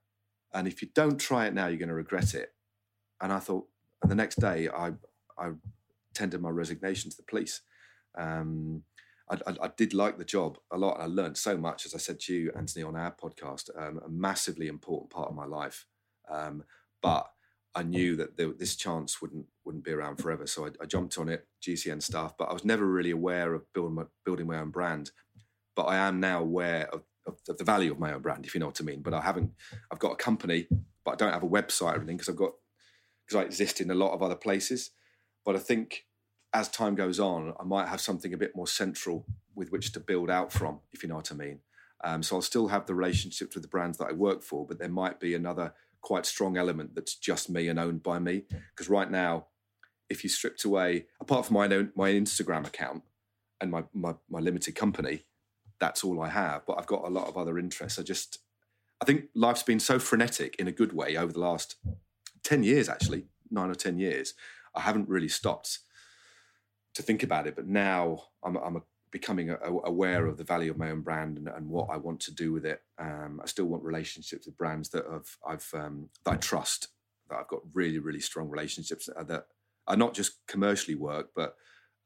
and 0.54 0.68
if 0.68 0.82
you 0.82 0.90
don't 0.94 1.20
try 1.20 1.46
it 1.46 1.54
now, 1.54 1.68
you're 1.68 1.78
going 1.78 1.90
to 1.90 1.96
regret 1.96 2.34
it. 2.34 2.54
And 3.22 3.32
I 3.34 3.40
thought, 3.40 3.68
and 4.02 4.12
the 4.12 4.16
next 4.16 4.40
day, 4.40 4.70
I 4.70 4.94
I 5.38 5.52
tendered 6.14 6.42
my 6.42 6.50
resignation 6.50 7.10
to 7.12 7.18
the 7.18 7.24
police. 7.24 7.62
Um, 8.18 8.84
I, 9.30 9.36
I, 9.48 9.56
I, 9.64 9.70
did 9.78 9.94
like 9.94 10.18
the 10.18 10.26
job 10.26 10.58
a 10.72 10.78
lot. 10.78 11.00
I 11.00 11.06
learned 11.06 11.38
so 11.38 11.58
much, 11.58 11.86
as 11.86 11.94
I 11.94 12.00
said 12.00 12.20
to 12.22 12.34
you, 12.34 12.52
Anthony, 12.56 12.84
on 12.84 12.96
our 12.96 13.16
podcast, 13.16 13.70
um, 13.78 14.02
a 14.04 14.10
massively 14.10 14.68
important 14.68 15.12
part 15.12 15.30
of 15.30 15.36
my 15.36 15.46
life. 15.46 15.86
Um, 16.30 16.64
but 17.02 17.28
I 17.76 17.84
knew 17.84 18.16
that 18.16 18.36
there, 18.38 18.52
this 18.52 18.76
chance 18.76 19.22
wouldn't 19.22 19.46
wouldn't 19.64 19.84
be 19.84 19.92
around 19.92 20.18
forever, 20.18 20.48
so 20.48 20.66
I, 20.66 20.70
I, 20.82 20.86
jumped 20.86 21.18
on 21.18 21.30
it, 21.30 21.48
GCN 21.62 22.02
stuff. 22.02 22.36
But 22.38 22.50
I 22.50 22.54
was 22.54 22.66
never 22.66 22.86
really 22.86 23.12
aware 23.12 23.54
of 23.54 23.72
building 23.74 23.96
my, 23.96 24.04
building 24.26 24.48
my 24.48 24.60
own 24.60 24.72
brand. 24.72 25.12
But 25.76 25.84
I 25.84 25.98
am 25.98 26.20
now 26.20 26.42
aware 26.42 26.90
of, 26.92 27.04
of, 27.28 27.36
of, 27.48 27.58
the 27.58 27.64
value 27.64 27.92
of 27.92 28.00
my 28.00 28.14
own 28.14 28.22
brand, 28.22 28.46
if 28.46 28.54
you 28.56 28.60
know 28.60 28.66
what 28.66 28.82
I 28.82 28.84
mean. 28.84 29.02
But 29.02 29.14
I 29.14 29.22
haven't. 29.22 29.52
I've 29.92 30.00
got 30.00 30.14
a 30.14 30.16
company, 30.16 30.68
but 31.06 31.12
I 31.12 31.16
don't 31.16 31.34
have 31.34 31.44
a 31.44 31.50
website 31.50 31.94
or 31.94 31.98
anything 31.98 32.18
because 32.18 32.30
I've 32.30 32.36
got 32.36 32.54
because 33.26 33.44
I 33.44 33.46
exist 33.46 33.80
in 33.80 33.92
a 33.92 33.96
lot 33.96 34.14
of 34.14 34.24
other 34.24 34.36
places. 34.36 34.92
But 35.46 35.56
I 35.56 35.60
think 35.60 36.06
as 36.54 36.70
time 36.70 36.96
goes 36.96 37.20
on, 37.20 37.54
I 37.60 37.64
might 37.64 37.88
have 37.88 38.02
something 38.02 38.34
a 38.34 38.38
bit 38.38 38.56
more 38.56 38.68
central 38.68 39.26
with 39.56 39.72
which 39.72 39.92
to 39.94 40.00
build 40.00 40.30
out 40.30 40.52
from, 40.52 40.80
if 40.92 41.04
you 41.04 41.10
know 41.10 41.16
what 41.16 41.32
I 41.32 41.36
mean. 41.36 41.60
Um, 42.04 42.24
so 42.24 42.38
I'll 42.38 42.42
still 42.42 42.70
have 42.70 42.86
the 42.86 42.96
relationships 42.96 43.56
with 43.56 43.64
the 43.64 43.70
brands 43.70 43.98
that 43.98 44.08
I 44.08 44.14
work 44.14 44.42
for, 44.42 44.66
but 44.66 44.80
there 44.80 44.90
might 44.90 45.20
be 45.20 45.36
another 45.36 45.74
quite 46.02 46.26
strong 46.26 46.58
element 46.58 46.96
that's 46.96 47.16
just 47.16 47.50
me 47.50 47.68
and 47.68 47.80
owned 47.80 48.04
by 48.04 48.20
me. 48.20 48.44
Because 48.72 48.90
right 48.90 49.10
now, 49.10 49.48
if 50.10 50.24
you 50.24 50.30
stripped 50.30 50.64
away, 50.64 51.06
apart 51.22 51.46
from 51.46 51.56
my 51.56 51.68
own, 51.68 51.92
my 51.96 52.10
Instagram 52.12 52.66
account 52.66 53.04
and 53.62 53.70
my, 53.70 53.84
my 53.94 54.16
my 54.30 54.40
limited 54.40 54.76
company, 54.76 55.26
that's 55.80 56.04
all 56.04 56.22
I 56.22 56.30
have. 56.30 56.66
But 56.66 56.78
I've 56.80 56.88
got 56.88 57.06
a 57.06 57.10
lot 57.10 57.28
of 57.28 57.38
other 57.38 57.60
interests. 57.60 58.00
I 58.00 58.04
just, 58.04 58.40
I 59.02 59.06
think 59.06 59.26
life's 59.36 59.64
been 59.64 59.80
so 59.80 60.00
frenetic 60.00 60.56
in 60.58 60.68
a 60.68 60.72
good 60.72 60.94
way 60.94 61.16
over 61.16 61.32
the 61.32 61.40
last 61.40 61.76
ten 62.44 62.64
years, 62.64 62.90
actually 62.90 63.26
nine 63.52 63.70
or 63.70 63.76
ten 63.76 64.00
years. 64.00 64.34
I 64.76 64.82
haven't 64.82 65.10
really 65.10 65.30
stopped 65.30 65.80
to 66.96 67.02
think 67.02 67.24
about 67.24 67.48
it. 67.48 67.56
But 67.56 67.68
now 67.68 68.24
I'm, 68.44 68.56
I'm 68.58 68.76
a, 68.78 68.82
a, 69.50 69.58
aware 69.84 70.26
of 70.28 70.38
the 70.38 70.44
value 70.44 70.72
of 70.72 70.78
my 70.78 70.92
own 70.92 71.02
brand 71.02 71.38
and, 71.38 71.48
and 71.48 71.68
what 71.68 71.90
I 71.92 71.98
want 71.98 72.20
to 72.22 72.34
do 72.34 72.52
with 72.52 72.66
it. 72.66 72.82
Um, 72.98 73.42
I 73.44 73.48
still 73.48 73.66
want 73.66 73.84
relationships 73.84 74.46
with 74.46 74.58
brands 74.58 74.90
that 74.90 75.06
have, 75.12 75.38
I've 75.48 75.70
um, 75.74 76.10
that 76.26 76.34
I 76.34 76.38
trust. 76.38 76.90
That 77.30 77.40
I've 77.40 77.48
got 77.48 77.62
really 77.74 78.00
really 78.00 78.20
strong 78.20 78.50
relationships 78.50 79.08
that 79.08 79.46
are, 79.88 79.98
not 79.98 80.14
just 80.14 80.46
commercially 80.48 80.96
work, 80.96 81.30
but 81.36 81.56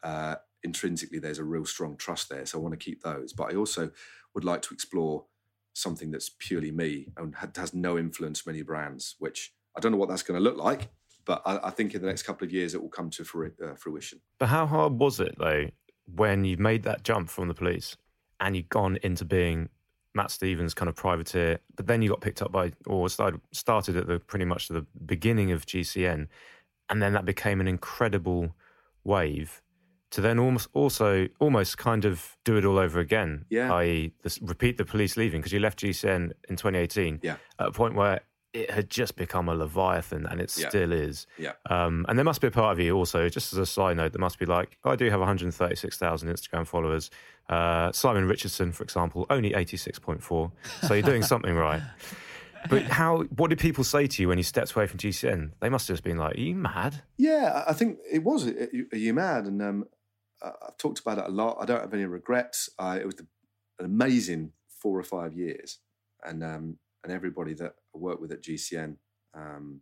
uh, 0.04 0.36
intrinsically 0.64 1.20
there's 1.20 1.40
a 1.40 1.44
real 1.44 1.66
strong 1.66 1.98
trust 1.98 2.30
there. 2.30 2.46
So 2.46 2.58
I 2.58 2.62
want 2.62 2.74
to 2.74 2.84
keep 2.84 3.04
those. 3.04 3.34
But 3.34 3.52
I 3.52 3.56
also 3.56 3.92
would 4.34 4.46
like 4.46 4.62
to 4.64 4.74
explore 4.74 5.26
something 5.74 6.12
that's 6.12 6.30
purely 6.40 6.72
me 6.72 7.08
and 7.18 7.36
has 7.56 7.74
no 7.74 7.98
influence 7.98 8.42
from 8.42 8.54
any 8.54 8.62
brands, 8.62 9.16
which 9.20 9.54
I 9.76 9.80
don't 9.80 9.92
know 9.92 9.98
what 9.98 10.10
that's 10.10 10.24
going 10.24 10.40
to 10.40 10.44
look 10.44 10.58
like. 10.58 10.90
But 11.26 11.42
I, 11.46 11.68
I, 11.68 11.70
think 11.70 11.96
in 11.96 12.02
the 12.02 12.08
next 12.08 12.24
couple 12.24 12.46
of 12.46 12.52
years 12.52 12.74
it 12.74 12.82
will 12.82 12.90
come 12.90 13.10
to 13.12 13.24
uh, 13.64 13.76
fruition. 13.76 14.20
But 14.40 14.48
how 14.48 14.66
hard 14.66 15.00
was 15.00 15.22
it 15.22 15.36
though 15.38 15.70
when 16.06 16.46
you've 16.46 16.60
made 16.60 16.84
that 16.84 17.04
jump 17.04 17.30
from 17.30 17.48
the 17.48 17.54
police 17.54 17.98
and 18.40 18.56
you'd 18.56 18.70
gone 18.70 18.98
into 19.04 19.26
being 19.26 19.70
Matt 20.16 20.32
Stephens 20.32 20.74
kind 20.74 20.90
of 20.90 20.96
privateer, 20.96 21.60
but 21.76 21.88
then 21.88 22.02
you 22.02 22.10
got 22.10 22.22
picked 22.22 22.42
up 22.42 22.52
by 22.52 22.72
or 22.86 23.10
started 23.10 23.42
started 23.52 23.96
at 23.96 24.08
the 24.08 24.20
pretty 24.20 24.46
much 24.46 24.68
the 24.68 24.86
beginning 25.06 25.52
of 25.52 25.66
GCN, 25.66 26.28
and 26.90 27.02
then 27.02 27.14
that 27.14 27.26
became 27.26 27.60
an 27.62 27.68
incredible 27.68 28.56
wave 29.04 29.62
to 30.12 30.22
then 30.22 30.38
almost 30.38 30.68
also 30.74 31.28
almost 31.40 31.80
kind 31.80 32.06
of 32.06 32.38
do 32.46 32.56
it 32.56 32.66
all 32.66 32.78
over 32.78 33.00
again. 33.00 33.46
Yeah. 33.50 33.74
I.e., 33.74 34.14
repeat 34.42 34.78
the 34.78 34.86
police 34.86 35.18
leaving 35.18 35.42
because 35.42 35.52
you 35.52 35.60
left 35.60 35.80
GCN 35.80 36.34
in 36.48 36.56
2018. 36.56 37.22
Yeah. 37.24 37.38
At 37.60 37.70
a 37.70 37.72
point 37.72 37.96
where 37.96 38.22
it 38.54 38.70
had 38.70 38.90
just 38.90 39.16
become 39.16 39.50
a 39.50 39.56
leviathan, 39.56 40.26
and 40.28 40.40
it 40.40 40.56
Yeah. 40.58 40.70
still 40.70 40.92
is. 40.92 41.26
Yeah. 41.38 41.54
Um, 41.70 42.06
and 42.08 42.18
there 42.20 42.24
must 42.24 42.40
be 42.42 42.48
a 42.48 42.52
part 42.52 42.72
of 42.74 42.80
you 42.80 42.96
also, 42.96 43.28
just 43.30 43.52
as 43.54 43.60
a 43.60 43.66
side 43.66 43.98
note, 43.98 44.12
that 44.14 44.20
must 44.20 44.38
be 44.38 44.46
like, 44.46 44.78
I 44.86 44.96
do 44.96 45.10
have 45.10 45.20
136,000 45.20 46.30
Instagram 46.30 46.68
followers. 46.68 47.10
Uh, 47.50 47.92
Simon 47.92 48.26
Richardson, 48.28 48.72
for 48.72 48.84
example, 48.84 49.26
only 49.30 49.54
86.4. 49.56 50.52
So 50.88 50.94
you're 50.94 51.04
doing 51.04 51.24
something 51.34 51.56
right. 51.56 51.82
But 52.70 52.84
how? 52.84 53.24
What 53.24 53.50
did 53.50 53.60
people 53.60 53.84
say 53.84 54.08
to 54.08 54.22
you 54.22 54.30
when 54.30 54.38
you 54.38 54.44
stepped 54.44 54.72
away 54.72 54.88
from 54.88 54.98
GCN? 54.98 55.52
They 55.60 55.68
must 55.68 55.88
have 55.90 55.96
just 55.96 56.04
been 56.06 56.16
like, 56.18 56.38
"Are 56.38 56.40
you 56.40 56.56
mad?" 56.56 57.04
Yeah, 57.18 57.64
I 57.68 57.72
I 57.72 57.74
think 57.74 58.00
it 58.10 58.24
was. 58.24 58.48
Are 58.48 58.70
you- 58.98 59.14
mad? 59.14 59.48
And 59.48 59.62
um, 59.62 59.86
I- 60.42 60.54
I've 60.68 60.78
talked 60.78 61.00
about 61.00 61.18
it 61.18 61.26
a 61.26 61.30
lot. 61.30 61.58
I 61.60 61.66
don't 61.66 61.82
have 61.82 61.94
any 61.94 62.06
regrets. 62.06 62.70
I, 62.80 63.00
it 63.00 63.06
was 63.06 63.16
the, 63.16 63.28
an 63.80 63.86
amazing 63.86 64.54
four 64.80 64.98
or 64.98 65.04
five 65.04 65.34
years, 65.34 65.80
and 66.26 66.42
um, 66.42 66.78
and 67.04 67.12
everybody 67.12 67.54
that 67.56 67.76
I 67.96 68.00
worked 68.00 68.22
with 68.22 68.32
at 68.32 68.44
GCN, 68.44 68.98
um, 69.34 69.82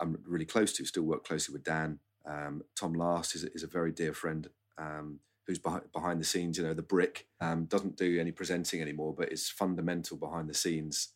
I'm 0.00 0.18
really 0.26 0.44
close 0.44 0.72
to. 0.74 0.84
Still 0.84 1.04
work 1.04 1.24
closely 1.24 1.52
with 1.52 1.64
Dan. 1.64 1.98
Um, 2.26 2.62
Tom 2.78 2.94
Last 2.94 3.34
is 3.34 3.44
a, 3.44 3.52
is 3.52 3.62
a 3.62 3.68
very 3.68 3.92
dear 3.92 4.12
friend. 4.12 4.48
Um, 4.78 5.20
Who's 5.46 5.58
behind, 5.58 5.82
behind 5.92 6.20
the 6.22 6.24
scenes? 6.24 6.56
You 6.56 6.64
know, 6.64 6.72
the 6.72 6.80
brick 6.80 7.26
um, 7.38 7.66
doesn't 7.66 7.98
do 7.98 8.18
any 8.18 8.32
presenting 8.32 8.80
anymore, 8.80 9.14
but 9.14 9.30
is 9.30 9.50
fundamental 9.50 10.16
behind 10.16 10.48
the 10.48 10.54
scenes 10.54 11.08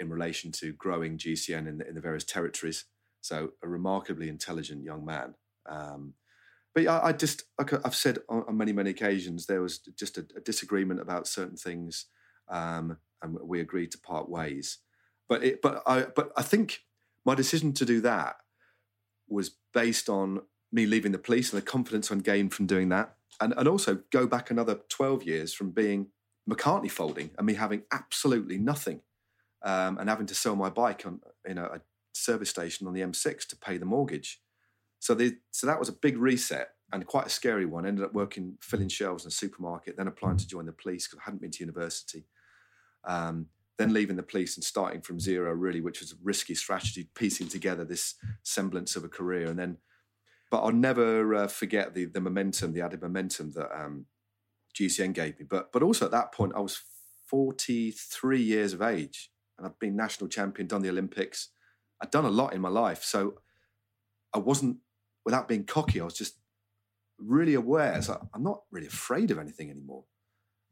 in 0.00 0.10
relation 0.10 0.50
to 0.52 0.72
growing 0.72 1.16
GCN 1.16 1.68
in 1.68 1.78
the, 1.78 1.88
in 1.88 1.94
the 1.94 2.00
various 2.00 2.24
territories. 2.24 2.86
So 3.20 3.52
a 3.62 3.68
remarkably 3.68 4.28
intelligent 4.28 4.82
young 4.82 5.04
man. 5.04 5.34
Um, 5.68 6.14
but 6.74 6.82
yeah, 6.82 7.00
I 7.00 7.12
just 7.12 7.44
like 7.58 7.72
I've 7.86 7.94
said 7.94 8.18
on, 8.28 8.44
on 8.48 8.56
many 8.56 8.72
many 8.72 8.90
occasions, 8.90 9.46
there 9.46 9.62
was 9.62 9.78
just 9.78 10.18
a, 10.18 10.26
a 10.36 10.40
disagreement 10.40 11.00
about 11.00 11.26
certain 11.26 11.56
things, 11.56 12.06
um, 12.48 12.98
and 13.22 13.38
we 13.42 13.60
agreed 13.60 13.92
to 13.92 13.98
part 13.98 14.28
ways. 14.28 14.78
But 15.28 15.44
it, 15.44 15.62
but 15.62 15.82
I 15.86 16.02
but 16.02 16.32
I 16.36 16.42
think 16.42 16.82
my 17.24 17.34
decision 17.34 17.72
to 17.74 17.84
do 17.84 18.00
that 18.02 18.36
was 19.28 19.50
based 19.72 20.08
on 20.08 20.42
me 20.72 20.86
leaving 20.86 21.12
the 21.12 21.18
police 21.18 21.52
and 21.52 21.60
the 21.60 21.66
confidence 21.66 22.10
I 22.10 22.16
gained 22.16 22.54
from 22.54 22.66
doing 22.66 22.88
that, 22.90 23.16
and 23.40 23.54
and 23.56 23.68
also 23.68 24.00
go 24.10 24.26
back 24.26 24.50
another 24.50 24.80
twelve 24.88 25.24
years 25.24 25.52
from 25.52 25.70
being 25.70 26.08
McCartney 26.48 26.90
folding 26.90 27.30
and 27.36 27.46
me 27.46 27.54
having 27.54 27.82
absolutely 27.92 28.58
nothing, 28.58 29.00
um, 29.62 29.98
and 29.98 30.08
having 30.08 30.26
to 30.26 30.34
sell 30.34 30.56
my 30.56 30.70
bike 30.70 31.04
on 31.04 31.20
in 31.44 31.58
a, 31.58 31.64
a 31.64 31.80
service 32.12 32.50
station 32.50 32.86
on 32.86 32.94
the 32.94 33.02
M6 33.02 33.46
to 33.46 33.56
pay 33.56 33.78
the 33.78 33.84
mortgage. 33.84 34.40
So 34.98 35.14
the, 35.14 35.36
so 35.50 35.66
that 35.66 35.78
was 35.78 35.88
a 35.88 35.92
big 35.92 36.16
reset 36.16 36.70
and 36.92 37.06
quite 37.06 37.26
a 37.26 37.30
scary 37.30 37.66
one. 37.66 37.86
Ended 37.86 38.04
up 38.04 38.14
working 38.14 38.56
filling 38.60 38.88
shelves 38.88 39.24
in 39.24 39.28
a 39.28 39.32
supermarket, 39.32 39.96
then 39.96 40.08
applying 40.08 40.38
to 40.38 40.46
join 40.46 40.66
the 40.66 40.72
police 40.72 41.06
because 41.06 41.20
I 41.20 41.24
hadn't 41.24 41.42
been 41.42 41.50
to 41.50 41.60
university. 41.60 42.24
Um, 43.04 43.46
then 43.78 43.92
leaving 43.92 44.16
the 44.16 44.22
police 44.22 44.56
and 44.56 44.64
starting 44.64 45.02
from 45.02 45.20
zero, 45.20 45.52
really, 45.52 45.80
which 45.80 46.00
was 46.00 46.12
a 46.12 46.16
risky 46.22 46.54
strategy, 46.54 47.10
piecing 47.14 47.48
together 47.48 47.84
this 47.84 48.14
semblance 48.42 48.96
of 48.96 49.04
a 49.04 49.08
career. 49.08 49.48
And 49.48 49.58
then, 49.58 49.76
but 50.50 50.62
I'll 50.62 50.72
never 50.72 51.34
uh, 51.34 51.46
forget 51.48 51.94
the 51.94 52.06
the 52.06 52.20
momentum, 52.20 52.72
the 52.72 52.80
added 52.80 53.02
momentum 53.02 53.52
that 53.52 53.68
um, 53.74 54.06
GCN 54.74 55.12
gave 55.12 55.38
me. 55.38 55.46
But 55.48 55.72
but 55.72 55.82
also 55.82 56.06
at 56.06 56.10
that 56.12 56.32
point, 56.32 56.52
I 56.56 56.60
was 56.60 56.80
43 57.26 58.40
years 58.40 58.72
of 58.72 58.82
age, 58.82 59.30
and 59.58 59.66
I'd 59.66 59.78
been 59.78 59.96
national 59.96 60.28
champion, 60.28 60.68
done 60.68 60.82
the 60.82 60.90
Olympics. 60.90 61.50
I'd 62.00 62.10
done 62.10 62.24
a 62.24 62.30
lot 62.30 62.54
in 62.54 62.60
my 62.60 62.68
life, 62.68 63.02
so 63.02 63.40
I 64.34 64.38
wasn't, 64.38 64.78
without 65.24 65.48
being 65.48 65.64
cocky, 65.64 66.00
I 66.00 66.04
was 66.04 66.14
just 66.14 66.38
really 67.18 67.54
aware. 67.54 68.00
So 68.02 68.28
I'm 68.34 68.42
not 68.42 68.62
really 68.70 68.86
afraid 68.86 69.30
of 69.30 69.38
anything 69.38 69.70
anymore, 69.70 70.04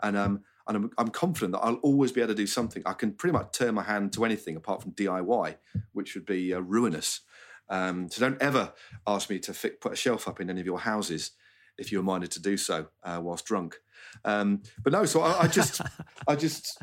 and 0.02 0.16
um, 0.16 0.44
and 0.66 0.76
I'm, 0.76 0.90
I'm 0.96 1.08
confident 1.08 1.52
that 1.52 1.60
I'll 1.60 1.74
always 1.76 2.12
be 2.12 2.20
able 2.20 2.28
to 2.28 2.34
do 2.34 2.46
something. 2.46 2.82
I 2.86 2.94
can 2.94 3.12
pretty 3.12 3.32
much 3.32 3.52
turn 3.52 3.74
my 3.74 3.82
hand 3.82 4.12
to 4.14 4.24
anything 4.24 4.56
apart 4.56 4.82
from 4.82 4.92
DIY, 4.92 5.56
which 5.92 6.14
would 6.14 6.24
be 6.24 6.54
uh, 6.54 6.60
ruinous. 6.60 7.20
Um, 7.68 8.10
so 8.10 8.20
don't 8.20 8.40
ever 8.40 8.72
ask 9.06 9.30
me 9.30 9.38
to 9.40 9.54
fi- 9.54 9.70
put 9.70 9.92
a 9.92 9.96
shelf 9.96 10.28
up 10.28 10.40
in 10.40 10.50
any 10.50 10.60
of 10.60 10.66
your 10.66 10.80
houses 10.80 11.32
if 11.76 11.90
you're 11.90 12.02
minded 12.02 12.30
to 12.32 12.42
do 12.42 12.56
so 12.56 12.88
uh, 13.02 13.20
whilst 13.22 13.46
drunk. 13.46 13.76
Um, 14.24 14.62
but 14.82 14.92
no, 14.92 15.04
so 15.04 15.22
I, 15.22 15.42
I 15.42 15.46
just, 15.48 15.80
I 16.28 16.36
just, 16.36 16.78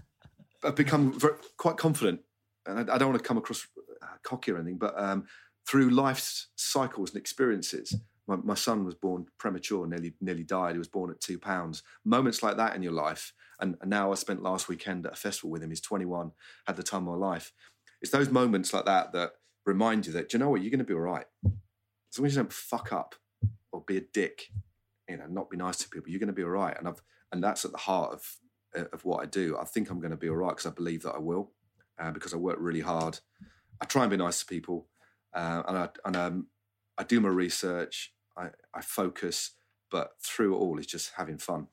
I've 0.63 0.75
become 0.75 1.17
very, 1.19 1.35
quite 1.57 1.77
confident, 1.77 2.21
and 2.65 2.89
I, 2.89 2.95
I 2.95 2.97
don't 2.97 3.09
want 3.09 3.21
to 3.21 3.27
come 3.27 3.37
across 3.37 3.67
uh, 4.01 4.05
cocky 4.23 4.51
or 4.51 4.57
anything, 4.57 4.77
but 4.77 4.99
um, 4.99 5.25
through 5.67 5.89
life's 5.89 6.47
cycles 6.55 7.11
and 7.11 7.19
experiences. 7.19 7.95
My, 8.27 8.35
my 8.35 8.53
son 8.53 8.85
was 8.85 8.95
born 8.95 9.25
premature, 9.39 9.87
nearly 9.87 10.13
nearly 10.21 10.43
died. 10.43 10.73
He 10.73 10.77
was 10.77 10.87
born 10.87 11.09
at 11.09 11.19
two 11.19 11.39
pounds. 11.39 11.83
Moments 12.05 12.43
like 12.43 12.57
that 12.57 12.75
in 12.75 12.83
your 12.83 12.93
life, 12.93 13.33
and, 13.61 13.77
now 13.85 14.11
I 14.11 14.15
spent 14.15 14.43
last 14.43 14.67
weekend 14.67 15.05
at 15.05 15.13
a 15.13 15.15
festival 15.15 15.51
with 15.51 15.63
him. 15.63 15.69
He's 15.69 15.81
21, 15.81 16.31
had 16.67 16.75
the 16.75 16.83
time 16.83 17.07
of 17.07 17.19
my 17.19 17.27
life. 17.27 17.53
It's 18.01 18.11
those 18.11 18.29
moments 18.29 18.73
like 18.73 18.85
that 18.85 19.13
that 19.13 19.33
remind 19.65 20.07
you 20.07 20.13
that 20.13 20.29
do 20.29 20.37
you 20.37 20.39
know 20.39 20.49
what 20.49 20.61
you're 20.61 20.71
going 20.71 20.79
to 20.79 20.85
be 20.85 20.93
all 20.93 20.99
right. 20.99 21.25
As 21.45 22.17
long 22.17 22.25
as 22.25 22.35
you 22.35 22.41
don't 22.41 22.51
fuck 22.51 22.91
up 22.91 23.15
or 23.71 23.83
be 23.85 23.97
a 23.97 24.01
dick, 24.01 24.47
you 25.07 25.17
know, 25.17 25.27
not 25.29 25.49
be 25.49 25.57
nice 25.57 25.77
to 25.77 25.89
people, 25.89 26.09
you're 26.09 26.19
going 26.19 26.27
to 26.27 26.33
be 26.33 26.43
all 26.43 26.49
right. 26.49 26.77
And 26.77 26.87
I've 26.87 27.01
and 27.31 27.43
that's 27.43 27.63
at 27.63 27.71
the 27.71 27.77
heart 27.77 28.13
of 28.13 28.37
of 28.91 29.03
what 29.05 29.21
I 29.21 29.25
do. 29.25 29.57
I 29.57 29.65
think 29.65 29.89
I'm 29.89 29.99
going 29.99 30.11
to 30.11 30.17
be 30.17 30.29
all 30.29 30.35
right 30.35 30.49
because 30.49 30.65
I 30.65 30.73
believe 30.73 31.03
that 31.03 31.15
I 31.15 31.19
will, 31.19 31.51
uh, 31.99 32.11
because 32.11 32.33
I 32.33 32.37
work 32.37 32.57
really 32.59 32.81
hard. 32.81 33.19
I 33.81 33.85
try 33.85 34.03
and 34.03 34.11
be 34.11 34.17
nice 34.17 34.39
to 34.39 34.45
people, 34.45 34.87
uh, 35.33 35.63
and 35.67 35.77
I 35.77 35.89
and 36.05 36.15
um, 36.15 36.47
I 36.97 37.03
do 37.03 37.19
my 37.19 37.29
research. 37.29 38.13
I, 38.37 38.49
I 38.73 38.81
focus, 38.81 39.51
but 39.89 40.11
through 40.23 40.55
it 40.55 40.57
all, 40.57 40.77
it's 40.77 40.87
just 40.87 41.13
having 41.17 41.37
fun. 41.37 41.67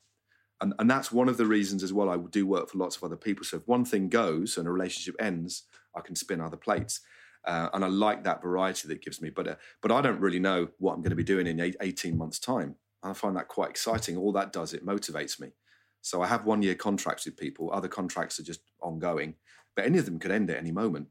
And, 0.61 0.73
and 0.79 0.89
that's 0.89 1.11
one 1.11 1.29
of 1.29 1.37
the 1.37 1.45
reasons 1.45 1.83
as 1.83 1.93
well. 1.93 2.09
I 2.09 2.17
do 2.17 2.45
work 2.45 2.69
for 2.69 2.77
lots 2.77 2.97
of 2.97 3.03
other 3.03 3.15
people. 3.15 3.45
So 3.45 3.57
if 3.57 3.67
one 3.67 3.85
thing 3.85 4.09
goes 4.09 4.57
and 4.57 4.67
a 4.67 4.71
relationship 4.71 5.15
ends, 5.19 5.63
I 5.95 6.01
can 6.01 6.15
spin 6.15 6.41
other 6.41 6.57
plates. 6.57 7.01
Uh, 7.45 7.69
and 7.73 7.85
I 7.85 7.87
like 7.87 8.23
that 8.25 8.41
variety 8.41 8.87
that 8.89 9.01
gives 9.01 9.21
me. 9.21 9.29
But 9.29 9.47
uh, 9.47 9.55
but 9.81 9.91
I 9.91 10.01
don't 10.01 10.19
really 10.19 10.39
know 10.39 10.67
what 10.77 10.93
I'm 10.93 11.01
going 11.01 11.11
to 11.11 11.15
be 11.15 11.23
doing 11.23 11.47
in 11.47 11.59
eight, 11.59 11.77
18 11.81 12.17
months' 12.17 12.39
time. 12.39 12.75
I 13.01 13.13
find 13.13 13.35
that 13.37 13.47
quite 13.47 13.69
exciting. 13.69 14.17
All 14.17 14.33
that 14.33 14.51
does, 14.51 14.73
it 14.73 14.85
motivates 14.85 15.39
me. 15.39 15.53
So 16.01 16.21
I 16.21 16.27
have 16.27 16.45
one 16.45 16.61
year 16.61 16.75
contracts 16.75 17.25
with 17.25 17.37
people. 17.37 17.71
Other 17.71 17.87
contracts 17.87 18.39
are 18.39 18.43
just 18.43 18.61
ongoing, 18.81 19.35
but 19.75 19.85
any 19.85 19.97
of 19.97 20.05
them 20.05 20.19
could 20.19 20.31
end 20.31 20.49
at 20.49 20.57
any 20.57 20.71
moment. 20.71 21.07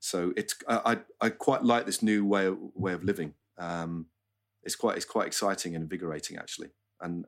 So 0.00 0.32
it's 0.36 0.54
I 0.66 0.96
I, 1.20 1.26
I 1.26 1.28
quite 1.30 1.62
like 1.62 1.84
this 1.84 2.02
new 2.02 2.24
way 2.24 2.48
way 2.50 2.94
of 2.94 3.04
living. 3.04 3.34
Um, 3.58 4.06
it's 4.62 4.76
quite 4.76 4.96
it's 4.96 5.06
quite 5.06 5.26
exciting 5.26 5.74
and 5.74 5.82
invigorating 5.82 6.38
actually. 6.38 6.70
And 7.00 7.26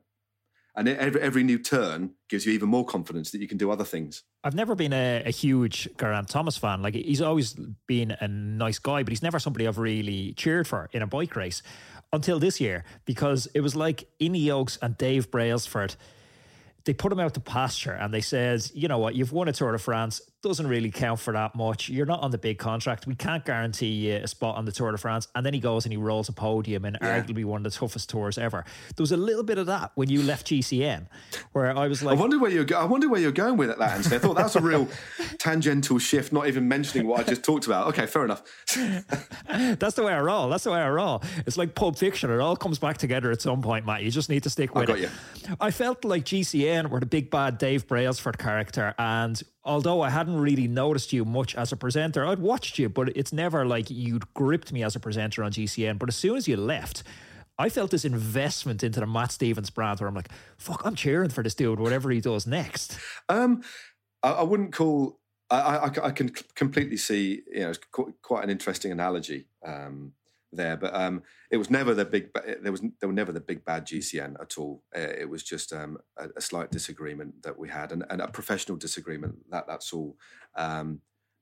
and 0.79 0.87
every 0.87 1.21
every 1.21 1.43
new 1.43 1.59
turn 1.59 2.11
gives 2.29 2.45
you 2.45 2.53
even 2.53 2.69
more 2.69 2.85
confidence 2.85 3.31
that 3.31 3.41
you 3.41 3.47
can 3.47 3.57
do 3.57 3.69
other 3.69 3.83
things. 3.83 4.23
I've 4.45 4.55
never 4.55 4.75
been 4.75 4.93
a, 4.93 5.23
a 5.25 5.31
huge 5.31 5.89
Geraint 5.99 6.29
Thomas 6.29 6.57
fan. 6.57 6.81
Like 6.81 6.95
he's 6.95 7.21
always 7.21 7.53
been 7.85 8.11
a 8.11 8.27
nice 8.27 8.79
guy, 8.79 9.03
but 9.03 9.09
he's 9.09 9.21
never 9.21 9.39
somebody 9.39 9.67
I've 9.67 9.77
really 9.77 10.33
cheered 10.33 10.67
for 10.67 10.89
in 10.93 11.01
a 11.01 11.07
bike 11.07 11.35
race 11.35 11.61
until 12.13 12.39
this 12.39 12.61
year 12.61 12.85
because 13.03 13.47
it 13.53 13.59
was 13.59 13.75
like 13.75 14.07
Ineos 14.21 14.77
and 14.81 14.97
Dave 14.97 15.29
Brailsford. 15.29 15.95
They 16.85 16.93
put 16.93 17.11
him 17.11 17.19
out 17.19 17.33
to 17.33 17.41
pasture 17.41 17.91
and 17.91 18.13
they 18.13 18.21
said, 18.21 18.65
you 18.73 18.87
know 18.87 18.99
what, 18.99 19.15
you've 19.15 19.33
won 19.33 19.49
a 19.49 19.51
Tour 19.51 19.73
de 19.73 19.77
France, 19.77 20.21
doesn't 20.41 20.67
really 20.67 20.89
count 20.89 21.19
for 21.19 21.33
that 21.33 21.53
much. 21.55 21.89
You're 21.89 22.05
not 22.05 22.21
on 22.21 22.31
the 22.31 22.37
big 22.37 22.57
contract. 22.59 23.05
We 23.05 23.15
can't 23.15 23.43
guarantee 23.43 23.87
you 23.87 24.15
a 24.15 24.27
spot 24.27 24.55
on 24.55 24.63
the 24.65 24.71
Tour 24.71 24.91
de 24.91 24.97
France. 24.97 25.27
And 25.35 25.45
then 25.45 25.53
he 25.53 25.59
goes 25.59 25.85
and 25.85 25.91
he 25.91 25.97
rolls 25.97 26.29
a 26.29 26.31
podium 26.31 26.85
in 26.85 26.97
Yeah. 27.01 27.21
arguably 27.21 27.43
one 27.43 27.65
of 27.65 27.71
the 27.71 27.77
toughest 27.77 28.09
tours 28.09 28.37
ever. 28.37 28.63
There 28.95 29.03
was 29.03 29.11
a 29.11 29.17
little 29.17 29.43
bit 29.43 29.57
of 29.57 29.65
that 29.67 29.91
when 29.95 30.09
you 30.09 30.23
left 30.23 30.47
GCN, 30.47 31.07
where 31.51 31.75
I 31.77 31.87
was 31.87 32.01
like, 32.03 32.17
I 32.17 32.21
wonder 32.21 32.39
where 32.39 32.49
you're. 32.51 32.63
go- 32.63 32.79
I 32.79 32.85
wonder 32.85 33.09
where 33.09 33.19
you're 33.19 33.31
going 33.33 33.57
with 33.57 33.69
it 33.69 33.79
that, 33.79 33.97
Anthony. 33.97 34.15
I 34.15 34.19
thought 34.19 34.35
that 34.37 34.43
was 34.43 34.55
a 34.55 34.61
real 34.61 34.87
tangential 35.39 35.99
shift, 35.99 36.31
not 36.31 36.47
even 36.47 36.67
mentioning 36.67 37.05
what 37.05 37.19
I 37.19 37.23
just 37.23 37.43
talked 37.43 37.65
about. 37.65 37.87
Okay, 37.87 38.05
fair 38.05 38.23
enough. 38.25 38.41
That's 39.47 39.95
the 39.95 40.03
way 40.03 40.13
I 40.13 40.19
roll. 40.21 40.49
That's 40.49 40.63
the 40.63 40.71
way 40.71 40.79
I 40.79 40.89
roll. 40.89 41.21
It's 41.45 41.57
like 41.57 41.75
Pulp 41.75 41.97
Fiction. 41.97 42.29
It 42.31 42.39
all 42.39 42.55
comes 42.55 42.79
back 42.79 42.97
together 42.97 43.31
at 43.31 43.41
some 43.41 43.61
point, 43.61 43.85
Matt. 43.85 44.03
You 44.03 44.11
just 44.11 44.29
need 44.29 44.43
to 44.43 44.49
stick 44.49 44.73
with 44.75 44.87
got 44.87 44.97
it. 44.97 45.01
you. 45.01 45.09
I 45.59 45.71
felt 45.71 46.05
like 46.05 46.23
GCN 46.25 46.89
were 46.89 46.99
the 46.99 47.05
big 47.05 47.29
bad 47.29 47.57
Dave 47.57 47.87
Brailsford 47.87 48.37
character. 48.37 48.93
And 48.97 49.41
although 49.69 50.01
I 50.01 50.09
hadn't 50.09 50.39
really 50.39 50.67
noticed 50.67 51.13
you 51.13 51.23
much 51.23 51.53
as 51.55 51.71
a 51.71 51.77
presenter, 51.77 52.25
I'd 52.25 52.39
watched 52.39 52.79
you, 52.79 52.89
but 52.89 53.15
it's 53.15 53.31
never 53.31 53.65
like 53.67 53.91
you'd 53.91 54.33
gripped 54.33 54.73
me 54.73 54.83
as 54.83 54.95
a 54.95 54.99
presenter 54.99 55.43
on 55.43 55.51
GCN. 55.51 55.99
But 55.99 56.09
as 56.09 56.15
soon 56.15 56.37
as 56.37 56.47
you 56.47 56.57
left, 56.57 57.03
I 57.59 57.69
felt 57.69 57.91
this 57.91 58.03
investment 58.03 58.83
into 58.83 58.99
the 58.99 59.05
Matt 59.05 59.31
Stephens 59.31 59.69
brand 59.69 59.99
where 59.99 60.09
I'm 60.09 60.15
like, 60.15 60.31
fuck, 60.57 60.81
I'm 60.85 60.95
cheering 60.95 61.29
for 61.29 61.43
this 61.43 61.53
dude, 61.53 61.79
whatever 61.79 62.09
he 62.09 62.19
does 62.19 62.47
next. 62.47 62.97
Um, 63.29 63.61
I, 64.23 64.31
I 64.31 64.43
wouldn't 64.43 64.73
call. 64.73 65.19
I, 65.51 65.59
I, 65.59 66.07
I 66.07 66.11
can 66.11 66.29
completely 66.55 66.97
see. 66.97 67.43
You 67.51 67.59
know, 67.61 67.69
it's 67.69 67.79
quite 68.23 68.43
an 68.43 68.49
interesting 68.49 68.91
analogy 68.91 69.45
um, 69.63 70.13
there, 70.51 70.77
but 70.77 70.95
um, 70.95 71.23
it 71.51 71.57
was 71.57 71.69
never 71.69 71.93
the 71.93 72.05
big. 72.05 72.29
There 72.61 72.71
was 72.71 72.81
there 72.81 73.09
were 73.09 73.13
never 73.13 73.31
the 73.31 73.39
big 73.39 73.65
bad 73.65 73.85
GCN 73.85 74.41
at 74.41 74.57
all. 74.57 74.83
It 74.93 75.29
was 75.29 75.43
just 75.43 75.73
um, 75.73 75.97
a, 76.17 76.29
a 76.37 76.41
slight 76.41 76.71
disagreement 76.71 77.43
that 77.43 77.57
we 77.57 77.69
had, 77.69 77.91
and, 77.91 78.03
and 78.09 78.21
a 78.21 78.27
professional 78.27 78.77
disagreement. 78.77 79.35
That 79.51 79.67
that's 79.67 79.93
all. 79.93 80.17
Um, 80.55 81.01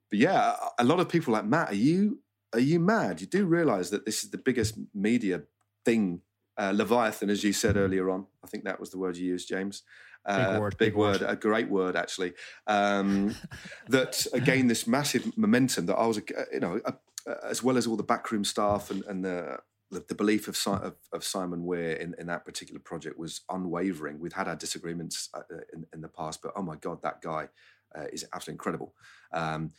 but 0.09 0.19
yeah, 0.19 0.55
a 0.77 0.83
a 0.83 0.85
lot 0.85 0.99
of 0.99 1.09
people 1.09 1.33
like 1.33 1.45
Matt. 1.45 1.71
Are 1.71 1.75
you 1.75 2.19
are 2.53 2.59
you 2.59 2.79
mad? 2.79 3.21
You 3.21 3.27
do 3.27 3.45
realise 3.45 3.89
that 3.89 4.05
this 4.05 4.23
is 4.23 4.31
the 4.31 4.37
biggest 4.37 4.77
media 4.93 5.43
thing 5.85 6.21
uh, 6.57 6.73
Leviathan, 6.75 7.29
as 7.29 7.43
you 7.43 7.53
said 7.53 7.77
earlier 7.77 8.09
on. 8.09 8.25
I 8.43 8.47
think 8.47 8.63
that 8.65 8.79
was 8.79 8.89
the 8.89 8.97
word 8.97 9.15
you 9.15 9.27
used, 9.27 9.47
James. 9.47 9.83
Uh, 10.25 10.51
Big 10.51 10.59
word, 10.59 10.77
big, 10.77 10.87
big 10.87 10.95
word, 10.95 11.21
word. 11.21 11.29
a 11.29 11.35
great 11.37 11.69
word 11.69 11.95
actually. 11.95 12.33
Um, 12.65 13.33
that 13.87 14.27
gained 14.43 14.69
this 14.69 14.85
massive 14.85 15.37
momentum. 15.37 15.85
That 15.85 15.95
I 15.95 16.05
was, 16.05 16.17
uh, 16.17 16.21
you 16.51 16.59
know, 16.59 16.81
uh, 16.83 16.91
as 17.43 17.63
well 17.63 17.77
as 17.77 17.87
all 17.87 17.97
the 17.97 18.03
backroom 18.03 18.45
staff 18.45 18.91
and, 18.91 19.03
and 19.05 19.23
the, 19.23 19.57
the 19.91 20.03
the 20.07 20.15
belief 20.15 20.47
of, 20.47 20.57
of 20.83 20.95
of 21.11 21.23
Simon 21.23 21.63
Wear 21.63 21.93
in, 21.93 22.15
in 22.19 22.27
that 22.27 22.45
particular 22.45 22.79
project 22.79 23.17
was 23.17 23.41
unwavering. 23.49 24.19
We'd 24.19 24.33
had 24.33 24.47
our 24.47 24.55
disagreements 24.55 25.29
uh, 25.33 25.39
uh, 25.51 25.59
in, 25.73 25.85
in 25.93 26.01
the 26.01 26.07
past, 26.09 26.41
but 26.41 26.53
oh 26.55 26.61
my 26.61 26.75
god, 26.75 27.01
that 27.01 27.21
guy 27.21 27.49
uh, 27.95 28.05
is 28.11 28.25
absolutely 28.33 28.55
incredible. 28.55 28.93
Um, 29.31 29.71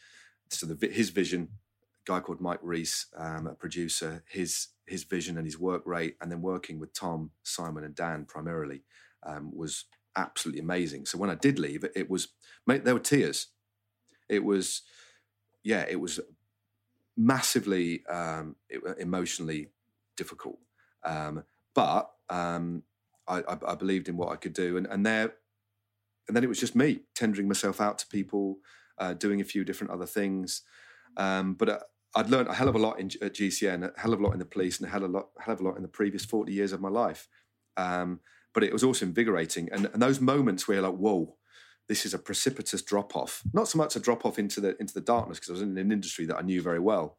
so 0.50 0.66
the, 0.66 0.88
his 0.88 1.10
vision, 1.10 1.48
a 2.06 2.10
guy 2.10 2.20
called 2.20 2.40
Mike 2.40 2.60
Reese, 2.62 3.06
um, 3.16 3.46
a 3.46 3.54
producer, 3.54 4.24
his 4.28 4.68
his 4.86 5.04
vision 5.04 5.36
and 5.36 5.46
his 5.46 5.58
work 5.58 5.82
rate, 5.86 6.16
and 6.20 6.30
then 6.30 6.40
working 6.40 6.80
with 6.80 6.92
Tom, 6.94 7.30
Simon, 7.42 7.84
and 7.84 7.94
Dan 7.94 8.24
primarily 8.24 8.82
um, 9.26 9.50
was 9.54 9.84
absolutely 10.16 10.60
amazing. 10.60 11.06
So 11.06 11.18
when 11.18 11.30
I 11.30 11.34
did 11.34 11.58
leave, 11.58 11.84
it 11.94 12.08
was 12.10 12.28
mate, 12.66 12.84
there 12.84 12.94
were 12.94 13.00
tears. 13.00 13.48
It 14.28 14.44
was, 14.44 14.82
yeah, 15.62 15.86
it 15.88 16.00
was 16.00 16.20
massively 17.18 18.06
um, 18.06 18.56
emotionally 18.98 19.68
difficult, 20.16 20.58
um, 21.04 21.44
but 21.74 22.10
um, 22.30 22.84
I, 23.26 23.40
I, 23.40 23.58
I 23.66 23.74
believed 23.74 24.08
in 24.08 24.16
what 24.16 24.30
I 24.30 24.36
could 24.36 24.54
do, 24.54 24.76
and 24.76 24.86
and 24.86 25.04
there, 25.04 25.34
and 26.28 26.36
then 26.36 26.44
it 26.44 26.48
was 26.48 26.60
just 26.60 26.76
me 26.76 27.00
tendering 27.14 27.48
myself 27.48 27.80
out 27.80 27.98
to 27.98 28.06
people, 28.06 28.58
uh, 28.98 29.14
doing 29.14 29.40
a 29.40 29.44
few 29.44 29.64
different 29.64 29.92
other 29.92 30.06
things, 30.06 30.62
um, 31.16 31.54
but. 31.54 31.68
Uh, 31.68 31.78
I'd 32.14 32.30
learned 32.30 32.48
a 32.48 32.54
hell 32.54 32.70
of 32.70 32.74
a 32.74 32.78
lot 32.78 32.98
in, 32.98 33.10
at 33.20 33.34
GCN, 33.34 33.84
a 33.94 34.00
hell 34.00 34.14
of 34.14 34.20
a 34.20 34.22
lot 34.22 34.32
in 34.32 34.38
the 34.38 34.46
police, 34.46 34.78
and 34.78 34.88
a 34.88 34.90
hell 34.90 35.04
of 35.04 35.10
a 35.10 35.12
lot, 35.12 35.28
hell 35.38 35.52
of 35.52 35.60
a 35.60 35.62
lot 35.62 35.76
in 35.76 35.82
the 35.82 35.88
previous 35.88 36.24
forty 36.24 36.54
years 36.54 36.72
of 36.72 36.80
my 36.80 36.88
life. 36.88 37.28
Um, 37.76 38.20
but 38.54 38.64
it 38.64 38.72
was 38.72 38.82
also 38.82 39.04
invigorating, 39.04 39.68
and, 39.70 39.90
and 39.92 40.00
those 40.00 40.18
moments 40.18 40.66
where 40.66 40.78
you're 40.78 40.88
like, 40.88 40.98
"Whoa, 40.98 41.36
this 41.88 42.06
is 42.06 42.14
a 42.14 42.18
precipitous 42.18 42.82
drop 42.82 43.16
off." 43.16 43.42
Not 43.52 43.68
so 43.68 43.78
much 43.78 43.96
a 43.96 44.00
drop 44.00 44.24
off 44.24 44.38
into 44.38 44.60
the 44.60 44.76
into 44.80 44.94
the 44.94 45.00
darkness 45.00 45.38
because 45.38 45.50
I 45.50 45.52
was 45.54 45.62
in 45.62 45.76
an 45.76 45.92
industry 45.92 46.26
that 46.26 46.36
I 46.36 46.42
knew 46.42 46.62
very 46.62 46.78
well, 46.78 47.18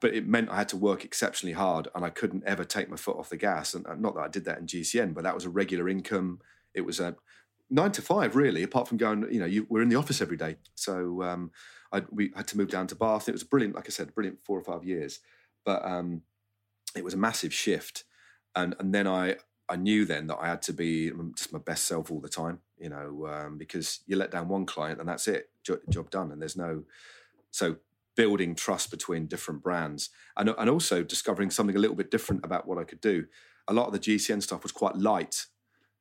but 0.00 0.14
it 0.14 0.26
meant 0.26 0.50
I 0.50 0.56
had 0.56 0.68
to 0.70 0.76
work 0.76 1.04
exceptionally 1.04 1.54
hard, 1.54 1.88
and 1.94 2.04
I 2.04 2.10
couldn't 2.10 2.44
ever 2.46 2.64
take 2.64 2.88
my 2.88 2.96
foot 2.96 3.16
off 3.16 3.30
the 3.30 3.36
gas. 3.36 3.74
And 3.74 3.84
not 4.00 4.14
that 4.14 4.22
I 4.22 4.28
did 4.28 4.44
that 4.44 4.58
in 4.58 4.66
GCN, 4.66 5.14
but 5.14 5.24
that 5.24 5.34
was 5.34 5.44
a 5.44 5.50
regular 5.50 5.88
income. 5.88 6.40
It 6.74 6.82
was 6.82 7.00
a 7.00 7.16
nine 7.70 7.92
to 7.92 8.02
five, 8.02 8.36
really. 8.36 8.62
Apart 8.62 8.88
from 8.88 8.98
going, 8.98 9.26
you 9.32 9.40
know, 9.40 9.46
you, 9.46 9.66
we're 9.68 9.82
in 9.82 9.88
the 9.88 9.96
office 9.96 10.20
every 10.20 10.36
day, 10.36 10.56
so 10.74 11.22
um, 11.22 11.50
I, 11.92 12.02
we 12.10 12.32
had 12.36 12.46
to 12.48 12.58
move 12.58 12.70
down 12.70 12.86
to 12.88 12.94
Bath. 12.94 13.28
It 13.28 13.32
was 13.32 13.44
brilliant, 13.44 13.74
like 13.74 13.86
I 13.86 13.90
said, 13.90 14.14
brilliant 14.14 14.42
four 14.44 14.58
or 14.58 14.62
five 14.62 14.84
years, 14.84 15.20
but 15.64 15.84
um, 15.84 16.22
it 16.96 17.04
was 17.04 17.14
a 17.14 17.18
massive 17.18 17.52
shift. 17.52 18.04
And 18.54 18.74
and 18.78 18.94
then 18.94 19.06
I 19.06 19.36
I 19.68 19.76
knew 19.76 20.04
then 20.04 20.26
that 20.28 20.38
I 20.40 20.48
had 20.48 20.62
to 20.62 20.72
be 20.72 21.10
just 21.36 21.52
my 21.52 21.58
best 21.58 21.84
self 21.84 22.10
all 22.10 22.20
the 22.20 22.28
time, 22.28 22.60
you 22.78 22.88
know, 22.88 23.26
um, 23.26 23.58
because 23.58 24.00
you 24.06 24.16
let 24.16 24.30
down 24.30 24.48
one 24.48 24.66
client 24.66 25.00
and 25.00 25.08
that's 25.08 25.28
it, 25.28 25.50
jo- 25.62 25.80
job 25.90 26.10
done. 26.10 26.32
And 26.32 26.40
there's 26.40 26.56
no 26.56 26.84
so 27.50 27.76
building 28.16 28.54
trust 28.54 28.90
between 28.90 29.26
different 29.26 29.62
brands 29.62 30.10
and 30.36 30.52
and 30.58 30.68
also 30.68 31.02
discovering 31.02 31.50
something 31.50 31.76
a 31.76 31.78
little 31.78 31.96
bit 31.96 32.10
different 32.10 32.44
about 32.44 32.66
what 32.66 32.78
I 32.78 32.84
could 32.84 33.00
do. 33.00 33.26
A 33.68 33.72
lot 33.72 33.86
of 33.86 33.92
the 33.92 33.98
GCN 33.98 34.42
stuff 34.42 34.62
was 34.62 34.72
quite 34.72 34.96
light. 34.96 35.46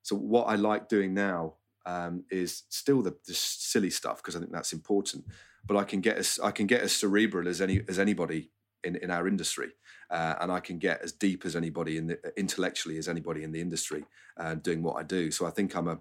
So 0.02 0.16
what 0.16 0.46
I 0.46 0.56
like 0.56 0.88
doing 0.88 1.14
now 1.14 1.56
um, 1.86 2.24
is 2.32 2.64
still 2.70 3.02
the, 3.02 3.16
the 3.26 3.34
silly 3.34 3.90
stuff 3.90 4.18
because 4.18 4.36
I 4.36 4.40
think 4.40 4.52
that's 4.52 4.74
important. 4.74 5.26
But 5.66 5.78
I 5.78 5.84
can 5.84 6.00
get 6.00 6.18
as 6.18 6.40
I 6.42 6.52
can 6.52 6.68
get 6.68 6.82
as 6.82 6.96
cerebral 6.96 7.48
as 7.48 7.62
any 7.62 7.82
as 7.90 8.00
anybody 8.00 8.52
in, 8.84 8.96
in 8.98 9.12
our 9.12 9.28
industry, 9.28 9.72
uh, 10.10 10.36
and 10.42 10.52
I 10.52 10.60
can 10.60 10.80
get 10.80 11.02
as 11.02 11.12
deep 11.12 11.46
as 11.46 11.56
anybody 11.56 11.98
in 11.98 12.08
the 12.08 12.20
intellectually 12.38 12.98
as 12.98 13.08
anybody 13.08 13.44
in 13.44 13.52
the 13.52 13.62
industry 13.62 14.06
uh, 14.38 14.56
doing 14.56 14.84
what 14.84 14.98
I 14.98 15.04
do. 15.04 15.32
So 15.32 15.46
I 15.46 15.52
think 15.52 15.76
I'm 15.76 15.88
a 15.88 16.00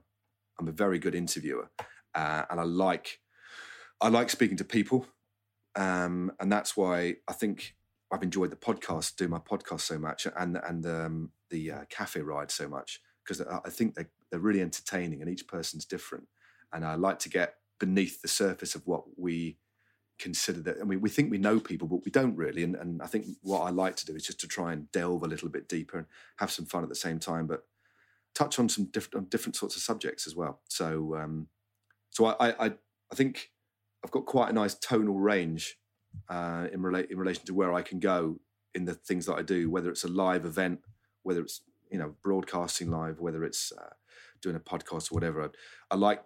I'm 0.59 0.69
a 0.69 0.73
very 0.73 0.99
good 0.99 1.15
interviewer, 1.15 1.71
uh, 2.15 2.43
and 2.51 2.61
I 2.61 2.65
like 2.65 3.21
I 4.01 4.09
like 4.09 4.31
speaking 4.31 4.57
to 4.59 4.65
people, 4.65 5.07
um, 5.75 6.33
and 6.41 6.51
that's 6.51 6.77
why 6.77 7.17
I 7.29 7.33
think 7.33 7.75
I've 8.13 8.23
enjoyed 8.23 8.51
the 8.51 8.57
podcast, 8.57 9.17
doing 9.17 9.31
my 9.31 9.39
podcast 9.39 9.81
so 9.83 9.99
much, 9.99 10.27
and 10.37 10.59
and 10.67 10.87
um, 10.87 11.31
the 11.51 11.73
uh, 11.73 11.85
cafe 11.89 12.21
ride 12.21 12.51
so 12.51 12.69
much 12.69 13.01
because 13.25 13.41
I 13.41 13.71
think 13.71 13.95
they 13.95 14.07
they're 14.31 14.41
really 14.41 14.63
entertaining, 14.63 15.23
and 15.23 15.31
each 15.31 15.47
person's 15.47 15.85
different, 15.85 16.29
and 16.73 16.85
I 16.85 16.95
like 16.95 17.19
to 17.21 17.29
get 17.29 17.55
beneath 17.79 18.23
the 18.23 18.29
surface 18.29 18.75
of 18.75 18.87
what 18.87 19.05
we 19.19 19.59
consider 20.19 20.61
that. 20.63 20.77
I 20.81 20.85
mean, 20.85 21.01
we 21.01 21.11
think 21.11 21.31
we 21.31 21.39
know 21.39 21.61
people, 21.61 21.89
but 21.89 22.05
we 22.05 22.11
don't 22.11 22.37
really. 22.37 22.63
And, 22.63 22.75
and 22.77 23.03
I 23.03 23.07
think 23.07 23.27
what 23.43 23.61
I 23.61 23.71
like 23.71 23.97
to 23.97 24.07
do 24.07 24.15
is 24.15 24.25
just 24.25 24.41
to 24.41 24.49
try 24.49 24.73
and 24.73 24.91
delve 24.93 25.23
a 25.23 25.29
little 25.29 25.49
bit 25.49 25.69
deeper 25.69 25.99
and 25.99 26.07
have 26.39 26.51
some 26.51 26.67
fun 26.67 26.83
at 26.83 26.89
the 26.89 26.95
same 26.95 27.19
time, 27.19 27.47
but 27.47 27.65
touch 28.35 28.59
on 28.59 28.69
some 28.69 28.85
different 28.87 29.15
on 29.15 29.29
different 29.31 29.57
sorts 29.57 29.77
of 29.77 29.83
subjects 29.83 30.27
as 30.27 30.37
well. 30.37 30.61
So, 30.69 31.17
um, 31.17 31.49
so 32.11 32.27
I, 32.27 32.67
I 32.67 32.73
I 33.13 33.15
think 33.15 33.51
I've 34.05 34.11
got 34.11 34.27
quite 34.27 34.51
a 34.51 34.53
nice 34.53 34.75
tonal 34.75 35.19
range 35.19 35.79
uh, 36.29 36.69
in 36.73 36.83
relate 36.83 37.11
in 37.11 37.19
relation 37.19 37.45
to 37.47 37.55
where 37.55 37.73
I 37.73 37.83
can 37.83 37.99
go 37.99 38.39
in 38.75 38.85
the 38.85 38.95
things 38.95 39.27
that 39.27 39.35
I 39.35 39.43
do, 39.43 39.71
whether 39.71 39.91
it's 39.91 40.05
a 40.05 40.09
live 40.09 40.45
event, 40.45 40.81
whether 41.23 41.41
it's 41.41 41.63
you 41.91 41.99
know 41.99 42.15
broadcasting 42.23 42.91
live, 42.91 43.21
whether 43.21 43.45
it's 43.45 43.73
uh, 43.73 43.95
doing 44.43 44.57
a 44.57 44.61
podcast 44.61 45.11
or 45.11 45.15
whatever. 45.15 45.43
I, 45.43 45.49
I 45.91 45.97
like 45.97 46.23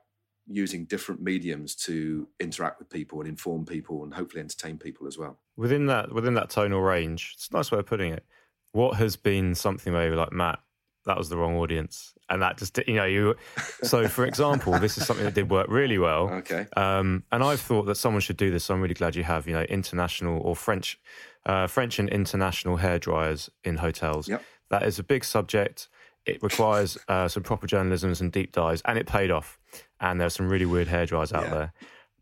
using 0.51 0.85
different 0.85 1.23
mediums 1.23 1.75
to 1.77 2.29
interact 2.41 2.79
with 2.79 2.91
people 2.91 3.21
and 3.21 3.29
inform 3.29 3.65
people 3.65 4.03
and 4.03 4.13
hopefully 4.13 4.41
entertain 4.41 4.77
people 4.77 5.07
as 5.07 5.17
well. 5.17 5.39
Within 5.57 5.87
that 5.87 6.13
within 6.13 6.35
that 6.35 6.51
tonal 6.51 6.81
range, 6.81 7.33
it's 7.37 7.49
a 7.49 7.57
nice 7.57 7.71
way 7.71 7.79
of 7.79 7.87
putting 7.87 8.13
it. 8.13 8.25
What 8.73 8.97
has 8.97 9.17
been 9.17 9.55
something 9.55 9.93
where 9.93 10.07
you're 10.07 10.17
like, 10.17 10.33
Matt, 10.33 10.61
that 11.07 11.17
was 11.17 11.29
the 11.29 11.37
wrong 11.37 11.57
audience. 11.57 12.15
And 12.29 12.43
that 12.43 12.59
just 12.59 12.79
you 12.87 12.95
know, 12.95 13.05
you 13.05 13.35
so 13.83 14.09
for 14.09 14.25
example, 14.25 14.79
this 14.79 14.99
is 14.99 15.07
something 15.07 15.25
that 15.25 15.35
did 15.35 15.51
work 15.51 15.69
really 15.69 15.99
well. 15.99 16.29
Okay. 16.31 16.67
Um, 16.77 17.25
and 17.33 17.43
I've 17.43 17.61
thought 17.61 17.87
that 17.87 17.97
someone 17.97 18.21
should 18.21 18.37
do 18.37 18.51
this. 18.51 18.65
So 18.65 18.75
I'm 18.75 18.81
really 18.81 18.95
glad 18.95 19.17
you 19.17 19.25
have, 19.25 19.47
you 19.47 19.55
know, 19.55 19.63
international 19.63 20.41
or 20.41 20.55
French, 20.55 20.99
uh, 21.47 21.67
French 21.67 21.99
and 21.99 22.09
international 22.09 22.77
hair 22.77 22.99
dryers 22.99 23.51
in 23.65 23.77
hotels. 23.77 24.29
Yep. 24.29 24.43
That 24.71 24.83
is 24.85 24.99
a 24.99 25.03
big 25.03 25.25
subject. 25.25 25.89
It 26.27 26.43
requires 26.43 26.99
uh, 27.09 27.29
some 27.29 27.43
proper 27.43 27.67
journalism, 27.67 28.13
and 28.21 28.31
deep 28.31 28.53
dives, 28.53 28.83
and 28.85 28.99
it 28.99 29.07
paid 29.07 29.31
off. 29.31 29.59
And 30.01 30.21
there 30.21 30.27
are 30.27 30.31
some 30.31 30.49
really 30.49 30.67
weird 30.67 30.89
hair 30.89 31.07
dryers 31.07 31.33
out 31.33 31.45
Yeah. 31.45 31.51
there. 31.51 31.73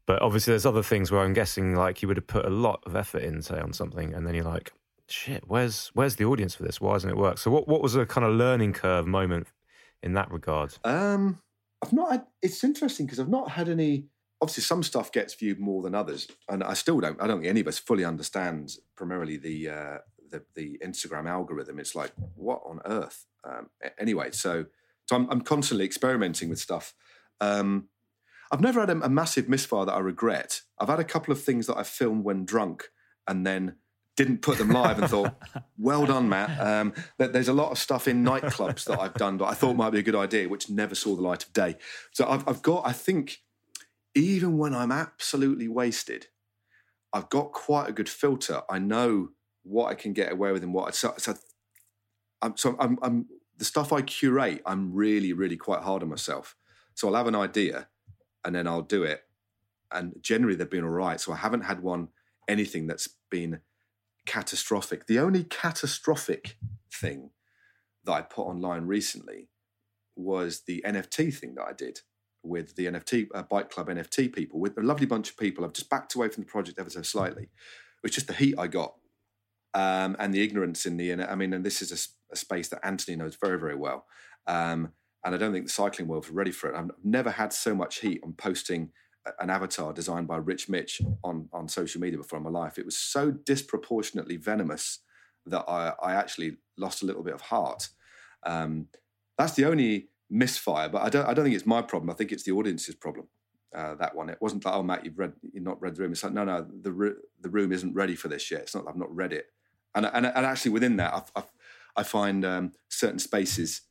But 0.07 0.23
obviously, 0.23 0.53
there's 0.53 0.67
other 0.67 0.83
things 0.83 1.13
where 1.13 1.21
I'm 1.21 1.35
guessing 1.35 1.75
like 1.75 2.01
you 2.01 2.09
would 2.09 2.17
have 2.17 2.27
put 2.27 2.45
a 2.47 2.51
lot 2.51 2.83
of 2.87 2.97
effort 2.97 3.23
in, 3.23 3.43
say, 3.43 3.61
on 3.61 3.73
something, 3.73 4.15
and 4.15 4.27
then 4.27 4.35
you're 4.35 4.45
like, 4.45 4.73
shit, 5.07 5.45
where's 5.47 5.91
where's 5.95 6.17
the 6.17 6.25
audience 6.25 6.55
for 6.55 6.63
this? 6.63 6.81
Why 6.81 6.95
doesn't 6.95 7.11
it 7.11 7.17
work? 7.17 7.37
So, 7.39 7.51
what 7.51 7.69
what 7.69 7.83
was 7.83 7.95
a 7.95 8.07
kind 8.07 8.27
of 8.27 8.33
learning 8.33 8.73
curve 8.73 9.07
moment 9.07 9.49
in 10.03 10.15
that 10.15 10.31
regard? 10.31 10.75
Um, 10.83 11.41
I've 11.83 11.93
not. 11.93 12.11
Had, 12.11 12.27
it's 12.41 12.65
interesting 12.65 13.05
because 13.07 13.21
I've 13.21 13.29
not 13.29 13.51
had 13.51 13.69
any. 13.69 14.07
Obviously, 14.41 14.63
some 14.63 14.83
stuff 14.83 15.13
gets 15.13 15.35
viewed 15.35 15.61
more 15.61 15.83
than 15.83 15.95
others, 15.95 16.27
and 16.49 16.65
I 16.65 16.73
still 16.73 17.01
don't. 17.01 17.21
I 17.21 17.27
don't 17.27 17.41
think 17.41 17.51
any 17.51 17.61
of 17.61 17.69
us 17.69 17.79
fully 17.79 18.05
understands 18.05 18.81
primarily 18.97 19.37
the 19.37 19.69
uh, 19.69 19.99
the, 20.31 20.43
the 20.55 20.79
Instagram 20.83 21.29
algorithm. 21.29 21.79
It's 21.79 21.95
like 21.95 22.13
what 22.35 22.63
on 22.65 22.81
earth? 22.87 23.27
Um, 23.45 23.69
anyway, 23.99 24.31
so 24.31 24.65
so 25.07 25.17
I'm, 25.17 25.29
I'm 25.31 25.41
constantly 25.43 25.85
experimenting 25.85 26.49
with 26.49 26.59
stuff. 26.61 26.95
Um, 27.41 27.89
I've 28.51 28.61
never 28.61 28.81
had 28.81 28.91
a, 28.91 29.01
a 29.03 29.09
massive 29.09 29.49
misfire 29.49 29.85
that 29.85 29.93
I 29.95 29.99
regret. 30.01 30.63
I've 30.79 30.89
had 30.89 31.01
a 31.01 31.05
couple 31.05 31.33
of 31.33 31.43
things 31.43 31.67
that 31.67 31.77
I 31.77 31.83
filmed 31.83 32.25
when 32.25 32.45
drunk, 32.45 32.89
and 33.27 33.47
then 33.47 33.77
didn't 34.17 34.43
put 34.43 34.59
them 34.59 34.71
live 34.71 34.99
and 34.99 35.09
thought, 35.09 35.33
well 35.79 36.05
done, 36.07 36.29
Matt. 36.29 36.59
Um, 36.61 36.93
there- 37.19 37.29
there's 37.29 37.47
a 37.49 37.53
lot 37.53 37.71
of 37.71 37.79
stuff 37.79 38.09
in 38.09 38.25
nightclubs 38.25 38.85
that 38.87 38.99
I've 38.99 39.15
done 39.15 39.37
that 39.39 39.45
I 39.47 39.55
thought 39.55 39.77
might 39.77 39.91
be 39.91 40.01
a 40.01 40.03
good 40.03 40.17
idea, 40.17 40.49
which 40.49 40.69
never 40.69 40.95
saw 40.97 41.15
the 41.15 41.23
light 41.23 41.45
of 41.45 41.53
day. 41.53 41.77
So 42.13 42.27
I've, 42.29 42.47
I've 42.49 42.63
got, 42.63 42.85
I 42.87 42.93
think, 42.93 43.39
even 44.17 44.59
when 44.59 44.75
I'm 44.75 44.91
absolutely 44.91 45.69
wasted, 45.69 46.27
I've 47.13 47.29
got 47.29 47.53
quite 47.53 47.89
a 47.89 47.93
good 47.93 48.09
filter. 48.09 48.63
I 48.69 48.81
know 48.81 49.29
what 49.63 49.87
I 49.87 49.95
can 49.95 50.13
get 50.15 50.33
away 50.33 50.51
with 50.51 50.65
and 50.65 50.75
what 50.75 50.89
I, 50.89 50.91
so, 50.91 51.15
so 51.17 51.37
I'm, 52.43 52.57
so 52.57 52.77
I'm, 52.81 52.99
I'm, 53.03 53.27
the 53.57 53.65
stuff 53.65 53.93
I 53.93 54.03
curate, 54.03 54.63
I'm 54.67 54.93
really, 54.93 55.33
really 55.33 55.57
quite 55.57 55.83
hard 55.83 56.03
on 56.03 56.09
myself. 56.09 56.57
So 56.99 57.07
I'll 57.07 57.15
have 57.15 57.29
an 57.29 57.37
idea 57.37 57.87
and 58.45 58.53
then 58.53 58.67
I'll 58.67 58.83
do 58.83 59.05
it. 59.05 59.23
And 59.93 60.15
generally 60.21 60.57
they've 60.57 60.69
been 60.69 60.83
all 60.83 60.91
right. 60.91 61.21
So 61.21 61.33
I 61.33 61.37
haven't 61.37 61.61
had 61.61 61.81
one, 61.81 62.09
anything 62.49 62.89
that's 62.89 63.09
been 63.31 63.61
catastrophic. 64.27 65.07
The 65.07 65.21
only 65.21 65.45
catastrophic 65.45 66.57
thing 66.93 67.31
that 68.03 68.13
I 68.13 68.23
put 68.23 68.47
online 68.47 68.87
recently 68.87 69.49
was 70.17 70.63
the 70.67 70.83
NFT 70.85 71.33
thing 71.33 71.55
that 71.55 71.67
I 71.69 71.73
did 71.73 72.01
with 72.43 72.75
the 72.75 72.87
NFT 72.87 73.29
uh, 73.33 73.45
Bike 73.45 73.71
Club 73.71 73.87
NFT 73.87 74.33
people, 74.33 74.59
with 74.59 74.77
a 74.77 74.83
lovely 74.83 75.07
bunch 75.07 75.31
of 75.31 75.37
people. 75.37 75.65
I've 75.65 75.75
just 75.75 75.89
backed 75.89 76.17
away 76.17 76.29
from 76.31 76.43
the 76.43 76.51
project 76.51 76.81
ever 76.81 76.91
so 76.91 77.03
slightly. 77.03 77.45
It 77.45 78.03
was 78.03 78.13
just 78.13 78.27
the 78.27 78.33
heat 78.33 78.57
I 78.59 78.67
got 78.67 78.95
um, 79.73 80.17
and 80.19 80.35
the 80.35 80.43
ignorance 80.43 80.85
in 80.85 80.97
the. 80.97 81.13
I 81.13 81.37
mean, 81.37 81.53
and 81.53 81.65
this 81.65 81.81
is 81.81 82.11
a 82.33 82.37
space 82.37 82.67
that 82.71 82.85
Anthony 82.85 83.17
knows 83.17 83.37
very, 83.41 83.61
very 83.61 83.77
well. 83.77 84.07
Um, 84.49 84.95
and 85.25 85.35
I 85.35 85.39
don't 85.39 85.53
think 85.53 85.67
the 85.67 85.73
cycling 85.73 86.09
world's 86.09 86.31
ready 86.31 86.53
for 86.53 86.71
it. 86.71 86.77
I've 86.77 86.91
never 87.03 87.31
had 87.31 87.53
so 87.53 87.75
much 87.75 88.01
heat 88.01 88.21
on 88.23 88.33
posting 88.35 88.91
an 89.41 89.51
avatar 89.51 89.93
designed 89.93 90.29
by 90.29 90.37
Rich 90.37 90.69
Mitch 90.69 91.03
on, 91.23 91.49
on 91.53 91.69
social 91.69 92.01
media 92.01 92.19
before 92.19 92.39
in 92.39 92.45
my 92.45 92.51
life. 92.51 92.79
It 92.79 92.85
was 92.85 92.97
so 92.97 93.31
disproportionately 93.31 94.37
venomous 94.37 95.01
that 95.47 95.65
I, 95.69 95.93
I 96.03 96.15
actually 96.15 96.57
lost 96.77 97.03
a 97.03 97.07
little 97.07 97.23
bit 97.23 97.35
of 97.35 97.43
heart. 97.43 97.89
Um, 98.45 98.89
that's 99.37 99.55
the 99.55 99.65
only 99.65 100.09
misfire, 100.31 100.89
but 100.89 101.03
I 101.03 101.09
don't 101.09 101.27
I 101.27 101.35
don't 101.35 101.45
think 101.45 101.57
it's 101.57 101.67
my 101.67 101.83
problem. 101.83 102.11
I 102.11 102.15
think 102.15 102.33
it's 102.33 102.45
the 102.45 102.53
audience's 102.53 102.95
problem. 102.95 103.29
Uh, 103.75 103.95
that 103.97 104.15
one, 104.15 104.31
it 104.31 104.39
wasn't 104.41 104.65
like, 104.65 104.75
oh 104.75 104.83
Matt, 104.83 105.05
you've 105.05 105.19
read, 105.19 105.35
you've 105.53 105.65
not 105.65 105.81
read 105.81 105.95
the 105.95 106.03
room. 106.03 106.13
It's 106.13 106.25
like, 106.25 106.33
no, 106.33 106.45
no, 106.45 106.63
the 106.63 107.17
the 107.41 107.51
room 107.51 107.73
isn't 107.73 107.95
ready 107.95 108.15
for 108.15 108.29
this 108.29 108.51
yet. 108.51 108.63
It's 108.63 108.75
not. 108.75 108.85
I've 108.89 108.97
not 108.97 109.15
read 109.15 109.33
it, 109.33 109.47
and 109.95 110.07
and, 110.07 110.27
and 110.27 110.47
actually 110.47 110.73
within 110.73 110.97
that, 110.97 111.15
I've, 111.15 111.33
I've, 111.37 111.53
i 111.97 112.03
find 112.03 112.45
um, 112.45 112.73
certain 112.89 113.19
spaces 113.19 113.83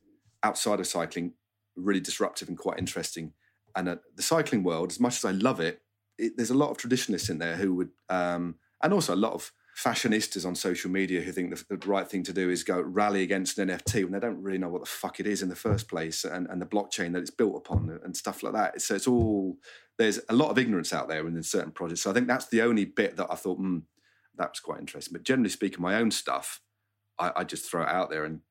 outside 0.44 0.80
of 0.80 0.88
cycling 0.88 1.34
really 1.76 2.00
disruptive 2.00 2.48
and 2.48 2.58
quite 2.58 2.80
interesting. 2.80 3.34
And 3.76 3.90
uh, 3.90 3.96
the 4.16 4.24
cycling 4.24 4.64
world, 4.64 4.92
as 4.92 5.00
much 5.00 5.18
as 5.18 5.26
I 5.26 5.32
love 5.32 5.60
it, 5.60 5.82
it, 6.18 6.34
there's 6.36 6.50
a 6.50 6.58
lot 6.58 6.72
of 6.72 6.78
traditionalists 6.78 7.30
in 7.30 7.38
there 7.38 7.56
who 7.56 7.76
would, 7.76 7.90
um, 8.10 8.56
and 8.82 8.94
also 8.94 9.14
a 9.14 9.16
lot 9.16 9.34
of 9.34 9.52
fashionistas 9.78 10.44
on 10.44 10.56
social 10.56 10.90
media 10.90 11.22
who 11.22 11.32
think 11.32 11.56
the, 11.56 11.78
the, 11.78 11.88
right 11.88 12.10
thing 12.10 12.24
to 12.24 12.34
do 12.34 12.50
is 12.50 12.64
go 12.64 12.82
rally 12.82 13.22
against 13.22 13.60
an 13.60 13.70
NFT 13.70 14.04
when 14.04 14.12
they 14.12 14.20
don't 14.20 14.42
really 14.42 14.58
know 14.58 14.70
what 14.70 14.82
the 14.82 14.90
fuck 14.90 15.20
it 15.20 15.28
is 15.28 15.44
in 15.44 15.50
the 15.50 15.56
first 15.56 15.88
place 15.88 16.24
and, 16.24 16.48
and 16.48 16.60
the 16.60 16.66
blockchain 16.66 17.14
that 17.14 17.20
it's 17.20 17.30
built 17.30 17.56
upon 17.56 18.00
and 18.04 18.18
stuff 18.18 18.42
like 18.42 18.54
that. 18.54 18.82
So 18.82 18.96
it's 18.96 19.08
all 19.08 19.58
there's 20.00 20.20
a 20.30 20.34
lot 20.34 20.50
of 20.50 20.58
ignorance 20.58 20.94
out 20.94 21.08
there 21.08 21.28
in 21.28 21.44
certain 21.44 21.72
projects. 21.72 22.02
So 22.02 22.10
I 22.10 22.14
think 22.14 22.28
that's 22.28 22.48
the 22.48 22.64
only 22.64 22.86
bit 22.86 23.18
that 23.18 23.28
I 23.30 23.36
thought, 23.36 23.58
hmm, 23.58 23.80
that 24.38 24.50
was 24.50 24.60
quite 24.60 24.80
interesting. 24.80 25.14
But 25.14 25.24
generally 25.24 25.50
speaking, 25.50 25.82
my 25.82 25.96
own 25.96 26.10
stuff, 26.10 26.60
I, 27.20 27.32
I 27.38 27.44
just 27.44 27.70
throw 27.70 27.84
it 27.84 27.90
out 27.90 28.10
there 28.10 28.24
and 28.24 28.42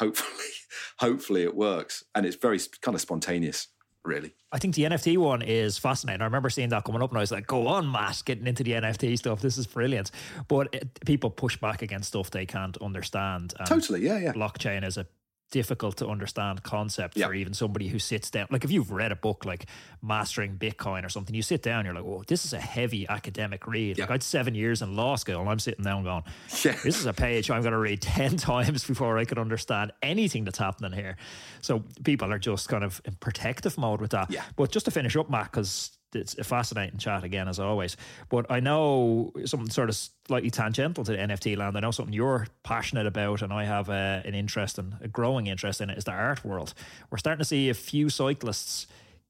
hopefully, 0.00 0.50
hopefully 0.98 1.42
it 1.44 1.54
works. 1.54 2.04
And 2.14 2.26
it's 2.26 2.36
very 2.36 2.58
kind 2.80 2.94
of 2.94 3.00
spontaneous 3.00 3.68
really. 4.04 4.34
I 4.52 4.58
think 4.58 4.74
the 4.74 4.84
NFT 4.84 5.18
one 5.18 5.42
is 5.42 5.78
fascinating. 5.78 6.22
I 6.22 6.24
remember 6.24 6.50
seeing 6.50 6.70
that 6.70 6.84
coming 6.84 7.02
up 7.02 7.10
and 7.10 7.18
I 7.18 7.20
was 7.20 7.30
like, 7.30 7.46
go 7.46 7.68
on, 7.68 7.90
Matt, 7.90 8.22
getting 8.24 8.46
into 8.46 8.64
the 8.64 8.72
NFT 8.72 9.18
stuff. 9.18 9.40
This 9.40 9.58
is 9.58 9.66
brilliant. 9.66 10.10
But 10.48 10.68
it, 10.72 11.00
people 11.04 11.30
push 11.30 11.56
back 11.58 11.82
against 11.82 12.08
stuff 12.08 12.30
they 12.30 12.46
can't 12.46 12.76
understand. 12.78 13.54
totally, 13.66 14.00
yeah, 14.00 14.18
yeah. 14.18 14.32
Blockchain 14.32 14.86
is 14.86 14.96
a 14.96 15.06
difficult 15.50 15.96
to 15.98 16.06
understand 16.06 16.62
concept 16.62 17.18
for 17.18 17.34
even 17.34 17.54
somebody 17.54 17.88
who 17.88 17.98
sits 17.98 18.30
down. 18.30 18.46
Like 18.50 18.64
if 18.64 18.70
you've 18.70 18.90
read 18.90 19.12
a 19.12 19.16
book 19.16 19.44
like 19.44 19.66
Mastering 20.02 20.56
Bitcoin 20.56 21.04
or 21.04 21.08
something, 21.08 21.34
you 21.34 21.42
sit 21.42 21.62
down, 21.62 21.84
you're 21.84 21.94
like, 21.94 22.04
"Oh, 22.04 22.22
this 22.26 22.44
is 22.44 22.52
a 22.52 22.60
heavy 22.60 23.06
academic 23.08 23.66
read." 23.66 23.98
Like 23.98 24.10
I 24.10 24.14
had 24.14 24.22
seven 24.22 24.54
years 24.54 24.82
in 24.82 24.96
law 24.96 25.16
school, 25.16 25.40
and 25.40 25.48
I'm 25.48 25.58
sitting 25.58 25.84
down 25.84 26.04
going, 26.04 26.22
yeah. 26.64 26.76
"This 26.82 26.98
is 26.98 27.06
a 27.06 27.12
page 27.12 27.50
I'm 27.50 27.62
going 27.62 27.72
to 27.72 27.78
read 27.78 28.00
ten 28.02 28.36
times 28.36 28.84
before 28.84 29.18
I 29.18 29.24
could 29.24 29.38
understand 29.38 29.92
anything 30.02 30.44
that's 30.44 30.58
happening 30.58 30.92
here." 30.92 31.16
So 31.60 31.84
people 32.04 32.32
are 32.32 32.38
just 32.38 32.68
kind 32.68 32.84
of 32.84 33.00
in 33.04 33.14
protective 33.16 33.76
mode 33.76 34.00
with 34.00 34.12
that. 34.12 34.30
Yeah. 34.30 34.44
But 34.56 34.70
just 34.70 34.86
to 34.86 34.90
finish 34.90 35.16
up, 35.16 35.30
Matt, 35.30 35.50
because 35.52 35.90
it's 36.14 36.36
a 36.38 36.44
fascinating 36.44 36.98
chat 36.98 37.24
again 37.24 37.48
as 37.48 37.58
always. 37.58 37.96
But 38.28 38.46
I 38.50 38.60
know 38.60 39.32
something 39.44 39.70
sort 39.70 39.88
of 39.88 39.96
slightly 40.26 40.50
tangential 40.50 41.04
to 41.04 41.12
the 41.12 41.18
NFT 41.18 41.56
land. 41.56 41.76
I 41.76 41.80
know 41.80 41.90
something 41.90 42.14
you're 42.14 42.46
passionate 42.62 43.06
about, 43.06 43.42
and 43.42 43.52
I 43.52 43.64
have 43.64 43.88
a, 43.88 44.22
an 44.24 44.34
interest 44.34 44.78
in 44.78 44.96
a 45.00 45.08
growing 45.08 45.46
interest 45.46 45.80
in 45.80 45.90
it 45.90 45.98
is 45.98 46.04
the 46.04 46.12
art 46.12 46.44
world. 46.44 46.74
We're 47.10 47.18
starting 47.18 47.40
to 47.40 47.44
see 47.44 47.68
a 47.68 47.74
few 47.74 48.08
cyclists 48.08 48.86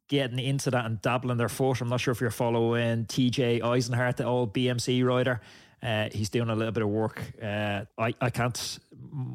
getting 0.08 0.40
into 0.40 0.70
that 0.70 0.84
and 0.86 1.00
dabbling 1.00 1.38
their 1.38 1.48
foot. 1.48 1.80
I'm 1.80 1.88
not 1.88 2.00
sure 2.00 2.12
if 2.12 2.20
you're 2.20 2.30
following 2.30 3.06
TJ 3.06 3.60
Eisenhart, 3.60 4.16
the 4.16 4.24
old 4.24 4.52
BMC 4.52 5.04
rider. 5.04 5.40
Uh, 5.82 6.08
he's 6.12 6.28
doing 6.28 6.50
a 6.50 6.54
little 6.54 6.72
bit 6.72 6.82
of 6.82 6.88
work. 6.88 7.22
Uh, 7.42 7.84
I, 7.98 8.14
I 8.20 8.30
can't, 8.30 8.78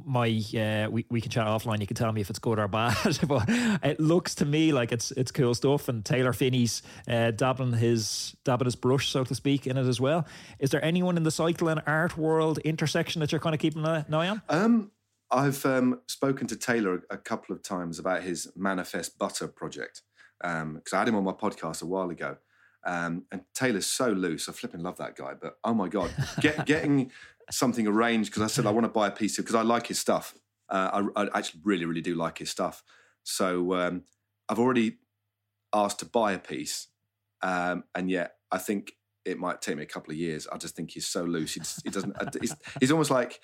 my, 0.06 0.28
uh, 0.56 0.90
we, 0.90 1.06
we 1.10 1.22
can 1.22 1.32
chat 1.32 1.48
offline. 1.48 1.82
You 1.82 1.88
can 1.88 1.96
tell 1.96 2.12
me 2.12 2.22
if 2.22 2.30
it's 2.30 2.40
good 2.40 2.60
or 2.60 2.68
bad, 2.70 3.20
but 3.28 3.46
it 3.48 4.00
looks 4.00 4.36
to 4.36 4.46
me 4.46 4.72
like 4.72 4.92
it's, 4.92 5.12
it's 5.12 5.32
cool 5.32 5.56
stuff. 5.56 5.90
And 5.90 6.06
Taylor 6.06 6.34
Phinney's 6.34 6.84
uh, 7.08 7.32
dabbling 7.32 7.74
his, 7.74 8.36
dabbing 8.44 8.66
his 8.66 8.76
brush, 8.76 9.10
so 9.10 9.24
to 9.24 9.36
speak, 9.36 9.66
in 9.68 9.78
it 9.78 9.88
as 9.88 10.00
well. 10.00 10.26
Is 10.60 10.70
there 10.70 10.84
anyone 10.84 11.18
in 11.18 11.24
the 11.24 11.32
cycling 11.32 11.80
art 11.88 12.18
world 12.18 12.60
intersection 12.60 13.22
that 13.22 13.32
you're 13.32 13.42
kind 13.42 13.56
of 13.56 13.62
keeping 13.62 13.86
an 13.86 14.14
eye 14.14 14.28
on? 14.28 14.42
Um, 14.50 14.92
I've 15.32 15.66
um, 15.66 16.02
spoken 16.08 16.48
to 16.48 16.56
Taylor 16.56 17.04
a 17.10 17.18
couple 17.18 17.56
of 17.56 17.64
times 17.64 18.00
about 18.00 18.24
his 18.24 18.48
Manifest 18.56 19.18
Butter 19.18 19.48
project 19.48 20.02
because 20.40 20.62
um, 20.62 20.82
I 20.94 20.98
had 20.98 21.08
him 21.08 21.16
on 21.16 21.24
my 21.24 21.32
podcast 21.32 21.82
a 21.82 21.86
while 21.86 22.10
ago. 22.10 22.38
Um, 22.86 23.24
and 23.32 23.42
Taylor's 23.54 23.88
so 23.88 24.10
loose. 24.10 24.48
I 24.48 24.52
flipping 24.52 24.82
love 24.82 24.98
that 24.98 25.16
guy. 25.16 25.34
But 25.40 25.58
oh 25.64 25.74
my 25.74 25.88
god, 25.88 26.12
Get, 26.40 26.66
getting 26.66 27.12
something 27.50 27.88
arranged 27.88 28.32
because 28.32 28.44
I 28.44 28.48
said 28.48 28.66
I 28.66 28.72
want 28.72 28.86
to 28.86 28.90
buy 28.90 29.08
a 29.08 29.12
piece 29.12 29.38
of 29.38 29.46
because 29.46 29.56
I 29.56 29.64
like 29.64 29.88
his 29.88 30.00
stuff. 30.00 30.36
Uh, 30.70 31.08
I, 31.16 31.24
I, 31.24 31.38
actually 31.38 31.62
really, 31.64 31.86
really 31.86 32.02
do 32.02 32.16
like 32.16 32.40
his 32.40 32.50
stuff. 32.50 32.84
So 33.24 33.74
um, 33.76 34.04
I've 34.50 34.60
already 34.60 34.98
asked 35.74 36.00
to 36.00 36.06
buy 36.06 36.34
a 36.34 36.40
piece, 36.40 36.88
um, 37.42 37.84
and 37.94 38.10
yet 38.10 38.36
I 38.52 38.58
think 38.58 38.94
it 39.26 39.40
might 39.40 39.62
take 39.62 39.78
me 39.78 39.84
a 39.84 39.88
couple 39.88 40.12
of 40.12 40.18
years. 40.18 40.48
I 40.52 40.58
just 40.58 40.76
think 40.76 40.92
he's 40.92 41.08
so 41.08 41.24
loose. 41.24 41.56
He, 41.56 41.62
he 41.84 41.90
doesn't. 41.90 42.16
He's, 42.40 42.56
he's, 42.80 42.92
almost 42.92 43.12
like, 43.12 43.42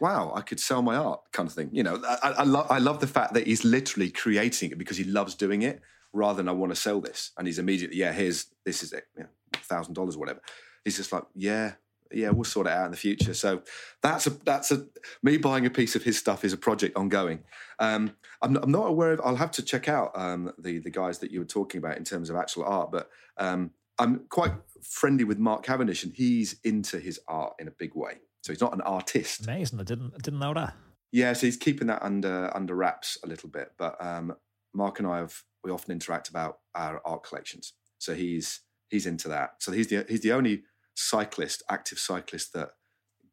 wow, 0.00 0.32
I 0.34 0.42
could 0.42 0.60
sell 0.60 0.82
my 0.82 0.96
art, 0.96 1.20
kind 1.32 1.48
of 1.48 1.54
thing. 1.54 1.70
You 1.72 1.82
know, 1.82 2.02
I, 2.06 2.34
I, 2.38 2.44
lo- 2.44 2.66
I 2.68 2.78
love 2.78 3.00
the 3.00 3.06
fact 3.06 3.34
that 3.34 3.46
he's 3.46 3.64
literally 3.64 4.10
creating 4.10 4.72
it 4.72 4.78
because 4.78 4.98
he 4.98 5.04
loves 5.04 5.34
doing 5.34 5.62
it 5.62 5.80
rather 6.12 6.36
than 6.36 6.48
I 6.48 6.52
want 6.52 6.72
to 6.72 6.80
sell 6.80 7.00
this. 7.00 7.32
And 7.36 7.46
he's 7.46 7.58
immediately, 7.58 7.98
yeah, 7.98 8.12
here's 8.12 8.46
this 8.64 8.82
is 8.82 8.92
it, 8.92 9.06
thousand 9.54 9.94
dollars 9.94 10.16
whatever. 10.16 10.40
He's 10.84 10.96
just 10.96 11.12
like, 11.12 11.24
yeah, 11.34 11.74
yeah, 12.14 12.30
we'll 12.30 12.44
sort 12.44 12.66
it 12.66 12.72
out 12.72 12.86
in 12.86 12.90
the 12.90 12.96
future. 12.96 13.34
So 13.34 13.62
that's 14.02 14.26
a 14.26 14.30
that's 14.30 14.70
a 14.70 14.86
me 15.22 15.36
buying 15.36 15.66
a 15.66 15.70
piece 15.70 15.96
of 15.96 16.02
his 16.02 16.18
stuff 16.18 16.44
is 16.44 16.52
a 16.52 16.56
project 16.56 16.96
ongoing. 16.96 17.40
Um, 17.78 18.16
I'm, 18.40 18.56
I'm 18.56 18.70
not 18.70 18.88
aware 18.88 19.12
of. 19.12 19.20
I'll 19.24 19.36
have 19.36 19.50
to 19.52 19.62
check 19.62 19.88
out 19.88 20.10
um, 20.14 20.52
the 20.58 20.78
the 20.78 20.90
guys 20.90 21.18
that 21.18 21.30
you 21.30 21.40
were 21.40 21.46
talking 21.46 21.78
about 21.78 21.96
in 21.96 22.04
terms 22.04 22.30
of 22.30 22.36
actual 22.36 22.64
art, 22.64 22.90
but 22.92 23.10
um, 23.38 23.70
I'm 23.98 24.26
quite 24.28 24.52
friendly 24.82 25.24
with 25.24 25.38
Mark 25.38 25.62
Cavendish, 25.62 26.04
and 26.04 26.12
he's 26.12 26.56
into 26.64 26.98
his 26.98 27.20
art 27.28 27.54
in 27.58 27.68
a 27.68 27.72
big 27.72 27.94
way. 27.94 28.18
So 28.42 28.52
he's 28.52 28.60
not 28.60 28.74
an 28.74 28.80
artist. 28.82 29.44
Amazing! 29.44 29.80
I 29.80 29.84
didn't 29.84 30.12
I 30.14 30.18
didn't 30.18 30.40
know 30.40 30.54
that. 30.54 30.74
Yeah, 31.12 31.34
so 31.34 31.46
he's 31.46 31.56
keeping 31.56 31.86
that 31.88 32.02
under 32.02 32.50
under 32.54 32.74
wraps 32.74 33.18
a 33.22 33.26
little 33.26 33.48
bit. 33.48 33.72
But 33.78 34.02
um, 34.04 34.34
Mark 34.74 34.98
and 34.98 35.08
I 35.08 35.18
have 35.18 35.42
we 35.62 35.70
often 35.70 35.92
interact 35.92 36.28
about 36.28 36.58
our 36.74 37.00
art 37.04 37.24
collections. 37.24 37.72
So 37.98 38.14
he's 38.14 38.60
he's 38.88 39.06
into 39.06 39.28
that. 39.28 39.54
So 39.60 39.72
he's 39.72 39.88
the 39.88 40.04
he's 40.08 40.22
the 40.22 40.32
only 40.32 40.62
cyclist, 40.94 41.62
active 41.70 41.98
cyclist 41.98 42.52
that 42.52 42.70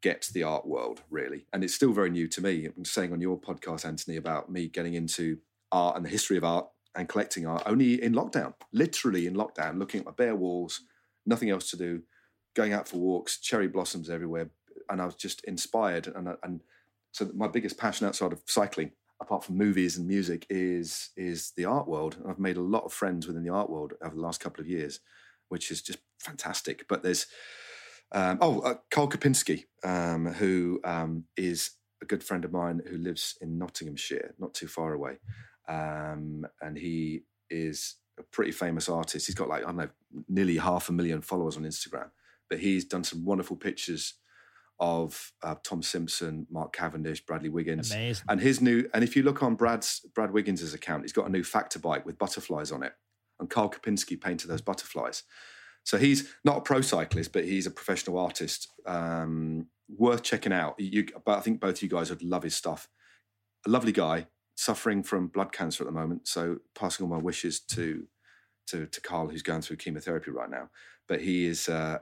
gets 0.02 0.28
the 0.28 0.42
art 0.42 0.66
world 0.66 1.02
really, 1.10 1.46
and 1.52 1.62
it's 1.62 1.74
still 1.74 1.92
very 1.92 2.10
new 2.10 2.26
to 2.28 2.40
me. 2.40 2.66
I'm 2.66 2.84
saying 2.84 3.12
on 3.12 3.20
your 3.20 3.38
podcast, 3.38 3.84
Anthony, 3.84 4.16
about 4.16 4.50
me 4.50 4.68
getting 4.68 4.94
into 4.94 5.38
art 5.72 5.96
and 5.96 6.04
the 6.04 6.10
history 6.10 6.36
of 6.36 6.44
art 6.44 6.66
and 6.96 7.08
collecting 7.08 7.46
art 7.46 7.62
only 7.66 8.02
in 8.02 8.14
lockdown, 8.14 8.54
literally 8.72 9.26
in 9.26 9.34
lockdown, 9.34 9.78
looking 9.78 10.00
at 10.00 10.06
my 10.06 10.12
bare 10.12 10.34
walls, 10.34 10.80
nothing 11.26 11.50
else 11.50 11.70
to 11.70 11.76
do, 11.76 12.02
going 12.54 12.72
out 12.72 12.88
for 12.88 12.96
walks, 12.96 13.38
cherry 13.38 13.68
blossoms 13.68 14.10
everywhere, 14.10 14.50
and 14.88 15.00
I 15.00 15.04
was 15.04 15.14
just 15.14 15.44
inspired. 15.44 16.06
And 16.06 16.28
and 16.42 16.60
so 17.12 17.30
my 17.34 17.48
biggest 17.48 17.76
passion 17.76 18.06
outside 18.06 18.32
of 18.32 18.42
cycling 18.46 18.92
apart 19.20 19.44
from 19.44 19.58
movies 19.58 19.96
and 19.96 20.06
music, 20.06 20.46
is 20.48 21.10
is 21.16 21.52
the 21.56 21.64
art 21.64 21.88
world. 21.88 22.16
I've 22.28 22.38
made 22.38 22.56
a 22.56 22.62
lot 22.62 22.84
of 22.84 22.92
friends 22.92 23.26
within 23.26 23.44
the 23.44 23.52
art 23.52 23.70
world 23.70 23.94
over 24.02 24.14
the 24.14 24.20
last 24.20 24.40
couple 24.40 24.60
of 24.60 24.68
years, 24.68 25.00
which 25.48 25.70
is 25.70 25.82
just 25.82 25.98
fantastic. 26.18 26.86
But 26.88 27.02
there's 27.02 27.26
um, 28.12 28.38
oh 28.40 28.60
uh, 28.60 28.74
Karl 28.90 29.08
Kopinski, 29.08 29.64
um, 29.84 30.26
who 30.26 30.80
um, 30.84 31.24
is 31.36 31.72
a 32.02 32.06
good 32.06 32.24
friend 32.24 32.44
of 32.44 32.52
mine 32.52 32.82
who 32.88 32.96
lives 32.96 33.36
in 33.40 33.58
Nottinghamshire, 33.58 34.34
not 34.38 34.54
too 34.54 34.68
far 34.68 34.92
away, 34.92 35.18
um, 35.68 36.46
and 36.60 36.78
he 36.78 37.24
is 37.50 37.96
a 38.18 38.22
pretty 38.22 38.52
famous 38.52 38.88
artist. 38.88 39.26
He's 39.26 39.34
got 39.34 39.48
like 39.48 39.62
I 39.62 39.66
don't 39.66 39.76
know, 39.76 39.90
nearly 40.28 40.56
half 40.56 40.88
a 40.88 40.92
million 40.92 41.20
followers 41.20 41.56
on 41.56 41.64
Instagram, 41.64 42.10
but 42.48 42.60
he's 42.60 42.84
done 42.84 43.04
some 43.04 43.24
wonderful 43.24 43.56
pictures 43.56 44.14
of 44.80 45.32
uh, 45.42 45.54
Tom 45.62 45.82
Simpson, 45.82 46.46
Mark 46.50 46.72
Cavendish, 46.72 47.24
Bradley 47.24 47.50
Wiggins, 47.50 47.92
Amazing. 47.92 48.24
and 48.28 48.40
his 48.40 48.60
new. 48.60 48.88
And 48.92 49.04
if 49.04 49.14
you 49.14 49.22
look 49.22 49.42
on 49.42 49.54
Brad's 49.54 50.00
Brad 50.14 50.32
Wiggins's 50.32 50.74
account, 50.74 51.02
he's 51.02 51.12
got 51.12 51.26
a 51.26 51.30
new 51.30 51.44
factor 51.44 51.78
bike 51.78 52.04
with 52.04 52.18
butterflies 52.18 52.72
on 52.72 52.82
it, 52.82 52.94
and 53.38 53.48
Karl 53.48 53.70
Kopinski 53.70 54.20
painted 54.20 54.48
those 54.48 54.62
butterflies. 54.62 55.22
So 55.84 55.96
he's 55.98 56.32
not 56.44 56.58
a 56.58 56.60
pro 56.60 56.80
cyclist, 56.80 57.32
but 57.32 57.44
he's 57.44 57.66
a 57.66 57.70
professional 57.70 58.18
artist. 58.18 58.68
Um, 58.86 59.68
worth 59.96 60.22
checking 60.22 60.52
out. 60.52 60.78
You, 60.78 61.06
but 61.24 61.38
I 61.38 61.40
think 61.40 61.60
both 61.60 61.82
you 61.82 61.88
guys 61.88 62.10
would 62.10 62.22
love 62.22 62.42
his 62.42 62.54
stuff. 62.54 62.88
A 63.66 63.70
lovely 63.70 63.92
guy, 63.92 64.28
suffering 64.54 65.02
from 65.02 65.28
blood 65.28 65.52
cancer 65.52 65.82
at 65.82 65.86
the 65.86 65.92
moment. 65.92 66.28
So 66.28 66.58
passing 66.74 67.04
all 67.04 67.10
my 67.10 67.18
wishes 67.22 67.60
to 67.60 68.06
to, 68.68 68.86
to 68.86 69.00
Karl, 69.00 69.28
who's 69.28 69.42
going 69.42 69.62
through 69.62 69.78
chemotherapy 69.78 70.30
right 70.30 70.48
now. 70.48 70.70
But 71.08 71.22
he 71.22 71.46
is, 71.46 71.68
uh, 71.68 71.98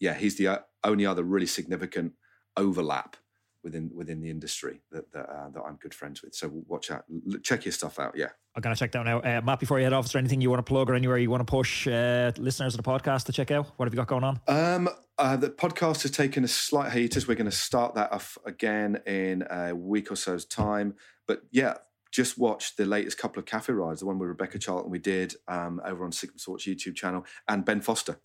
yeah, 0.00 0.14
he's 0.14 0.36
the 0.36 0.48
uh, 0.48 0.58
only 0.84 1.06
other 1.06 1.22
really 1.22 1.46
significant 1.46 2.12
overlap 2.56 3.16
within 3.64 3.90
within 3.94 4.20
the 4.20 4.30
industry 4.30 4.80
that 4.92 5.10
that, 5.12 5.28
uh, 5.28 5.50
that 5.50 5.62
I'm 5.62 5.76
good 5.76 5.94
friends 5.94 6.22
with. 6.22 6.34
So 6.34 6.50
watch 6.66 6.90
out, 6.90 7.04
check 7.42 7.64
your 7.64 7.72
stuff 7.72 7.98
out. 7.98 8.16
Yeah, 8.16 8.28
I'm 8.54 8.62
gonna 8.62 8.76
check 8.76 8.92
that 8.92 9.06
out 9.06 9.24
now. 9.24 9.38
Uh, 9.38 9.40
Matt, 9.40 9.60
before 9.60 9.78
you 9.78 9.84
head 9.84 9.92
off, 9.92 10.06
is 10.06 10.12
there 10.12 10.20
anything 10.20 10.40
you 10.40 10.50
want 10.50 10.64
to 10.64 10.68
plug 10.68 10.90
or 10.90 10.94
anywhere 10.94 11.18
you 11.18 11.30
want 11.30 11.46
to 11.46 11.50
push 11.50 11.86
uh, 11.86 12.32
listeners 12.38 12.74
of 12.74 12.82
the 12.82 12.88
podcast 12.88 13.24
to 13.24 13.32
check 13.32 13.50
out? 13.50 13.66
What 13.76 13.86
have 13.86 13.94
you 13.94 13.98
got 13.98 14.08
going 14.08 14.24
on? 14.24 14.40
Um, 14.46 14.88
uh, 15.18 15.36
the 15.36 15.50
podcast 15.50 16.02
has 16.02 16.12
taken 16.12 16.44
a 16.44 16.48
slight 16.48 16.92
hiatus. 16.92 17.26
We're 17.26 17.34
going 17.34 17.50
to 17.50 17.56
start 17.56 17.96
that 17.96 18.12
off 18.12 18.38
again 18.46 19.00
in 19.04 19.44
a 19.50 19.74
week 19.74 20.12
or 20.12 20.16
so's 20.16 20.44
time. 20.44 20.94
But 21.26 21.42
yeah, 21.50 21.74
just 22.10 22.38
watched 22.38 22.76
the 22.76 22.86
latest 22.86 23.18
couple 23.18 23.38
of 23.38 23.46
cafe 23.46 23.72
rides, 23.72 24.00
the 24.00 24.06
one 24.06 24.18
with 24.18 24.28
Rebecca 24.28 24.58
Charlton 24.58 24.90
we 24.90 24.98
did 24.98 25.34
um, 25.46 25.80
over 25.84 26.04
on 26.04 26.12
Sigma 26.12 26.38
Sports 26.38 26.66
YouTube 26.66 26.94
channel, 26.94 27.24
and 27.48 27.64
Ben 27.64 27.80
Foster. 27.80 28.20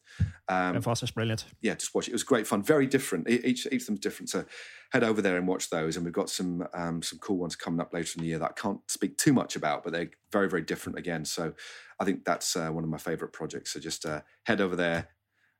Um, 0.47 0.73
ben 0.73 0.81
Foster's 0.81 1.11
brilliant. 1.11 1.45
Yeah, 1.61 1.75
just 1.75 1.93
watch 1.93 2.07
it. 2.07 2.11
It 2.11 2.13
was 2.13 2.23
great 2.23 2.47
fun. 2.47 2.63
Very 2.63 2.87
different. 2.87 3.29
Each 3.29 3.67
each 3.71 3.81
of 3.81 3.85
them's 3.87 3.99
different. 3.99 4.29
So 4.29 4.45
head 4.91 5.03
over 5.03 5.21
there 5.21 5.37
and 5.37 5.47
watch 5.47 5.69
those. 5.69 5.95
And 5.95 6.05
we've 6.05 6.13
got 6.13 6.29
some 6.29 6.65
um, 6.73 7.01
some 7.01 7.19
cool 7.19 7.37
ones 7.37 7.55
coming 7.55 7.79
up 7.79 7.93
later 7.93 8.13
in 8.17 8.23
the 8.23 8.29
year 8.29 8.39
that 8.39 8.51
I 8.57 8.61
can't 8.61 8.79
speak 8.89 9.17
too 9.17 9.33
much 9.33 9.55
about, 9.55 9.83
but 9.83 9.91
they're 9.91 10.11
very 10.31 10.49
very 10.49 10.61
different 10.61 10.97
again. 10.97 11.25
So 11.25 11.53
I 11.99 12.05
think 12.05 12.23
that's 12.25 12.55
uh, 12.55 12.69
one 12.69 12.83
of 12.83 12.89
my 12.89 12.97
favourite 12.97 13.33
projects. 13.33 13.73
So 13.73 13.79
just 13.79 14.05
uh, 14.05 14.21
head 14.43 14.61
over 14.61 14.75
there. 14.75 15.09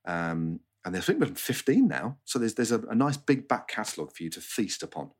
Um, 0.06 0.60
and 0.86 0.94
there's 0.94 1.06
I 1.06 1.14
think 1.14 1.20
there's 1.20 1.40
15 1.40 1.88
now. 1.88 2.18
So 2.26 2.40
there's 2.40 2.56
there's 2.56 2.72
a, 2.72 2.80
a 2.90 2.95
nice 2.95 3.18
big 3.18 3.48
back 3.48 3.68
catalogue 3.68 4.16
for 4.16 4.24
you 4.24 4.30
to 4.32 4.41
feast 4.41 4.84
upon. 4.84 5.12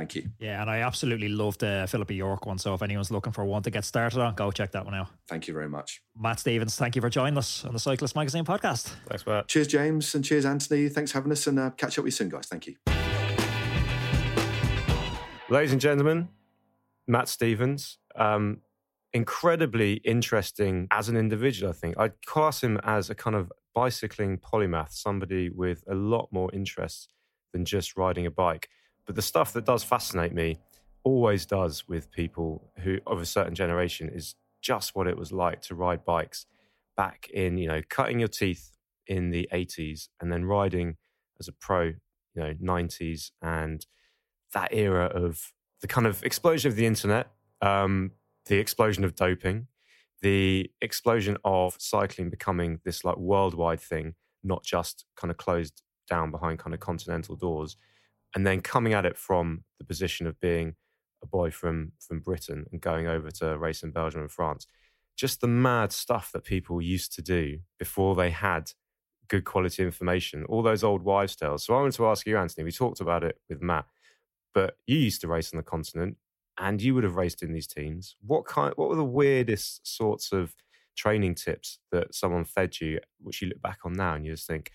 Thank 0.00 0.14
you. 0.14 0.30
Yeah, 0.38 0.62
and 0.62 0.70
I 0.70 0.78
absolutely 0.78 1.28
love 1.28 1.58
the 1.58 1.86
Philippa 1.86 2.14
York 2.14 2.46
one. 2.46 2.56
So 2.56 2.72
if 2.72 2.80
anyone's 2.80 3.10
looking 3.10 3.34
for 3.34 3.44
one 3.44 3.62
to 3.64 3.70
get 3.70 3.84
started 3.84 4.18
on, 4.18 4.34
go 4.34 4.50
check 4.50 4.72
that 4.72 4.82
one 4.82 4.94
out. 4.94 5.08
Thank 5.28 5.46
you 5.46 5.52
very 5.52 5.68
much. 5.68 6.00
Matt 6.18 6.40
Stephens, 6.40 6.74
thank 6.76 6.96
you 6.96 7.02
for 7.02 7.10
joining 7.10 7.36
us 7.36 7.66
on 7.66 7.74
the 7.74 7.78
Cyclist 7.78 8.16
Magazine 8.16 8.46
podcast. 8.46 8.94
Thanks, 9.06 9.26
Matt. 9.26 9.48
Cheers, 9.48 9.68
James, 9.68 10.14
and 10.14 10.24
cheers, 10.24 10.46
Anthony. 10.46 10.88
Thanks 10.88 11.12
for 11.12 11.18
having 11.18 11.32
us, 11.32 11.46
and 11.46 11.58
uh, 11.58 11.68
catch 11.76 11.98
up 11.98 12.04
with 12.04 12.14
you 12.14 12.16
soon, 12.16 12.30
guys. 12.30 12.46
Thank 12.46 12.66
you. 12.66 12.76
Ladies 15.50 15.72
and 15.72 15.80
gentlemen, 15.82 16.30
Matt 17.06 17.28
Stephens. 17.28 17.98
Um, 18.16 18.62
incredibly 19.12 19.96
interesting 19.96 20.88
as 20.90 21.10
an 21.10 21.16
individual, 21.18 21.68
I 21.68 21.74
think. 21.74 21.98
I'd 21.98 22.24
class 22.24 22.62
him 22.62 22.80
as 22.84 23.10
a 23.10 23.14
kind 23.14 23.36
of 23.36 23.52
bicycling 23.74 24.38
polymath, 24.38 24.92
somebody 24.92 25.50
with 25.50 25.84
a 25.90 25.94
lot 25.94 26.28
more 26.32 26.48
interests 26.54 27.08
than 27.52 27.66
just 27.66 27.98
riding 27.98 28.24
a 28.24 28.30
bike. 28.30 28.70
But 29.10 29.16
the 29.16 29.22
stuff 29.22 29.52
that 29.54 29.64
does 29.64 29.82
fascinate 29.82 30.32
me 30.32 30.60
always 31.02 31.44
does 31.44 31.88
with 31.88 32.12
people 32.12 32.70
who 32.78 33.00
of 33.08 33.20
a 33.20 33.26
certain 33.26 33.56
generation 33.56 34.08
is 34.08 34.36
just 34.62 34.94
what 34.94 35.08
it 35.08 35.16
was 35.16 35.32
like 35.32 35.60
to 35.62 35.74
ride 35.74 36.04
bikes 36.04 36.46
back 36.96 37.28
in, 37.34 37.58
you 37.58 37.66
know, 37.66 37.82
cutting 37.88 38.20
your 38.20 38.28
teeth 38.28 38.70
in 39.08 39.30
the 39.30 39.48
80s 39.52 40.10
and 40.20 40.32
then 40.32 40.44
riding 40.44 40.96
as 41.40 41.48
a 41.48 41.52
pro, 41.52 41.86
you 41.86 41.96
know, 42.36 42.54
90s 42.62 43.32
and 43.42 43.84
that 44.54 44.72
era 44.72 45.06
of 45.06 45.54
the 45.80 45.88
kind 45.88 46.06
of 46.06 46.22
explosion 46.22 46.70
of 46.70 46.76
the 46.76 46.86
internet, 46.86 47.32
um, 47.62 48.12
the 48.46 48.58
explosion 48.58 49.02
of 49.02 49.16
doping, 49.16 49.66
the 50.22 50.70
explosion 50.80 51.36
of 51.44 51.74
cycling 51.80 52.30
becoming 52.30 52.78
this 52.84 53.04
like 53.04 53.16
worldwide 53.16 53.80
thing, 53.80 54.14
not 54.44 54.62
just 54.62 55.04
kind 55.16 55.32
of 55.32 55.36
closed 55.36 55.82
down 56.08 56.30
behind 56.30 56.60
kind 56.60 56.74
of 56.74 56.78
continental 56.78 57.34
doors 57.34 57.76
and 58.34 58.46
then 58.46 58.60
coming 58.60 58.92
at 58.92 59.06
it 59.06 59.16
from 59.16 59.64
the 59.78 59.84
position 59.84 60.26
of 60.26 60.40
being 60.40 60.74
a 61.22 61.26
boy 61.26 61.50
from 61.50 61.92
from 61.98 62.20
Britain 62.20 62.66
and 62.72 62.80
going 62.80 63.06
over 63.06 63.30
to 63.30 63.58
race 63.58 63.82
in 63.82 63.90
Belgium 63.90 64.22
and 64.22 64.30
France. 64.30 64.66
Just 65.16 65.40
the 65.40 65.48
mad 65.48 65.92
stuff 65.92 66.30
that 66.32 66.44
people 66.44 66.80
used 66.80 67.12
to 67.14 67.22
do 67.22 67.58
before 67.78 68.14
they 68.14 68.30
had 68.30 68.72
good 69.28 69.44
quality 69.44 69.82
information, 69.82 70.44
all 70.46 70.62
those 70.62 70.82
old 70.82 71.02
wives' 71.02 71.36
tales. 71.36 71.64
So 71.64 71.74
I 71.74 71.78
wanted 71.78 71.94
to 71.94 72.06
ask 72.06 72.26
you, 72.26 72.36
Anthony, 72.36 72.64
we 72.64 72.72
talked 72.72 73.00
about 73.00 73.22
it 73.22 73.38
with 73.48 73.62
Matt, 73.62 73.86
but 74.54 74.76
you 74.86 74.96
used 74.96 75.20
to 75.20 75.28
race 75.28 75.52
on 75.52 75.58
the 75.58 75.62
continent 75.62 76.16
and 76.58 76.82
you 76.82 76.94
would 76.94 77.04
have 77.04 77.16
raced 77.16 77.42
in 77.42 77.52
these 77.52 77.66
teams. 77.66 78.16
What 78.26 78.44
kind 78.44 78.72
what 78.76 78.88
were 78.88 78.96
the 78.96 79.04
weirdest 79.04 79.86
sorts 79.86 80.32
of 80.32 80.54
training 80.96 81.34
tips 81.34 81.78
that 81.92 82.14
someone 82.14 82.44
fed 82.44 82.80
you, 82.80 83.00
which 83.20 83.40
you 83.40 83.48
look 83.48 83.62
back 83.62 83.78
on 83.84 83.92
now 83.94 84.14
and 84.14 84.24
you 84.24 84.32
just 84.32 84.46
think, 84.46 84.72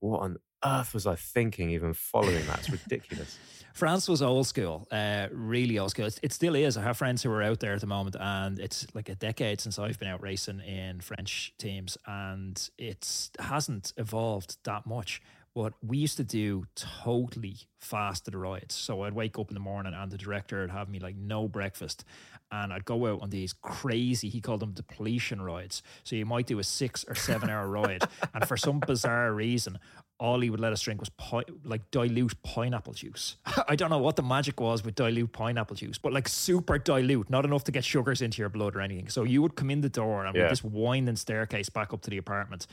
what 0.00 0.20
on 0.20 0.36
earth 0.66 0.94
was 0.94 1.06
I 1.06 1.16
thinking 1.16 1.70
even 1.70 1.94
following 1.94 2.46
that? 2.46 2.58
It's 2.60 2.70
ridiculous. 2.70 3.38
France 3.76 4.08
was 4.08 4.22
old 4.22 4.46
school, 4.46 4.88
uh, 4.90 5.26
really 5.30 5.78
old 5.78 5.90
school. 5.90 6.06
It, 6.06 6.18
it, 6.22 6.32
still 6.32 6.54
is. 6.54 6.78
I 6.78 6.82
have 6.82 6.96
friends 6.96 7.22
who 7.22 7.30
are 7.30 7.42
out 7.42 7.60
there 7.60 7.74
at 7.74 7.82
the 7.82 7.86
moment, 7.86 8.16
and 8.18 8.58
it's 8.58 8.86
like 8.94 9.10
a 9.10 9.14
decade 9.14 9.60
since 9.60 9.78
I've 9.78 9.98
been 9.98 10.08
out 10.08 10.22
racing 10.22 10.60
in 10.60 11.02
French 11.02 11.52
teams, 11.58 11.98
and 12.06 12.70
it 12.78 13.28
hasn't 13.38 13.92
evolved 13.98 14.56
that 14.64 14.86
much. 14.86 15.20
But 15.54 15.74
we 15.82 15.98
used 15.98 16.16
to 16.16 16.24
do 16.24 16.64
totally 16.74 17.56
fasted 17.78 18.34
rides. 18.34 18.74
So 18.74 19.02
I'd 19.02 19.12
wake 19.12 19.38
up 19.38 19.50
in 19.50 19.54
the 19.54 19.60
morning, 19.60 19.92
and 19.94 20.10
the 20.10 20.16
director 20.16 20.62
would 20.62 20.70
have 20.70 20.88
me 20.88 20.98
like 20.98 21.16
no 21.16 21.46
breakfast, 21.46 22.04
and 22.50 22.72
I'd 22.72 22.86
go 22.86 23.06
out 23.06 23.20
on 23.20 23.28
these 23.28 23.52
crazy, 23.52 24.30
he 24.30 24.40
called 24.40 24.60
them 24.60 24.72
depletion 24.72 25.42
rides. 25.42 25.82
So 26.02 26.16
you 26.16 26.24
might 26.24 26.46
do 26.46 26.58
a 26.58 26.64
six 26.64 27.04
or 27.06 27.14
seven 27.14 27.50
hour 27.50 27.68
ride, 27.68 28.04
and 28.32 28.48
for 28.48 28.56
some 28.56 28.80
bizarre 28.80 29.34
reason, 29.34 29.78
all 30.18 30.40
he 30.40 30.50
would 30.50 30.60
let 30.60 30.72
us 30.72 30.80
drink 30.80 31.00
was 31.00 31.10
pi- 31.10 31.44
like 31.64 31.90
dilute 31.90 32.42
pineapple 32.42 32.94
juice. 32.94 33.36
I 33.68 33.76
don't 33.76 33.90
know 33.90 33.98
what 33.98 34.16
the 34.16 34.22
magic 34.22 34.60
was 34.60 34.84
with 34.84 34.94
dilute 34.94 35.32
pineapple 35.32 35.76
juice, 35.76 35.98
but 35.98 36.12
like 36.12 36.28
super 36.28 36.78
dilute, 36.78 37.28
not 37.28 37.44
enough 37.44 37.64
to 37.64 37.72
get 37.72 37.84
sugars 37.84 38.22
into 38.22 38.40
your 38.40 38.48
blood 38.48 38.76
or 38.76 38.80
anything. 38.80 39.08
So 39.08 39.24
you 39.24 39.42
would 39.42 39.56
come 39.56 39.70
in 39.70 39.82
the 39.82 39.88
door 39.88 40.24
and 40.24 40.34
yeah. 40.34 40.42
with 40.42 40.50
this 40.50 40.64
winding 40.64 41.16
staircase 41.16 41.68
back 41.68 41.92
up 41.92 42.02
to 42.02 42.10
the 42.10 42.18
apartment, 42.18 42.66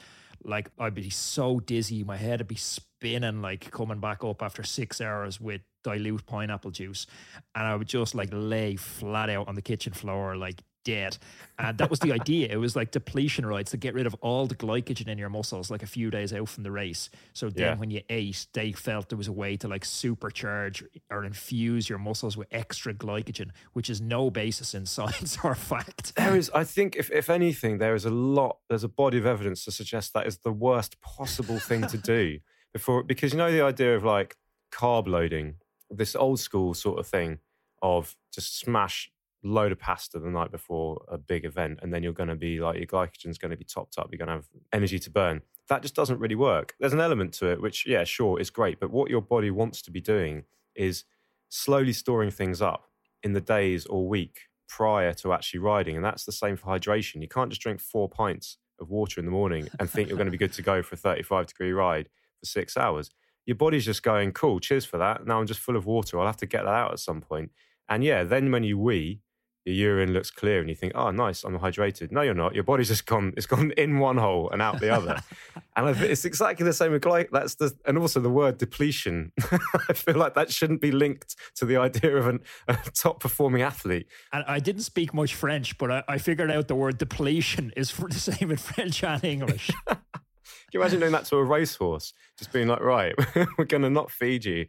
like 0.44 0.70
I'd 0.80 0.94
be 0.94 1.10
so 1.10 1.60
dizzy, 1.60 2.04
my 2.04 2.18
head 2.18 2.40
would 2.40 2.48
be 2.48 2.56
spinning, 2.56 3.42
like 3.42 3.72
coming 3.72 4.00
back 4.00 4.24
up 4.24 4.42
after 4.42 4.64
six 4.64 5.02
hours 5.02 5.40
with 5.40 5.62
dilute 5.84 6.26
pineapple 6.26 6.72
juice, 6.72 7.08
and 7.56 7.66
I 7.66 7.76
would 7.76 7.88
just 7.88 8.16
like 8.16 8.30
lay 8.32 8.76
flat 8.76 9.30
out 9.30 9.48
on 9.48 9.56
the 9.56 9.62
kitchen 9.62 9.94
floor, 9.94 10.36
like 10.36 10.62
dead. 10.84 11.18
And 11.60 11.78
that 11.78 11.90
was 11.90 12.00
the 12.00 12.12
idea. 12.12 12.48
It 12.50 12.58
was 12.58 12.76
like 12.76 12.92
depletion 12.92 13.46
rides 13.46 13.72
to 13.72 13.78
get 13.78 13.94
rid 13.94 14.06
of 14.06 14.16
all 14.16 14.48
the 14.48 14.56
glycogen 14.56 15.08
in 15.08 15.18
your 15.18 15.30
muscles, 15.30 15.70
like 15.70 15.84
a 15.84 15.88
few 15.88 16.10
days 16.10 16.34
out 16.34 16.50
from 16.50 16.64
the 16.64 16.72
race. 16.72 17.10
So 17.34 17.50
then 17.50 17.64
yeah. 17.64 17.76
when 17.76 17.92
you 17.92 18.02
ate, 18.10 18.48
they 18.54 18.72
felt 18.72 19.10
there 19.10 19.18
was 19.18 19.28
a 19.28 19.34
way 19.34 19.58
to 19.58 19.68
like 19.68 19.84
supercharge 19.84 20.86
or 21.10 21.26
infuse 21.26 21.90
your 21.90 22.00
muscles 22.00 22.36
with 22.36 22.48
extra 22.52 22.94
glycogen, 22.94 23.52
which 23.74 23.90
is 23.90 24.02
no 24.02 24.30
basis 24.30 24.74
in 24.74 24.86
science 24.98 25.38
or 25.44 25.56
fact. 25.56 26.16
There 26.16 26.36
is, 26.36 26.52
I 26.54 26.64
think, 26.64 26.96
if, 26.96 27.12
if 27.12 27.30
anything, 27.30 27.78
there 27.78 27.96
is 27.96 28.06
a 28.06 28.12
lot, 28.12 28.58
there's 28.70 28.84
a 28.84 28.90
body 28.90 29.18
of 29.18 29.26
evidence 29.26 29.66
to 29.66 29.72
suggest 29.72 30.14
that 30.14 30.28
is 30.28 30.40
the 30.40 30.52
worst 30.52 31.00
possible 31.02 31.60
thing 31.60 31.88
to 31.88 31.98
do 31.98 32.40
before, 32.74 33.04
because 33.04 33.34
you 33.34 33.38
know, 33.38 33.52
the 33.52 33.62
idea 33.62 33.96
of 33.96 34.04
like 34.04 34.38
carb 34.72 35.08
loading, 35.08 35.56
this 35.90 36.16
old 36.16 36.40
school 36.40 36.74
sort 36.74 37.00
of 37.00 37.08
thing 37.08 37.40
of 37.82 38.16
just 38.34 38.58
smash 38.58 39.12
load 39.44 39.72
of 39.72 39.80
pasta 39.80 40.20
the 40.20 40.30
night 40.30 40.52
before 40.52 41.04
a 41.10 41.18
big 41.18 41.44
event 41.44 41.80
and 41.82 41.94
then 41.94 42.02
you're 42.02 42.14
going 42.14 42.30
to 42.30 42.36
be 42.36 42.60
like 42.60 42.78
your 42.78 42.88
glycogen's 42.88 43.38
going 43.38 43.52
to 43.52 43.58
be 43.58 43.66
topped 43.66 43.98
up 43.98 44.08
you're 44.12 44.18
going 44.18 44.28
to 44.28 44.36
have 44.36 44.48
energy 44.72 44.98
to 45.00 45.10
burn. 45.10 45.42
That 45.70 45.82
just 45.82 45.96
doesn't 45.96 46.20
really 46.20 46.36
work. 46.36 46.76
There's 46.80 46.94
an 46.94 47.02
element 47.02 47.34
to 47.36 47.48
it 47.48 47.62
which 47.62 47.86
yeah 47.86 48.04
sure 48.04 48.40
is 48.40 48.50
great 48.50 48.80
but 48.80 48.92
what 48.92 49.10
your 49.10 49.22
body 49.22 49.52
wants 49.52 49.82
to 49.84 49.92
be 49.92 50.02
doing 50.02 50.44
is 50.76 51.04
slowly 51.50 51.94
storing 51.94 52.32
things 52.32 52.62
up 52.62 52.88
in 53.22 53.34
the 53.34 53.42
days 53.42 53.86
or 53.86 54.08
week 54.08 54.40
prior 54.68 55.14
to 55.14 55.34
actually 55.34 55.60
riding 55.60 55.96
and 55.96 56.06
that's 56.06 56.26
the 56.26 56.32
same 56.32 56.56
for 56.56 56.68
hydration. 56.68 57.22
You 57.22 57.28
can't 57.28 57.50
just 57.50 57.62
drink 57.62 57.80
four 57.80 58.10
pints 58.10 58.58
of 58.80 58.90
water 58.90 59.20
in 59.20 59.26
the 59.26 59.32
morning 59.32 59.68
and 59.80 59.90
think 59.90 60.10
you're 60.10 60.18
going 60.18 60.26
to 60.28 60.32
be 60.32 60.38
good 60.38 60.54
to 60.54 60.62
go 60.62 60.82
for 60.82 60.96
a 60.96 60.98
35 60.98 61.48
degree 61.48 61.72
ride 61.72 62.10
for 62.40 62.46
six 62.46 62.76
hours. 62.76 63.12
Your 63.46 63.56
body's 63.56 63.86
just 63.86 64.04
going 64.04 64.32
cool 64.32 64.60
cheers 64.60 64.86
for 64.86 64.98
that. 64.98 65.28
Now 65.28 65.40
i'm 65.40 65.48
just 65.48 65.60
full 65.60 65.76
of 65.76 65.86
water. 65.86 66.20
I'll 66.20 66.26
have 66.26 66.38
to 66.38 66.46
get 66.46 66.64
that 66.64 66.74
out 66.74 66.92
at 66.94 67.00
some 67.00 67.22
point. 67.22 67.52
And 67.90 68.04
yeah 68.04 68.24
then 68.24 68.52
when 68.52 68.64
you 68.64 68.80
wee 68.80 69.22
your 69.66 69.76
urine 69.76 70.14
looks 70.14 70.30
clear 70.30 70.60
and 70.60 70.70
you 70.70 70.76
think, 70.76 70.94
oh, 70.96 71.12
nice, 71.12 71.44
I'm 71.44 71.58
hydrated. 71.58 72.12
No, 72.12 72.22
you're 72.22 72.34
not. 72.34 72.54
Your 72.54 72.64
body's 72.64 72.90
just 72.90 73.06
gone, 73.06 73.34
it's 73.38 73.46
gone 73.46 73.72
in 73.78 74.00
one 74.00 74.18
hole 74.18 74.50
and 74.50 74.62
out 74.62 74.80
the 74.80 74.90
other. 74.90 75.20
and 75.76 75.90
it's 76.02 76.26
exactly 76.26 76.66
the 76.66 76.74
same 76.74 76.92
with 76.92 77.02
glyc. 77.02 77.30
That's 77.32 77.56
the, 77.56 77.74
and 77.86 77.98
also 77.98 78.20
the 78.20 78.30
word 78.30 78.58
depletion. 78.58 79.32
I 79.90 79.94
feel 79.94 80.16
like 80.16 80.34
that 80.36 80.52
shouldn't 80.52 80.82
be 80.82 80.92
linked 80.92 81.36
to 81.56 81.66
the 81.66 81.78
idea 81.78 82.16
of 82.18 82.28
an, 82.28 82.42
a 82.68 82.78
top 82.94 83.22
performing 83.22 83.62
athlete. 83.62 84.08
And 84.34 84.44
I 84.48 84.60
didn't 84.60 84.84
speak 84.84 85.14
much 85.14 85.34
French, 85.34 85.78
but 85.78 85.92
I, 85.92 86.04
I 86.08 86.18
figured 86.18 86.52
out 86.52 86.68
the 86.68 86.76
word 86.76 86.98
depletion 86.98 87.72
is 87.78 87.90
for 87.90 88.08
the 88.10 88.20
same 88.20 88.52
in 88.52 88.58
French 88.58 89.04
and 89.04 89.24
English. 89.24 89.72
Can 89.88 90.80
you 90.80 90.82
imagine 90.82 91.00
doing 91.00 91.12
that 91.12 91.26
to 91.26 91.38
a 91.38 91.44
racehorse? 91.44 92.14
Just 92.38 92.52
being 92.52 92.68
like, 92.68 92.82
right, 92.82 93.14
we're 93.58 93.66
going 93.66 93.84
to 93.84 93.90
not 93.90 94.10
feed 94.10 94.44
you 94.44 94.66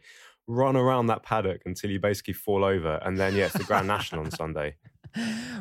run 0.46 0.76
around 0.76 1.06
that 1.06 1.22
paddock 1.22 1.62
until 1.64 1.90
you 1.90 2.00
basically 2.00 2.34
fall 2.34 2.64
over, 2.64 3.00
and 3.02 3.18
then 3.18 3.34
yeah, 3.34 3.46
it's 3.46 3.54
the 3.54 3.64
Grand 3.64 3.86
National 3.86 4.24
on 4.24 4.30
Sunday. 4.42 4.76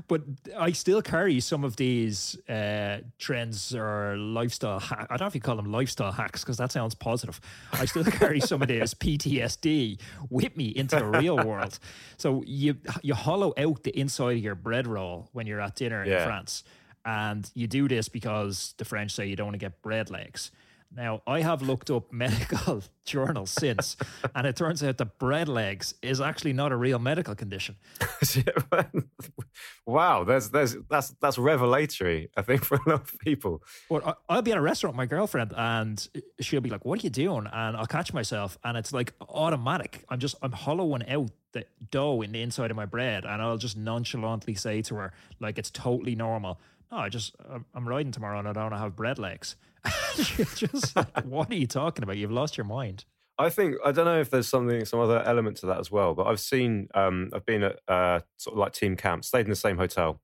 But 0.07 0.23
I 0.57 0.71
still 0.71 1.01
carry 1.01 1.39
some 1.39 1.63
of 1.63 1.75
these 1.75 2.35
uh, 2.49 2.99
trends 3.19 3.75
or 3.75 4.17
lifestyle. 4.17 4.79
Ha- 4.79 5.05
I 5.09 5.17
don't 5.17 5.21
know 5.21 5.27
if 5.27 5.35
you 5.35 5.41
call 5.41 5.57
them 5.57 5.71
lifestyle 5.71 6.11
hacks 6.11 6.43
because 6.43 6.57
that 6.57 6.71
sounds 6.71 6.95
positive. 6.95 7.39
I 7.71 7.85
still 7.85 8.03
carry 8.03 8.39
some 8.39 8.61
of 8.63 8.67
this 8.67 8.93
PTSD 8.95 9.99
with 10.29 10.57
me 10.57 10.69
into 10.69 10.95
the 10.95 11.05
real 11.05 11.37
world. 11.37 11.77
So 12.17 12.43
you 12.47 12.77
you 13.03 13.13
hollow 13.13 13.53
out 13.57 13.83
the 13.83 13.97
inside 13.97 14.37
of 14.37 14.43
your 14.43 14.55
bread 14.55 14.87
roll 14.87 15.29
when 15.33 15.45
you're 15.45 15.61
at 15.61 15.75
dinner 15.75 16.03
yeah. 16.03 16.21
in 16.21 16.27
France, 16.27 16.63
and 17.05 17.49
you 17.53 17.67
do 17.67 17.87
this 17.87 18.09
because 18.09 18.73
the 18.77 18.85
French 18.85 19.11
say 19.11 19.27
you 19.27 19.35
don't 19.35 19.47
want 19.47 19.55
to 19.55 19.59
get 19.59 19.81
bread 19.83 20.09
legs. 20.09 20.51
Now, 20.95 21.21
I 21.25 21.41
have 21.41 21.61
looked 21.61 21.89
up 21.89 22.13
medical 22.13 22.83
journals 23.05 23.49
since, 23.49 23.97
and 24.35 24.45
it 24.45 24.55
turns 24.55 24.83
out 24.83 24.97
that 24.97 25.17
bread 25.17 25.47
legs 25.47 25.95
is 26.01 26.21
actually 26.21 26.53
not 26.53 26.71
a 26.71 26.75
real 26.75 26.99
medical 26.99 27.33
condition. 27.33 27.75
wow, 29.85 30.23
there's, 30.23 30.49
there's, 30.49 30.75
that's, 30.89 31.09
that's 31.21 31.37
revelatory, 31.37 32.29
I 32.37 32.43
think, 32.43 32.63
for 32.63 32.75
a 32.85 32.89
lot 32.89 33.01
of 33.01 33.19
people. 33.19 33.63
But 33.89 34.19
I'll 34.29 34.41
be 34.43 34.51
at 34.51 34.57
a 34.57 34.61
restaurant 34.61 34.93
with 34.93 34.97
my 34.97 35.05
girlfriend, 35.07 35.53
and 35.57 36.07
she'll 36.39 36.61
be 36.61 36.69
like, 36.69 36.85
What 36.85 36.99
are 36.99 37.03
you 37.03 37.09
doing? 37.09 37.47
And 37.51 37.75
I'll 37.75 37.87
catch 37.87 38.13
myself, 38.13 38.57
and 38.63 38.77
it's 38.77 38.93
like 38.93 39.13
automatic. 39.21 40.05
I'm 40.09 40.19
just, 40.19 40.35
I'm 40.41 40.51
hollowing 40.51 41.09
out 41.09 41.31
the 41.53 41.65
dough 41.89 42.21
in 42.21 42.31
the 42.31 42.41
inside 42.41 42.69
of 42.69 42.77
my 42.77 42.85
bread, 42.85 43.25
and 43.25 43.41
I'll 43.41 43.57
just 43.57 43.77
nonchalantly 43.77 44.53
say 44.55 44.81
to 44.83 44.95
her, 44.95 45.13
like 45.39 45.57
it's 45.57 45.71
totally 45.71 46.15
normal. 46.15 46.59
No, 46.91 46.99
I 46.99 47.09
just 47.09 47.35
I'm, 47.49 47.65
I'm 47.73 47.87
riding 47.87 48.11
tomorrow 48.11 48.37
and 48.37 48.47
I 48.47 48.53
don't 48.53 48.71
have 48.71 48.95
bread 48.95 49.17
legs. 49.17 49.55
just 50.55 50.95
like, 50.95 51.25
what 51.25 51.51
are 51.51 51.55
you 51.55 51.67
talking 51.67 52.03
about? 52.03 52.17
You've 52.17 52.31
lost 52.31 52.57
your 52.57 52.65
mind. 52.65 53.05
I 53.37 53.49
think 53.49 53.75
I 53.83 53.91
don't 53.91 54.05
know 54.05 54.19
if 54.19 54.29
there's 54.29 54.47
something, 54.47 54.85
some 54.85 54.99
other 54.99 55.23
element 55.23 55.57
to 55.57 55.65
that 55.67 55.79
as 55.79 55.91
well. 55.91 56.13
But 56.13 56.27
I've 56.27 56.39
seen, 56.39 56.87
um, 56.93 57.29
I've 57.33 57.45
been 57.45 57.63
at 57.63 57.79
uh, 57.87 58.19
sort 58.37 58.53
of 58.53 58.59
like 58.59 58.73
team 58.73 58.95
camp, 58.95 59.25
stayed 59.25 59.45
in 59.45 59.49
the 59.49 59.55
same 59.55 59.77
hotel, 59.77 60.21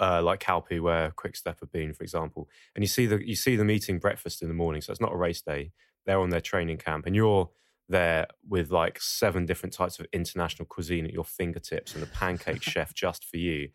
uh, 0.00 0.22
like 0.22 0.40
Calpe, 0.40 0.80
where 0.80 1.10
Quickstep 1.10 1.60
have 1.60 1.70
been, 1.70 1.92
for 1.92 2.02
example. 2.02 2.48
And 2.74 2.82
you 2.82 2.88
see 2.88 3.06
the 3.06 3.26
you 3.26 3.36
see 3.36 3.56
them 3.56 3.70
eating 3.70 3.98
breakfast 3.98 4.42
in 4.42 4.48
the 4.48 4.54
morning, 4.54 4.80
so 4.80 4.90
it's 4.90 5.00
not 5.00 5.12
a 5.12 5.16
race 5.16 5.42
day. 5.42 5.72
They're 6.06 6.20
on 6.20 6.30
their 6.30 6.40
training 6.40 6.78
camp, 6.78 7.06
and 7.06 7.14
you're 7.14 7.50
there 7.88 8.26
with 8.48 8.70
like 8.70 8.98
seven 9.00 9.44
different 9.44 9.74
types 9.74 9.98
of 9.98 10.06
international 10.12 10.66
cuisine 10.66 11.04
at 11.04 11.12
your 11.12 11.24
fingertips, 11.24 11.94
and 11.94 12.02
a 12.02 12.06
pancake 12.06 12.62
chef 12.62 12.94
just 12.94 13.24
for 13.24 13.36
you. 13.36 13.68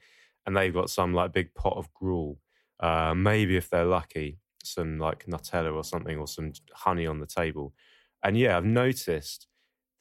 And 0.45 0.57
they've 0.57 0.73
got 0.73 0.89
some 0.89 1.13
like 1.13 1.34
big 1.34 1.53
pot 1.53 1.77
of 1.77 1.93
gruel, 1.93 2.39
uh, 2.80 3.13
maybe 3.15 3.57
if 3.57 3.69
they're 3.69 3.85
lucky, 3.85 4.39
some 4.64 4.99
like 4.99 5.26
Nutella 5.26 5.73
or 5.73 5.84
something, 5.84 6.18
or 6.18 6.27
some 6.27 6.53
honey 6.73 7.06
on 7.06 7.19
the 7.19 7.27
table 7.27 7.73
and 8.23 8.38
yeah, 8.38 8.57
I've 8.57 8.65
noticed 8.65 9.48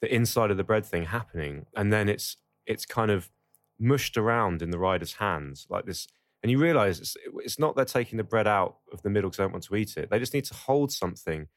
the 0.01 0.13
inside 0.13 0.51
of 0.51 0.57
the 0.57 0.63
bread 0.63 0.85
thing 0.85 1.05
happening, 1.05 1.65
and 1.75 1.91
then 1.91 2.09
it's 2.09 2.37
it's 2.65 2.85
kind 2.85 3.11
of 3.11 3.29
mushed 3.79 4.17
around 4.17 4.61
in 4.61 4.71
the 4.71 4.79
rider's 4.79 5.13
hands 5.13 5.65
like 5.69 5.85
this. 5.85 6.07
And 6.41 6.51
you 6.51 6.57
realize 6.57 6.99
it's, 6.99 7.17
it's 7.43 7.59
not 7.59 7.75
they're 7.75 7.85
taking 7.85 8.17
the 8.17 8.23
bread 8.23 8.47
out 8.47 8.77
of 8.93 9.01
the 9.01 9.09
middle 9.09 9.29
because 9.29 9.37
they 9.37 9.43
don't 9.43 9.51
want 9.51 9.63
to 9.65 9.75
eat 9.75 9.97
it. 9.97 10.09
They 10.09 10.19
just 10.19 10.33
need 10.33 10.45
to 10.45 10.53
hold 10.53 10.91
something 10.91 11.47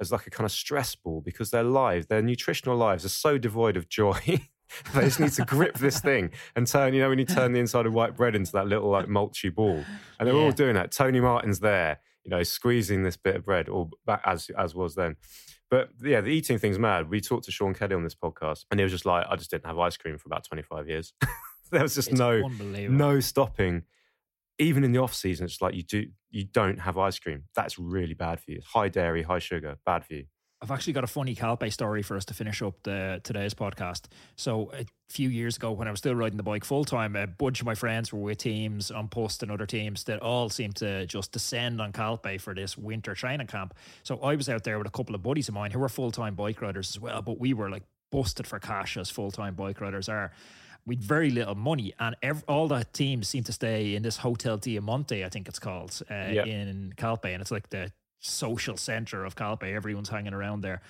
as 0.00 0.10
like 0.10 0.26
a 0.26 0.30
kind 0.30 0.44
of 0.44 0.50
stress 0.50 0.96
ball 0.96 1.20
because 1.20 1.50
their 1.50 1.62
lives, 1.62 2.06
their 2.06 2.22
nutritional 2.22 2.76
lives, 2.76 3.04
are 3.04 3.10
so 3.10 3.38
devoid 3.38 3.76
of 3.76 3.88
joy. 3.88 4.18
they 4.94 5.02
just 5.02 5.20
need 5.20 5.32
to 5.32 5.44
grip 5.44 5.78
this 5.78 6.00
thing 6.00 6.30
and 6.56 6.66
turn. 6.66 6.94
You 6.94 7.02
know, 7.02 7.08
when 7.08 7.18
you 7.18 7.24
turn 7.24 7.52
the 7.52 7.60
inside 7.60 7.86
of 7.86 7.92
white 7.92 8.16
bread 8.16 8.34
into 8.34 8.50
that 8.52 8.66
little 8.66 8.90
like 8.90 9.06
mulchy 9.06 9.54
ball, 9.54 9.84
and 10.18 10.26
they're 10.26 10.34
yeah. 10.34 10.42
all 10.42 10.52
doing 10.52 10.74
that. 10.74 10.90
Tony 10.90 11.20
Martin's 11.20 11.60
there, 11.60 12.00
you 12.24 12.30
know, 12.30 12.42
squeezing 12.42 13.02
this 13.02 13.16
bit 13.16 13.36
of 13.36 13.44
bread, 13.44 13.68
or 13.68 13.90
back 14.06 14.22
as 14.24 14.50
as 14.58 14.74
was 14.74 14.94
then. 14.94 15.16
But 15.70 15.90
yeah, 16.02 16.20
the 16.20 16.28
eating 16.28 16.58
thing's 16.58 16.78
mad. 16.78 17.08
We 17.08 17.20
talked 17.20 17.44
to 17.46 17.50
Sean 17.50 17.74
Kelly 17.74 17.94
on 17.94 18.04
this 18.04 18.14
podcast, 18.14 18.64
and 18.70 18.78
he 18.78 18.84
was 18.84 18.92
just 18.92 19.06
like, 19.06 19.26
I 19.28 19.36
just 19.36 19.50
didn't 19.50 19.66
have 19.66 19.78
ice 19.78 19.96
cream 19.96 20.18
for 20.18 20.28
about 20.28 20.44
25 20.44 20.88
years. 20.88 21.14
there 21.70 21.82
was 21.82 21.94
just 21.94 22.10
it's 22.10 22.18
no 22.18 22.42
no 22.88 23.20
stopping. 23.20 23.82
Even 24.58 24.84
in 24.84 24.92
the 24.92 24.98
off 24.98 25.14
season, 25.14 25.46
it's 25.46 25.62
like 25.62 25.74
you 25.74 25.82
do 25.82 26.06
you 26.30 26.44
don't 26.44 26.78
have 26.78 26.98
ice 26.98 27.18
cream. 27.18 27.44
That's 27.56 27.78
really 27.78 28.14
bad 28.14 28.40
for 28.40 28.50
you. 28.50 28.60
High 28.66 28.88
dairy, 28.88 29.22
high 29.22 29.38
sugar, 29.38 29.76
bad 29.84 30.04
for 30.04 30.14
you. 30.14 30.24
I've 30.62 30.70
actually 30.70 30.92
got 30.92 31.02
a 31.02 31.08
funny 31.08 31.34
Calpe 31.34 31.72
story 31.72 32.02
for 32.02 32.16
us 32.16 32.24
to 32.26 32.34
finish 32.34 32.62
up 32.62 32.74
the 32.84 33.20
today's 33.24 33.52
podcast. 33.52 34.02
So 34.36 34.70
a 34.72 34.86
few 35.08 35.28
years 35.28 35.56
ago, 35.56 35.72
when 35.72 35.88
I 35.88 35.90
was 35.90 35.98
still 35.98 36.14
riding 36.14 36.36
the 36.36 36.44
bike 36.44 36.64
full 36.64 36.84
time, 36.84 37.16
a 37.16 37.26
bunch 37.26 37.60
of 37.60 37.66
my 37.66 37.74
friends 37.74 38.12
were 38.12 38.20
with 38.20 38.38
teams 38.38 38.92
on 38.92 39.08
post 39.08 39.42
and 39.42 39.50
other 39.50 39.66
teams 39.66 40.04
that 40.04 40.20
all 40.20 40.48
seemed 40.48 40.76
to 40.76 41.04
just 41.06 41.32
descend 41.32 41.80
on 41.80 41.90
Calpe 41.92 42.40
for 42.40 42.54
this 42.54 42.78
winter 42.78 43.12
training 43.16 43.48
camp. 43.48 43.74
So 44.04 44.20
I 44.20 44.36
was 44.36 44.48
out 44.48 44.62
there 44.62 44.78
with 44.78 44.86
a 44.86 44.90
couple 44.90 45.16
of 45.16 45.22
buddies 45.22 45.48
of 45.48 45.54
mine 45.54 45.72
who 45.72 45.80
were 45.80 45.88
full 45.88 46.12
time 46.12 46.36
bike 46.36 46.62
riders 46.62 46.90
as 46.90 47.00
well, 47.00 47.22
but 47.22 47.40
we 47.40 47.54
were 47.54 47.68
like 47.68 47.82
busted 48.12 48.46
for 48.46 48.60
cash 48.60 48.96
as 48.96 49.10
full 49.10 49.32
time 49.32 49.56
bike 49.56 49.80
riders 49.80 50.08
are. 50.08 50.32
We'd 50.84 51.02
very 51.02 51.30
little 51.30 51.54
money, 51.54 51.94
and 52.00 52.16
every, 52.22 52.42
all 52.48 52.66
the 52.66 52.84
teams 52.92 53.28
seem 53.28 53.44
to 53.44 53.52
stay 53.52 53.94
in 53.94 54.02
this 54.02 54.16
Hotel 54.16 54.56
Diamante, 54.56 55.24
I 55.24 55.28
think 55.28 55.46
it's 55.46 55.60
called, 55.60 56.02
uh, 56.10 56.14
in 56.14 56.92
Calpe, 56.96 57.26
and 57.26 57.40
it's 57.40 57.52
like 57.52 57.70
the 57.70 57.92
social 58.22 58.76
center 58.76 59.24
of 59.24 59.36
Calpe. 59.36 59.64
Everyone's 59.64 60.08
hanging 60.08 60.32
around 60.32 60.62
there. 60.62 60.80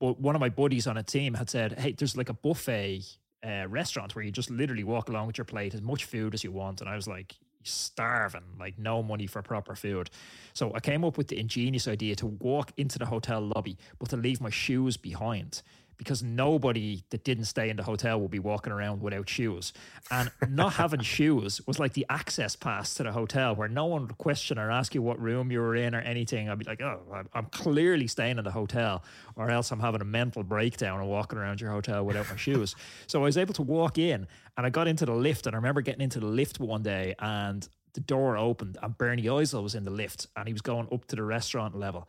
But 0.00 0.20
one 0.20 0.34
of 0.34 0.40
my 0.40 0.50
buddies 0.50 0.86
on 0.86 0.96
a 0.96 1.02
team 1.02 1.34
had 1.34 1.48
said, 1.48 1.78
"Hey, 1.78 1.92
there's 1.92 2.16
like 2.16 2.28
a 2.28 2.34
buffet 2.34 3.04
uh, 3.46 3.66
restaurant 3.68 4.14
where 4.14 4.24
you 4.24 4.30
just 4.30 4.50
literally 4.50 4.84
walk 4.84 5.08
along 5.08 5.28
with 5.28 5.38
your 5.38 5.44
plate, 5.44 5.74
as 5.74 5.80
much 5.82 6.04
food 6.04 6.34
as 6.34 6.44
you 6.44 6.52
want." 6.52 6.80
And 6.80 6.90
I 6.90 6.96
was 6.96 7.08
like, 7.08 7.36
starving, 7.62 8.42
like 8.58 8.78
no 8.78 9.02
money 9.02 9.26
for 9.26 9.42
proper 9.42 9.74
food. 9.74 10.10
So 10.52 10.72
I 10.74 10.80
came 10.80 11.04
up 11.04 11.16
with 11.18 11.28
the 11.28 11.38
ingenious 11.38 11.88
idea 11.88 12.14
to 12.16 12.26
walk 12.26 12.72
into 12.76 12.98
the 12.98 13.06
hotel 13.06 13.40
lobby, 13.40 13.78
but 13.98 14.10
to 14.10 14.16
leave 14.16 14.40
my 14.40 14.50
shoes 14.50 14.96
behind 14.96 15.62
because 15.96 16.22
nobody 16.22 17.04
that 17.10 17.24
didn't 17.24 17.44
stay 17.44 17.70
in 17.70 17.76
the 17.76 17.82
hotel 17.82 18.20
will 18.20 18.28
be 18.28 18.38
walking 18.38 18.72
around 18.72 19.00
without 19.00 19.28
shoes. 19.28 19.72
And 20.10 20.30
not 20.48 20.72
having 20.84 21.00
shoes 21.00 21.60
was 21.66 21.78
like 21.78 21.92
the 21.94 22.06
access 22.08 22.56
pass 22.56 22.94
to 22.94 23.02
the 23.02 23.12
hotel 23.12 23.54
where 23.54 23.68
no 23.68 23.86
one 23.86 24.06
would 24.06 24.18
question 24.18 24.58
or 24.58 24.70
ask 24.70 24.94
you 24.94 25.02
what 25.02 25.20
room 25.20 25.50
you 25.50 25.60
were 25.60 25.76
in 25.76 25.94
or 25.94 26.00
anything. 26.00 26.48
I'd 26.48 26.58
be 26.58 26.64
like, 26.64 26.80
oh, 26.80 27.00
I'm 27.32 27.46
clearly 27.46 28.06
staying 28.06 28.38
in 28.38 28.44
the 28.44 28.50
hotel 28.50 29.04
or 29.36 29.50
else 29.50 29.70
I'm 29.70 29.80
having 29.80 30.00
a 30.00 30.06
mental 30.06 30.42
breakdown 30.42 31.00
and 31.00 31.08
walking 31.08 31.38
around 31.38 31.60
your 31.60 31.70
hotel 31.70 32.04
without 32.04 32.28
my 32.30 32.36
shoes. 32.36 32.74
So 33.06 33.20
I 33.20 33.24
was 33.24 33.36
able 33.36 33.54
to 33.54 33.62
walk 33.62 33.98
in 33.98 34.26
and 34.56 34.66
I 34.66 34.70
got 34.70 34.88
into 34.88 35.04
the 35.04 35.12
lift 35.12 35.46
and 35.46 35.54
I 35.54 35.58
remember 35.58 35.80
getting 35.80 36.00
into 36.00 36.20
the 36.20 36.26
lift 36.26 36.58
one 36.58 36.82
day 36.82 37.14
and 37.18 37.66
the 37.92 38.00
door 38.00 38.36
opened 38.36 38.76
and 38.82 38.96
Bernie 38.96 39.24
Eisel 39.24 39.62
was 39.62 39.74
in 39.74 39.84
the 39.84 39.90
lift 39.90 40.26
and 40.36 40.46
he 40.46 40.52
was 40.52 40.62
going 40.62 40.88
up 40.92 41.06
to 41.06 41.16
the 41.16 41.22
restaurant 41.22 41.76
level. 41.76 42.08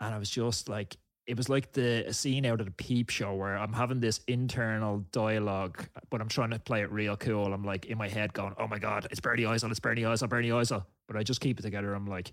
And 0.00 0.14
I 0.14 0.18
was 0.18 0.30
just 0.30 0.68
like, 0.68 0.96
it 1.26 1.36
was 1.36 1.48
like 1.48 1.72
the 1.72 2.06
scene 2.10 2.44
out 2.44 2.60
of 2.60 2.66
the 2.66 2.72
peep 2.72 3.10
show 3.10 3.34
where 3.34 3.56
I'm 3.56 3.72
having 3.72 4.00
this 4.00 4.20
internal 4.26 5.04
dialogue, 5.12 5.86
but 6.10 6.20
I'm 6.20 6.28
trying 6.28 6.50
to 6.50 6.58
play 6.58 6.82
it 6.82 6.90
real 6.90 7.16
cool. 7.16 7.52
I'm 7.52 7.64
like 7.64 7.86
in 7.86 7.96
my 7.96 8.08
head 8.08 8.32
going, 8.32 8.54
Oh 8.58 8.66
my 8.66 8.78
god, 8.78 9.06
it's 9.10 9.20
Bernie 9.20 9.44
Eisel, 9.44 9.70
it's 9.70 9.80
Bernie 9.80 10.02
Eisel, 10.02 10.28
Bernie 10.28 10.48
Eisel. 10.48 10.84
But 11.06 11.16
I 11.16 11.22
just 11.22 11.40
keep 11.40 11.60
it 11.60 11.62
together. 11.62 11.94
I'm 11.94 12.06
like, 12.06 12.32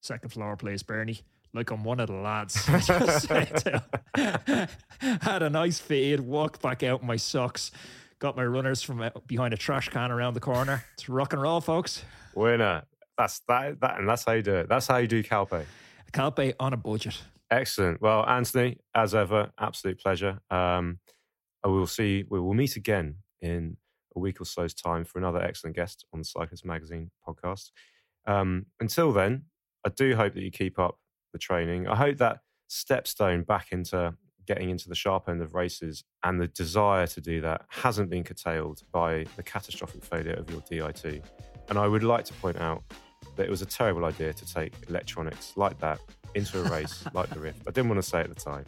second 0.00 0.30
floor, 0.30 0.56
please, 0.56 0.82
Bernie. 0.82 1.20
Like 1.52 1.70
I'm 1.70 1.84
one 1.84 2.00
of 2.00 2.06
the 2.06 2.14
lads. 2.14 2.64
Had 5.22 5.42
a 5.42 5.50
nice 5.50 5.78
fade, 5.78 6.20
walked 6.20 6.62
back 6.62 6.82
out 6.82 7.02
in 7.02 7.06
my 7.06 7.16
socks, 7.16 7.72
got 8.20 8.36
my 8.36 8.44
runners 8.44 8.82
from 8.82 9.02
uh, 9.02 9.10
behind 9.26 9.52
a 9.52 9.56
trash 9.56 9.88
can 9.88 10.10
around 10.10 10.34
the 10.34 10.40
corner. 10.40 10.84
It's 10.94 11.08
rock 11.08 11.32
and 11.32 11.42
roll, 11.42 11.60
folks. 11.60 12.04
Winner. 12.34 12.84
That's 13.18 13.40
that, 13.48 13.80
that 13.80 13.98
and 13.98 14.08
that's 14.08 14.24
how 14.24 14.32
you 14.32 14.42
do 14.42 14.54
it. 14.54 14.68
That's 14.68 14.86
how 14.86 14.96
you 14.96 15.08
do 15.08 15.22
Calpe. 15.22 15.64
Calpe 16.12 16.54
on 16.58 16.72
a 16.72 16.76
budget. 16.76 17.20
Excellent. 17.50 18.00
Well, 18.00 18.24
Anthony, 18.26 18.78
as 18.94 19.14
ever, 19.14 19.50
absolute 19.58 19.98
pleasure. 19.98 20.40
Um, 20.50 20.98
I 21.64 21.68
will 21.68 21.86
see. 21.86 22.24
We 22.30 22.40
will 22.40 22.54
meet 22.54 22.76
again 22.76 23.16
in 23.40 23.76
a 24.14 24.20
week 24.20 24.40
or 24.40 24.44
so's 24.44 24.74
time 24.74 25.04
for 25.04 25.18
another 25.18 25.42
excellent 25.42 25.76
guest 25.76 26.06
on 26.12 26.20
the 26.20 26.24
Cyclist 26.24 26.64
Magazine 26.64 27.10
podcast. 27.26 27.70
Um, 28.26 28.66
until 28.80 29.12
then, 29.12 29.44
I 29.84 29.88
do 29.88 30.14
hope 30.14 30.34
that 30.34 30.42
you 30.42 30.50
keep 30.50 30.78
up 30.78 30.98
the 31.32 31.38
training. 31.38 31.88
I 31.88 31.96
hope 31.96 32.18
that 32.18 32.40
stepstone 32.68 33.46
back 33.46 33.68
into 33.72 34.14
getting 34.46 34.70
into 34.70 34.88
the 34.88 34.94
sharp 34.94 35.28
end 35.28 35.42
of 35.42 35.54
races 35.54 36.04
and 36.24 36.40
the 36.40 36.48
desire 36.48 37.06
to 37.06 37.20
do 37.20 37.40
that 37.40 37.62
hasn't 37.68 38.10
been 38.10 38.24
curtailed 38.24 38.82
by 38.92 39.24
the 39.36 39.42
catastrophic 39.42 40.04
failure 40.04 40.34
of 40.34 40.50
your 40.50 40.60
Di2. 40.60 41.22
And 41.68 41.78
I 41.78 41.86
would 41.86 42.02
like 42.02 42.24
to 42.26 42.34
point 42.34 42.58
out 42.58 42.82
that 43.40 43.46
it 43.46 43.50
was 43.50 43.62
a 43.62 43.66
terrible 43.66 44.04
idea 44.04 44.34
to 44.34 44.54
take 44.54 44.74
electronics 44.90 45.54
like 45.56 45.78
that 45.80 45.98
into 46.34 46.60
a 46.60 46.68
race 46.68 47.04
like 47.14 47.30
the 47.30 47.40
Rift. 47.40 47.62
I 47.66 47.70
didn't 47.70 47.88
want 47.88 48.02
to 48.02 48.08
say 48.08 48.20
at 48.20 48.28
the 48.28 48.34
time. 48.34 48.66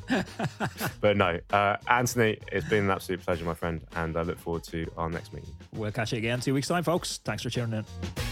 but 1.03 1.19
no, 1.19 1.39
uh, 1.51 1.77
Anthony, 1.89 2.39
it's 2.51 2.66
been 2.70 2.85
an 2.85 2.90
absolute 2.90 3.20
pleasure, 3.23 3.44
my 3.44 3.53
friend, 3.53 3.82
and 3.97 4.16
I 4.16 4.23
look 4.23 4.39
forward 4.39 4.65
to 4.65 4.90
our 4.97 5.11
next 5.11 5.35
meeting. 5.35 5.51
We'll 5.74 5.93
catch 5.93 6.12
you 6.12 6.19
again 6.19 6.40
two 6.40 6.55
weeks' 6.55 6.69
time, 6.69 6.85
folks. 6.85 7.19
Thanks 7.19 7.43
for 7.43 7.51
tuning 7.51 7.81
in. 7.81 8.31